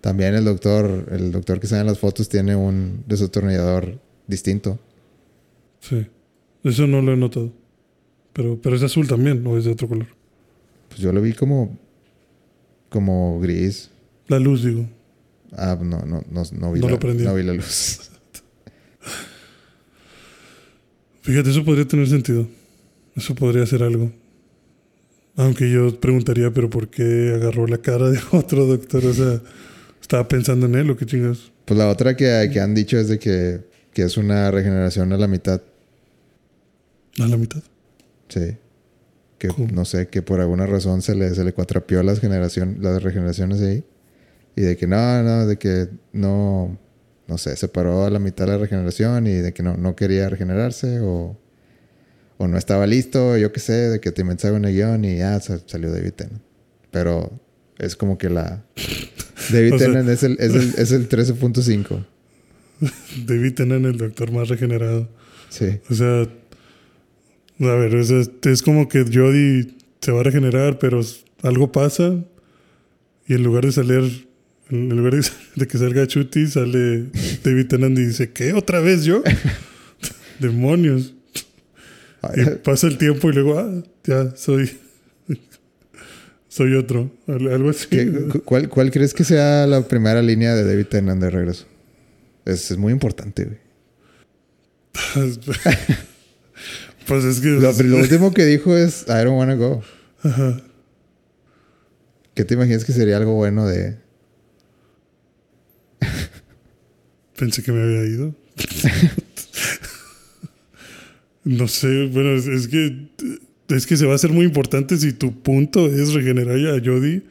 También 0.00 0.34
el 0.34 0.44
doctor, 0.44 1.08
el 1.10 1.32
doctor 1.32 1.58
que 1.58 1.66
sale 1.66 1.80
en 1.80 1.88
las 1.88 1.98
fotos 1.98 2.28
tiene 2.28 2.54
un 2.54 3.02
desatornillador 3.08 3.98
distinto. 4.28 4.78
Sí. 5.80 6.06
Eso 6.64 6.86
no 6.86 7.00
lo 7.02 7.12
he 7.12 7.16
notado. 7.16 7.52
Pero, 8.32 8.60
pero 8.62 8.76
es 8.76 8.82
azul 8.82 9.08
también, 9.08 9.44
o 9.46 9.58
es 9.58 9.64
de 9.64 9.72
otro 9.72 9.88
color. 9.88 10.06
Pues 10.88 11.00
yo 11.00 11.12
lo 11.12 11.20
vi 11.20 11.32
como 11.32 11.78
como 12.90 13.40
gris. 13.40 13.90
La 14.28 14.38
luz, 14.38 14.64
digo. 14.64 14.86
Ah, 15.52 15.78
no, 15.80 16.00
no, 16.04 16.22
no, 16.30 16.42
no 16.52 16.72
vi, 16.72 16.80
No 16.80 16.86
la, 16.86 16.92
lo 16.92 16.98
prendió. 16.98 17.28
no 17.28 17.34
vi 17.34 17.42
la 17.42 17.54
luz. 17.54 18.10
Fíjate, 21.22 21.50
eso 21.50 21.64
podría 21.64 21.86
tener 21.86 22.08
sentido. 22.08 22.46
Eso 23.16 23.34
podría 23.34 23.66
ser 23.66 23.82
algo. 23.82 24.12
Aunque 25.36 25.70
yo 25.70 25.98
preguntaría, 26.00 26.52
pero 26.52 26.68
¿por 26.68 26.88
qué 26.88 27.32
agarró 27.34 27.66
la 27.66 27.78
cara 27.78 28.10
de 28.10 28.20
otro 28.32 28.66
doctor? 28.66 29.04
O 29.06 29.14
sea, 29.14 29.40
estaba 30.00 30.26
pensando 30.28 30.66
en 30.66 30.74
él 30.74 30.90
o 30.90 30.96
qué 30.96 31.06
chingas. 31.06 31.50
Pues 31.64 31.78
la 31.78 31.88
otra 31.88 32.16
que, 32.16 32.50
que 32.52 32.60
han 32.60 32.74
dicho 32.74 32.98
es 32.98 33.08
de 33.08 33.18
que, 33.18 33.60
que 33.92 34.02
es 34.02 34.16
una 34.16 34.50
regeneración 34.50 35.12
a 35.12 35.16
la 35.16 35.28
mitad. 35.28 35.62
A 37.18 37.26
la 37.26 37.36
mitad. 37.36 37.62
Sí. 38.28 38.56
Que 39.38 39.48
¿Cómo? 39.48 39.68
no 39.72 39.84
sé, 39.84 40.08
que 40.08 40.22
por 40.22 40.40
alguna 40.40 40.66
razón 40.66 41.02
se 41.02 41.14
le, 41.14 41.34
se 41.34 41.44
le 41.44 41.52
cuatrapió 41.52 42.02
las 42.02 42.20
generación, 42.20 42.76
las 42.80 43.02
regeneraciones 43.02 43.60
ahí. 43.62 43.84
Y 44.56 44.62
de 44.62 44.76
que 44.76 44.86
no, 44.86 45.22
no, 45.22 45.46
de 45.46 45.56
que 45.58 45.88
no, 46.12 46.78
no 47.26 47.38
sé, 47.38 47.56
se 47.56 47.68
paró 47.68 48.04
a 48.04 48.10
la 48.10 48.18
mitad 48.18 48.44
de 48.46 48.52
la 48.52 48.58
regeneración 48.58 49.26
y 49.26 49.32
de 49.34 49.52
que 49.54 49.62
no, 49.62 49.76
no 49.76 49.96
quería 49.96 50.28
regenerarse 50.28 51.00
o, 51.00 51.38
o 52.36 52.48
no 52.48 52.58
estaba 52.58 52.86
listo, 52.86 53.36
yo 53.38 53.52
qué 53.52 53.60
sé, 53.60 53.72
de 53.72 54.00
que 54.00 54.12
te 54.12 54.20
inventaba 54.22 54.56
un 54.56 54.62
guion 54.62 55.04
y 55.04 55.18
ya 55.18 55.40
sa- 55.40 55.60
salió 55.66 55.90
David 55.90 56.12
Tennant. 56.12 56.42
Pero 56.90 57.32
es 57.78 57.96
como 57.96 58.18
que 58.18 58.28
la... 58.28 58.62
David 59.52 59.70
sea- 59.70 59.78
Tennant 59.78 60.08
es 60.10 60.22
el, 60.22 60.36
es 60.38 60.54
el, 60.54 60.74
es 60.76 60.92
el 60.92 61.08
13.5. 61.08 62.04
Debí 63.26 63.52
tener 63.52 63.82
el 63.84 63.96
doctor 63.96 64.30
más 64.32 64.48
regenerado. 64.48 65.08
Sí. 65.48 65.80
O 65.90 65.94
sea, 65.94 66.28
a 67.60 67.74
ver, 67.74 68.04
sea, 68.04 68.22
es 68.44 68.62
como 68.62 68.88
que 68.88 69.04
Jodie 69.04 69.74
se 70.00 70.12
va 70.12 70.20
a 70.20 70.24
regenerar, 70.24 70.78
pero 70.78 71.00
algo 71.42 71.72
pasa 71.72 72.24
y 73.26 73.34
en 73.34 73.42
lugar 73.42 73.66
de 73.66 73.72
salir, 73.72 74.28
en 74.70 74.88
lugar 74.88 75.14
de, 75.56 75.66
que 75.68 75.78
salga 75.78 76.06
Chuti, 76.06 76.46
sale 76.46 77.06
David 77.44 77.66
Tennant 77.68 77.98
y 77.98 78.06
dice, 78.06 78.32
¿qué? 78.32 78.52
¿Otra 78.54 78.80
vez 78.80 79.04
yo? 79.04 79.22
Demonios. 80.38 81.14
Y 82.36 82.44
pasa 82.62 82.86
el 82.86 82.98
tiempo 82.98 83.30
y 83.30 83.32
luego, 83.32 83.58
ah, 83.58 83.82
ya 84.04 84.34
soy, 84.36 84.70
soy 86.48 86.74
otro. 86.74 87.10
Al- 87.26 87.48
Algo 87.52 87.70
así. 87.70 87.86
¿Qué- 87.88 88.10
cu- 88.30 88.42
cuál, 88.42 88.68
¿Cuál 88.68 88.90
crees 88.90 89.14
que 89.14 89.24
sea 89.24 89.66
la 89.66 89.86
primera 89.86 90.20
línea 90.22 90.54
de 90.54 90.64
David 90.64 90.86
Tennant 90.86 91.20
de 91.22 91.30
regreso? 91.30 91.66
Es, 92.44 92.70
es 92.70 92.76
muy 92.78 92.92
importante, 92.92 93.44
güey. 93.44 93.58
Pues 97.10 97.24
es 97.24 97.40
que... 97.40 97.48
Lo, 97.48 97.72
lo 97.72 97.96
último 97.96 98.32
que 98.32 98.46
dijo 98.46 98.76
es 98.76 99.02
I 99.08 99.24
don't 99.24 99.36
wanna 99.36 99.56
go. 99.56 99.82
Ajá. 100.22 100.62
¿Qué 102.34 102.44
te 102.44 102.54
imaginas 102.54 102.84
que 102.84 102.92
sería 102.92 103.16
algo 103.16 103.34
bueno 103.34 103.66
de... 103.66 103.96
Pensé 107.36 107.64
que 107.64 107.72
me 107.72 107.82
había 107.82 108.04
ido. 108.04 108.32
no 111.42 111.66
sé, 111.66 112.06
bueno, 112.12 112.36
es, 112.36 112.46
es 112.46 112.68
que 112.68 113.08
es 113.70 113.86
que 113.88 113.96
se 113.96 114.06
va 114.06 114.12
a 114.12 114.14
hacer 114.14 114.30
muy 114.30 114.44
importante 114.44 114.96
si 114.96 115.12
tu 115.12 115.42
punto 115.42 115.86
es 115.88 116.12
regenerar 116.12 116.58
a 116.58 116.80
Jodie 116.80 117.22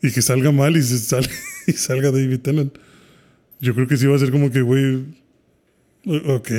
y 0.00 0.12
que 0.12 0.22
salga 0.22 0.52
mal 0.52 0.76
y 0.76 0.82
se 0.84 0.96
sale 0.96 1.28
y 1.66 1.72
salga 1.72 2.12
David 2.12 2.38
Tennant. 2.38 2.78
Yo 3.60 3.74
creo 3.74 3.88
que 3.88 3.96
sí 3.96 4.06
va 4.06 4.14
a 4.14 4.20
ser 4.20 4.30
como 4.30 4.52
que, 4.52 4.62
güey, 4.62 5.06
ok. 6.06 6.50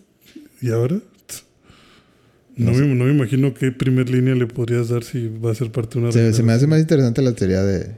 ¿Y 0.62 0.70
ahora? 0.70 0.98
No, 2.56 2.70
No 2.70 2.76
sé. 2.76 2.82
me, 2.84 2.94
no 2.94 3.04
me 3.04 3.10
imagino 3.12 3.54
qué 3.54 3.72
primer 3.72 4.10
línea 4.10 4.34
le 4.34 4.46
podrías 4.46 4.88
dar 4.88 5.04
si 5.04 5.28
va 5.28 5.50
a 5.50 5.54
ser 5.54 5.70
parte 5.72 5.98
de 5.98 6.04
una 6.04 6.12
Se, 6.12 6.32
se 6.32 6.42
me 6.42 6.52
hace 6.52 6.66
más 6.66 6.80
interesante 6.80 7.22
la 7.22 7.32
teoría 7.34 7.62
de... 7.62 7.96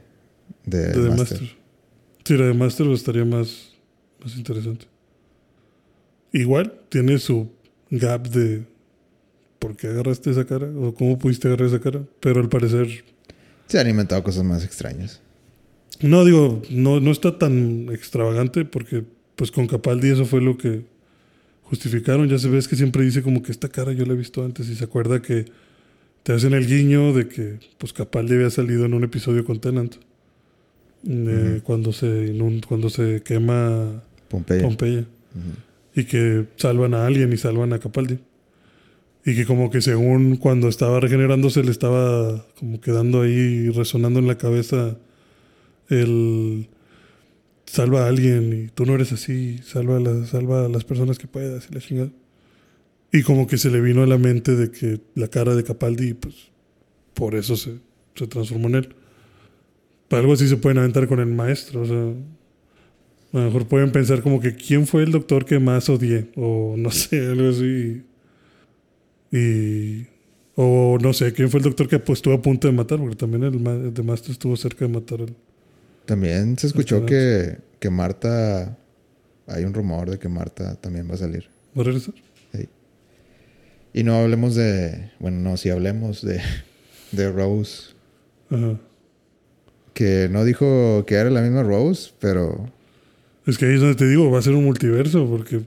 De, 0.65 0.87
De. 0.93 1.09
Master. 1.09 1.41
Sí, 2.23 2.37
la 2.37 2.45
de 2.45 2.53
Master 2.53 2.87
estaría 2.87 3.25
más, 3.25 3.73
más 4.23 4.35
interesante. 4.35 4.85
Igual 6.31 6.73
tiene 6.89 7.17
su 7.19 7.49
gap 7.91 8.27
de 8.29 8.63
por 9.59 9.75
qué 9.75 9.87
agarraste 9.87 10.31
esa 10.31 10.45
cara 10.45 10.67
o 10.75 10.93
cómo 10.93 11.17
pudiste 11.19 11.47
agarrar 11.47 11.67
esa 11.67 11.79
cara, 11.79 12.01
pero 12.19 12.39
al 12.41 12.49
parecer 12.49 12.87
Se 13.67 13.79
han 13.79 13.87
inventado 13.89 14.23
cosas 14.23 14.43
más 14.43 14.63
extrañas. 14.63 15.21
no 16.01 16.25
digo, 16.25 16.61
no, 16.69 16.99
no 16.99 17.11
está 17.11 17.37
tan 17.37 17.89
extravagante 17.91 18.65
porque 18.65 19.03
pues 19.35 19.51
con 19.51 19.67
Capaldi 19.67 20.09
eso 20.09 20.25
fue 20.25 20.41
lo 20.41 20.57
que 20.57 20.85
justificaron. 21.65 22.27
Ya 22.29 22.39
se 22.39 22.49
ves 22.49 22.67
que 22.67 22.75
siempre 22.75 23.03
dice 23.03 23.21
como 23.21 23.43
que 23.43 23.51
esta 23.51 23.69
cara 23.69 23.91
yo 23.93 24.05
la 24.05 24.13
he 24.13 24.17
visto 24.17 24.43
antes 24.43 24.69
y 24.69 24.75
se 24.75 24.83
acuerda 24.83 25.21
que 25.21 25.45
te 26.23 26.33
hacen 26.33 26.53
el 26.53 26.65
guiño 26.65 27.13
de 27.13 27.27
que 27.27 27.59
pues 27.77 27.93
Capaldi 27.93 28.33
había 28.35 28.49
salido 28.49 28.85
en 28.85 28.93
un 28.93 29.03
episodio 29.03 29.43
con 29.45 29.59
Tennant. 29.59 29.95
eh, 31.07 31.51
Ujú. 31.57 31.63
cuando 31.63 31.93
se 31.93 32.07
inun- 32.33 32.65
cuando 32.65 32.89
se 32.89 33.21
quema 33.23 34.01
Pompeya. 34.63 35.05
Y 35.95 36.05
que 36.05 36.45
salvan 36.55 36.93
a 36.95 37.05
alguien 37.05 37.31
y 37.31 37.37
salvan 37.37 37.73
a 37.73 37.79
Capaldi. 37.79 38.17
Y 39.23 39.35
que 39.35 39.45
como 39.45 39.69
que 39.69 39.81
según 39.81 40.35
cuando 40.37 40.67
estaba 40.67 40.99
regenerándose 40.99 41.63
le 41.63 41.69
estaba 41.71 42.45
como 42.59 42.81
quedando 42.81 43.21
ahí 43.21 43.69
resonando 43.69 44.19
en 44.19 44.25
la 44.27 44.37
cabeza 44.39 44.97
el 45.89 46.67
salva 47.65 48.05
a 48.05 48.07
alguien 48.09 48.53
y 48.65 48.67
tú 48.69 48.85
no 48.85 48.95
eres 48.95 49.11
así, 49.11 49.59
salva 49.63 49.97
a, 49.97 50.25
salva 50.25 50.65
a 50.65 50.69
las 50.69 50.83
personas 50.83 51.17
que 51.19 51.27
puedas 51.27 51.67
y 51.69 51.73
la 51.73 51.81
chingada. 51.81 52.11
Y 53.11 53.23
como 53.23 53.47
que 53.47 53.57
se 53.57 53.69
le 53.71 53.81
vino 53.81 54.03
a 54.03 54.07
la 54.07 54.17
mente 54.17 54.55
de 54.55 54.71
que 54.71 54.99
la 55.15 55.27
cara 55.29 55.55
de 55.55 55.63
Capaldi, 55.63 56.13
pues 56.15 56.35
por 57.13 57.35
eso 57.35 57.55
se, 57.55 57.75
se 58.15 58.27
transformó 58.27 58.67
en 58.69 58.75
él. 58.75 58.95
Algo 60.09 60.33
así 60.33 60.47
se 60.47 60.57
pueden 60.57 60.77
aventar 60.79 61.07
con 61.07 61.19
el 61.19 61.27
maestro, 61.27 61.81
o 61.81 61.85
sea, 61.85 61.97
a 63.33 63.37
lo 63.39 63.45
mejor 63.45 63.67
pueden 63.67 63.91
pensar 63.91 64.21
como 64.21 64.39
que 64.39 64.55
quién 64.55 64.87
fue 64.87 65.03
el 65.03 65.11
doctor 65.11 65.45
que 65.45 65.59
más 65.59 65.89
odié. 65.89 66.29
O 66.35 66.75
no 66.77 66.91
sé, 66.91 67.19
algo 67.27 67.49
así. 67.49 68.03
Y. 69.31 70.07
O 70.55 70.97
no 71.01 71.11
sé, 71.13 71.33
quién 71.33 71.49
fue 71.49 71.57
el 71.59 71.65
doctor 71.65 71.87
que 71.89 71.99
pues, 71.99 72.19
estuvo 72.19 72.33
a 72.33 72.41
punto 72.41 72.67
de 72.67 72.73
matar. 72.73 72.99
Porque 72.99 73.15
también 73.15 73.43
el, 73.43 73.59
ma- 73.59 73.73
el 73.73 73.93
de 73.93 74.03
Master 74.03 74.31
estuvo 74.31 74.55
cerca 74.55 74.85
de 74.85 74.93
matar 74.93 75.21
al. 75.21 75.35
También 76.05 76.57
se 76.57 76.67
escuchó 76.67 77.05
que, 77.05 77.57
que 77.79 77.89
Marta... 77.89 78.77
Hay 79.47 79.63
un 79.63 79.73
rumor 79.75 80.09
de 80.09 80.17
que 80.17 80.27
Marta 80.27 80.75
también 80.75 81.07
va 81.09 81.13
a 81.13 81.17
salir. 81.17 81.47
¿Va 81.77 81.81
a 81.81 81.85
regresar? 81.85 82.13
Y 83.93 84.03
no 84.03 84.15
hablemos 84.15 84.55
de... 84.55 85.11
Bueno, 85.19 85.37
no, 85.39 85.55
sí 85.55 85.69
hablemos 85.69 86.21
de, 86.21 86.41
de 87.11 87.31
Rose. 87.31 87.93
Ajá. 88.49 88.77
Que 89.93 90.27
no 90.29 90.43
dijo 90.43 91.05
que 91.07 91.15
era 91.15 91.29
la 91.29 91.41
misma 91.41 91.63
Rose, 91.63 92.11
pero... 92.19 92.69
Es 93.45 93.57
que 93.57 93.65
ahí 93.65 93.75
es 93.75 93.79
donde 93.79 93.95
te 93.95 94.07
digo, 94.07 94.29
va 94.31 94.39
a 94.39 94.41
ser 94.41 94.53
un 94.53 94.65
multiverso. 94.65 95.25
Porque. 95.29 95.61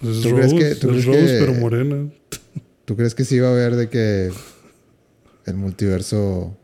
Pues 0.00 0.18
es 0.18 0.22
¿Tú 0.22 0.30
crees 0.30 0.52
Rose, 0.52 0.56
que- 0.68 0.74
tú 0.76 0.90
es 0.92 1.04
crees 1.04 1.06
Rose 1.06 1.26
que- 1.34 1.38
pero 1.40 1.54
morena. 1.54 2.10
¿Tú 2.84 2.96
crees 2.96 3.14
que 3.14 3.24
sí 3.24 3.38
va 3.40 3.48
a 3.48 3.52
haber 3.52 3.74
de 3.76 3.88
que 3.90 4.30
el 5.46 5.54
multiverso 5.56 6.56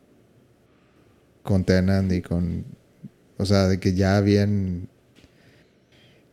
con 1.42 1.64
Tenant 1.64 2.10
y 2.12 2.22
con... 2.22 2.64
O 3.42 3.46
sea, 3.46 3.68
de 3.68 3.78
que 3.80 3.94
ya 3.94 4.20
bien... 4.20 4.88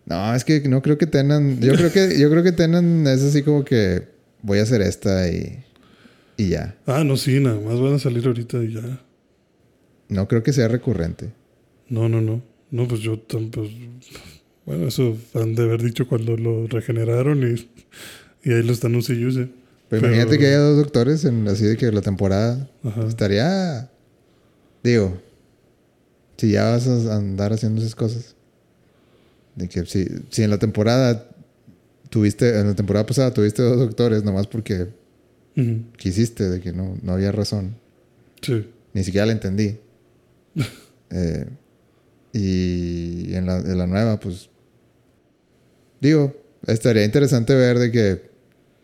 No, 0.06 0.34
es 0.34 0.44
que 0.44 0.62
no 0.68 0.82
creo 0.82 0.98
que 0.98 1.06
Tenant... 1.06 1.60
Yo 1.62 1.74
creo 1.74 1.92
que, 1.92 2.18
yo 2.20 2.30
creo 2.32 2.42
que 2.44 2.52
Tenant 2.52 3.08
es 3.08 3.22
así 3.24 3.44
como 3.44 3.64
que 3.64 4.08
voy 4.42 4.60
a 4.60 4.64
hacer 4.64 4.82
esta 4.82 5.30
y... 5.30 5.64
y 6.38 6.50
ya. 6.50 6.76
Ah, 6.88 7.04
no, 7.04 7.16
sí, 7.18 7.40
nada 7.40 7.60
más 7.60 7.80
van 7.80 7.94
a 7.94 8.00
salir 8.00 8.26
ahorita 8.26 8.58
y 8.64 8.74
ya. 8.74 9.02
No 10.08 10.28
creo 10.28 10.42
que 10.42 10.54
sea 10.54 10.68
recurrente. 10.68 11.30
No, 11.90 12.10
no, 12.10 12.22
no. 12.22 12.42
No, 12.72 12.88
pues 12.88 13.02
yo 13.02 13.20
tam- 13.28 13.52
pues, 13.52 13.70
Bueno, 14.66 14.88
eso 14.88 15.18
han 15.36 15.54
de 15.56 15.64
haber 15.64 15.84
dicho 15.84 16.08
cuando 16.08 16.38
lo 16.38 16.66
regeneraron 16.68 17.44
y, 17.44 17.70
y 18.50 18.54
ahí 18.54 18.64
lo 18.64 18.72
están 18.74 18.96
use 18.96 19.14
y 19.14 19.26
use. 19.26 19.50
Pero, 19.90 20.02
Pero- 20.02 20.08
imagínate 20.08 20.38
que 20.40 20.48
haya 20.48 20.60
dos 20.60 20.78
doctores 20.78 21.26
en 21.26 21.48
así 21.48 21.66
de 21.66 21.78
que 21.78 21.92
la 21.92 22.02
temporada 22.02 22.68
Ajá. 22.84 23.06
estaría. 23.08 23.92
Digo, 24.84 25.20
si 26.40 26.52
ya 26.52 26.72
vas 26.72 26.88
a 26.88 27.18
andar 27.18 27.52
haciendo 27.52 27.82
esas 27.82 27.96
cosas. 27.96 28.36
De 29.56 29.68
que 29.68 29.86
si, 29.86 30.08
si 30.30 30.44
en 30.44 30.50
la 30.50 30.58
temporada 30.58 31.30
tuviste, 32.10 32.60
en 32.60 32.68
la 32.68 32.76
temporada 32.76 33.06
pasada 33.06 33.34
tuviste 33.34 33.62
dos 33.62 33.78
doctores, 33.78 34.24
nomás 34.24 34.48
porque 34.48 34.88
quisiste, 35.98 36.50
de 36.50 36.62
que 36.62 36.72
no, 36.72 36.98
no 37.02 37.12
había 37.12 37.34
razón. 37.34 37.76
Sí. 38.42 38.66
Ni 38.94 39.04
siquiera 39.04 39.26
la 39.26 39.34
entendí. 39.34 39.78
Eh, 41.12 41.48
y 42.34 43.34
en 43.34 43.48
la, 43.48 43.58
en 43.58 43.76
la 43.80 43.88
nueva, 43.88 44.20
pues. 44.20 44.48
Digo, 46.00 46.40
estaría 46.68 47.04
interesante 47.04 47.56
ver 47.56 47.80
de 47.80 47.92
que 47.92 48.30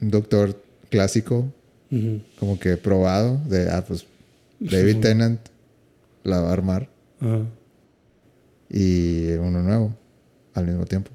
un 0.01 0.09
doctor 0.09 0.59
clásico, 0.89 1.53
como 2.39 2.57
que 2.59 2.77
probado, 2.77 3.39
de, 3.47 3.69
ah, 3.69 3.85
pues 3.87 4.07
David. 4.59 5.01
Tennant 5.01 5.39
la 6.23 6.41
va 6.41 6.49
a 6.49 6.53
armar. 6.53 6.89
Ajá. 7.19 7.45
Y 8.69 9.33
uno 9.33 9.61
nuevo 9.61 9.95
al 10.53 10.65
mismo 10.65 10.85
tiempo. 10.85 11.11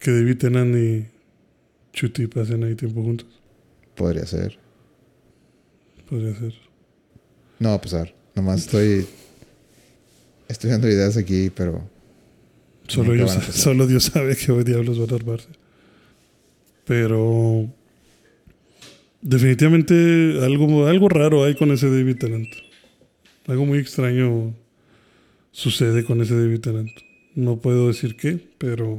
Que 0.00 0.10
David 0.10 0.38
Tennant 0.38 0.74
y 0.76 1.06
Chuti 1.92 2.26
pasen 2.26 2.64
ahí 2.64 2.74
tiempo 2.74 3.02
juntos. 3.02 3.28
Podría 3.94 4.26
ser. 4.26 4.58
Podría 6.08 6.34
ser. 6.36 6.54
No 7.58 7.70
va 7.70 7.74
a 7.76 7.80
pasar. 7.80 8.14
Nomás 8.34 8.60
estoy. 8.60 9.06
Estoy 10.48 10.70
dando 10.70 10.88
ideas 10.88 11.16
aquí, 11.16 11.50
pero. 11.50 11.88
Solo, 12.86 13.26
pasar. 13.26 13.52
solo 13.52 13.86
Dios 13.86 14.04
sabe 14.04 14.36
qué 14.36 14.52
diablos 14.62 14.98
van 14.98 15.10
a 15.10 15.14
armarse. 15.14 15.48
Pero 16.84 17.68
definitivamente 19.22 20.38
algo, 20.44 20.86
algo 20.86 21.08
raro 21.08 21.44
hay 21.44 21.56
con 21.56 21.72
ese 21.72 21.90
David 21.90 22.18
Tennant. 22.18 22.65
Algo 23.46 23.64
muy 23.66 23.78
extraño 23.78 24.54
sucede 25.52 26.04
con 26.04 26.20
ese 26.20 26.34
David 26.38 26.60
Tennant. 26.60 26.90
No 27.34 27.58
puedo 27.60 27.88
decir 27.88 28.16
qué, 28.16 28.48
pero 28.58 28.98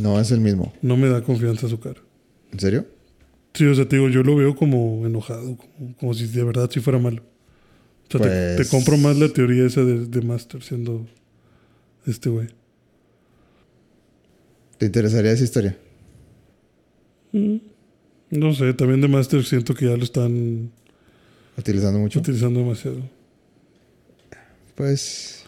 No 0.00 0.18
es 0.20 0.30
el 0.30 0.40
mismo. 0.40 0.72
no 0.82 0.96
me 0.96 1.08
da 1.08 1.22
confianza 1.22 1.68
su 1.68 1.78
cara. 1.80 2.00
¿En 2.52 2.58
serio? 2.60 2.86
Sí, 3.54 3.64
o 3.66 3.74
sea, 3.74 3.88
te 3.88 3.96
digo, 3.96 4.08
yo 4.08 4.22
lo 4.22 4.36
veo 4.36 4.54
como 4.56 5.06
enojado, 5.06 5.56
como, 5.56 5.96
como 5.96 6.14
si 6.14 6.26
de 6.28 6.44
verdad 6.44 6.70
sí 6.72 6.80
fuera 6.80 6.98
malo. 6.98 7.22
O 8.08 8.10
sea, 8.12 8.20
te- 8.20 8.28
te, 8.28 8.56
Pues- 8.56 8.70
compro 8.70 8.96
más 8.96 9.16
la 9.18 9.28
teoría 9.28 9.64
esa 9.66 9.84
de, 9.84 10.06
de 10.06 10.20
Master 10.22 10.62
siendo 10.62 11.06
este 12.06 12.28
güey. 12.30 12.48
¿Te 14.78 14.86
interesaría 14.86 15.32
esa 15.32 15.44
historia? 15.44 15.76
No 17.32 18.54
sé, 18.54 18.72
también 18.74 19.00
de 19.00 19.08
Master 19.08 19.44
siento 19.44 19.74
que 19.74 19.86
ya 19.86 19.96
lo 19.96 20.04
están 20.04 20.70
Utilizando 21.58 21.98
mucho. 21.98 22.18
utilizando 22.20 22.60
demasiado. 22.60 22.98
Pues. 24.80 25.44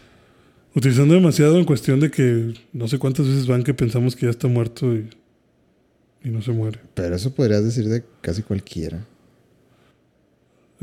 Utilizando 0.75 1.15
demasiado 1.15 1.59
en 1.59 1.65
cuestión 1.65 2.01
de 2.01 2.11
que 2.11 2.53
no 2.75 2.87
sé 2.87 2.99
cuántas 2.99 3.27
veces 3.27 3.47
van 3.47 3.63
que 3.63 3.73
pensamos 3.73 4.15
que 4.15 4.27
ya 4.27 4.31
está 4.31 4.47
muerto 4.47 4.95
y, 4.95 5.09
y 6.23 6.29
no 6.29 6.43
se 6.43 6.53
muere. 6.53 6.81
Pero 6.93 7.17
eso 7.17 7.35
podrías 7.35 7.65
decir 7.65 7.89
de 7.89 8.05
casi 8.21 8.43
cualquiera. 8.43 9.07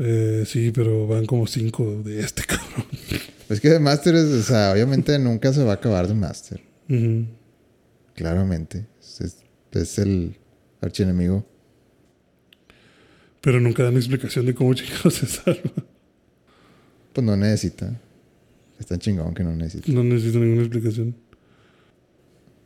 Eh, 0.00 0.42
sí, 0.46 0.72
pero 0.74 1.06
van 1.06 1.26
como 1.26 1.46
cinco 1.46 2.02
de 2.02 2.20
este 2.20 2.42
cabrón. 2.46 2.86
Es 3.48 3.60
que 3.60 3.68
de 3.68 3.78
Master 3.78 4.16
es, 4.16 4.24
o 4.24 4.42
sea, 4.42 4.72
obviamente 4.72 5.16
nunca 5.20 5.52
se 5.52 5.62
va 5.62 5.72
a 5.72 5.74
acabar 5.76 6.08
de 6.08 6.14
Master. 6.14 6.60
Claramente. 8.14 8.84
Es, 9.72 9.98
el 9.98 10.36
archienemigo. 10.80 11.46
Pero 13.40 13.60
nunca 13.60 13.84
dan 13.84 13.96
explicación 13.96 14.46
de 14.46 14.54
cómo 14.56 14.74
chingados 14.74 15.14
se 15.14 15.26
salva. 15.26 15.70
Pues 17.12 17.24
no 17.24 17.36
necesita. 17.36 17.96
Es 18.80 18.86
tan 18.86 18.98
chingón 18.98 19.34
que 19.34 19.44
no 19.44 19.54
necesita. 19.54 19.92
No 19.92 20.02
necesito 20.02 20.38
ninguna 20.40 20.62
explicación. 20.62 21.14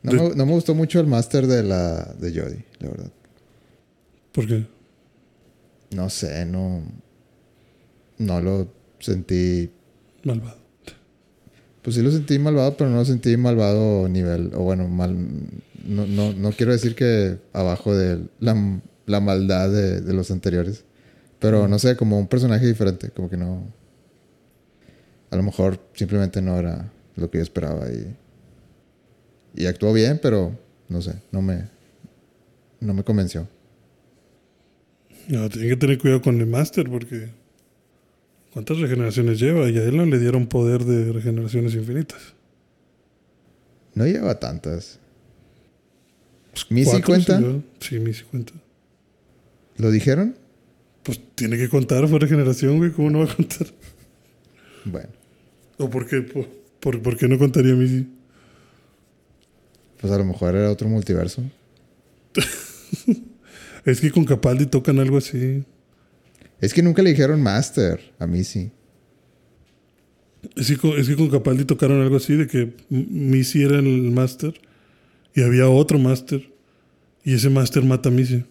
No, 0.01 0.11
De- 0.11 0.29
me, 0.29 0.35
no 0.35 0.45
me 0.45 0.51
gustó 0.53 0.73
mucho 0.73 0.99
el 0.99 1.07
Master 1.07 1.45
de 1.45 1.61
la 1.63 2.05
de 2.19 2.29
Jodie, 2.31 2.65
la 2.79 2.89
verdad. 2.89 3.11
¿Por 4.31 4.47
qué? 4.47 4.65
No 5.95 6.09
sé, 6.09 6.45
no. 6.45 6.83
No 8.17 8.41
lo 8.41 8.67
sentí. 8.99 9.69
Malvado. 10.23 10.57
Pues 11.81 11.95
sí 11.97 12.01
lo 12.01 12.09
sentí 12.11 12.39
malvado, 12.39 12.75
pero 12.77 12.89
no 12.89 12.95
lo 12.97 13.05
sentí 13.05 13.37
malvado 13.37 14.07
nivel. 14.07 14.51
O 14.55 14.63
bueno, 14.63 14.87
mal. 14.87 15.15
No, 15.85 16.07
no, 16.07 16.33
no 16.33 16.51
quiero 16.51 16.71
decir 16.71 16.95
que 16.95 17.37
abajo 17.53 17.95
de 17.95 18.25
la, 18.39 18.81
la 19.05 19.19
maldad 19.19 19.69
de, 19.69 20.01
de 20.01 20.13
los 20.13 20.31
anteriores. 20.31 20.83
Pero 21.39 21.67
no 21.67 21.77
sé, 21.77 21.95
como 21.95 22.17
un 22.17 22.27
personaje 22.27 22.65
diferente. 22.65 23.09
Como 23.09 23.29
que 23.29 23.37
no. 23.37 23.67
A 25.31 25.35
lo 25.35 25.43
mejor 25.43 25.79
simplemente 25.93 26.41
no 26.41 26.57
era 26.57 26.91
lo 27.15 27.29
que 27.29 27.39
yo 27.39 27.43
esperaba. 27.43 27.89
Y, 27.89 28.15
y 29.55 29.65
actuó 29.65 29.93
bien, 29.93 30.19
pero 30.21 30.57
no 30.89 31.01
sé, 31.01 31.13
no 31.31 31.41
me. 31.41 31.69
No 32.79 32.93
me 32.93 33.03
convenció. 33.03 33.47
No, 35.27 35.49
tienen 35.49 35.69
que 35.69 35.77
tener 35.77 35.97
cuidado 35.97 36.21
con 36.21 36.39
el 36.39 36.45
Master 36.45 36.87
porque 36.89 37.29
¿cuántas 38.53 38.77
regeneraciones 38.77 39.39
lleva? 39.39 39.69
Y 39.69 39.77
a 39.77 39.83
él 39.83 39.97
no 39.97 40.05
le 40.05 40.19
dieron 40.19 40.47
poder 40.47 40.83
de 40.83 41.11
regeneraciones 41.11 41.73
infinitas. 41.73 42.35
No 43.95 44.05
lleva 44.05 44.39
tantas. 44.39 44.99
¿Mi 46.69 46.83
¿Cuatro 46.83 47.15
50? 47.15 47.37
sí 47.37 47.43
lleva? 47.43 47.61
Sí, 47.79 47.99
mi 47.99 48.13
50. 48.13 48.53
¿Lo 49.77 49.89
dijeron? 49.89 50.35
Pues 51.03 51.19
tiene 51.35 51.57
que 51.57 51.69
contar, 51.69 52.07
fue 52.07 52.19
regeneración, 52.19 52.77
güey. 52.77 52.91
¿Cómo 52.91 53.09
no 53.09 53.19
va 53.19 53.25
a 53.25 53.35
contar? 53.35 53.67
Bueno, 54.85 55.09
¿O 55.77 55.89
por 55.89 56.07
qué? 56.07 56.21
¿Por, 56.21 56.47
por, 56.79 57.01
por 57.01 57.17
qué 57.17 57.27
no 57.27 57.37
contaría 57.37 57.73
a 57.73 57.75
mí 57.75 57.87
sí? 57.87 58.07
pues 59.99 60.13
a 60.13 60.17
lo 60.17 60.25
mejor 60.25 60.55
era 60.55 60.71
otro 60.71 60.87
multiverso. 60.87 61.43
Es 63.85 64.01
que 64.01 64.09
con 64.09 64.25
Capaldi 64.25 64.65
tocan 64.65 64.97
algo 64.97 65.17
así. 65.17 65.63
Es 66.59 66.73
que 66.73 66.81
nunca 66.81 67.03
le 67.03 67.11
dijeron 67.11 67.39
Master. 67.39 67.99
A 68.17 68.25
mí 68.25 68.43
sí. 68.43 68.71
Es 70.55 70.67
que, 70.69 70.77
con, 70.77 70.99
es 70.99 71.07
que 71.07 71.15
con 71.15 71.29
Capaldi 71.29 71.65
tocaron 71.65 72.01
algo 72.01 72.15
así 72.15 72.33
de 72.33 72.47
que 72.47 72.73
Missy 72.89 73.61
era 73.61 73.77
el 73.77 74.11
Master 74.11 74.59
y 75.35 75.43
había 75.43 75.69
otro 75.69 75.99
Master. 75.99 76.51
Y 77.23 77.35
ese 77.35 77.51
Master 77.51 77.83
mata 77.83 78.09
a 78.09 78.11
Missy. 78.11 78.43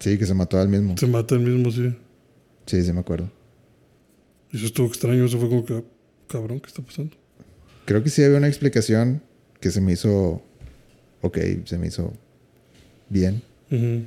Sí, 0.00 0.18
que 0.18 0.26
se 0.26 0.34
mató 0.34 0.58
al 0.58 0.68
mismo. 0.68 0.98
Se 0.98 1.06
mata 1.06 1.34
el 1.34 1.40
mismo, 1.40 1.70
sí. 1.70 1.96
Sí, 2.66 2.82
sí 2.82 2.92
me 2.92 3.00
acuerdo. 3.00 3.30
Eso 4.54 4.66
estuvo 4.66 4.86
extraño. 4.86 5.24
Eso 5.24 5.38
fue 5.38 5.48
como 5.48 5.64
que, 5.64 5.82
cabrón, 6.28 6.60
¿qué 6.60 6.68
está 6.68 6.82
pasando? 6.82 7.16
Creo 7.84 8.02
que 8.02 8.08
sí 8.10 8.22
había 8.22 8.38
una 8.38 8.48
explicación 8.48 9.22
que 9.60 9.70
se 9.70 9.80
me 9.80 9.92
hizo... 9.92 10.42
Ok, 11.20 11.38
se 11.64 11.78
me 11.78 11.88
hizo 11.88 12.12
bien, 13.08 13.42
Ujú. 13.70 14.02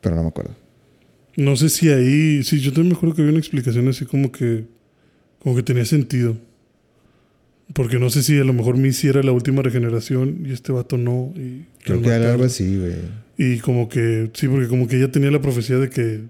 pero 0.00 0.16
no 0.16 0.22
me 0.22 0.28
acuerdo. 0.28 0.54
No 1.36 1.54
sé 1.56 1.68
si 1.68 1.90
ahí, 1.90 2.42
sí, 2.42 2.60
yo 2.60 2.70
también 2.72 2.88
me 2.92 2.94
acuerdo 2.96 3.14
que 3.14 3.22
había 3.22 3.32
una 3.32 3.40
explicación 3.40 3.88
así 3.88 4.06
como 4.06 4.32
que, 4.32 4.64
como 5.40 5.54
que 5.54 5.62
tenía 5.62 5.84
sentido. 5.84 6.36
Porque 7.74 7.98
no 7.98 8.08
sé 8.10 8.22
si 8.22 8.38
a 8.38 8.44
lo 8.44 8.52
mejor 8.52 8.76
Missy 8.78 9.08
era 9.08 9.22
la 9.22 9.32
última 9.32 9.62
regeneración 9.62 10.46
y 10.46 10.52
este 10.52 10.72
vato 10.72 10.96
no. 10.96 11.32
Y 11.36 11.66
Creo 11.82 12.00
que 12.00 12.08
era 12.08 12.32
algo 12.32 12.44
así, 12.44 12.78
güey. 12.78 12.94
Y 13.36 13.58
como 13.58 13.88
que, 13.88 14.30
sí, 14.34 14.48
porque 14.48 14.68
como 14.68 14.86
que 14.86 14.96
ella 14.96 15.10
tenía 15.10 15.30
la 15.30 15.40
profecía 15.42 15.76
de 15.78 15.90
que, 15.90 16.22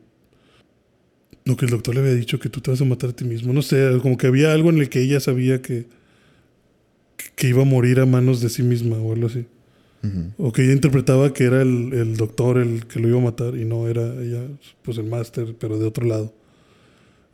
no, 1.45 1.57
que 1.57 1.67
el 1.67 1.71
doctor 1.71 1.95
le 1.95 2.01
había 2.01 2.15
dicho 2.15 2.39
que 2.39 2.49
tú 2.49 2.61
te 2.61 2.71
vas 2.71 2.81
a 2.81 2.85
matar 2.87 3.11
a 3.11 3.13
ti 3.13 3.25
mismo. 3.25 3.53
No 3.53 3.61
sé, 3.61 3.99
como 4.01 4.17
que 4.17 4.27
había 4.27 4.53
algo 4.53 4.71
en 4.71 4.79
el 4.79 4.89
que 4.89 5.03
ella 5.03 5.21
sabía 5.21 5.61
que, 5.61 5.87
que 7.37 7.49
iba 7.49 7.63
a 7.63 7.67
morir 7.67 8.01
a 8.01 8.07
manos 8.07 8.41
de 8.41 8.49
sí 8.49 8.63
misma 8.63 8.97
o 8.97 9.13
algo 9.13 9.27
así. 9.27 9.47
O 10.37 10.53
que 10.53 10.63
ella 10.63 10.75
interpretaba 10.75 11.33
que 11.33 11.45
era 11.45 11.63
el, 11.63 11.95
el 11.95 12.17
doctor 12.19 12.59
el 12.59 12.87
que 12.87 13.01
lo 13.01 13.09
iba 13.09 13.19
a 13.19 13.25
matar 13.25 13.57
y 13.57 13.65
no 13.65 13.89
era 13.89 14.03
ella, 14.23 14.43
pues 14.83 14.99
el 14.99 15.05
máster, 15.07 15.57
pero 15.59 15.79
de 15.79 15.87
otro 15.87 16.07
lado. 16.07 16.35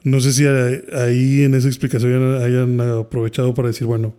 No 0.05 0.20
sé 0.20 0.32
si 0.32 0.47
ahí 0.47 1.43
en 1.43 1.55
esa 1.55 1.66
explicación 1.66 2.37
hayan, 2.37 2.81
hayan 2.81 2.81
aprovechado 3.01 3.55
para 3.55 3.69
decir, 3.69 3.89
bueno, 3.89 4.15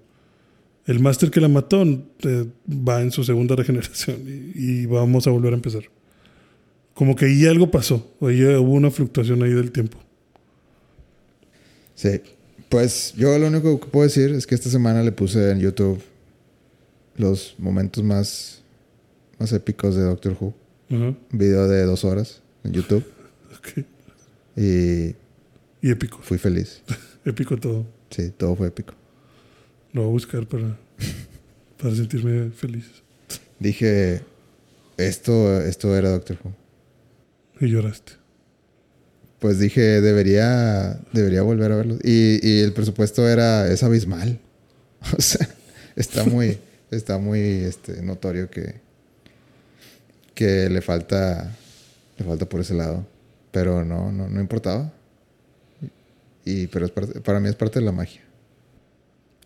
el 0.85 0.99
máster 0.99 1.31
que 1.31 1.39
la 1.39 1.47
mató 1.47 1.83
eh, 1.83 2.45
va 2.67 3.01
en 3.01 3.11
su 3.11 3.23
segunda 3.23 3.55
regeneración 3.61 4.17
y, 4.27 4.81
y 4.81 4.85
vamos 4.85 5.27
a 5.27 5.31
volver 5.31 5.53
a 5.53 5.55
empezar. 5.55 5.83
Como 6.93 7.15
que 7.15 7.25
ahí 7.25 7.45
algo 7.45 7.71
pasó, 7.71 8.11
o 8.19 8.27
ahí 8.27 8.43
hubo 8.43 8.73
una 8.73 8.91
fluctuación 8.91 9.41
ahí 9.43 9.51
del 9.53 9.71
tiempo. 9.71 9.97
Sí. 11.95 12.21
Pues 12.69 13.13
yo 13.17 13.37
lo 13.37 13.47
único 13.47 13.79
que 13.79 13.87
puedo 13.87 14.03
decir 14.07 14.31
es 14.31 14.47
que 14.47 14.55
esta 14.55 14.69
semana 14.69 15.03
le 15.03 15.11
puse 15.11 15.51
en 15.51 15.59
YouTube 15.59 16.01
los 17.17 17.55
momentos 17.57 18.03
más, 18.03 18.61
más 19.39 19.51
épicos 19.51 19.95
de 19.95 20.03
Doctor 20.03 20.37
Who. 20.39 20.53
Un 20.89 21.17
video 21.31 21.67
de 21.67 21.83
dos 21.83 22.03
horas 22.03 22.41
en 22.63 22.73
YouTube. 22.73 23.03
Ok. 23.57 23.85
Y 24.57 25.15
Y 25.81 25.91
épico. 25.91 26.17
fui 26.23 26.37
feliz. 26.37 26.81
Épico 27.25 27.57
todo. 27.57 27.85
Sí, 28.09 28.31
todo 28.35 28.55
fue 28.55 28.67
épico. 28.69 28.93
Lo 29.93 30.01
voy 30.01 30.09
a 30.09 30.13
buscar 30.13 30.47
para, 30.47 30.77
para 31.79 31.93
sentirme 31.95 32.49
feliz. 32.49 32.85
Dije, 33.59 34.21
esto, 34.97 35.61
esto 35.61 35.95
era 35.95 36.09
Doctor 36.09 36.37
Who. 36.43 36.53
Y 37.61 37.67
lloraste. 37.69 38.13
Pues 39.39 39.59
dije, 39.59 40.01
debería, 40.01 40.99
debería 41.13 41.41
volver 41.41 41.71
a 41.71 41.77
verlo. 41.77 41.97
Y, 42.03 42.39
y 42.47 42.59
el 42.61 42.73
presupuesto 42.73 43.27
era, 43.29 43.71
es 43.71 43.83
abismal. 43.83 44.39
O 45.17 45.21
sea, 45.21 45.47
está 45.95 46.23
muy, 46.25 46.59
está 46.91 47.17
muy 47.17 47.39
este, 47.39 48.03
notorio 48.03 48.49
que, 48.51 48.75
que 50.35 50.69
le 50.69 50.81
falta, 50.81 51.55
le 52.19 52.25
falta 52.25 52.47
por 52.47 52.61
ese 52.61 52.75
lado. 52.75 53.05
Pero 53.51 53.83
no, 53.83 54.11
no, 54.11 54.29
no 54.29 54.39
importaba. 54.41 54.93
Y, 56.45 56.67
pero 56.67 56.85
es 56.85 56.91
parte- 56.91 57.19
para 57.21 57.39
mí 57.39 57.49
es 57.49 57.55
parte 57.55 57.79
de 57.79 57.85
la 57.85 57.91
magia. 57.91 58.21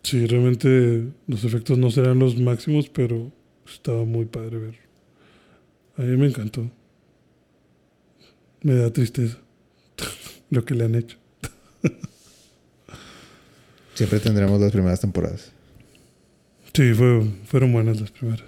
Sí, 0.02 0.26
realmente 0.26 1.08
los 1.26 1.42
efectos 1.44 1.78
no 1.78 1.90
serán 1.90 2.18
los 2.18 2.38
máximos, 2.38 2.88
pero 2.88 3.32
estaba 3.66 4.04
muy 4.04 4.26
padre 4.26 4.58
ver. 4.58 4.74
A 5.96 6.02
mí 6.02 6.16
me 6.16 6.26
encantó. 6.26 6.70
Me 8.66 8.74
da 8.74 8.90
tristeza 8.92 9.36
lo 10.50 10.64
que 10.64 10.74
le 10.74 10.84
han 10.86 10.94
hecho. 10.96 11.16
Siempre 13.94 14.18
tendremos 14.18 14.60
las 14.60 14.72
primeras 14.72 15.00
temporadas. 15.00 15.52
Sí, 16.74 16.92
fue- 16.94 17.24
fueron 17.46 17.72
buenas 17.72 18.00
las 18.00 18.10
primeras. 18.10 18.46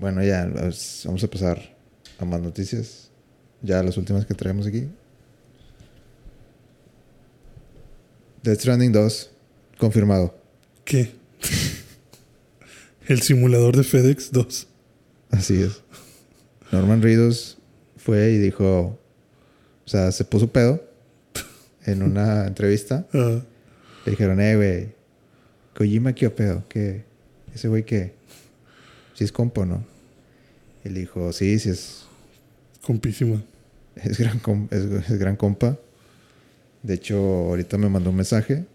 Bueno, 0.00 0.22
ya, 0.24 0.50
pues, 0.52 1.02
vamos 1.06 1.22
a 1.22 1.28
pasar 1.30 1.76
a 2.18 2.24
más 2.24 2.40
noticias. 2.40 3.10
Ya 3.62 3.80
las 3.82 3.96
últimas 3.96 4.26
que 4.26 4.34
traemos 4.34 4.66
aquí. 4.66 4.88
Death 8.42 8.58
Stranding 8.60 8.90
2, 8.92 9.30
confirmado. 9.78 10.36
¿Qué? 10.84 11.12
El 13.06 13.22
simulador 13.22 13.76
de 13.76 13.84
FedEx 13.84 14.32
2. 14.32 14.66
Así 15.30 15.62
es. 15.62 15.80
Norman 16.72 17.00
Reedus 17.02 17.56
fue 18.04 18.32
y 18.32 18.38
dijo, 18.38 18.98
o 19.86 19.88
sea, 19.88 20.12
se 20.12 20.24
puso 20.24 20.52
pedo 20.52 20.82
en 21.86 22.02
una 22.02 22.46
entrevista. 22.46 23.06
Ah, 23.14 23.40
Le 24.04 24.10
dijeron, 24.10 24.40
eh, 24.40 24.56
güey, 24.56 24.88
Kojima, 25.74 26.14
¿qué 26.14 26.28
pedo? 26.30 26.62
¿Qué? 26.68 27.04
¿Ese 27.54 27.68
güey 27.68 27.84
qué? 27.84 28.12
¿Si 29.14 29.24
es 29.24 29.32
compa 29.32 29.62
o 29.62 29.66
no? 29.66 29.84
Y 30.84 30.90
le 30.90 31.00
dijo, 31.00 31.32
sí, 31.32 31.58
sí 31.58 31.70
es, 31.70 32.04
compísima. 32.82 33.42
es, 33.96 34.18
gran, 34.18 34.38
com- 34.38 34.68
es, 34.70 34.82
es 35.10 35.18
gran 35.18 35.36
compa. 35.36 35.78
De 36.82 36.94
hecho, 36.94 37.16
ahorita 37.16 37.78
me 37.78 37.88
mandó 37.88 38.10
un 38.10 38.16
mensaje. 38.16 38.66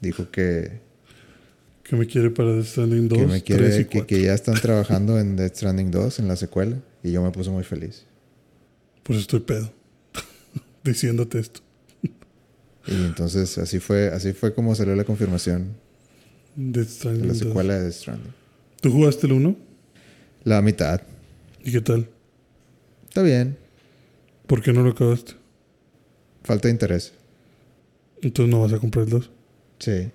Dijo 0.00 0.30
que, 0.30 0.78
Que 1.82 1.96
me 1.96 2.06
quiere 2.06 2.30
para 2.30 2.52
Death 2.52 2.66
Stranding 2.66 3.08
2, 3.08 3.18
que, 3.18 3.26
me 3.26 3.40
3 3.40 3.40
y 3.40 3.42
quiere, 3.42 3.76
que, 3.78 3.98
4. 3.98 4.06
que 4.06 4.22
ya 4.22 4.34
están 4.34 4.54
trabajando 4.62 5.18
en 5.18 5.34
Death 5.34 5.56
Stranding 5.56 5.90
2, 5.90 6.20
en 6.20 6.28
la 6.28 6.36
secuela. 6.36 6.76
Y 7.02 7.10
yo 7.10 7.22
me 7.22 7.30
puse 7.32 7.50
muy 7.50 7.64
feliz. 7.64 8.04
Pues 9.08 9.20
estoy 9.20 9.40
pedo. 9.40 9.72
Diciéndote 10.84 11.40
esto. 11.40 11.60
Y 12.86 12.94
entonces 13.04 13.58
así 13.58 13.80
fue, 13.80 14.08
así 14.08 14.32
fue 14.32 14.54
como 14.54 14.74
salió 14.74 14.94
la 14.94 15.04
confirmación 15.04 15.74
de 16.56 16.84
Stranding 16.84 17.26
la 17.26 17.32
2. 17.32 17.38
secuela 17.38 17.74
de 17.74 17.82
Death 17.84 17.92
Stranding. 17.94 18.32
¿Tú 18.80 18.92
jugaste 18.92 19.26
el 19.26 19.32
1? 19.32 19.56
La 20.44 20.62
mitad. 20.62 21.00
¿Y 21.64 21.72
qué 21.72 21.80
tal? 21.80 22.08
Está 23.08 23.22
bien. 23.22 23.56
¿Por 24.46 24.62
qué 24.62 24.72
no 24.72 24.82
lo 24.82 24.90
acabaste? 24.90 25.32
Falta 26.44 26.68
de 26.68 26.72
interés. 26.72 27.12
Entonces 28.22 28.54
no 28.54 28.60
vas 28.60 28.72
a 28.72 28.78
comprar 28.78 29.04
el 29.04 29.10
2. 29.10 29.30
Sí. 29.78 30.10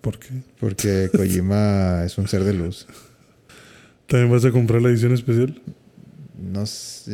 ¿Por 0.00 0.18
qué? 0.18 0.42
Porque 0.58 1.10
Kojima 1.12 2.02
es 2.06 2.18
un 2.18 2.26
ser 2.28 2.44
de 2.44 2.54
luz. 2.54 2.86
¿También 4.06 4.30
vas 4.30 4.44
a 4.44 4.50
comprar 4.50 4.80
la 4.82 4.90
edición 4.90 5.12
especial? 5.12 5.60
No, 6.42 6.64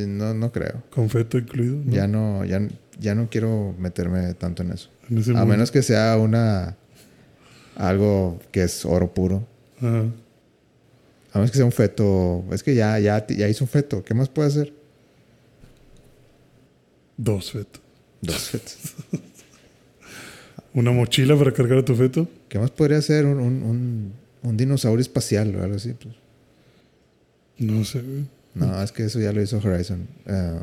no, 0.07 0.35
no 0.35 0.53
creo. 0.53 0.83
¿Con 0.91 1.11
feto 1.11 1.39
incluido? 1.39 1.77
¿no? 1.85 1.93
Ya 1.93 2.07
no, 2.09 2.45
ya, 2.45 2.67
ya 2.99 3.15
no 3.15 3.29
quiero 3.31 3.75
meterme 3.79 4.33
tanto 4.35 4.63
en 4.63 4.73
eso. 4.73 4.91
En 5.11 5.37
A 5.37 5.45
menos 5.45 5.71
que 5.71 5.83
sea 5.83 6.17
una 6.17 6.77
algo 7.77 8.41
que 8.51 8.63
es 8.65 8.85
oro 8.85 9.13
puro. 9.13 9.47
Ajá. 9.79 10.05
A 11.33 11.39
menos 11.39 11.51
que 11.51 11.57
sea 11.59 11.67
un 11.67 11.73
feto. 11.73 12.45
Es 12.51 12.63
que 12.63 12.75
ya, 12.75 12.99
ya, 12.99 13.27
ya 13.27 13.49
hizo 13.49 13.65
un 13.65 13.69
feto. 13.69 14.03
¿Qué 14.03 14.15
más 14.15 14.29
puede 14.29 14.49
hacer? 14.49 14.73
Dos 17.17 17.53
fetos. 17.53 17.83
Dos 18.21 18.49
fetos. 18.49 18.77
¿Una 20.75 20.93
mochila 20.93 21.37
para 21.37 21.53
cargar 21.53 21.79
a 21.79 21.85
tu 21.85 21.95
feto? 21.95 22.29
¿Qué 22.49 22.59
más 22.59 22.71
podría 22.71 22.99
hacer 22.99 23.27
un, 23.27 23.39
un, 23.41 23.63
un, 23.63 24.13
un 24.43 24.57
dinosaurio 24.57 25.01
espacial 25.01 25.55
o 25.57 25.63
algo 25.63 25.77
así? 25.77 25.93
Pues, 25.95 26.15
No 27.59 27.85
sé. 27.85 28.01
güey. 28.01 28.25
No, 28.55 28.83
es 28.83 28.93
que 28.93 29.05
eso 29.05 29.21
ya 29.21 29.33
lo 29.33 29.43
hizo 29.43 29.59
Horizon. 29.59 30.07
Ah, 30.27 30.63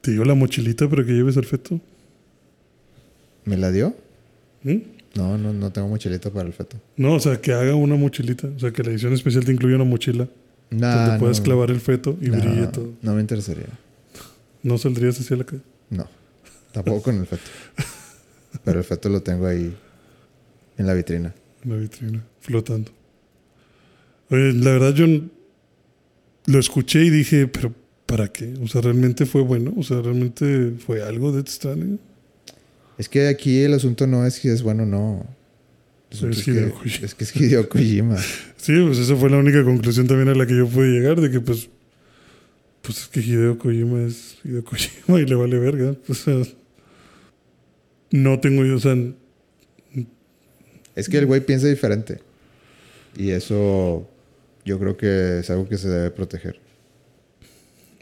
¿Te 0.00 0.12
dio 0.12 0.24
la 0.24 0.34
mochilita 0.34 0.88
para 0.88 1.04
que 1.04 1.12
lleves 1.12 1.36
al 1.36 1.44
feto? 1.44 1.80
¿Me 3.44 3.56
la 3.56 3.70
dio? 3.70 3.94
¿Mm? 4.62 4.76
No, 5.14 5.38
no, 5.38 5.52
no 5.52 5.72
tengo 5.72 5.88
mochilita 5.88 6.30
para 6.30 6.46
el 6.46 6.52
feto. 6.52 6.76
No, 6.96 7.14
o 7.14 7.20
sea, 7.20 7.40
que 7.40 7.52
haga 7.52 7.74
una 7.74 7.96
mochilita. 7.96 8.48
O 8.48 8.58
sea, 8.58 8.72
que 8.72 8.82
la 8.82 8.90
edición 8.90 9.12
especial 9.12 9.44
te 9.44 9.52
incluya 9.52 9.76
una 9.76 9.84
mochila 9.84 10.28
Nah, 10.70 11.06
donde 11.06 11.18
puedas 11.20 11.38
no, 11.38 11.44
clavar 11.44 11.70
el 11.70 11.80
feto 11.80 12.16
y 12.20 12.28
no, 12.28 12.38
brille 12.38 12.66
todo. 12.68 12.92
No 13.02 13.14
me 13.14 13.20
interesaría. 13.20 13.68
¿No 14.62 14.78
saldrías 14.78 15.18
hacia 15.20 15.36
la 15.36 15.44
calle? 15.44 15.62
No, 15.90 16.08
tampoco 16.72 17.02
con 17.02 17.16
el 17.16 17.26
feto. 17.26 17.42
Pero 18.64 18.78
el 18.78 18.84
feto 18.84 19.08
lo 19.08 19.22
tengo 19.22 19.46
ahí 19.46 19.74
en 20.78 20.86
la 20.86 20.94
vitrina. 20.94 21.34
En 21.62 21.70
la 21.70 21.76
vitrina, 21.76 22.24
flotando. 22.40 22.90
Oye, 24.30 24.52
la 24.54 24.70
verdad 24.70 24.94
yo 24.94 25.06
lo 26.46 26.58
escuché 26.58 27.04
y 27.04 27.10
dije, 27.10 27.46
pero 27.46 27.72
¿para 28.06 28.28
qué? 28.28 28.54
O 28.62 28.68
sea, 28.68 28.80
¿realmente 28.80 29.26
fue 29.26 29.42
bueno? 29.42 29.72
O 29.76 29.82
sea, 29.82 30.00
¿realmente 30.00 30.72
fue 30.84 31.02
algo 31.02 31.32
de 31.32 31.48
Stranding? 31.50 31.98
Es 32.98 33.08
que 33.08 33.28
aquí 33.28 33.60
el 33.60 33.74
asunto 33.74 34.06
no 34.06 34.24
es 34.26 34.34
si 34.34 34.48
es 34.48 34.62
bueno 34.62 34.84
o 34.84 34.86
no. 34.86 35.26
Es 36.10 36.22
es, 36.22 36.46
Hideo 36.46 36.80
que, 36.80 36.88
es 36.88 37.14
que 37.14 37.24
es 37.24 37.34
Hideo 37.34 37.68
Kojima. 37.68 38.16
Sí, 38.56 38.72
pues 38.86 38.98
esa 38.98 39.16
fue 39.16 39.30
la 39.30 39.38
única 39.38 39.64
conclusión 39.64 40.06
también 40.06 40.28
a 40.28 40.34
la 40.34 40.46
que 40.46 40.56
yo 40.56 40.68
pude 40.68 40.88
llegar, 40.88 41.20
de 41.20 41.30
que 41.30 41.40
pues, 41.40 41.68
pues 42.82 42.98
es 42.98 43.08
que 43.08 43.20
Hideo 43.20 43.58
Kojima 43.58 44.02
es 44.02 44.38
Hideo 44.44 44.64
Kojima 44.64 45.20
y 45.20 45.26
le 45.26 45.34
vale 45.34 45.58
verga. 45.58 45.96
O 46.08 46.14
sea, 46.14 46.40
no 48.10 48.38
tengo 48.38 48.64
yo, 48.64 48.76
o 48.76 48.80
sea, 48.80 48.96
Es 50.94 51.08
que 51.08 51.18
el 51.18 51.26
güey 51.26 51.40
piensa 51.40 51.66
diferente. 51.66 52.20
Y 53.16 53.30
eso 53.30 54.08
yo 54.64 54.78
creo 54.78 54.96
que 54.96 55.40
es 55.40 55.50
algo 55.50 55.68
que 55.68 55.78
se 55.78 55.88
debe 55.88 56.10
proteger. 56.10 56.60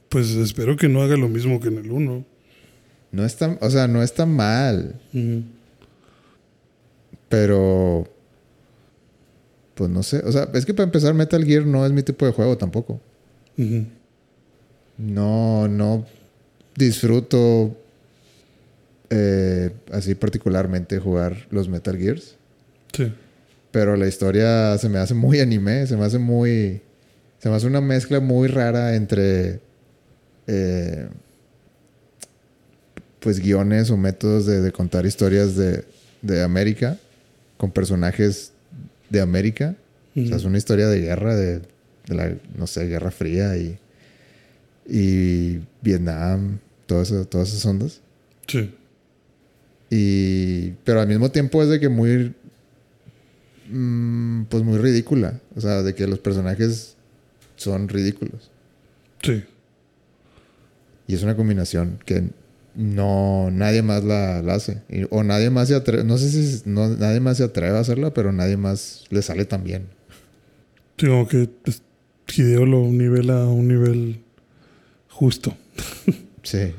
pues 0.08 0.30
espero 0.30 0.76
que 0.76 0.88
no 0.88 1.02
haga 1.02 1.16
lo 1.16 1.28
mismo 1.28 1.58
que 1.60 1.68
en 1.68 1.78
el 1.78 1.90
1. 1.90 2.24
No 3.12 3.24
está, 3.24 3.58
o 3.60 3.70
sea, 3.70 3.88
no 3.88 4.02
está 4.02 4.24
mal, 4.24 5.00
pero 7.28 8.08
pues 9.74 9.90
no 9.90 10.02
sé, 10.02 10.18
o 10.24 10.32
sea, 10.32 10.48
es 10.54 10.64
que 10.64 10.74
para 10.74 10.84
empezar 10.84 11.12
Metal 11.14 11.44
Gear 11.44 11.66
no 11.66 11.84
es 11.84 11.92
mi 11.92 12.02
tipo 12.02 12.24
de 12.24 12.32
juego 12.32 12.56
tampoco. 12.56 13.00
No, 14.96 15.68
no 15.68 16.06
disfruto 16.74 17.76
eh, 19.10 19.70
así 19.90 20.14
particularmente 20.14 20.98
jugar 20.98 21.46
los 21.50 21.68
Metal 21.68 21.96
Gears. 21.96 22.36
Sí. 22.92 23.12
Pero 23.72 23.96
la 23.96 24.06
historia 24.06 24.78
se 24.78 24.88
me 24.88 24.98
hace 24.98 25.14
muy 25.14 25.40
anime, 25.40 25.86
se 25.88 25.96
me 25.96 26.04
hace 26.04 26.18
muy... 26.18 26.82
Se 27.40 27.48
me 27.48 27.56
hace 27.56 27.66
una 27.66 27.80
mezcla 27.80 28.20
muy 28.20 28.46
rara 28.46 28.94
entre... 28.94 29.58
eh, 30.46 31.08
pues 33.18 33.38
guiones 33.38 33.88
o 33.90 33.96
métodos 33.96 34.46
de, 34.46 34.60
de 34.60 34.72
contar 34.72 35.06
historias 35.06 35.54
de, 35.54 35.84
de 36.22 36.42
América 36.42 36.98
con 37.56 37.70
personajes 37.70 38.50
de 39.10 39.20
América. 39.20 39.76
O 40.16 40.26
sea, 40.26 40.36
es 40.36 40.44
una 40.44 40.58
historia 40.58 40.88
de 40.88 41.00
guerra, 41.00 41.36
de, 41.36 41.60
de 41.60 42.14
la, 42.14 42.34
no 42.58 42.66
sé, 42.66 42.88
Guerra 42.88 43.12
Fría 43.12 43.56
y, 43.56 43.78
y 44.88 45.60
Vietnam, 45.80 46.58
todo 46.86 47.02
eso, 47.02 47.24
todas 47.24 47.50
esas 47.50 47.64
ondas. 47.64 48.00
Sí. 48.48 48.74
Y, 49.88 50.70
pero 50.84 51.00
al 51.00 51.06
mismo 51.06 51.30
tiempo 51.30 51.62
es 51.62 51.68
de 51.68 51.78
que 51.78 51.88
muy, 51.88 52.34
mm, 53.72 54.44
pues 54.44 54.62
muy 54.62 54.78
ridícula. 54.78 55.40
O 55.56 55.60
sea, 55.60 55.82
de 55.82 55.94
que 55.94 56.06
los 56.06 56.18
personajes 56.18 56.96
son 57.56 57.88
ridículos. 57.88 58.50
Sí. 59.22 59.44
Y 61.06 61.14
es 61.14 61.22
una 61.22 61.36
combinación 61.36 61.98
que 62.04 62.30
no, 62.74 63.50
nadie 63.50 63.82
más 63.82 64.04
la, 64.04 64.42
la 64.42 64.54
hace. 64.54 64.82
Y- 64.88 65.04
o 65.10 65.22
nadie 65.22 65.50
más 65.50 65.68
se 65.68 65.74
atreve, 65.74 66.04
no 66.04 66.16
sé 66.18 66.30
si 66.30 66.62
no, 66.68 66.88
nadie 66.88 67.20
más 67.20 67.36
se 67.38 67.44
atreve 67.44 67.76
a 67.76 67.80
hacerla, 67.80 68.14
pero 68.14 68.32
nadie 68.32 68.56
más 68.56 69.04
le 69.10 69.22
sale 69.22 69.44
tan 69.44 69.64
bien. 69.64 69.86
Sí, 70.98 71.06
como 71.06 71.26
que 71.28 71.48
pues, 71.64 71.82
Hideo 72.34 72.64
lo 72.66 72.80
nivela 72.86 73.42
a 73.42 73.48
un 73.48 73.68
nivel 73.68 74.20
justo. 75.08 75.56
Sí. 76.44 76.72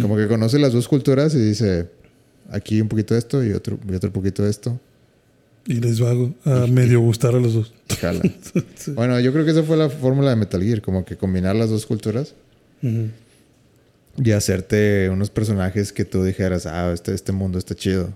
Como 0.00 0.16
que 0.16 0.26
conoce 0.26 0.58
las 0.58 0.72
dos 0.72 0.88
culturas 0.88 1.34
y 1.34 1.38
dice, 1.38 1.90
aquí 2.48 2.80
un 2.80 2.88
poquito 2.88 3.12
de 3.12 3.18
esto 3.20 3.44
y 3.44 3.52
otro, 3.52 3.78
y 3.86 3.94
otro 3.94 4.10
poquito 4.10 4.42
de 4.42 4.48
esto. 4.50 4.80
Y 5.66 5.74
les 5.74 6.02
va 6.02 6.10
a 6.10 6.66
medio 6.66 7.00
gustar 7.00 7.34
a 7.34 7.40
los 7.40 7.54
dos. 7.54 7.72
Jala. 8.00 8.20
Bueno, 8.94 9.18
yo 9.20 9.32
creo 9.32 9.44
que 9.44 9.52
esa 9.52 9.62
fue 9.62 9.76
la 9.76 9.88
fórmula 9.88 10.30
de 10.30 10.36
Metal 10.36 10.62
Gear, 10.62 10.82
como 10.82 11.04
que 11.04 11.16
combinar 11.16 11.56
las 11.56 11.70
dos 11.70 11.86
culturas 11.86 12.34
Ujú. 12.82 13.08
y 14.22 14.30
hacerte 14.32 15.08
unos 15.10 15.30
personajes 15.30 15.92
que 15.92 16.04
tú 16.04 16.22
dijeras, 16.22 16.66
ah, 16.66 16.92
este, 16.92 17.14
este 17.14 17.32
mundo 17.32 17.58
está 17.58 17.74
chido. 17.74 18.10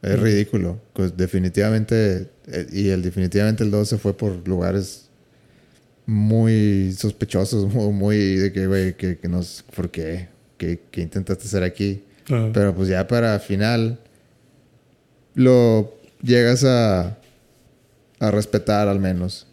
Es 0.00 0.18
ridículo. 0.18 0.80
Pues 0.94 1.16
definitivamente, 1.16 2.28
eh, 2.46 2.66
y 2.72 2.88
el 2.88 3.02
definitivamente 3.02 3.64
el 3.64 3.70
2 3.70 3.88
se 3.88 3.98
fue 3.98 4.16
por 4.16 4.46
lugares 4.48 5.08
muy 6.06 6.92
sospechosos, 6.96 7.72
muy, 7.74 8.16
de 8.36 8.52
que, 8.52 8.66
güey, 8.66 8.96
que, 8.96 9.18
que 9.18 9.28
nos, 9.28 9.62
¿por 9.74 9.90
qué? 9.90 10.28
¿Qué, 10.58 10.80
qué 10.90 11.02
intentaste 11.02 11.44
hacer 11.44 11.62
aquí? 11.62 12.02
Ah, 12.30 12.50
Pero 12.54 12.74
pues 12.74 12.88
ya 12.88 13.06
para 13.06 13.38
final 13.40 13.98
lo 15.34 15.94
llegas 16.24 16.64
a, 16.64 17.18
a 18.18 18.30
respetar 18.30 18.88
al 18.88 18.98
menos. 19.00 19.46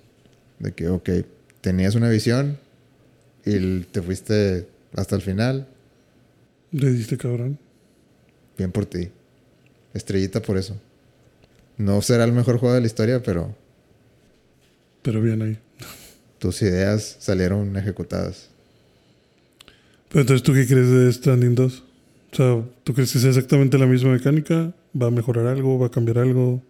De 0.60 0.72
que, 0.73 0.88
ok, 0.89 1.10
tenías 1.61 1.95
una 1.95 2.10
visión 2.10 2.57
y 3.45 3.81
te 3.81 4.02
fuiste 4.02 4.68
hasta 4.95 5.15
el 5.15 5.22
final. 5.22 5.68
Le 6.72 6.91
diste 6.91 7.18
cabrón. 7.18 7.57
Bien 8.57 8.72
por 8.72 8.85
ti. 8.85 9.10
Estrellita 9.93 10.41
por 10.41 10.57
eso. 10.57 10.80
No 11.77 12.02
será 12.02 12.23
el 12.23 12.31
mejor 12.31 12.57
juego 12.60 12.76
de 12.76 12.81
la 12.81 12.88
historia, 12.88 13.22
pero 13.23 13.56
Pero 15.02 15.22
bien 15.22 15.41
ahí. 15.41 15.57
tus 16.38 16.61
ideas 16.61 17.18
salieron 17.19 17.76
ejecutadas. 17.76 18.49
Pero 20.10 20.22
entonces, 20.22 20.43
¿tú 20.43 20.53
qué 20.53 20.68
crees 20.68 20.89
de 20.89 21.11
Stranding 21.11 21.56
2? 21.56 21.84
O 22.34 22.35
sea, 22.35 22.64
¿tú 22.84 22.93
crees 22.93 23.11
que 23.11 23.18
es 23.18 23.26
exactamente 23.26 23.77
la 23.77 23.85
misma 23.88 24.11
mecánica? 24.11 24.73
¿Va 24.99 25.07
a 25.07 25.11
mejorar 25.11 25.47
algo? 25.47 25.80
¿Va 25.80 25.88
a 25.88 25.91
cambiar 25.91 26.19
algo? 26.19 26.61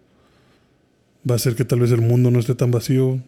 ¿Va 1.28 1.34
a 1.34 1.36
hacer 1.36 1.54
que 1.54 1.64
tal 1.64 1.80
vez 1.80 1.90
el 1.92 2.00
mundo 2.00 2.30
no 2.30 2.38
esté 2.38 2.54
tan 2.54 2.70
vacío? 2.70 3.20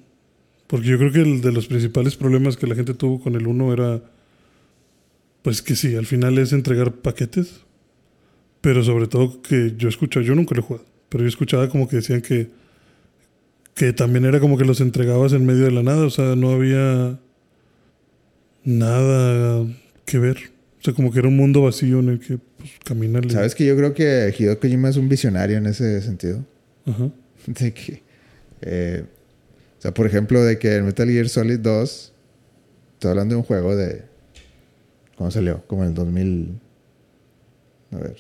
Porque 0.67 0.87
yo 0.87 0.99
creo 0.99 1.13
que 1.13 1.21
el 1.21 1.41
de 1.41 1.53
los 1.53 1.67
principales 1.67 2.17
problemas 2.17 2.57
que 2.57 2.67
la 2.67 2.75
gente 2.75 2.95
tuvo 2.95 3.21
con 3.21 3.35
el 3.35 3.47
1 3.47 3.73
era, 3.73 4.03
pues 5.43 5.63
que 5.63 5.77
sí, 5.77 5.95
al 5.95 6.07
final 6.07 6.39
es 6.39 6.53
entregar 6.53 6.93
paquetes, 6.93 7.61
pero 8.61 8.83
sobre 8.83 9.07
todo 9.07 9.43
que 9.43 9.75
yo 9.77 9.89
escuchaba, 9.89 10.25
yo 10.25 10.35
nunca 10.35 10.55
lo 10.55 10.63
he 10.63 10.65
jugado, 10.65 10.87
pero 11.09 11.23
yo 11.23 11.29
escuchaba 11.29 11.69
como 11.69 11.87
que 11.87 11.97
decían 11.97 12.23
que, 12.23 12.51
que 13.75 13.93
también 13.93 14.25
era 14.25 14.41
como 14.41 14.57
que 14.57 14.65
los 14.65 14.81
entregabas 14.81 15.33
en 15.33 15.45
medio 15.45 15.65
de 15.65 15.73
la 15.73 15.83
nada, 15.83 16.07
o 16.07 16.11
sea, 16.11 16.35
no 16.35 16.51
había 16.51 17.21
nada 18.65 19.67
que 20.07 20.19
ver. 20.19 20.39
O 20.81 20.83
sea, 20.85 20.95
como 20.95 21.13
que 21.13 21.19
era 21.19 21.29
un 21.29 21.37
mundo 21.37 21.63
vacío 21.63 22.01
en 22.01 22.09
el 22.09 22.21
que 22.21 22.39
pues, 22.65 22.79
caminarle. 22.83 23.31
¿Sabes 23.31 23.55
que 23.55 23.67
yo 23.67 23.77
creo 23.77 23.93
que 23.93 24.35
Hideo 24.39 24.59
Kojima 24.59 24.89
es 24.89 24.97
un 24.97 25.07
visionario 25.07 25.59
en 25.59 25.67
ese 25.67 26.01
sentido? 26.01 26.45
Ajá. 26.87 27.11
De 27.47 27.75
que. 27.75 28.03
eh, 28.63 29.05
o 29.79 29.83
sea, 29.83 29.93
por 29.93 30.07
ejemplo, 30.07 30.43
de 30.43 30.59
que 30.59 30.77
en 30.77 30.87
Metal 30.87 31.07
Gear 31.07 31.29
Solid 31.29 31.59
2. 31.59 32.13
Estoy 32.95 33.11
hablando 33.11 33.35
de 33.35 33.37
un 33.41 33.45
juego 33.45 33.77
de. 33.77 34.03
¿Cuándo 35.15 35.31
salió? 35.31 35.63
Como 35.67 35.83
en 35.83 35.91
el 35.91 35.95
2000. 35.95 36.61
A 37.91 37.97
ver. 37.99 38.17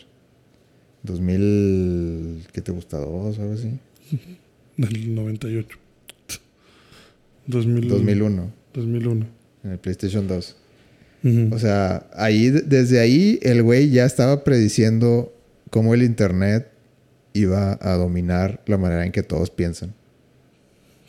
2000. 1.05 2.47
¿Qué 2.53 2.61
te 2.61 2.71
gusta? 2.71 2.99
¿2 2.99 3.07
o 3.07 3.29
algo 3.41 3.55
así? 3.55 3.79
Del 4.77 5.15
98. 5.15 5.79
2000, 7.47 7.89
2001. 7.89 8.53
2001. 8.75 9.27
En 9.65 9.71
el 9.71 9.79
PlayStation 9.79 10.29
2. 10.29 10.57
O 11.51 11.59
sea, 11.59 12.07
ahí, 12.13 12.51
desde 12.51 13.01
ahí, 13.01 13.39
el 13.41 13.63
güey 13.63 13.89
ya 13.89 14.05
estaba 14.05 14.45
prediciendo 14.45 15.33
cómo 15.71 15.95
el 15.95 16.03
Internet 16.03 16.69
iba 17.33 17.79
a 17.81 17.95
dominar 17.95 18.63
la 18.67 18.77
manera 18.77 19.07
en 19.07 19.13
que 19.13 19.23
todos 19.23 19.51
piensan. 19.51 19.95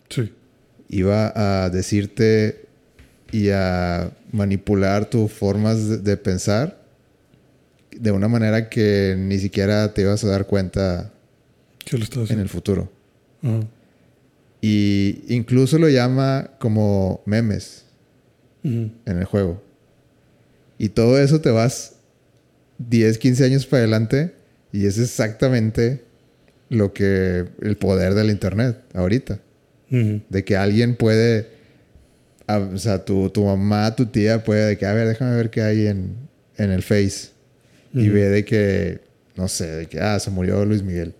Sí. 0.09 0.31
iba 0.87 1.33
a 1.63 1.69
decirte 1.69 2.65
y 3.31 3.49
a 3.49 4.11
manipular 4.31 5.09
tus 5.09 5.31
formas 5.31 6.03
de, 6.03 6.15
pensar 6.15 6.79
de 7.91 8.11
una 8.11 8.27
manera 8.27 8.69
que 8.69 9.15
ni 9.17 9.39
siquiera 9.39 9.93
te 9.93 10.03
ibas 10.03 10.23
a 10.23 10.27
dar 10.27 10.45
cuenta 10.45 11.11
¿Qué 11.83 11.97
lo 11.97 12.03
estaba 12.03 12.25
en 12.29 12.39
el 12.39 12.49
futuro. 12.49 12.91
Y 14.61 15.23
incluso 15.27 15.77
lo 15.77 15.89
llama 15.89 16.51
como 16.59 17.21
memes 17.25 17.85
en 18.63 18.93
el 19.05 19.25
juego. 19.25 19.64
Y 20.77 20.89
todo 20.89 21.19
eso 21.19 21.41
te 21.41 21.49
vas 21.52 21.93
10, 22.77 23.18
15 23.18 23.45
años 23.45 23.65
para 23.65 23.81
adelante 23.84 24.34
y 24.72 24.85
es 24.85 24.97
exactamente 24.97 26.03
lo 26.69 26.91
que 26.93 27.45
el 27.61 27.77
poder 27.77 28.14
del 28.14 28.30
internet 28.30 28.77
ahorita. 28.93 29.39
De 29.89 30.43
que 30.43 30.57
alguien 30.57 30.95
puede. 30.95 31.47
a- 32.47 32.57
o 32.60 32.77
sea, 32.77 33.06
tu, 33.06 33.30
tu 33.30 33.45
mamá, 33.45 33.95
tu 33.95 34.06
tía 34.07 34.43
puede 34.43 34.65
de 34.68 34.77
que, 34.77 34.85
a 34.85 34.93
ver, 34.93 35.07
déjame 35.07 35.35
ver 35.38 35.49
qué 35.49 35.61
hay 35.61 35.88
en, 35.88 36.15
en 36.57 36.72
el 36.72 36.84
Face. 36.84 37.30
Y 37.93 38.07
Ujú. 38.07 38.14
ve 38.14 38.30
de 38.30 38.43
que, 38.45 38.99
no 39.38 39.47
sé, 39.47 39.68
de 39.68 39.85
que, 39.88 39.99
ah, 40.02 40.19
se 40.19 40.30
murió 40.31 40.65
Luis 40.65 40.84
Miguel. 40.84 41.14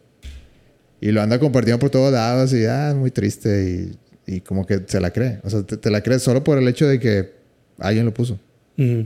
Y 1.00 1.12
lo 1.12 1.22
anda 1.22 1.40
compartiendo 1.40 1.80
por 1.80 1.90
todos 1.90 2.12
lados 2.12 2.52
y, 2.54 2.66
ah, 2.66 2.94
muy 2.98 3.12
triste. 3.12 3.96
Y, 4.28 4.36
y 4.36 4.42
como 4.42 4.66
que 4.66 4.82
se 4.88 5.00
la 5.00 5.12
cree. 5.12 5.40
O 5.44 5.50
sea, 5.50 5.64
te, 5.64 5.78
te 5.78 5.90
la 5.90 6.02
crees 6.02 6.22
solo 6.22 6.44
por 6.44 6.58
el 6.58 6.68
hecho 6.68 6.86
de 6.88 7.00
que 7.00 7.32
alguien 7.80 8.06
lo 8.06 8.14
puso. 8.14 8.38
Ujú. 8.78 9.06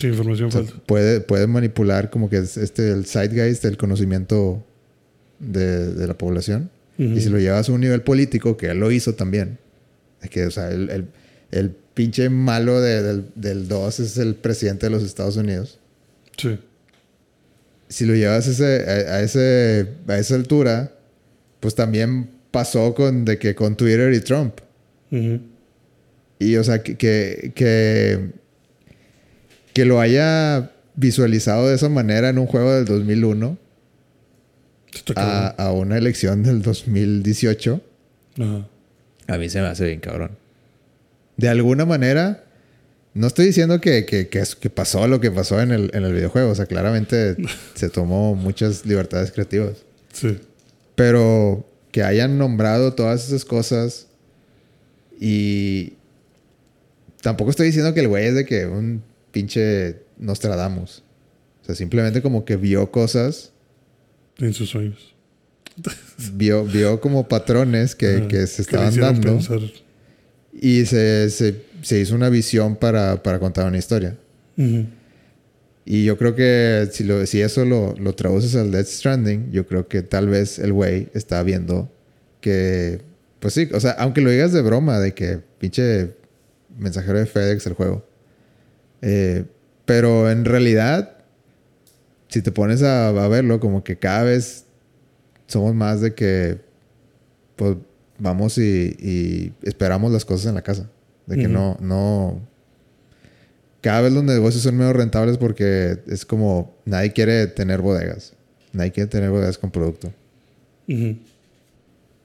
Sí, 0.00 0.06
información 0.08 0.48
O 0.48 0.50
sea, 0.50 0.62
falsa. 0.62 0.76
puede, 0.86 1.20
puede 1.20 1.46
manipular 1.46 2.10
como 2.10 2.28
que 2.30 2.38
es 2.38 2.56
este, 2.56 2.90
el 2.90 3.04
zeitgeist, 3.06 3.64
el 3.66 3.76
conocimiento 3.76 4.64
de, 5.38 5.92
de 5.94 6.06
la 6.06 6.16
población. 6.16 6.70
Y 6.98 7.20
si 7.22 7.30
lo 7.30 7.38
llevas 7.38 7.66
a 7.68 7.72
un 7.72 7.80
nivel 7.80 8.02
político, 8.02 8.56
que 8.58 8.66
él 8.66 8.78
lo 8.80 8.90
hizo 8.90 9.14
también. 9.14 9.56
Es 10.22 10.28
que, 10.28 10.44
o 10.44 10.50
sea, 10.50 10.70
el, 10.70 10.90
el, 10.90 11.04
el 11.50 11.70
pinche 11.94 12.28
malo 12.28 12.78
de- 12.82 13.02
del, 13.02 13.24
del 13.34 13.68
2 13.68 14.00
es 14.00 14.18
el 14.18 14.34
presidente 14.34 14.84
de 14.86 14.90
los 14.90 15.02
Estados 15.02 15.36
Unidos. 15.38 15.78
Sí. 16.36 16.58
Si 17.88 18.04
lo 18.04 18.14
llevas 18.14 18.46
a, 18.46 18.50
ese, 18.50 18.84
a, 19.08 19.14
a 19.16 19.20
ese, 19.22 19.88
a 20.08 20.18
esa 20.18 20.34
altura, 20.34 20.92
pues 21.60 21.74
también 21.74 22.28
pasó 22.50 22.94
con, 22.94 23.24
de 23.24 23.38
que 23.38 23.54
con 23.54 23.76
Twitter 23.78 24.12
y 24.12 24.20
Trump. 24.20 24.56
Y, 26.38 26.56
o 26.56 26.64
sea, 26.64 26.82
que, 26.82 26.96
que, 26.96 27.52
que, 27.54 28.30
que 29.80 29.86
lo 29.86 29.98
haya 29.98 30.72
visualizado 30.94 31.66
de 31.66 31.74
esa 31.74 31.88
manera 31.88 32.28
en 32.28 32.38
un 32.38 32.46
juego 32.46 32.70
del 32.74 32.84
2001 32.84 33.56
Está 34.92 35.46
a, 35.46 35.68
a 35.68 35.72
una 35.72 35.96
elección 35.96 36.42
del 36.42 36.60
2018. 36.60 37.80
Ajá. 38.40 38.68
A 39.26 39.38
mí 39.38 39.48
se 39.48 39.62
me 39.62 39.68
hace 39.68 39.86
bien 39.86 40.00
cabrón. 40.00 40.32
De 41.38 41.48
alguna 41.48 41.86
manera, 41.86 42.44
no 43.14 43.26
estoy 43.26 43.46
diciendo 43.46 43.80
que, 43.80 44.04
que, 44.04 44.28
que, 44.28 44.42
que 44.60 44.68
pasó 44.68 45.08
lo 45.08 45.18
que 45.18 45.30
pasó 45.30 45.62
en 45.62 45.70
el, 45.70 45.90
en 45.94 46.04
el 46.04 46.12
videojuego. 46.12 46.50
O 46.50 46.54
sea, 46.54 46.66
claramente 46.66 47.36
se 47.74 47.88
tomó 47.88 48.34
muchas 48.34 48.84
libertades 48.84 49.32
creativas. 49.32 49.78
Sí. 50.12 50.38
Pero 50.94 51.66
que 51.90 52.02
hayan 52.02 52.36
nombrado 52.36 52.92
todas 52.92 53.26
esas 53.28 53.46
cosas 53.46 54.08
y 55.18 55.94
tampoco 57.22 57.48
estoy 57.48 57.68
diciendo 57.68 57.94
que 57.94 58.00
el 58.00 58.08
güey 58.08 58.26
es 58.26 58.34
de 58.34 58.44
que 58.44 58.66
un 58.66 59.08
pinche 59.32 60.02
Nostradamus. 60.18 61.02
O 61.62 61.64
sea, 61.64 61.74
simplemente 61.74 62.22
como 62.22 62.44
que 62.44 62.56
vio 62.56 62.90
cosas, 62.90 63.52
En 64.38 64.54
sus 64.54 64.70
sueños. 64.70 65.14
vio, 66.34 66.64
vio 66.64 67.00
como 67.00 67.28
patrones 67.28 67.94
que, 67.94 68.26
que 68.28 68.46
se 68.46 68.62
estaban 68.62 68.94
dando. 68.96 69.34
pensar. 69.36 69.60
Y 70.52 70.84
se, 70.86 71.30
se, 71.30 71.62
se 71.82 72.00
hizo 72.00 72.14
una 72.14 72.28
visión 72.28 72.76
para, 72.76 73.22
para 73.22 73.38
contar 73.38 73.66
una 73.66 73.78
historia. 73.78 74.16
Y 75.86 76.04
yo 76.04 76.18
creo 76.18 76.34
que 76.34 76.88
si, 76.92 77.04
lo, 77.04 77.24
si 77.26 77.40
eso 77.40 77.64
lo, 77.64 77.94
lo 77.98 78.14
traduces 78.14 78.54
al 78.56 78.70
Death 78.70 78.86
Stranding, 78.86 79.50
yo 79.50 79.66
creo 79.66 79.88
que 79.88 80.02
tal 80.02 80.28
vez 80.28 80.58
el 80.58 80.72
güey 80.72 81.08
está 81.14 81.42
viendo 81.42 81.90
que, 82.40 83.00
pues 83.38 83.54
sí, 83.54 83.68
o 83.72 83.80
sea, 83.80 83.92
aunque 83.92 84.20
lo 84.20 84.30
digas 84.30 84.52
de 84.52 84.60
broma, 84.62 84.98
de 84.98 85.14
que 85.14 85.40
pinche 85.58 86.14
mensajero 86.78 87.18
de 87.18 87.26
FedEx 87.26 87.66
el 87.66 87.72
juego. 87.72 88.06
Eh, 89.02 89.44
pero 89.84 90.30
en 90.30 90.44
realidad, 90.44 91.16
si 92.28 92.42
te 92.42 92.52
pones 92.52 92.82
a, 92.82 93.08
a 93.08 93.28
verlo, 93.28 93.60
como 93.60 93.82
que 93.82 93.96
cada 93.96 94.24
vez 94.24 94.66
somos 95.46 95.74
más 95.74 96.00
de 96.00 96.14
que, 96.14 96.58
pues 97.56 97.76
vamos 98.18 98.58
y, 98.58 98.96
y 98.98 99.52
esperamos 99.62 100.12
las 100.12 100.24
cosas 100.24 100.46
en 100.46 100.54
la 100.54 100.62
casa. 100.62 100.88
De 101.26 101.36
que 101.36 101.46
no, 101.48 101.76
no, 101.80 102.40
cada 103.80 104.00
vez 104.00 104.12
los 104.12 104.24
negocios 104.24 104.62
son 104.62 104.76
menos 104.76 104.94
rentables 104.94 105.38
porque 105.38 105.98
es 106.06 106.24
como 106.26 106.74
nadie 106.84 107.12
quiere 107.12 107.46
tener 107.46 107.80
bodegas. 107.80 108.34
Nadie 108.72 108.92
quiere 108.92 109.08
tener 109.08 109.30
bodegas 109.30 109.56
con 109.56 109.70
producto. 109.70 110.12
Ujú. 110.88 111.16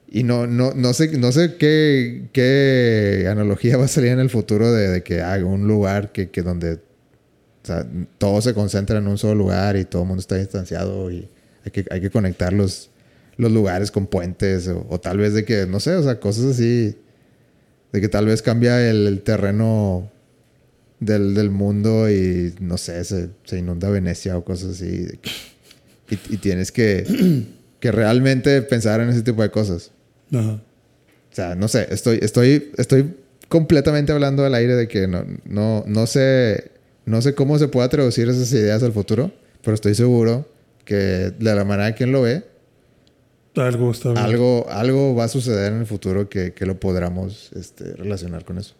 Y 0.08 0.22
no, 0.22 0.46
no, 0.46 0.72
no 0.74 0.92
sé, 0.92 1.18
no 1.18 1.32
sé 1.32 1.56
qué, 1.56 2.28
qué 2.32 3.26
analogía 3.28 3.76
va 3.76 3.86
a 3.86 3.88
salir 3.88 4.12
en 4.12 4.20
el 4.20 4.30
futuro 4.30 4.72
de, 4.72 5.02
que 5.02 5.20
haga 5.20 5.44
un 5.44 5.66
lugar 5.66 6.12
que, 6.12 6.30
que 6.30 6.42
donde 6.42 6.78
todo 8.18 8.40
se 8.40 8.54
concentra 8.54 8.98
en 8.98 9.08
un 9.08 9.18
solo 9.18 9.34
lugar 9.34 9.76
y 9.76 9.84
todo 9.84 10.02
el 10.02 10.08
mundo 10.08 10.20
está 10.20 10.36
distanciado 10.36 11.10
y 11.10 11.28
hay 11.64 11.72
que, 11.72 11.84
hay 11.90 12.00
que 12.00 12.10
conectar 12.10 12.52
los, 12.52 12.90
los 13.36 13.50
lugares 13.50 13.90
con 13.90 14.06
puentes 14.06 14.68
o, 14.68 15.00
tal 15.00 15.18
vez 15.18 15.34
de 15.34 15.44
que, 15.44 15.66
no 15.66 15.80
sé, 15.80 15.96
o 15.96 16.02
sea, 16.04 16.20
cosas 16.20 16.44
así, 16.44 16.96
de 17.92 18.00
que 18.00 18.08
tal 18.08 18.26
vez 18.26 18.42
cambia 18.42 18.88
el, 18.88 19.20
terreno 19.22 20.10
del, 21.00 21.34
del 21.34 21.50
mundo 21.50 22.08
y 22.08 22.54
no 22.60 22.78
sé, 22.78 23.02
se, 23.04 23.30
se 23.44 23.58
inunda 23.58 23.90
Venecia 23.90 24.38
o 24.38 24.44
cosas 24.44 24.76
así. 24.76 25.08
que- 25.20 25.30
y, 26.08 26.34
y 26.34 26.36
tienes 26.36 26.70
que, 26.70 27.04
que 27.80 27.90
realmente 27.90 28.62
pensar 28.62 29.00
en 29.00 29.08
ese 29.08 29.22
tipo 29.22 29.42
de 29.42 29.50
cosas. 29.50 29.90
Ajá. 30.32 30.60
O 31.32 31.34
sea, 31.36 31.54
no 31.54 31.68
sé, 31.68 31.86
estoy, 31.90 32.18
estoy, 32.22 32.72
estoy 32.78 33.14
completamente 33.48 34.12
hablando 34.12 34.44
al 34.44 34.54
aire 34.54 34.74
de 34.74 34.88
que 34.88 35.06
no, 35.06 35.24
no, 35.44 35.84
no 35.86 36.06
sé, 36.06 36.70
no 37.04 37.20
sé 37.22 37.34
cómo 37.34 37.58
se 37.58 37.68
pueda 37.68 37.88
traducir 37.88 38.28
esas 38.28 38.50
ideas 38.52 38.82
al 38.82 38.92
futuro, 38.92 39.30
pero 39.62 39.74
estoy 39.74 39.94
seguro 39.94 40.48
que 40.84 40.94
de 40.94 41.54
la 41.54 41.64
manera 41.64 41.90
que 41.92 41.98
quien 41.98 42.12
lo 42.12 42.22
ve, 42.22 42.44
Algo 43.56 43.90
está 43.90 44.12
bien. 44.12 44.24
algo, 44.24 44.66
algo 44.70 45.14
va 45.14 45.24
a 45.24 45.28
suceder 45.28 45.72
en 45.72 45.80
el 45.80 45.86
futuro 45.86 46.28
que, 46.28 46.52
que 46.52 46.64
lo 46.66 46.78
podamos 46.80 47.50
este, 47.54 47.92
relacionar 47.94 48.44
con 48.44 48.58
eso. 48.58 48.74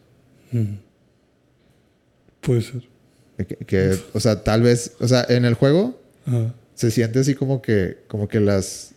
Puede 2.41 2.63
ser. 2.63 2.83
Que, 3.37 3.57
que, 3.57 3.99
o 4.15 4.21
sea, 4.21 4.43
tal 4.43 4.63
vez, 4.63 4.93
o 5.01 5.09
sea, 5.09 5.27
en 5.29 5.45
el 5.45 5.55
juego 5.55 6.01
Ajá. 6.27 6.55
se 6.75 6.91
siente 6.91 7.19
así 7.19 7.35
como 7.35 7.61
que, 7.61 7.99
como 8.09 8.29
que 8.29 8.41
las, 8.41 8.93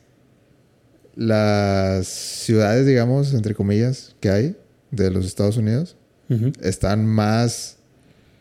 las 1.20 2.08
ciudades, 2.08 2.86
digamos, 2.86 3.34
entre 3.34 3.54
comillas, 3.54 4.16
que 4.22 4.30
hay 4.30 4.56
de 4.90 5.12
los 5.12 5.26
Estados 5.26 5.58
Unidos, 5.58 5.98
están 6.62 7.06
más 7.06 7.76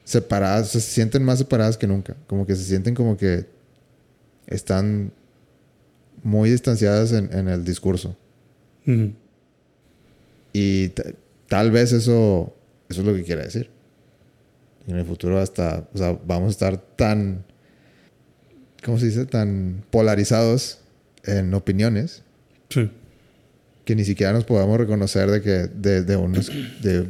separadas, 0.05 0.69
se 0.69 0.81
sienten 0.81 1.25
más 1.25 1.39
separadas 1.39 1.77
que 1.77 1.87
nunca. 1.89 2.15
Como 2.29 2.47
que 2.47 2.55
se 2.55 2.63
sienten 2.63 2.95
como 2.95 3.17
que 3.17 3.47
están 4.47 5.11
muy 6.23 6.51
distanciadas 6.51 7.13
en, 7.13 7.31
en 7.33 7.49
el 7.49 7.65
discurso. 7.65 8.17
Y 10.53 10.89
ta- 10.91 11.03
tal 11.49 11.71
vez 11.73 11.93
eso, 11.93 12.55
eso 12.89 13.01
es 13.01 13.07
lo 13.07 13.15
que 13.15 13.25
quiere 13.25 13.43
decir. 13.45 13.71
En 14.87 14.97
el 14.97 15.05
futuro 15.05 15.39
hasta, 15.41 15.89
o 15.93 15.99
sea, 15.99 16.17
vamos 16.27 16.49
a 16.49 16.51
estar 16.51 16.77
tan, 16.97 17.45
¿cómo 18.85 18.99
se 18.99 19.07
dice? 19.07 19.27
Tan 19.27 19.83
polarizados 19.91 20.79
en 21.25 21.53
opiniones 21.55 22.23
Sí. 22.71 22.91
que 23.85 23.95
ni 23.97 24.05
siquiera 24.05 24.33
nos 24.33 24.45
podamos 24.45 24.77
reconocer 24.79 25.31
de 25.31 25.41
que 25.43 25.51
de, 25.51 26.03
de, 26.03 26.17
unos- 26.17 26.51
de, 26.83 27.09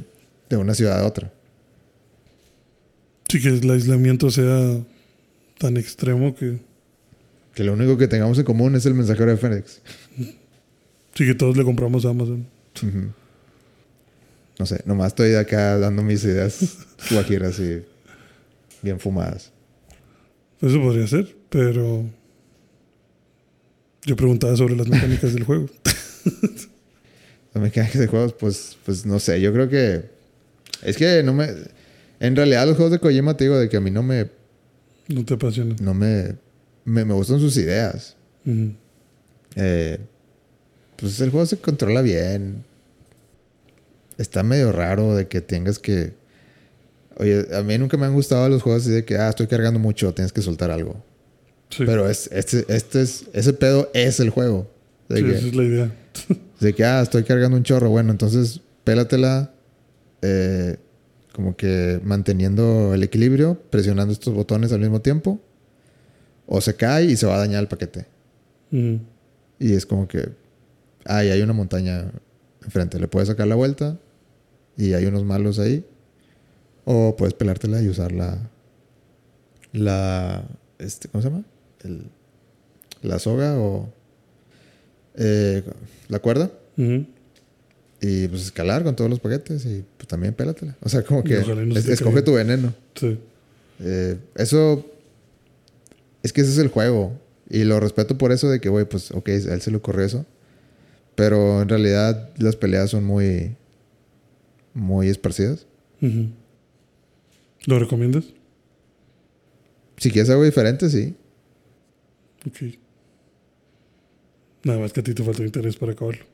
de 0.49 0.57
una 0.57 0.75
ciudad 0.75 1.01
a 1.01 1.07
otra. 1.07 1.33
Sí, 3.29 3.41
que 3.43 3.49
el 3.49 3.71
aislamiento 3.71 4.31
sea 4.31 4.81
tan 5.59 5.77
extremo 5.77 6.35
que. 6.35 6.61
Que 7.55 7.65
lo 7.65 7.73
único 7.73 7.99
que 7.99 8.07
tengamos 8.09 8.39
en 8.39 8.45
común 8.45 8.77
es 8.77 8.87
el 8.87 8.95
mensajero 8.95 9.31
de 9.33 9.37
Fénix. 9.37 9.81
Sí, 11.15 11.27
que 11.27 11.35
todos 11.35 11.57
le 11.57 11.65
compramos 11.65 12.05
a 12.07 12.11
Amazon. 12.11 12.47
No 14.59 14.67
sé, 14.67 14.81
nomás 14.87 15.09
estoy 15.09 15.35
acá 15.35 15.77
dando 15.79 16.03
mis 16.03 16.23
ideas 16.25 16.79
guajiras 17.11 17.59
y 17.59 17.83
bien 18.83 18.99
fumadas. 19.01 19.53
Eso 20.61 20.81
podría 20.81 21.07
ser, 21.07 21.37
pero. 21.51 22.05
Yo 24.09 24.17
preguntaba 24.17 24.57
sobre 24.57 24.75
las 24.75 24.89
mecánicas 24.89 25.35
del 25.35 25.45
juego. 25.45 25.69
Las 27.55 27.63
mecánicas 27.63 28.01
de 28.01 28.07
juegos, 28.07 28.33
pues, 28.33 28.79
pues 28.87 29.05
no 29.05 29.19
sé, 29.19 29.39
yo 29.39 29.53
creo 29.53 29.69
que... 29.69 30.05
Es 30.83 30.97
que 30.97 31.23
no 31.23 31.35
me... 31.35 31.49
En 32.19 32.35
realidad 32.35 32.67
los 32.67 32.77
juegos 32.77 32.93
de 32.93 33.01
Kojima 33.01 33.37
te 33.37 33.45
digo 33.45 33.59
de 33.59 33.69
que 33.69 33.77
a 33.77 33.81
mí 33.81 33.91
no 33.91 34.03
me... 34.03 34.31
No 35.09 35.25
te 35.27 35.35
apasiona. 35.35 35.77
No 35.83 35.93
me... 35.93 36.37
Me, 36.87 37.05
me 37.05 37.13
gustan 37.13 37.39
sus 37.39 37.55
ideas. 37.59 38.17
Eh, 39.57 39.99
pues 40.97 41.21
el 41.21 41.29
juego 41.31 41.45
se 41.45 41.59
controla 41.59 42.01
bien. 42.01 42.65
Está 44.17 44.43
medio 44.43 44.73
raro 44.73 45.17
de 45.17 45.29
que 45.29 45.43
tengas 45.43 45.79
que... 45.79 46.15
Oye, 47.17 47.47
a 47.55 47.63
mí 47.63 47.77
nunca 47.77 47.99
me 47.99 48.07
han 48.07 48.15
gustado 48.15 48.49
los 48.49 48.63
juegos 48.63 48.85
así 48.85 48.91
de 48.91 49.05
que, 49.05 49.19
ah, 49.19 49.29
estoy 49.29 49.49
cargando 49.49 49.79
mucho, 49.79 50.15
tienes 50.15 50.33
que 50.33 50.41
soltar 50.41 50.71
algo. 50.71 51.05
Sí, 51.71 51.85
Pero 51.85 52.09
es, 52.09 52.29
este, 52.33 52.65
este 52.69 53.03
es, 53.03 53.27
ese 53.33 53.53
pedo 53.53 53.91
es 53.95 54.21
el 54.21 54.31
juego. 54.31 54.71
De, 55.09 55.19
sí, 55.19 55.25
que, 55.25 55.31
esa 55.33 55.47
es 55.47 55.55
la 55.55 55.65
idea. 55.65 55.97
de 56.61 56.75
que, 56.75 56.85
ah, 56.85 57.03
estoy 57.03 57.25
cargando 57.25 57.57
un 57.57 57.63
chorro. 57.63 57.91
Bueno, 57.91 58.11
entonces 58.11 58.61
pélatela 58.85 59.53
eh, 60.23 60.77
como 61.33 61.57
que 61.57 62.01
manteniendo 62.03 62.95
el 62.95 63.03
equilibrio, 63.03 63.61
presionando 63.71 64.13
estos 64.13 64.35
botones 64.35 64.73
al 64.73 64.81
mismo 64.81 65.01
tiempo. 65.01 65.41
O 66.47 66.61
se 66.61 66.75
cae 66.75 67.05
y 67.05 67.17
se 67.17 67.27
va 67.27 67.37
a 67.37 67.39
dañar 67.39 67.61
el 67.61 67.69
paquete. 67.69 68.07
Ujú. 68.73 69.01
Y 69.59 69.75
es 69.75 69.85
como 69.85 70.09
que, 70.09 70.31
ah, 71.05 71.25
y 71.25 71.31
hay 71.31 71.43
una 71.43 71.53
montaña 71.53 72.11
enfrente. 72.65 72.99
Le 72.99 73.09
puedes 73.09 73.29
sacar 73.29 73.47
la 73.47 73.55
vuelta 73.55 73.99
y 74.77 74.95
hay 74.95 75.05
unos 75.05 75.25
malos 75.25 75.59
ahí. 75.59 75.85
O 76.85 77.17
puedes 77.17 77.35
pelártela 77.35 77.83
y 77.83 77.89
usar 77.89 78.13
la, 78.13 78.39
la, 79.73 80.45
este, 80.79 81.09
¿cómo 81.09 81.21
se 81.21 81.29
llama? 81.29 81.45
El, 81.85 82.05
la 83.03 83.19
soga 83.19 83.59
o 83.59 83.93
eh, 85.17 85.63
la 86.09 86.19
cuerda. 86.21 86.51
Y 88.01 88.29
pues 88.29 88.43
escalar 88.43 88.85
con 88.85 88.95
todos 88.95 89.11
los 89.11 89.19
paquetes 89.19 89.65
y 89.67 89.85
pues 89.97 90.07
también 90.07 90.33
pélatela. 90.35 90.77
O 90.81 90.89
sea, 90.89 91.03
como 91.03 91.25
que 91.25 91.35
no 91.41 91.77
es- 91.77 91.89
escoge 91.89 92.23
tu 92.23 92.35
veneno. 92.35 92.73
Sí. 92.95 93.19
Eh, 93.81 94.17
eso 94.37 94.87
es 96.23 96.33
que 96.33 96.43
ese 96.43 96.53
es 96.53 96.59
el 96.59 96.69
juego. 96.69 97.19
Y 97.51 97.65
lo 97.65 97.81
respeto 97.81 98.17
por 98.19 98.31
eso 98.31 98.49
de 98.51 98.61
que, 98.61 98.69
güey, 98.69 98.85
pues, 98.85 99.11
ok, 99.11 99.29
a 99.31 99.33
él 99.55 99.61
se 99.63 99.71
le 99.71 99.79
ocurrió 99.79 100.05
eso. 100.05 100.27
Pero 101.15 101.63
en 101.63 101.69
realidad 101.69 102.31
las 102.39 102.55
peleas 102.57 102.91
son 102.91 103.03
muy, 103.05 103.57
muy 104.75 105.09
esparcidas. 105.09 105.67
¿Lo 107.67 107.79
recomiendas? 107.81 108.25
Si 109.97 110.11
quieres 110.13 110.31
algo 110.31 110.45
diferente, 110.45 110.89
sí. 110.91 111.17
Ok. 112.47 112.75
Nada 114.65 114.79
más 114.81 114.93
que 114.93 115.01
a 115.01 115.03
ti 115.03 115.15
te 115.15 115.23
falta 115.23 115.43
interés 115.45 115.77
para 115.77 115.93
acabarlo. 115.93 116.25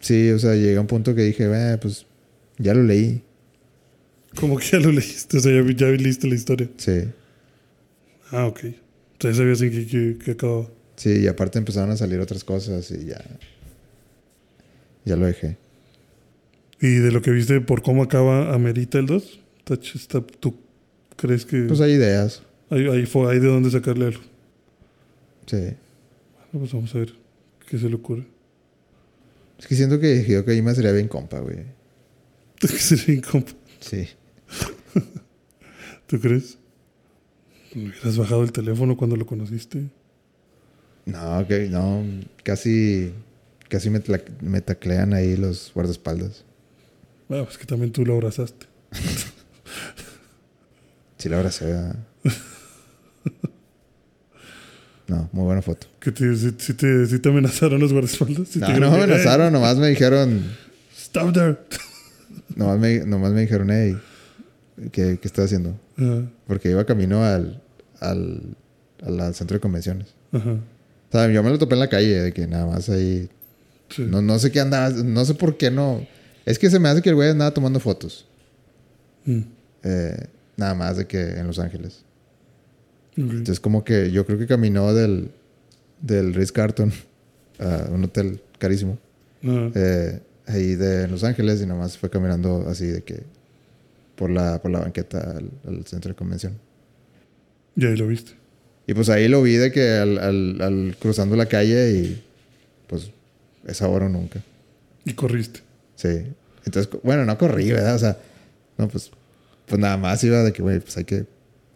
Sí, 0.00 0.30
o 0.30 0.38
sea, 0.38 0.54
llega 0.54 0.80
un 0.80 0.86
punto 0.86 1.14
que 1.14 1.22
dije, 1.22 1.44
eh, 1.44 1.76
pues, 1.80 2.06
ya 2.58 2.72
lo 2.74 2.82
leí. 2.82 3.22
Como 4.38 4.56
que 4.58 4.66
ya 4.66 4.78
lo 4.78 4.92
leíste, 4.92 5.38
o 5.38 5.40
sea, 5.40 5.52
ya, 5.52 5.72
ya 5.72 5.86
leíste 5.88 6.28
la 6.28 6.34
historia. 6.34 6.68
Sí. 6.76 7.04
Ah, 8.30 8.46
ok. 8.46 8.60
Ya 9.20 9.34
sabías 9.34 9.60
en 9.62 9.70
qué, 9.88 10.16
qué 10.24 10.30
acababa. 10.32 10.68
Sí, 10.96 11.20
y 11.22 11.26
aparte 11.26 11.58
empezaron 11.58 11.90
a 11.90 11.96
salir 11.96 12.20
otras 12.20 12.44
cosas 12.44 12.90
y 12.90 13.06
ya. 13.06 13.24
Ya 15.04 15.16
lo 15.16 15.26
dejé. 15.26 15.56
Y 16.80 16.94
de 16.94 17.10
lo 17.10 17.22
que 17.22 17.30
viste 17.32 17.60
por 17.60 17.82
cómo 17.82 18.02
acaba, 18.04 18.54
¿amerita 18.54 18.98
el 18.98 19.06
2? 19.06 19.40
Está 19.58 19.74
ch- 19.74 19.96
está- 19.96 20.20
¿Tú 20.20 20.56
crees 21.16 21.44
que 21.44 21.62
Pues 21.62 21.80
hay 21.80 21.92
ideas. 21.92 22.42
fo- 22.70 23.28
hay 23.28 23.40
de 23.40 23.48
dónde 23.48 23.70
sacarle 23.70 24.06
algo? 24.06 24.20
Sí. 25.48 25.56
Bueno, 25.56 26.60
pues 26.60 26.72
vamos 26.72 26.94
a 26.94 26.98
ver 26.98 27.12
qué 27.68 27.78
se 27.78 27.88
le 27.88 27.94
ocurre. 27.96 28.26
Es 29.58 29.66
que 29.66 29.74
siento 29.74 29.98
que 29.98 30.16
Hideo 30.16 30.44
Kojima 30.44 30.74
sería 30.74 30.92
bien 30.92 31.08
compa, 31.08 31.40
güey. 31.40 31.58
Que 32.60 32.68
sería 32.68 33.14
incómodo. 33.16 33.52
Sí. 33.80 34.08
¿Tú 36.06 36.20
crees? 36.20 36.58
¿No 37.74 37.82
hubieras 37.90 38.16
bajado 38.16 38.42
el 38.42 38.52
teléfono 38.52 38.96
cuando 38.96 39.16
lo 39.16 39.26
conociste? 39.26 39.88
No, 41.04 41.46
que 41.46 41.68
no, 41.68 42.02
casi, 42.42 43.12
casi 43.68 43.90
me, 43.90 44.02
tla- 44.02 44.22
me 44.40 44.60
taclean 44.60 45.12
ahí 45.14 45.36
los 45.36 45.70
guardaespaldas. 45.74 46.44
Ah, 47.30 47.42
pues 47.44 47.58
que 47.58 47.66
también 47.66 47.92
tú 47.92 48.04
lo 48.06 48.14
abrazaste. 48.14 48.66
Sí, 51.18 51.28
la 51.28 51.36
abracé. 51.38 51.92
No, 55.08 55.28
muy 55.32 55.44
buena 55.44 55.62
foto. 55.62 55.86
¿Que 56.00 56.12
te, 56.12 56.36
si, 56.36 56.52
si 56.58 56.74
te, 56.74 57.06
si 57.06 57.18
te 57.18 57.28
amenazaron 57.28 57.80
los 57.80 57.92
guardaespaldas? 57.92 58.48
Si 58.48 58.58
No, 58.60 58.68
me 58.68 58.86
amenazaron, 58.86 59.52
nomás 59.52 59.76
me 59.78 59.88
dijeron, 59.88 60.42
"Hey, 60.44 60.56
stop 60.96 61.32
there. 61.32 61.56
nomás 62.56 62.78
me, 62.78 62.98
nomás 63.06 63.32
me 63.32 63.40
dijeron, 63.40 63.68
hey, 63.70 63.96
¿qué, 64.92 65.18
qué 65.20 65.28
estás 65.28 65.46
haciendo? 65.46 65.78
Porque 66.46 66.70
iba 66.70 66.84
camino 66.84 67.24
al, 67.24 67.60
al, 68.00 68.42
al, 69.02 69.34
centro 69.34 69.56
de 69.56 69.60
convenciones. 69.60 70.08
ajá. 70.32 70.52
O 70.52 71.10
sea, 71.10 71.26
yo 71.30 71.42
me 71.42 71.48
lo 71.48 71.58
topé 71.58 71.74
en 71.74 71.80
la 71.80 71.88
calle, 71.88 72.20
de 72.20 72.32
que 72.34 72.46
nada 72.46 72.66
más 72.66 72.88
ahí, 72.90 73.30
Sí. 73.88 74.02
no, 74.06 74.20
no 74.20 74.38
sé 74.38 74.52
qué 74.52 74.60
andaba, 74.60 74.90
no 74.90 75.24
sé 75.24 75.32
por 75.32 75.56
qué 75.56 75.70
no. 75.70 76.06
Es 76.44 76.58
que 76.58 76.68
se 76.68 76.78
me 76.78 76.90
hace 76.90 77.00
que 77.00 77.08
el 77.08 77.14
güey 77.14 77.30
andaba 77.30 77.50
tomando 77.52 77.80
fotos. 77.80 78.26
Mm, 79.24 79.40
eh, 79.84 80.26
nada 80.58 80.74
más 80.74 80.98
de 80.98 81.06
que 81.06 81.18
en 81.18 81.46
Los 81.46 81.58
Ángeles. 81.58 82.02
Entonces 83.22 83.60
como 83.60 83.84
que 83.84 84.10
yo 84.10 84.24
creo 84.26 84.38
que 84.38 84.46
caminó 84.46 84.92
del, 84.94 85.30
del 86.00 86.34
Ritz 86.34 86.52
Carton 86.52 86.92
a 87.58 87.88
un 87.90 88.04
hotel 88.04 88.40
carísimo 88.58 88.98
eh, 89.74 90.20
ahí 90.46 90.74
de 90.76 91.08
Los 91.08 91.24
Ángeles 91.24 91.60
y 91.62 91.66
nomás 91.66 91.98
fue 91.98 92.10
caminando 92.10 92.66
así 92.68 92.86
de 92.86 93.02
que 93.02 93.22
por 94.16 94.30
la, 94.30 94.60
por 94.62 94.70
la 94.70 94.80
banqueta 94.80 95.18
al, 95.36 95.50
al 95.66 95.86
centro 95.86 96.10
de 96.10 96.14
convención. 96.16 96.54
y 97.76 97.86
ahí 97.86 97.96
lo 97.96 98.06
viste. 98.08 98.32
Y 98.86 98.94
pues 98.94 99.08
ahí 99.10 99.28
lo 99.28 99.42
vi 99.42 99.54
de 99.54 99.70
que 99.70 99.90
al, 99.92 100.18
al- 100.18 100.62
al 100.62 100.96
cruzando 100.98 101.36
la 101.36 101.46
calle 101.46 101.90
y 101.92 102.22
pues 102.86 103.10
es 103.66 103.82
ahora 103.82 104.06
o 104.06 104.08
nunca. 104.08 104.40
Y 105.04 105.12
corriste. 105.12 105.60
Sí. 105.96 106.08
Entonces, 106.64 106.90
bueno, 107.02 107.24
no 107.24 107.36
corrí, 107.38 107.70
¿verdad? 107.70 107.94
O 107.94 107.98
sea, 107.98 108.16
no, 108.78 108.88
pues, 108.88 109.10
pues 109.66 109.80
nada 109.80 109.96
más 109.96 110.22
iba 110.24 110.42
de 110.42 110.52
que, 110.52 110.62
güey, 110.62 110.80
pues 110.80 110.96
hay 110.96 111.04
que, 111.04 111.26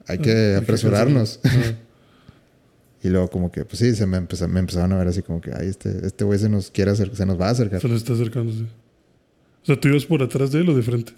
hay 0.07 0.19
que 0.19 0.31
Ah, 0.31 0.35
hay 0.35 0.53
que 0.53 0.57
apresurarnos. 0.57 1.41
y 3.03 3.09
luego 3.09 3.29
como 3.29 3.51
que, 3.51 3.65
pues 3.65 3.79
sí, 3.79 3.95
se 3.95 4.07
me, 4.07 4.17
empezó- 4.17 4.49
me 4.49 4.61
empezaron 4.61 4.93
a 4.93 4.99
ver 4.99 5.09
así 5.09 5.23
como 5.23 5.41
que, 5.41 5.51
ay, 5.53 5.69
este, 5.69 6.07
este 6.07 6.25
güey 6.25 6.39
se 6.39 6.49
nos 6.49 6.71
quiere 6.71 6.91
acercar, 6.93 7.17
se 7.17 7.27
nos 7.27 7.41
va 7.41 7.49
a 7.49 7.51
acercar 7.51 7.81
se 7.81 7.89
le 7.89 7.97
está 7.97 8.13
acercándose. 8.13 8.63
O 8.63 9.65
sea, 9.67 9.79
tú 9.81 9.89
ibas 9.89 10.07
por 10.07 10.23
atrás 10.23 10.53
de 10.53 10.61
él 10.61 10.69
o 10.69 10.75
de 10.75 10.83
frente. 10.83 11.13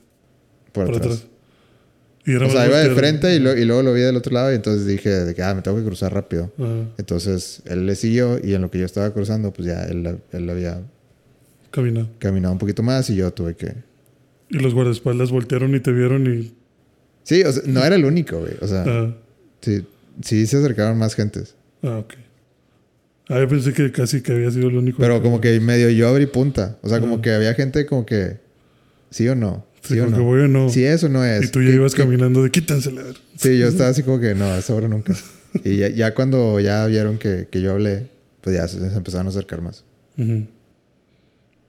por, 0.72 0.86
por 0.86 0.96
atrás. 0.96 1.12
atrás. 1.18 1.28
Y 2.26 2.32
era 2.32 2.46
O 2.46 2.50
sea, 2.50 2.66
iba 2.66 2.78
de 2.78 2.90
frente 2.94 3.34
y, 3.36 3.38
lo- 3.38 3.54
y 3.56 3.66
luego 3.66 3.82
lo 3.82 3.92
vi 3.92 4.00
del 4.00 4.16
otro 4.16 4.32
lado 4.32 4.50
y 4.50 4.54
entonces 4.54 4.86
dije 4.86 5.10
de 5.10 5.34
que, 5.34 5.42
ah, 5.42 5.54
me 5.54 5.60
tengo 5.60 5.76
que 5.76 5.84
cruzar 5.84 6.12
rápido. 6.14 6.50
Ajá. 6.58 6.88
Entonces 6.96 7.60
él 7.66 7.84
le 7.84 7.94
siguió 7.96 8.38
y 8.42 8.54
en 8.54 8.62
lo 8.62 8.70
que 8.70 8.78
yo 8.78 8.86
estaba 8.86 9.12
cruzando, 9.12 9.52
pues 9.52 9.68
ya 9.68 9.84
él, 9.84 10.18
él 10.32 10.50
había 10.50 10.80
Caminado. 11.70 12.08
caminado 12.18 12.52
un 12.52 12.58
poquito 12.58 12.82
más 12.82 13.10
y 13.10 13.16
yo 13.16 13.30
tuve 13.32 13.56
que... 13.56 13.74
Y 14.48 14.58
los 14.58 14.72
guardaespaldas 14.72 15.30
voltearon 15.30 15.74
y 15.74 15.80
te 15.80 15.90
vieron 15.92 16.26
y. 16.32 16.54
Sí, 17.24 17.42
o 17.42 17.52
sea, 17.52 17.62
no 17.66 17.84
era 17.84 17.96
el 17.96 18.04
único, 18.04 18.38
güey. 18.38 18.52
O 18.60 18.66
sea, 18.68 18.84
Ah, 18.86 19.14
sí, 19.60 19.84
sí 20.22 20.46
se 20.46 20.58
acercaron 20.58 20.96
más 20.98 21.14
gentes. 21.14 21.54
ah, 21.82 21.98
ok. 21.98 22.14
Ah, 23.28 23.38
yo 23.40 23.48
pensé 23.48 23.72
que 23.72 23.90
casi 23.90 24.20
que 24.22 24.32
había 24.32 24.50
sido 24.50 24.68
el 24.68 24.76
único. 24.76 24.98
Pero 24.98 25.22
como 25.22 25.40
que 25.40 25.58
medio 25.58 25.88
yo 25.90 26.08
abrí 26.08 26.26
punta. 26.26 26.78
O 26.82 26.88
sea, 26.90 27.00
como 27.00 27.14
Ajá. 27.14 27.22
que 27.22 27.32
había 27.32 27.54
gente 27.54 27.86
como 27.86 28.04
que... 28.04 28.38
¿Sí 29.10 29.26
o 29.28 29.34
no? 29.34 29.64
Sí, 29.82 29.94
¿Sí, 29.94 30.00
o 30.00 30.04
como 30.04 30.10
no? 30.10 30.16
que 30.18 30.22
voy 30.22 30.40
o 30.42 30.48
no. 30.48 30.68
Sí, 30.68 30.84
eso 30.84 31.08
no 31.08 31.24
es. 31.24 31.46
y 31.46 31.48
tú 31.50 31.62
ya 31.62 31.70
¿Qué- 31.70 31.74
ibas 31.76 31.94
caminando 31.94 32.42
de 32.42 32.50
quítansela. 32.50 33.02
Sí, 33.36 33.58
yo 33.58 33.66
estaba 33.68 33.88
así 33.90 34.02
como 34.02 34.20
que 34.20 34.34
no, 34.34 34.54
eso 34.54 34.74
ahora 34.74 34.88
nunca. 34.88 35.14
Y 35.64 35.76
ya, 35.76 35.88
ya 35.88 36.14
cuando 36.14 36.58
ya 36.60 36.84
vieron 36.86 37.16
que, 37.16 37.46
que 37.50 37.62
yo 37.62 37.70
hablé, 37.72 38.08
pues 38.40 38.56
ya 38.56 38.66
se, 38.68 38.78
empezaron 38.78 39.28
a 39.28 39.30
acercar 39.30 39.62
más. 39.62 39.84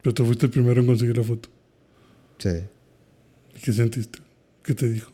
Pero 0.01 0.13
tú 0.13 0.25
fuiste 0.25 0.47
el 0.47 0.51
primero 0.51 0.81
en 0.81 0.87
conseguir 0.87 1.15
la 1.17 1.23
foto. 1.23 1.49
Sí. 2.39 2.49
¿Y 3.55 3.59
qué 3.61 3.71
sentiste? 3.73 4.19
¿Qué 4.63 4.73
te 4.73 4.89
dijo? 4.89 5.11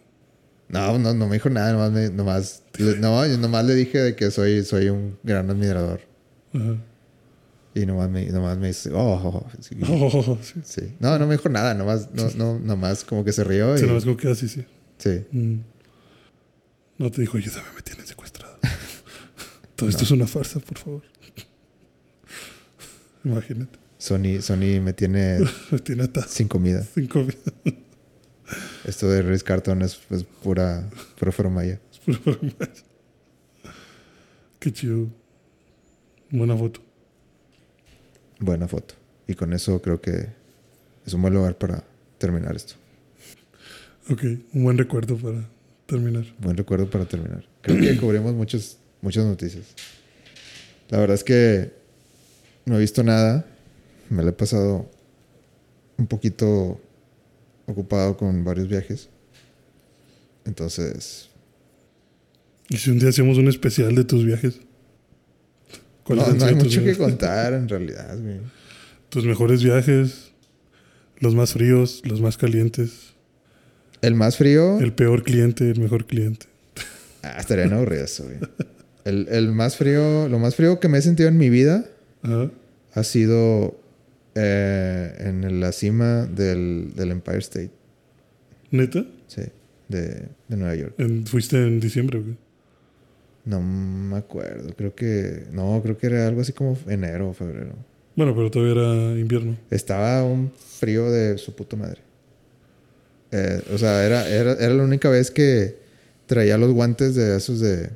No, 0.72 0.98
no, 0.98 1.14
no 1.14 1.28
me 1.28 1.34
dijo 1.36 1.50
nada, 1.50 1.74
nomás, 1.74 1.92
me- 1.92 2.10
nomás, 2.10 2.64
le, 2.78 2.98
no, 2.98 3.26
yo 3.28 3.38
nomás 3.38 3.66
le 3.66 3.76
dije 3.76 3.98
de 4.00 4.16
que 4.16 4.32
soy, 4.32 4.64
soy 4.64 4.90
un 4.90 5.18
gran 5.24 5.50
admirador. 5.50 6.02
Y 7.74 7.86
nomás 7.86 8.10
me, 8.10 8.26
nomás 8.28 8.58
me 8.58 8.68
dice, 8.68 8.90
oh, 8.94 9.14
oh, 9.24 9.46
oh", 9.46 9.50
sí, 9.62 9.76
Oh, 9.88 10.38
sí. 10.42 10.62
sí. 10.64 10.96
No, 11.00 11.18
no 11.20 11.28
me 11.28 11.36
dijo 11.38 11.50
nada, 11.50 11.74
nomás, 11.74 12.10
no, 12.14 12.30
no, 12.36 12.60
nomás 12.60 13.04
como 13.04 13.24
que 13.26 13.32
se 13.34 13.44
rió. 13.44 13.78
Se 13.78 13.86
Y, 13.86 13.88
lo 13.88 13.96
ves 13.96 14.04
como 14.06 14.18
que 14.18 14.30
así, 14.30 14.48
sí. 14.48 14.66
sí. 14.98 15.26
Mm. 15.32 15.60
No 16.98 17.10
te 17.12 17.22
dijo, 17.22 17.38
ayúdame, 17.38 17.68
me 17.76 17.82
tienen 17.82 18.06
secuestrado. 18.08 18.58
Todo 19.76 19.90
esto 19.90 20.04
es 20.04 20.12
una 20.12 20.28
farsa, 20.28 20.60
por 20.60 20.78
favor. 20.78 21.02
Imagínate. 23.24 23.80
Sony, 23.98 24.42
Sony 24.42 24.82
me 24.82 24.94
tiene 24.94 25.40
Me 25.72 25.80
tiene 25.80 26.04
atado 26.04 26.28
sin 26.28 26.48
comida. 26.48 26.84
cinco 26.94 27.26
Esto 28.86 29.10
de 29.10 29.22
Riz 29.22 29.44
Carton 29.44 29.82
es, 29.82 30.00
es 30.10 30.24
pura, 30.24 30.90
pura 31.20 31.32
formaya. 31.32 31.80
Qué 34.60 34.72
chido. 34.72 35.08
Buena 36.30 36.56
foto. 36.56 36.82
Buena 38.40 38.68
foto. 38.68 38.96
Y 39.28 39.36
con 39.36 39.54
eso 39.54 39.82
creo 39.82 40.02
que 40.02 40.28
es 41.06 41.14
un 41.14 41.22
buen 41.22 41.34
lugar 41.34 41.58
para 41.58 41.84
terminar 42.18 42.56
esto. 42.56 42.76
Ok, 44.10 44.24
un 44.54 44.64
buen 44.64 44.78
recuerdo 44.78 45.16
para 45.18 45.48
terminar. 45.86 46.26
Buen 46.40 46.58
recuerdo 46.58 46.90
para 46.90 47.06
terminar. 47.06 47.46
Creo 47.62 47.80
que 47.80 47.98
cubrimos 47.98 48.34
muchas, 48.34 48.78
muchas 49.02 49.26
noticias. 49.26 49.66
La 50.90 51.00
verdad 51.00 51.16
es 51.16 51.24
que 51.24 51.72
no 52.66 52.78
he 52.78 52.80
visto 52.80 53.04
nada. 53.04 53.46
Me 54.10 54.24
lo 54.24 54.30
he 54.30 54.34
pasado 54.34 54.90
un 55.98 56.08
poquito 56.08 56.82
ocupado 57.68 58.18
con 58.18 58.44
varios 58.44 58.68
viajes. 58.68 59.10
Entonces, 60.46 61.30
¿Y 62.70 62.78
si 62.78 62.90
un 62.90 63.00
día 63.00 63.10
hacemos 63.10 63.38
un 63.38 63.48
especial 63.50 63.94
de 63.96 64.04
tus 64.06 64.26
viajes? 64.26 64.56
no, 64.58 65.80
¿Cuáles 66.04 66.28
han 66.30 66.38
no 66.38 66.46
hay 66.46 66.56
mucho 66.56 66.84
que 66.84 66.96
contar 66.96 67.54
en 67.54 67.68
realidad. 67.70 68.18
güey. 68.20 68.40
Tus 69.10 69.26
mejores 69.26 69.62
viajes, 69.64 70.32
los 71.20 71.36
más 71.36 71.52
fríos, 71.54 72.02
los 72.06 72.22
más 72.22 72.38
calientes, 72.38 73.14
El 74.02 74.16
más 74.16 74.38
frío. 74.38 74.80
el 74.80 74.94
peor 74.94 75.24
cliente, 75.24 75.70
el 75.70 75.80
mejor 75.80 76.06
cliente. 76.06 76.46
Ah, 77.24 77.38
estaría 77.40 77.66
en 77.66 77.74
aburrido 77.74 78.06
eso, 78.06 78.24
güey. 78.24 78.38
El, 79.06 79.28
el 79.30 79.52
más 79.52 79.76
frío, 79.78 80.28
lo 80.30 80.40
más 80.40 80.56
frío 80.56 80.80
que 80.80 80.88
me 80.88 80.98
he 80.98 81.02
sentido 81.02 81.28
en 81.30 81.38
mi 81.38 81.50
vida 81.50 81.86
Ajá. 82.24 82.50
ha 82.94 83.04
sido 83.04 83.80
eh, 84.36 85.14
en 85.20 85.60
la 85.60 85.72
cima 85.72 86.26
del, 86.26 86.94
del 86.96 87.12
Empire 87.12 87.40
State, 87.40 87.72
¿Neta? 88.72 89.06
sí, 89.28 89.42
de, 89.90 90.28
de 90.48 90.58
Nueva 90.58 90.76
York. 90.76 90.94
En- 90.98 91.26
¿Fuiste 91.26 91.58
en 91.58 91.80
diciembre 91.80 92.20
o 92.20 92.24
qué? 92.24 92.36
No 93.46 93.60
me 93.62 94.18
acuerdo, 94.18 94.74
creo 94.76 94.94
que, 94.96 95.46
no, 95.52 95.80
creo 95.84 95.98
que 95.98 96.08
era 96.08 96.28
algo 96.28 96.42
así 96.42 96.54
como 96.54 96.78
enero 96.88 97.30
o 97.30 97.34
febrero. 97.34 97.74
Bueno, 98.16 98.36
pero 98.36 98.52
todavía 98.52 98.74
era 98.74 99.20
invierno. 99.20 99.58
Estaba 99.72 100.24
un 100.24 100.52
frío 100.52 101.10
de 101.10 101.38
su 101.38 101.56
puta 101.56 101.76
madre. 101.76 102.02
Eh, 103.32 103.62
o 103.74 103.78
sea, 103.78 104.06
era, 104.06 104.28
era, 104.30 104.54
era 104.54 104.74
la 104.74 104.84
única 104.84 105.10
vez 105.10 105.32
que 105.32 105.78
traía 106.28 106.58
los 106.58 106.72
guantes 106.74 107.16
de 107.16 107.36
esos 107.38 107.60
de 107.62 107.90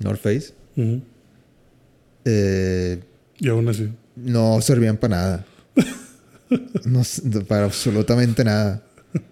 North 0.00 0.20
Face. 0.20 0.52
Eh, 2.24 3.00
Y 3.38 3.48
aún 3.48 3.68
así. 3.68 3.90
No 4.16 4.60
servían 4.60 4.96
para 4.96 5.16
nada. 5.16 5.46
No, 6.84 7.02
para 7.48 7.64
absolutamente 7.64 8.44
nada. 8.44 8.82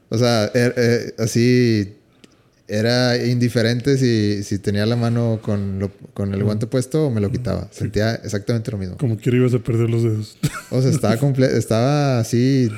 O 0.09 0.18
sea, 0.18 0.52
er- 0.52 0.74
eh, 0.76 1.14
así 1.18 1.94
era 2.68 3.16
indiferente 3.24 3.98
si, 3.98 4.42
si 4.44 4.59
tenía 4.59 4.86
la 4.86 4.96
mano 4.96 5.40
con, 5.42 5.78
lo- 5.78 5.90
con 6.14 6.32
el 6.34 6.42
guante 6.42 6.66
puesto 6.66 7.06
o 7.06 7.10
me 7.10 7.20
lo 7.20 7.30
quitaba. 7.30 7.68
Sentía 7.70 8.14
exactamente 8.16 8.70
lo 8.70 8.78
mismo. 8.78 8.96
Como 8.96 9.16
quiera 9.18 9.38
ibas 9.38 9.54
a 9.54 9.59
perder 9.59 9.90
los 9.90 10.02
dedos. 10.02 10.38
O 10.70 10.80
sea, 10.80 10.90
estaba 10.90 11.16
comple- 11.18 11.52
estaba 11.52 12.18
así. 12.18 12.70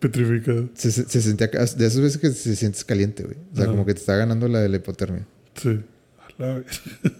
Petrificado. 0.00 0.68
Se, 0.74 0.90
se- 0.90 1.08
se 1.08 1.22
sentía 1.22 1.48
de 1.48 1.62
esas 1.86 2.00
veces 2.00 2.18
que 2.18 2.30
se 2.30 2.56
sientes 2.56 2.84
caliente, 2.84 3.22
güey. 3.24 3.36
O 3.52 3.56
sea, 3.56 3.66
como 3.66 3.84
que 3.86 3.94
te 3.94 4.00
está 4.00 4.16
ganando 4.16 4.48
la 4.48 4.60
de 4.60 4.68
la 4.68 4.76
hipotermia. 4.76 5.26
Sí. 5.60 5.80
A 6.38 6.42
la 6.42 6.54
vez. 6.54 6.66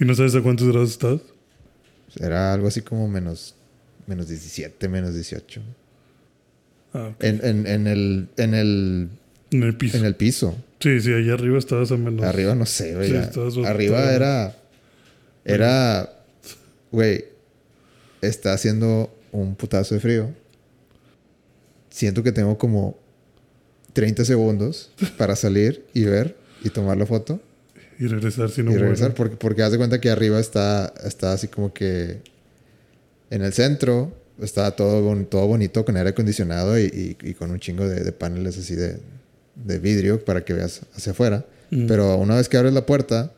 ¿Y 0.00 0.04
no 0.04 0.14
sabes 0.14 0.34
a 0.34 0.40
cuántos 0.42 0.66
grados 0.68 0.90
estás? 0.90 1.20
Era 2.20 2.52
algo 2.52 2.68
así 2.68 2.82
como 2.82 3.08
menos, 3.08 3.54
menos 4.06 4.28
17, 4.28 4.88
menos 4.88 5.14
18. 5.14 5.62
Ah, 6.94 7.10
ok. 7.14 7.24
En, 7.24 7.40
en, 7.44 7.66
en 7.66 7.86
el, 7.86 8.28
en, 8.36 8.54
el, 8.54 9.08
En 9.50 9.62
el 9.62 9.76
piso. 9.76 9.96
en 9.96 10.04
el 10.04 10.14
piso. 10.14 10.56
Sí, 10.80 11.00
sí, 11.00 11.12
allá 11.12 11.34
arriba 11.34 11.58
estabas 11.58 11.90
a 11.92 11.96
menos. 11.96 12.24
Arriba 12.24 12.54
no 12.54 12.66
sé, 12.66 12.94
güey. 12.94 13.08
Sí, 13.08 13.64
Arriba 13.64 14.12
era. 14.12 14.56
Era. 15.44 16.12
Güey. 16.90 17.24
Está 18.20 18.52
haciendo 18.52 19.12
un 19.32 19.54
putazo 19.54 19.94
de 19.94 20.00
frío. 20.00 20.30
Siento 21.90 22.22
que 22.22 22.32
tengo 22.32 22.56
como 22.58 22.98
30 23.92 24.24
segundos 24.24 24.90
para 25.18 25.36
salir 25.36 25.84
y 25.94 26.04
ver 26.04 26.36
y 26.64 26.70
tomar 26.70 26.96
la 26.96 27.06
foto 27.06 27.40
Y 27.98 28.06
regresar 28.06 28.50
si 28.50 28.62
no 28.62 28.72
y 28.72 28.76
regresar. 28.76 29.14
Porque, 29.14 29.36
porque 29.36 29.62
haz 29.62 29.72
de 29.72 29.78
cuenta 29.78 30.00
que 30.00 30.10
arriba 30.10 30.38
está, 30.40 30.92
está 31.04 31.32
así 31.32 31.48
como 31.48 31.72
que. 31.72 32.20
En 33.30 33.42
el 33.42 33.52
centro 33.54 34.12
está 34.40 34.70
todo, 34.72 35.16
todo 35.24 35.46
bonito 35.46 35.84
con 35.84 35.96
aire 35.96 36.10
acondicionado 36.10 36.78
y, 36.78 37.16
y- 37.22 37.28
y 37.30 37.34
con 37.34 37.50
un 37.50 37.58
chingo 37.60 37.88
de, 37.88 38.00
de 38.04 38.12
paneles 38.12 38.58
así 38.58 38.74
de, 38.74 38.98
de 39.54 39.78
vidrio 39.78 40.22
para 40.24 40.44
que 40.44 40.52
veas 40.52 40.82
hacia 40.94 41.12
afuera. 41.12 41.46
Mm. 41.70 41.86
Pero 41.86 42.16
una 42.16 42.36
vez 42.36 42.48
que 42.48 42.56
abres 42.58 42.74
la 42.74 42.84
puerta, 42.84 43.32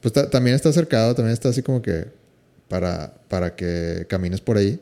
pues 0.00 0.14
ta- 0.14 0.30
también 0.30 0.56
está 0.56 0.72
cercado, 0.72 1.14
también 1.14 1.34
está 1.34 1.50
así 1.50 1.62
como 1.62 1.82
que 1.82 2.06
para, 2.68 3.12
para 3.28 3.54
que 3.54 4.06
camines 4.08 4.40
por 4.40 4.56
ahí. 4.56 4.80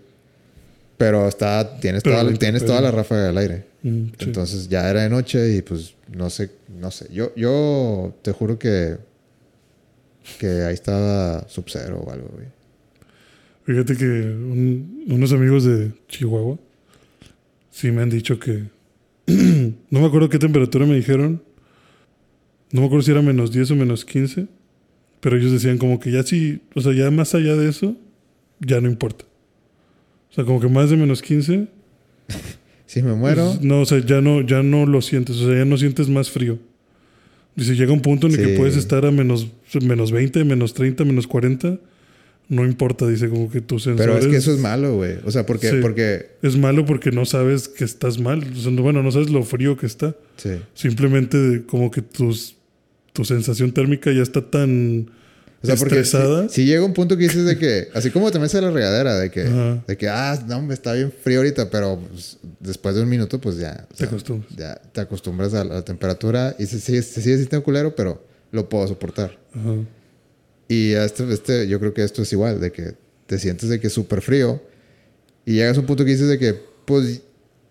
Pero 0.98 1.28
está, 1.28 1.78
tienes, 1.80 2.02
Pero 2.02 2.20
toda, 2.20 2.32
tienes 2.34 2.64
toda 2.64 2.80
la 2.80 2.90
ráfaga 2.90 3.26
del 3.26 3.38
aire. 3.38 3.64
Mm, 3.82 4.04
sí. 4.06 4.14
Entonces 4.20 4.68
ya 4.68 4.88
era 4.88 5.02
de 5.02 5.10
noche 5.10 5.56
y 5.56 5.62
pues 5.62 5.94
no 6.12 6.30
sé, 6.30 6.50
no 6.80 6.90
sé. 6.90 7.08
Yo, 7.12 7.34
yo 7.36 8.14
te 8.22 8.32
juro 8.32 8.58
que, 8.58 8.96
que 10.38 10.46
ahí 10.62 10.74
estaba 10.74 11.46
Sub-Zero 11.48 11.98
o 12.00 12.10
algo, 12.10 12.28
güey. 12.32 12.46
Fíjate 13.64 13.96
que 13.96 14.04
un- 14.04 15.04
unos 15.08 15.32
amigos 15.32 15.64
de 15.64 15.92
Chihuahua 16.08 16.58
sí 17.70 17.90
me 17.90 18.02
han 18.02 18.10
dicho 18.10 18.38
que. 18.38 18.64
no 19.26 20.00
me 20.00 20.06
acuerdo 20.06 20.28
qué 20.28 20.38
temperatura 20.38 20.86
me 20.86 20.94
dijeron. 20.94 21.42
No 22.72 22.80
me 22.80 22.86
acuerdo 22.86 23.02
si 23.04 23.10
era 23.10 23.22
menos 23.22 23.52
10 23.52 23.70
o 23.72 23.76
menos 23.76 24.04
15. 24.04 24.46
Pero 25.20 25.36
ellos 25.36 25.52
decían 25.52 25.78
como 25.78 25.98
que 25.98 26.10
ya 26.12 26.22
sí, 26.22 26.62
o 26.74 26.80
sea, 26.80 26.92
ya 26.92 27.10
más 27.10 27.34
allá 27.34 27.56
de 27.56 27.68
eso, 27.68 27.96
ya 28.60 28.80
no 28.80 28.88
importa. 28.88 29.24
O 30.36 30.40
sea, 30.40 30.44
como 30.44 30.60
que 30.60 30.68
más 30.68 30.90
de 30.90 30.96
menos 30.96 31.22
15. 31.22 31.66
Si 32.88 33.02
me 33.02 33.14
muero. 33.14 33.46
pues, 33.46 33.62
no, 33.62 33.80
o 33.80 33.84
sea, 33.84 33.98
ya 33.98 34.20
no, 34.20 34.42
ya 34.42 34.62
no 34.62 34.86
lo 34.86 35.02
sientes. 35.02 35.36
O 35.36 35.46
sea, 35.48 35.58
ya 35.58 35.64
no 35.64 35.76
sientes 35.76 36.08
más 36.08 36.30
frío. 36.30 36.56
Dice, 37.56 37.74
llega 37.74 37.92
un 37.92 38.00
punto 38.00 38.28
en 38.28 38.34
el 38.34 38.38
Sí. 38.38 38.44
que 38.46 38.56
puedes 38.56 38.76
estar 38.76 39.04
a 39.04 39.10
menos, 39.10 39.48
menos 39.82 40.12
20, 40.12 40.44
menos 40.44 40.72
30, 40.72 41.04
menos 41.04 41.26
40. 41.26 41.80
No 42.48 42.64
importa, 42.64 43.08
dice, 43.08 43.28
como 43.28 43.50
que 43.50 43.60
tus 43.60 43.82
sensores... 43.82 44.06
pero 44.14 44.18
es 44.24 44.30
que 44.30 44.36
eso 44.36 44.52
es 44.52 44.60
malo, 44.60 44.94
güey. 44.94 45.16
O 45.24 45.32
sea, 45.32 45.44
porque, 45.46 45.68
Sí. 45.70 45.76
porque. 45.82 46.26
Es 46.42 46.56
malo 46.56 46.84
porque 46.86 47.10
no 47.10 47.24
sabes 47.24 47.66
que 47.66 47.82
estás 47.82 48.20
mal. 48.20 48.44
O 48.52 48.56
sea, 48.56 48.70
no- 48.70 48.82
bueno, 48.82 49.02
no 49.02 49.10
sabes 49.10 49.30
lo 49.30 49.42
frío 49.42 49.76
que 49.76 49.86
está. 49.86 50.14
Sí. 50.36 50.50
Simplemente 50.74 51.64
como 51.66 51.90
que 51.90 52.02
tus, 52.02 52.54
tu 53.12 53.24
sensación 53.24 53.72
térmica 53.72 54.12
ya 54.12 54.22
está 54.22 54.48
tan 54.48 55.10
O 55.66 55.76
sea, 55.76 55.76
porque 55.76 55.94
si, 55.96 56.00
estresada. 56.00 56.48
si 56.48 56.64
llega 56.64 56.84
un 56.84 56.92
punto 56.92 57.16
que 57.16 57.24
dices 57.24 57.44
de 57.44 57.58
que, 57.58 57.88
así 57.94 58.10
como 58.10 58.30
te 58.30 58.38
metes 58.38 58.54
a 58.56 58.60
la 58.60 58.70
regadera, 58.70 59.18
de 59.18 59.30
que, 59.30 59.42
Ajá. 59.42 59.84
de 59.86 59.96
que, 59.96 60.08
ah, 60.08 60.42
no, 60.46 60.62
me 60.62 60.74
está 60.74 60.92
bien 60.92 61.12
frío 61.12 61.38
ahorita, 61.38 61.70
pero 61.70 61.98
pues, 61.98 62.38
después 62.60 62.94
de 62.94 63.02
un 63.02 63.08
minuto, 63.08 63.40
pues 63.40 63.58
ya. 63.58 63.86
Te 63.88 63.96
sea, 63.96 64.06
acostumbras. 64.08 64.56
Ya 64.56 64.74
te 64.92 65.00
acostumbras 65.00 65.54
a 65.54 65.64
la, 65.64 65.82
temperatura 65.82 66.56
y 66.58 66.66
se 66.66 66.80
sigue, 66.80 67.02
se 67.02 67.20
sigue 67.20 67.38
sintiendo 67.38 67.64
culero, 67.64 67.94
pero 67.94 68.24
lo 68.52 68.68
puedo 68.68 68.86
soportar. 68.88 69.38
Ajá. 69.52 69.74
Y 70.68 70.92
este, 70.92 71.32
este, 71.32 71.68
yo 71.68 71.78
creo 71.78 71.94
que 71.94 72.02
esto 72.02 72.22
es 72.22 72.32
igual, 72.32 72.60
de 72.60 72.72
que 72.72 72.94
te 73.26 73.38
sientes 73.38 73.68
de 73.68 73.80
que 73.80 73.88
es 73.88 73.92
súper 73.92 74.20
frío 74.20 74.60
y 75.44 75.54
llegas 75.54 75.76
a 75.76 75.80
un 75.80 75.86
punto 75.86 76.04
que 76.04 76.10
dices 76.10 76.28
de 76.28 76.38
que, 76.38 76.54
pues, 76.84 77.22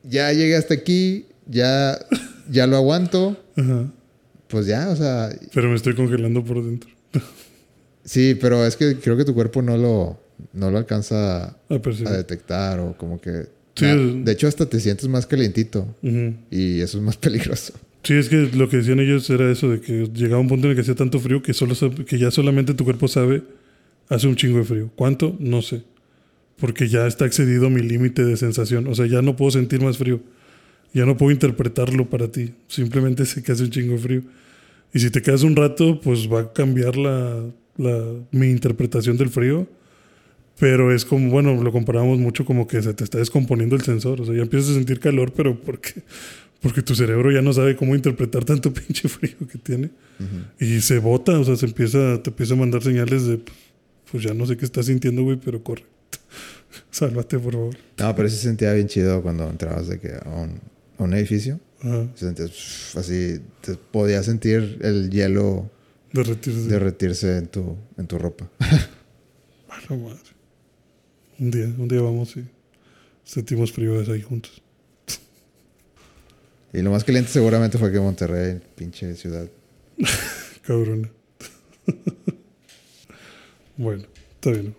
ya 0.04 0.32
llegué 0.32 0.56
hasta 0.56 0.74
aquí, 0.74 1.26
ya, 1.46 2.00
ya 2.50 2.68
lo 2.68 2.78
aguanto, 2.78 3.38
Ajá. 3.58 3.92
pues 4.48 4.66
ya, 4.66 4.90
o 4.90 4.96
sea, 4.96 5.30
Pero 5.54 5.70
me 5.70 5.76
estoy 5.76 5.94
congelando 5.96 6.44
por 6.44 6.64
dentro. 6.64 6.90
sí, 8.06 8.38
pero 8.40 8.66
es 8.66 8.76
que 8.78 8.96
creo 8.98 9.18
que 9.18 9.26
tu 9.26 9.34
cuerpo 9.34 9.62
no 9.62 9.76
lo, 9.78 10.20
no 10.54 10.72
lo 10.72 10.78
alcanza 10.78 11.58
A 11.70 12.12
detectar 12.18 12.80
o 12.80 12.96
como 12.98 13.20
que... 13.20 13.48
Sí, 13.76 13.84
na- 13.86 13.94
es- 13.96 14.24
de 14.26 14.32
hecho, 14.32 14.48
hasta 14.48 14.66
te 14.68 14.80
sientes 14.80 15.08
más 15.10 15.26
calientito 15.28 15.86
y 16.50 16.80
eso 16.80 16.98
es 17.00 17.04
más 17.04 17.18
peligroso. 17.26 17.74
Sí, 18.04 18.14
es 18.14 18.30
que 18.30 18.50
lo 18.54 18.70
que 18.70 18.78
decían 18.78 19.00
ellos 19.00 19.30
era 19.30 19.52
eso, 19.52 19.70
de 19.70 19.82
que 19.82 20.08
llegaba 20.14 20.40
un 20.40 20.48
punto 20.48 20.68
en 20.68 20.72
el 20.72 20.76
que 20.76 20.82
hacía 20.82 20.96
tanto 20.96 21.20
frío 21.20 21.42
que, 21.42 21.54
solo, 21.54 21.74
que 22.06 22.18
ya 22.20 22.30
solamente 22.32 22.74
tu 22.76 22.84
cuerpo 22.86 23.08
sabe, 23.08 23.42
hace 24.10 24.28
un 24.28 24.36
chingo 24.36 24.60
de 24.60 24.64
frío. 24.64 24.92
¿Cuánto? 24.96 25.36
No 25.40 25.62
sé. 25.64 25.82
Porque 26.58 26.88
ya 26.88 27.08
está 27.08 27.26
excedido 27.26 27.70
mi 27.72 27.82
límite 27.82 28.24
de 28.24 28.38
sensación. 28.38 28.88
O 28.88 28.94
sea, 28.96 29.08
ya 29.08 29.22
no 29.24 29.36
puedo 29.36 29.50
sentir 29.52 29.82
más 29.82 29.98
frío. 29.98 30.22
Ya 30.94 31.06
no 31.06 31.18
puedo 31.18 31.32
interpretarlo 31.32 32.08
para 32.10 32.32
ti. 32.32 32.54
Simplemente 32.68 33.26
sé 33.26 33.42
que 33.44 33.52
hace 33.52 33.64
un 33.64 33.72
chingo 33.72 33.94
de 33.94 33.98
frío. 34.00 34.22
Y 34.94 35.00
si 35.00 35.10
te 35.10 35.22
quedas 35.24 35.42
un 35.42 35.56
rato, 35.56 36.00
pues 36.00 36.32
va 36.32 36.42
a 36.42 36.54
cambiar 36.54 36.96
la, 36.96 37.44
la- 37.78 38.14
mi 38.32 38.48
interpretación 38.50 39.18
del 39.18 39.30
frío. 39.30 39.68
Pero 40.58 40.96
es 40.96 41.04
como, 41.04 41.30
bueno, 41.32 41.62
lo 41.62 41.72
comparamos 41.74 42.18
mucho 42.18 42.46
como 42.46 42.66
que 42.66 42.82
se 42.82 42.94
te 42.94 43.04
está 43.04 43.18
descomponiendo 43.18 43.76
el 43.76 43.82
sensor. 43.82 44.22
O 44.22 44.26
sea, 44.26 44.34
ya 44.34 44.42
empiezas 44.44 44.72
a 44.72 44.74
sentir 44.76 45.02
calor, 45.02 45.34
pero 45.34 45.60
porque, 45.60 46.02
porque 46.62 46.82
tu 46.82 46.96
cerebro 46.96 47.30
ya 47.30 47.42
no 47.42 47.52
sabe 47.52 47.76
cómo 47.76 47.94
interpretar 47.94 48.46
tanto 48.46 48.72
pinche 48.74 49.10
frío 49.10 49.36
que 49.52 49.58
tiene. 49.58 49.90
Y 50.60 50.80
se 50.80 51.00
bota, 51.00 51.38
o 51.38 51.44
sea, 51.44 51.58
se 51.58 51.66
empieza, 51.66 52.24
te 52.24 52.30
empieza 52.30 52.54
a 52.54 52.58
mandar 52.58 52.82
señales 52.82 53.26
de, 53.26 53.42
pues 54.10 54.24
ya 54.24 54.34
no 54.34 54.46
sé 54.46 54.56
qué 54.56 54.64
estás 54.64 54.86
sintiendo, 54.86 55.24
güey, 55.24 55.38
pero 55.44 55.62
corre. 55.62 55.84
Sálvate, 56.90 57.38
por 57.38 57.52
favor. 57.54 57.76
No, 58.00 58.16
pero 58.16 58.30
se 58.30 58.38
sentía 58.38 58.72
bien 58.74 58.88
chido 58.88 59.22
cuando 59.22 59.50
entrabas 59.50 59.90
de 59.90 60.00
que 60.00 60.14
a 60.14 60.30
un, 60.30 60.62
a 60.98 61.04
un 61.04 61.14
edificio. 61.16 61.60
Ajá, 61.82 62.08
Se 62.16 62.26
sentías 62.28 62.50
pff, 62.52 62.98
así, 62.98 63.40
te 63.60 63.76
podías 63.76 64.26
sentir 64.26 64.80
el 64.82 65.10
hielo 65.10 65.70
derretirse. 66.16 66.68
derretirse 66.68 67.38
en 67.38 67.48
tu, 67.48 67.76
en 67.98 68.08
tu 68.08 68.18
ropa. 68.18 68.50
Madre. 69.90 70.36
Un 71.38 71.52
día, 71.52 71.66
un 71.78 71.88
día 71.88 72.02
vamos 72.02 72.36
y 72.38 72.46
sentimos 73.24 73.72
frío 73.72 74.00
ahí 74.00 74.22
juntos. 74.22 74.62
Y 76.74 76.82
lo 76.82 76.92
más 76.92 77.04
caliente 77.04 77.30
seguramente 77.32 77.78
fue 77.78 77.92
que 77.92 78.00
Monterrey, 78.00 78.60
pinche 78.76 79.16
ciudad. 79.16 79.48
Cabrona. 80.64 81.10
bueno, 83.78 84.04
está 84.34 84.52
bien. 84.52 84.76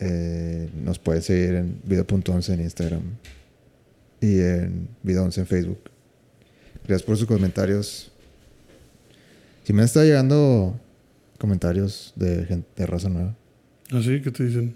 Eh, 0.00 0.70
nos 0.74 0.98
pueden 0.98 1.22
seguir 1.22 1.54
en 1.54 1.80
video.11 1.84 2.54
en 2.54 2.60
Instagram 2.60 3.02
y 4.20 4.40
en 4.40 4.88
video11 5.04 5.38
en 5.38 5.46
Facebook. 5.46 5.80
Gracias 6.86 7.02
por 7.02 7.16
sus 7.16 7.26
comentarios. 7.26 8.12
Si 9.68 9.74
me 9.74 9.82
han 9.82 9.84
estado 9.84 10.06
llegando 10.06 10.80
comentarios 11.36 12.14
de 12.16 12.46
gente 12.46 12.66
de 12.74 12.86
raza 12.86 13.10
nueva 13.10 13.36
¿Así? 13.90 14.22
¿Qué 14.22 14.30
te 14.30 14.46
dicen? 14.46 14.74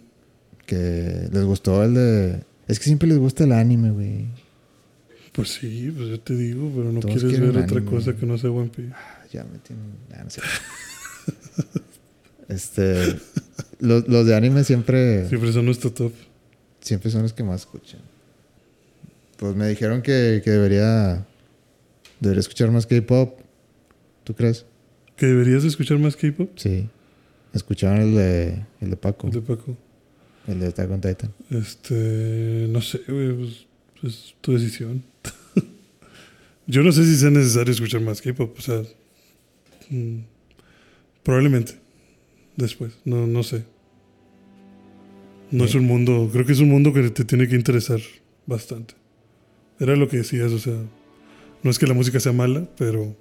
que 0.67 1.31
les 1.33 1.45
gustó 1.45 1.83
el 1.83 1.95
de. 1.95 2.43
Es 2.69 2.79
que 2.79 2.85
siempre 2.85 3.09
les 3.09 3.17
gusta 3.17 3.45
el 3.45 3.53
anime, 3.53 3.91
güey. 3.91 4.27
Pues 5.33 5.49
sí, 5.49 5.91
pues 5.97 6.11
yo 6.11 6.21
te 6.21 6.37
digo, 6.37 6.71
pero 6.77 6.93
no 6.93 7.01
Todos 7.01 7.25
quieres 7.25 7.41
ver 7.41 7.57
otra 7.57 7.81
cosa 7.81 8.15
que 8.15 8.27
no 8.27 8.37
sea 8.37 8.51
One 8.51 8.69
Piece. 8.69 8.93
Ah, 8.95 9.25
Ya 9.33 9.45
me 9.45 9.59
tienen. 9.61 9.95
nah, 10.11 10.25
no 10.25 10.29
sé. 10.29 10.43
este. 12.51 13.19
Los, 13.81 14.07
los 14.09 14.27
de 14.27 14.37
anime 14.37 14.63
siempre. 14.63 15.27
Siempre 15.27 15.55
son 15.55 15.65
nuestro 15.65 15.91
top. 15.91 16.13
siempre 16.83 17.11
son 17.11 17.23
los 17.23 17.33
que 17.33 17.45
más 17.45 17.63
escuchan. 17.63 18.01
Pues 19.39 19.57
me 19.57 19.69
dijeron 19.69 20.03
que, 20.03 20.43
que 20.45 20.51
debería, 20.51 21.27
debería 22.21 22.41
escuchar 22.41 22.71
más 22.71 22.87
K-pop. 22.87 23.41
¿Tú 24.25 24.35
crees? 24.35 24.67
¿Que 25.23 25.29
deberías 25.29 25.63
escuchar 25.63 26.01
más 26.01 26.17
K-pop? 26.17 26.51
Sí. 26.57 26.89
Escucharon 27.55 28.01
el 28.01 28.15
de, 28.17 28.67
el 28.81 28.91
de 28.91 28.97
Paco, 28.97 29.29
El 29.29 29.35
de 29.35 29.41
Paco. 29.41 29.77
el 30.49 30.59
de 30.59 30.67
Attack 30.67 30.91
on 30.91 31.01
Titan. 31.01 31.33
Este, 31.49 32.67
no 32.69 32.81
sé, 32.81 33.03
güey, 33.07 33.33
pues, 33.33 33.67
pues, 34.01 34.35
tu 34.41 34.55
decisión. 34.55 35.05
Yo 36.67 36.83
no 36.83 36.91
sé 36.91 37.05
si 37.05 37.15
sea 37.15 37.31
necesario 37.31 37.73
escuchar 37.73 38.01
más 38.01 38.21
K-pop, 38.21 38.53
o 38.59 38.61
sea, 38.61 38.83
mm, 39.91 40.23
probablemente 41.23 41.75
después, 42.57 42.99
no, 43.05 43.25
no 43.29 43.45
sé. 43.45 43.65
No 45.53 45.67
es 45.67 45.77
un 45.77 45.85
mundo, 45.85 46.31
creo 46.33 46.45
que 46.45 46.53
es 46.55 46.59
un 46.59 46.69
mundo 46.69 46.93
que 46.93 47.11
te 47.11 47.25
tiene 47.25 47.47
que 47.47 47.55
interesar 47.55 48.01
bastante. 48.45 48.95
Era 49.79 49.95
lo 49.95 50.09
que 50.09 50.17
decías, 50.17 50.51
o 50.51 50.59
sea, 50.59 50.83
no 51.63 51.71
es 51.71 51.79
que 51.79 51.87
la 51.87 51.95
música 51.95 52.19
sea 52.19 52.33
mala, 52.33 52.69
pero 52.77 53.17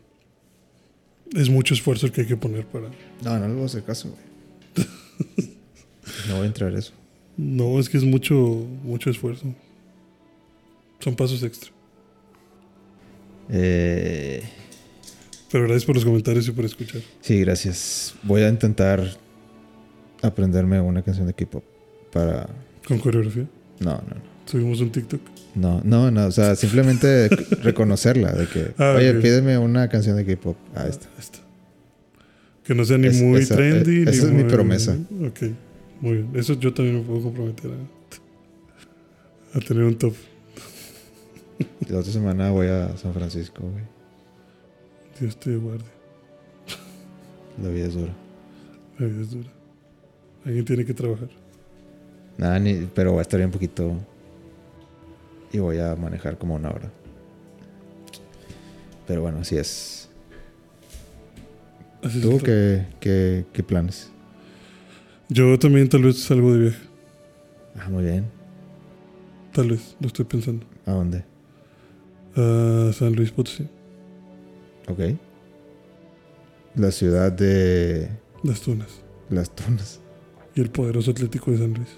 es 1.35 1.49
mucho 1.49 1.73
esfuerzo 1.73 2.05
el 2.05 2.11
que 2.11 2.21
hay 2.21 2.27
que 2.27 2.37
poner 2.37 2.65
para... 2.65 2.89
No, 3.23 3.39
no 3.39 3.47
le 3.47 3.53
voy 3.53 3.63
a 3.63 3.65
hacer 3.65 3.83
caso, 3.83 4.09
güey. 4.09 4.87
no 6.27 6.35
voy 6.35 6.43
a 6.43 6.47
entrar 6.47 6.73
a 6.75 6.79
eso. 6.79 6.93
No, 7.37 7.79
es 7.79 7.89
que 7.89 7.97
es 7.97 8.03
mucho, 8.03 8.35
mucho 8.83 9.09
esfuerzo. 9.09 9.53
Son 10.99 11.15
pasos 11.15 11.41
extra. 11.43 11.71
Eh, 13.49 14.43
Pero 15.51 15.63
gracias 15.65 15.85
por 15.85 15.95
los 15.95 16.05
comentarios 16.05 16.47
y 16.47 16.51
por 16.51 16.65
escuchar. 16.65 17.01
sí, 17.21 17.39
gracias. 17.39 18.13
Voy 18.23 18.41
a 18.43 18.49
intentar 18.49 19.01
aprenderme 20.21 20.79
una 20.79 21.01
canción 21.01 21.27
de 21.27 21.33
K-pop 21.33 21.63
para... 22.11 22.47
Con 22.87 22.99
coreografía. 22.99 23.47
No, 23.79 23.93
no, 23.95 24.15
no. 24.15 24.21
Subimos 24.45 24.79
un 24.81 24.91
TikTok. 24.91 25.21
No, 25.55 25.81
no, 25.83 26.11
no. 26.11 26.27
O 26.27 26.31
sea, 26.31 26.55
simplemente 26.55 27.27
reconocerla. 27.61 28.31
De 28.31 28.47
que, 28.47 28.71
Ah, 28.77 28.93
oye, 28.97 29.13
pídeme 29.15 29.57
una 29.57 29.89
canción 29.89 30.15
de 30.17 30.25
K-pop. 30.25 30.55
Ah, 30.75 30.85
esta. 30.87 31.07
Esta. 31.19 31.39
Que 32.63 32.73
no 32.75 32.85
sea 32.85 32.97
ni 32.97 33.07
Es- 33.07 33.21
muy 33.21 33.41
esa- 33.41 33.55
trendy. 33.55 34.01
eh, 34.01 34.05
ni 34.05 34.11
esa 34.11 34.27
es 34.27 34.31
mi 34.31 34.43
muy- 34.43 34.51
promesa. 34.51 34.95
Ok, 35.27 35.41
muy 35.99 36.13
bien. 36.13 36.29
Eso 36.35 36.53
yo 36.53 36.73
también 36.73 36.97
me 36.97 37.03
puedo 37.03 37.21
comprometer 37.23 37.71
a, 37.71 39.57
a 39.57 39.61
tener 39.61 39.83
un 39.83 39.97
top. 39.97 40.13
La 41.89 41.99
otra 41.99 42.11
semana 42.11 42.49
voy 42.51 42.67
a 42.67 42.95
San 42.97 43.13
Francisco, 43.13 43.61
güey. 43.63 43.83
Dios 45.19 45.37
te 45.39 45.55
guarde. 45.57 45.83
La 47.61 47.69
vida 47.69 47.87
es 47.87 47.93
dura. 47.93 48.13
La 48.97 49.05
vida 49.07 49.21
es 49.21 49.31
dura. 49.31 49.49
Alguien 50.45 50.65
tiene 50.65 50.85
que 50.85 50.93
trabajar. 50.93 51.27
Nada, 52.37 52.57
ni, 52.59 52.87
pero 52.95 53.11
voy 53.11 53.19
a 53.19 53.21
estar 53.23 53.37
bien 53.39 53.51
poquito. 53.51 53.93
Y 55.51 55.59
voy 55.59 55.79
a 55.79 55.95
manejar 55.95 56.37
como 56.37 56.55
una 56.55 56.69
hora. 56.69 56.91
Pero 59.07 59.21
bueno, 59.21 59.39
así 59.39 59.57
es. 59.57 60.09
Así 62.03 62.21
¿Tú 62.21 62.39
qué, 62.39 62.87
qué, 62.99 63.45
qué 63.51 63.63
planes? 63.63 64.09
Yo 65.29 65.57
también 65.59 65.87
tal 65.89 66.03
vez 66.03 66.19
salgo 66.21 66.53
de 66.53 66.59
viaje. 66.59 66.83
Ah, 67.77 67.89
muy 67.89 68.03
bien. 68.03 68.25
Tal 69.53 69.69
vez, 69.69 69.95
lo 69.99 70.07
estoy 70.07 70.25
pensando. 70.25 70.65
¿A 70.85 70.91
dónde? 70.91 71.23
A 72.35 72.91
San 72.93 73.13
Luis 73.13 73.31
Potosí. 73.31 73.67
Ok. 74.87 74.99
La 76.75 76.91
ciudad 76.91 77.31
de 77.31 78.09
Las 78.43 78.61
Tunas. 78.61 79.01
Las 79.29 79.53
Tunas. 79.53 79.99
y 80.55 80.61
el 80.61 80.69
poderoso 80.69 81.11
Atlético 81.11 81.51
de 81.51 81.57
San 81.57 81.73
Luis. 81.73 81.89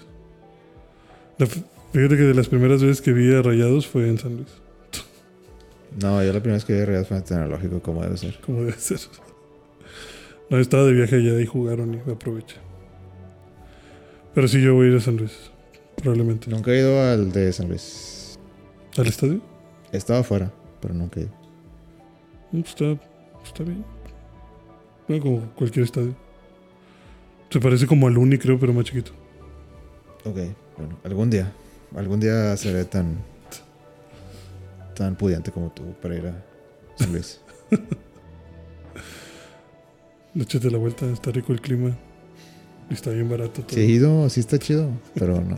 La 1.38 1.46
fíjate 1.94 2.16
que 2.16 2.22
de 2.24 2.34
las 2.34 2.48
primeras 2.48 2.82
veces 2.82 3.00
que 3.00 3.12
vi 3.12 3.34
a 3.34 3.40
Rayados 3.42 3.86
fue 3.86 4.08
en 4.08 4.18
San 4.18 4.36
Luis, 4.36 4.48
No, 6.02 6.22
yo 6.22 6.32
la 6.32 6.40
primera 6.40 6.54
vez 6.56 6.64
que 6.64 6.74
vi 6.74 6.80
a 6.80 6.86
Real 6.86 7.04
fue 7.06 7.16
en 7.16 7.22
el 7.22 7.28
tecnológico, 7.28 7.80
como 7.80 8.02
debe 8.02 8.16
ser. 8.16 8.38
como 8.44 8.60
debe 8.60 8.72
ser. 8.78 8.98
No, 10.50 10.58
estaba 10.58 10.84
de 10.84 10.92
viaje 10.92 11.16
allá 11.16 11.40
y 11.40 11.46
jugaron 11.46 11.94
y 11.94 12.10
aproveché. 12.10 12.56
Pero 14.34 14.48
sí, 14.48 14.60
yo 14.60 14.74
voy 14.74 14.86
a 14.88 14.90
ir 14.90 14.96
a 14.96 15.00
San 15.00 15.16
Luis. 15.16 15.50
Probablemente. 15.96 16.50
Nunca 16.50 16.72
he 16.72 16.78
ido 16.80 17.00
al 17.00 17.30
de 17.32 17.52
San 17.52 17.68
Luis. 17.68 18.38
¿Al 18.98 19.06
estadio? 19.06 19.40
He 19.92 19.96
estado 19.96 20.20
afuera, 20.20 20.52
pero 20.80 20.92
nunca 20.92 21.20
he 21.20 21.22
ido. 21.24 21.32
Mm, 22.52 22.60
Está, 22.60 22.84
está 23.44 23.62
bien. 23.64 23.84
Como 25.22 25.40
cualquier 25.54 25.84
estadio. 25.84 26.14
Se 27.50 27.60
parece 27.60 27.86
como 27.86 28.08
al 28.08 28.18
Uni, 28.18 28.36
creo, 28.36 28.58
pero 28.58 28.72
más 28.72 28.84
chiquito. 28.84 29.12
Ok, 30.24 30.36
bueno, 30.76 30.98
algún 31.04 31.30
día. 31.30 31.52
Algún 31.96 32.20
día 32.20 32.56
seré 32.56 32.84
tan. 32.84 33.16
tan 34.94 35.14
pudiente 35.16 35.50
como 35.50 35.70
tú 35.70 35.94
para 36.00 36.14
ir 36.16 36.26
a 36.26 36.34
San 36.96 37.12
Luis. 37.12 37.40
Échate 40.36 40.70
la 40.70 40.78
vuelta, 40.78 41.06
está 41.06 41.30
rico 41.30 41.52
el 41.52 41.60
clima. 41.60 41.96
Y 42.90 42.94
está 42.94 43.10
bien 43.10 43.28
barato 43.28 43.62
todo. 43.62 43.70
Sí 43.74 43.80
he 43.80 43.84
ido, 43.86 44.28
sí 44.28 44.40
está 44.40 44.58
chido, 44.58 44.90
pero 45.14 45.40
no. 45.40 45.56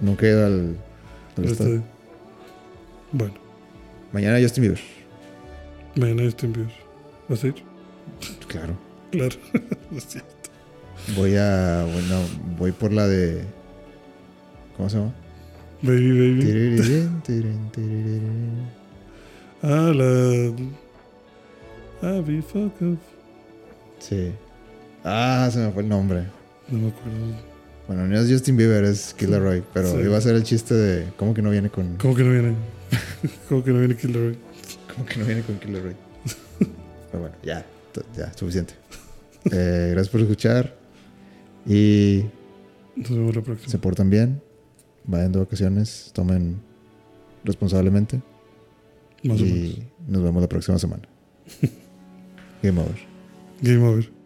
Nunca 0.00 0.26
he 0.26 0.30
ido 0.30 0.46
al, 0.46 0.76
al 1.36 1.44
estadio. 1.44 1.82
Bueno, 3.12 3.34
Mañana 4.12 4.38
Justin 4.40 4.62
Bieber. 4.62 4.80
mañana 5.96 6.22
estoy 6.24 6.48
en 6.48 6.52
Bieber. 6.52 6.72
¿Vas 7.28 7.42
a 7.44 7.46
ir? 7.48 7.54
Claro. 8.46 8.76
Claro. 9.10 9.36
No 9.90 9.98
es 9.98 10.06
cierto. 10.06 10.28
Voy 11.16 11.36
a. 11.36 11.84
Bueno, 11.90 12.20
voy 12.58 12.72
por 12.72 12.92
la 12.92 13.06
de. 13.08 13.42
¿Cómo 14.76 14.88
se 14.90 14.98
llama? 14.98 15.12
Baby, 15.82 16.38
baby. 16.38 17.08
Ah, 19.64 19.92
la. 19.94 20.52
Ah, 22.02 22.20
be 22.26 22.42
fuck 22.42 22.72
off. 22.82 22.98
Sí. 24.00 24.32
Ah, 25.04 25.48
se 25.52 25.60
me 25.60 25.70
fue 25.70 25.82
el 25.84 25.88
nombre. 25.88 26.24
No 26.68 26.78
me 26.78 26.88
acuerdo. 26.88 27.36
Bueno, 27.86 28.08
no 28.08 28.18
es 28.18 28.28
Justin 28.28 28.56
Bieber, 28.56 28.82
es 28.84 29.14
Killer 29.14 29.40
Roy. 29.40 29.62
Pero 29.72 29.88
Sí. 29.92 29.98
iba 30.04 30.18
a 30.18 30.20
ser 30.20 30.34
el 30.34 30.42
chiste 30.42 30.74
de. 30.74 31.12
¿Cómo 31.16 31.32
que 31.32 31.42
no 31.42 31.50
viene 31.50 31.70
con. 31.70 31.96
¿Cómo 31.98 32.16
que 32.16 32.24
no 32.24 32.32
viene? 32.32 32.54
¿Cómo 33.48 33.62
que 33.62 33.70
no 33.70 33.78
viene 33.78 33.96
Killer 33.96 34.16
Roy? 34.16 34.38
¿Cómo 34.92 35.06
que 35.06 35.16
no 35.20 35.26
viene 35.26 35.42
con 35.42 35.56
Killer 35.60 35.82
Roy? 35.84 35.94
Pero 37.12 37.20
bueno, 37.20 37.36
ya. 37.44 37.64
Ya, 38.16 38.32
suficiente. 38.34 38.74
Eh, 39.44 39.90
gracias 39.92 40.08
por 40.08 40.20
escuchar. 40.22 40.74
Y 41.66 42.24
Nos 42.96 43.10
vemos 43.10 43.36
la 43.36 43.42
se 43.42 43.46
próxima. 43.46 43.80
portan 43.80 44.10
bien. 44.10 44.42
Vayan 45.04 45.32
de 45.32 45.38
vacaciones. 45.40 46.10
Tomen 46.14 46.60
responsablemente. 47.44 48.20
Más 49.24 49.40
o 49.40 49.44
menos. 49.44 49.58
y 49.58 49.84
nos 50.06 50.22
vemos 50.22 50.42
la 50.42 50.48
próxima 50.48 50.78
semana. 50.78 51.08
Game 52.62 52.80
over. 52.80 52.98
Game 53.60 53.86
over. 53.86 54.21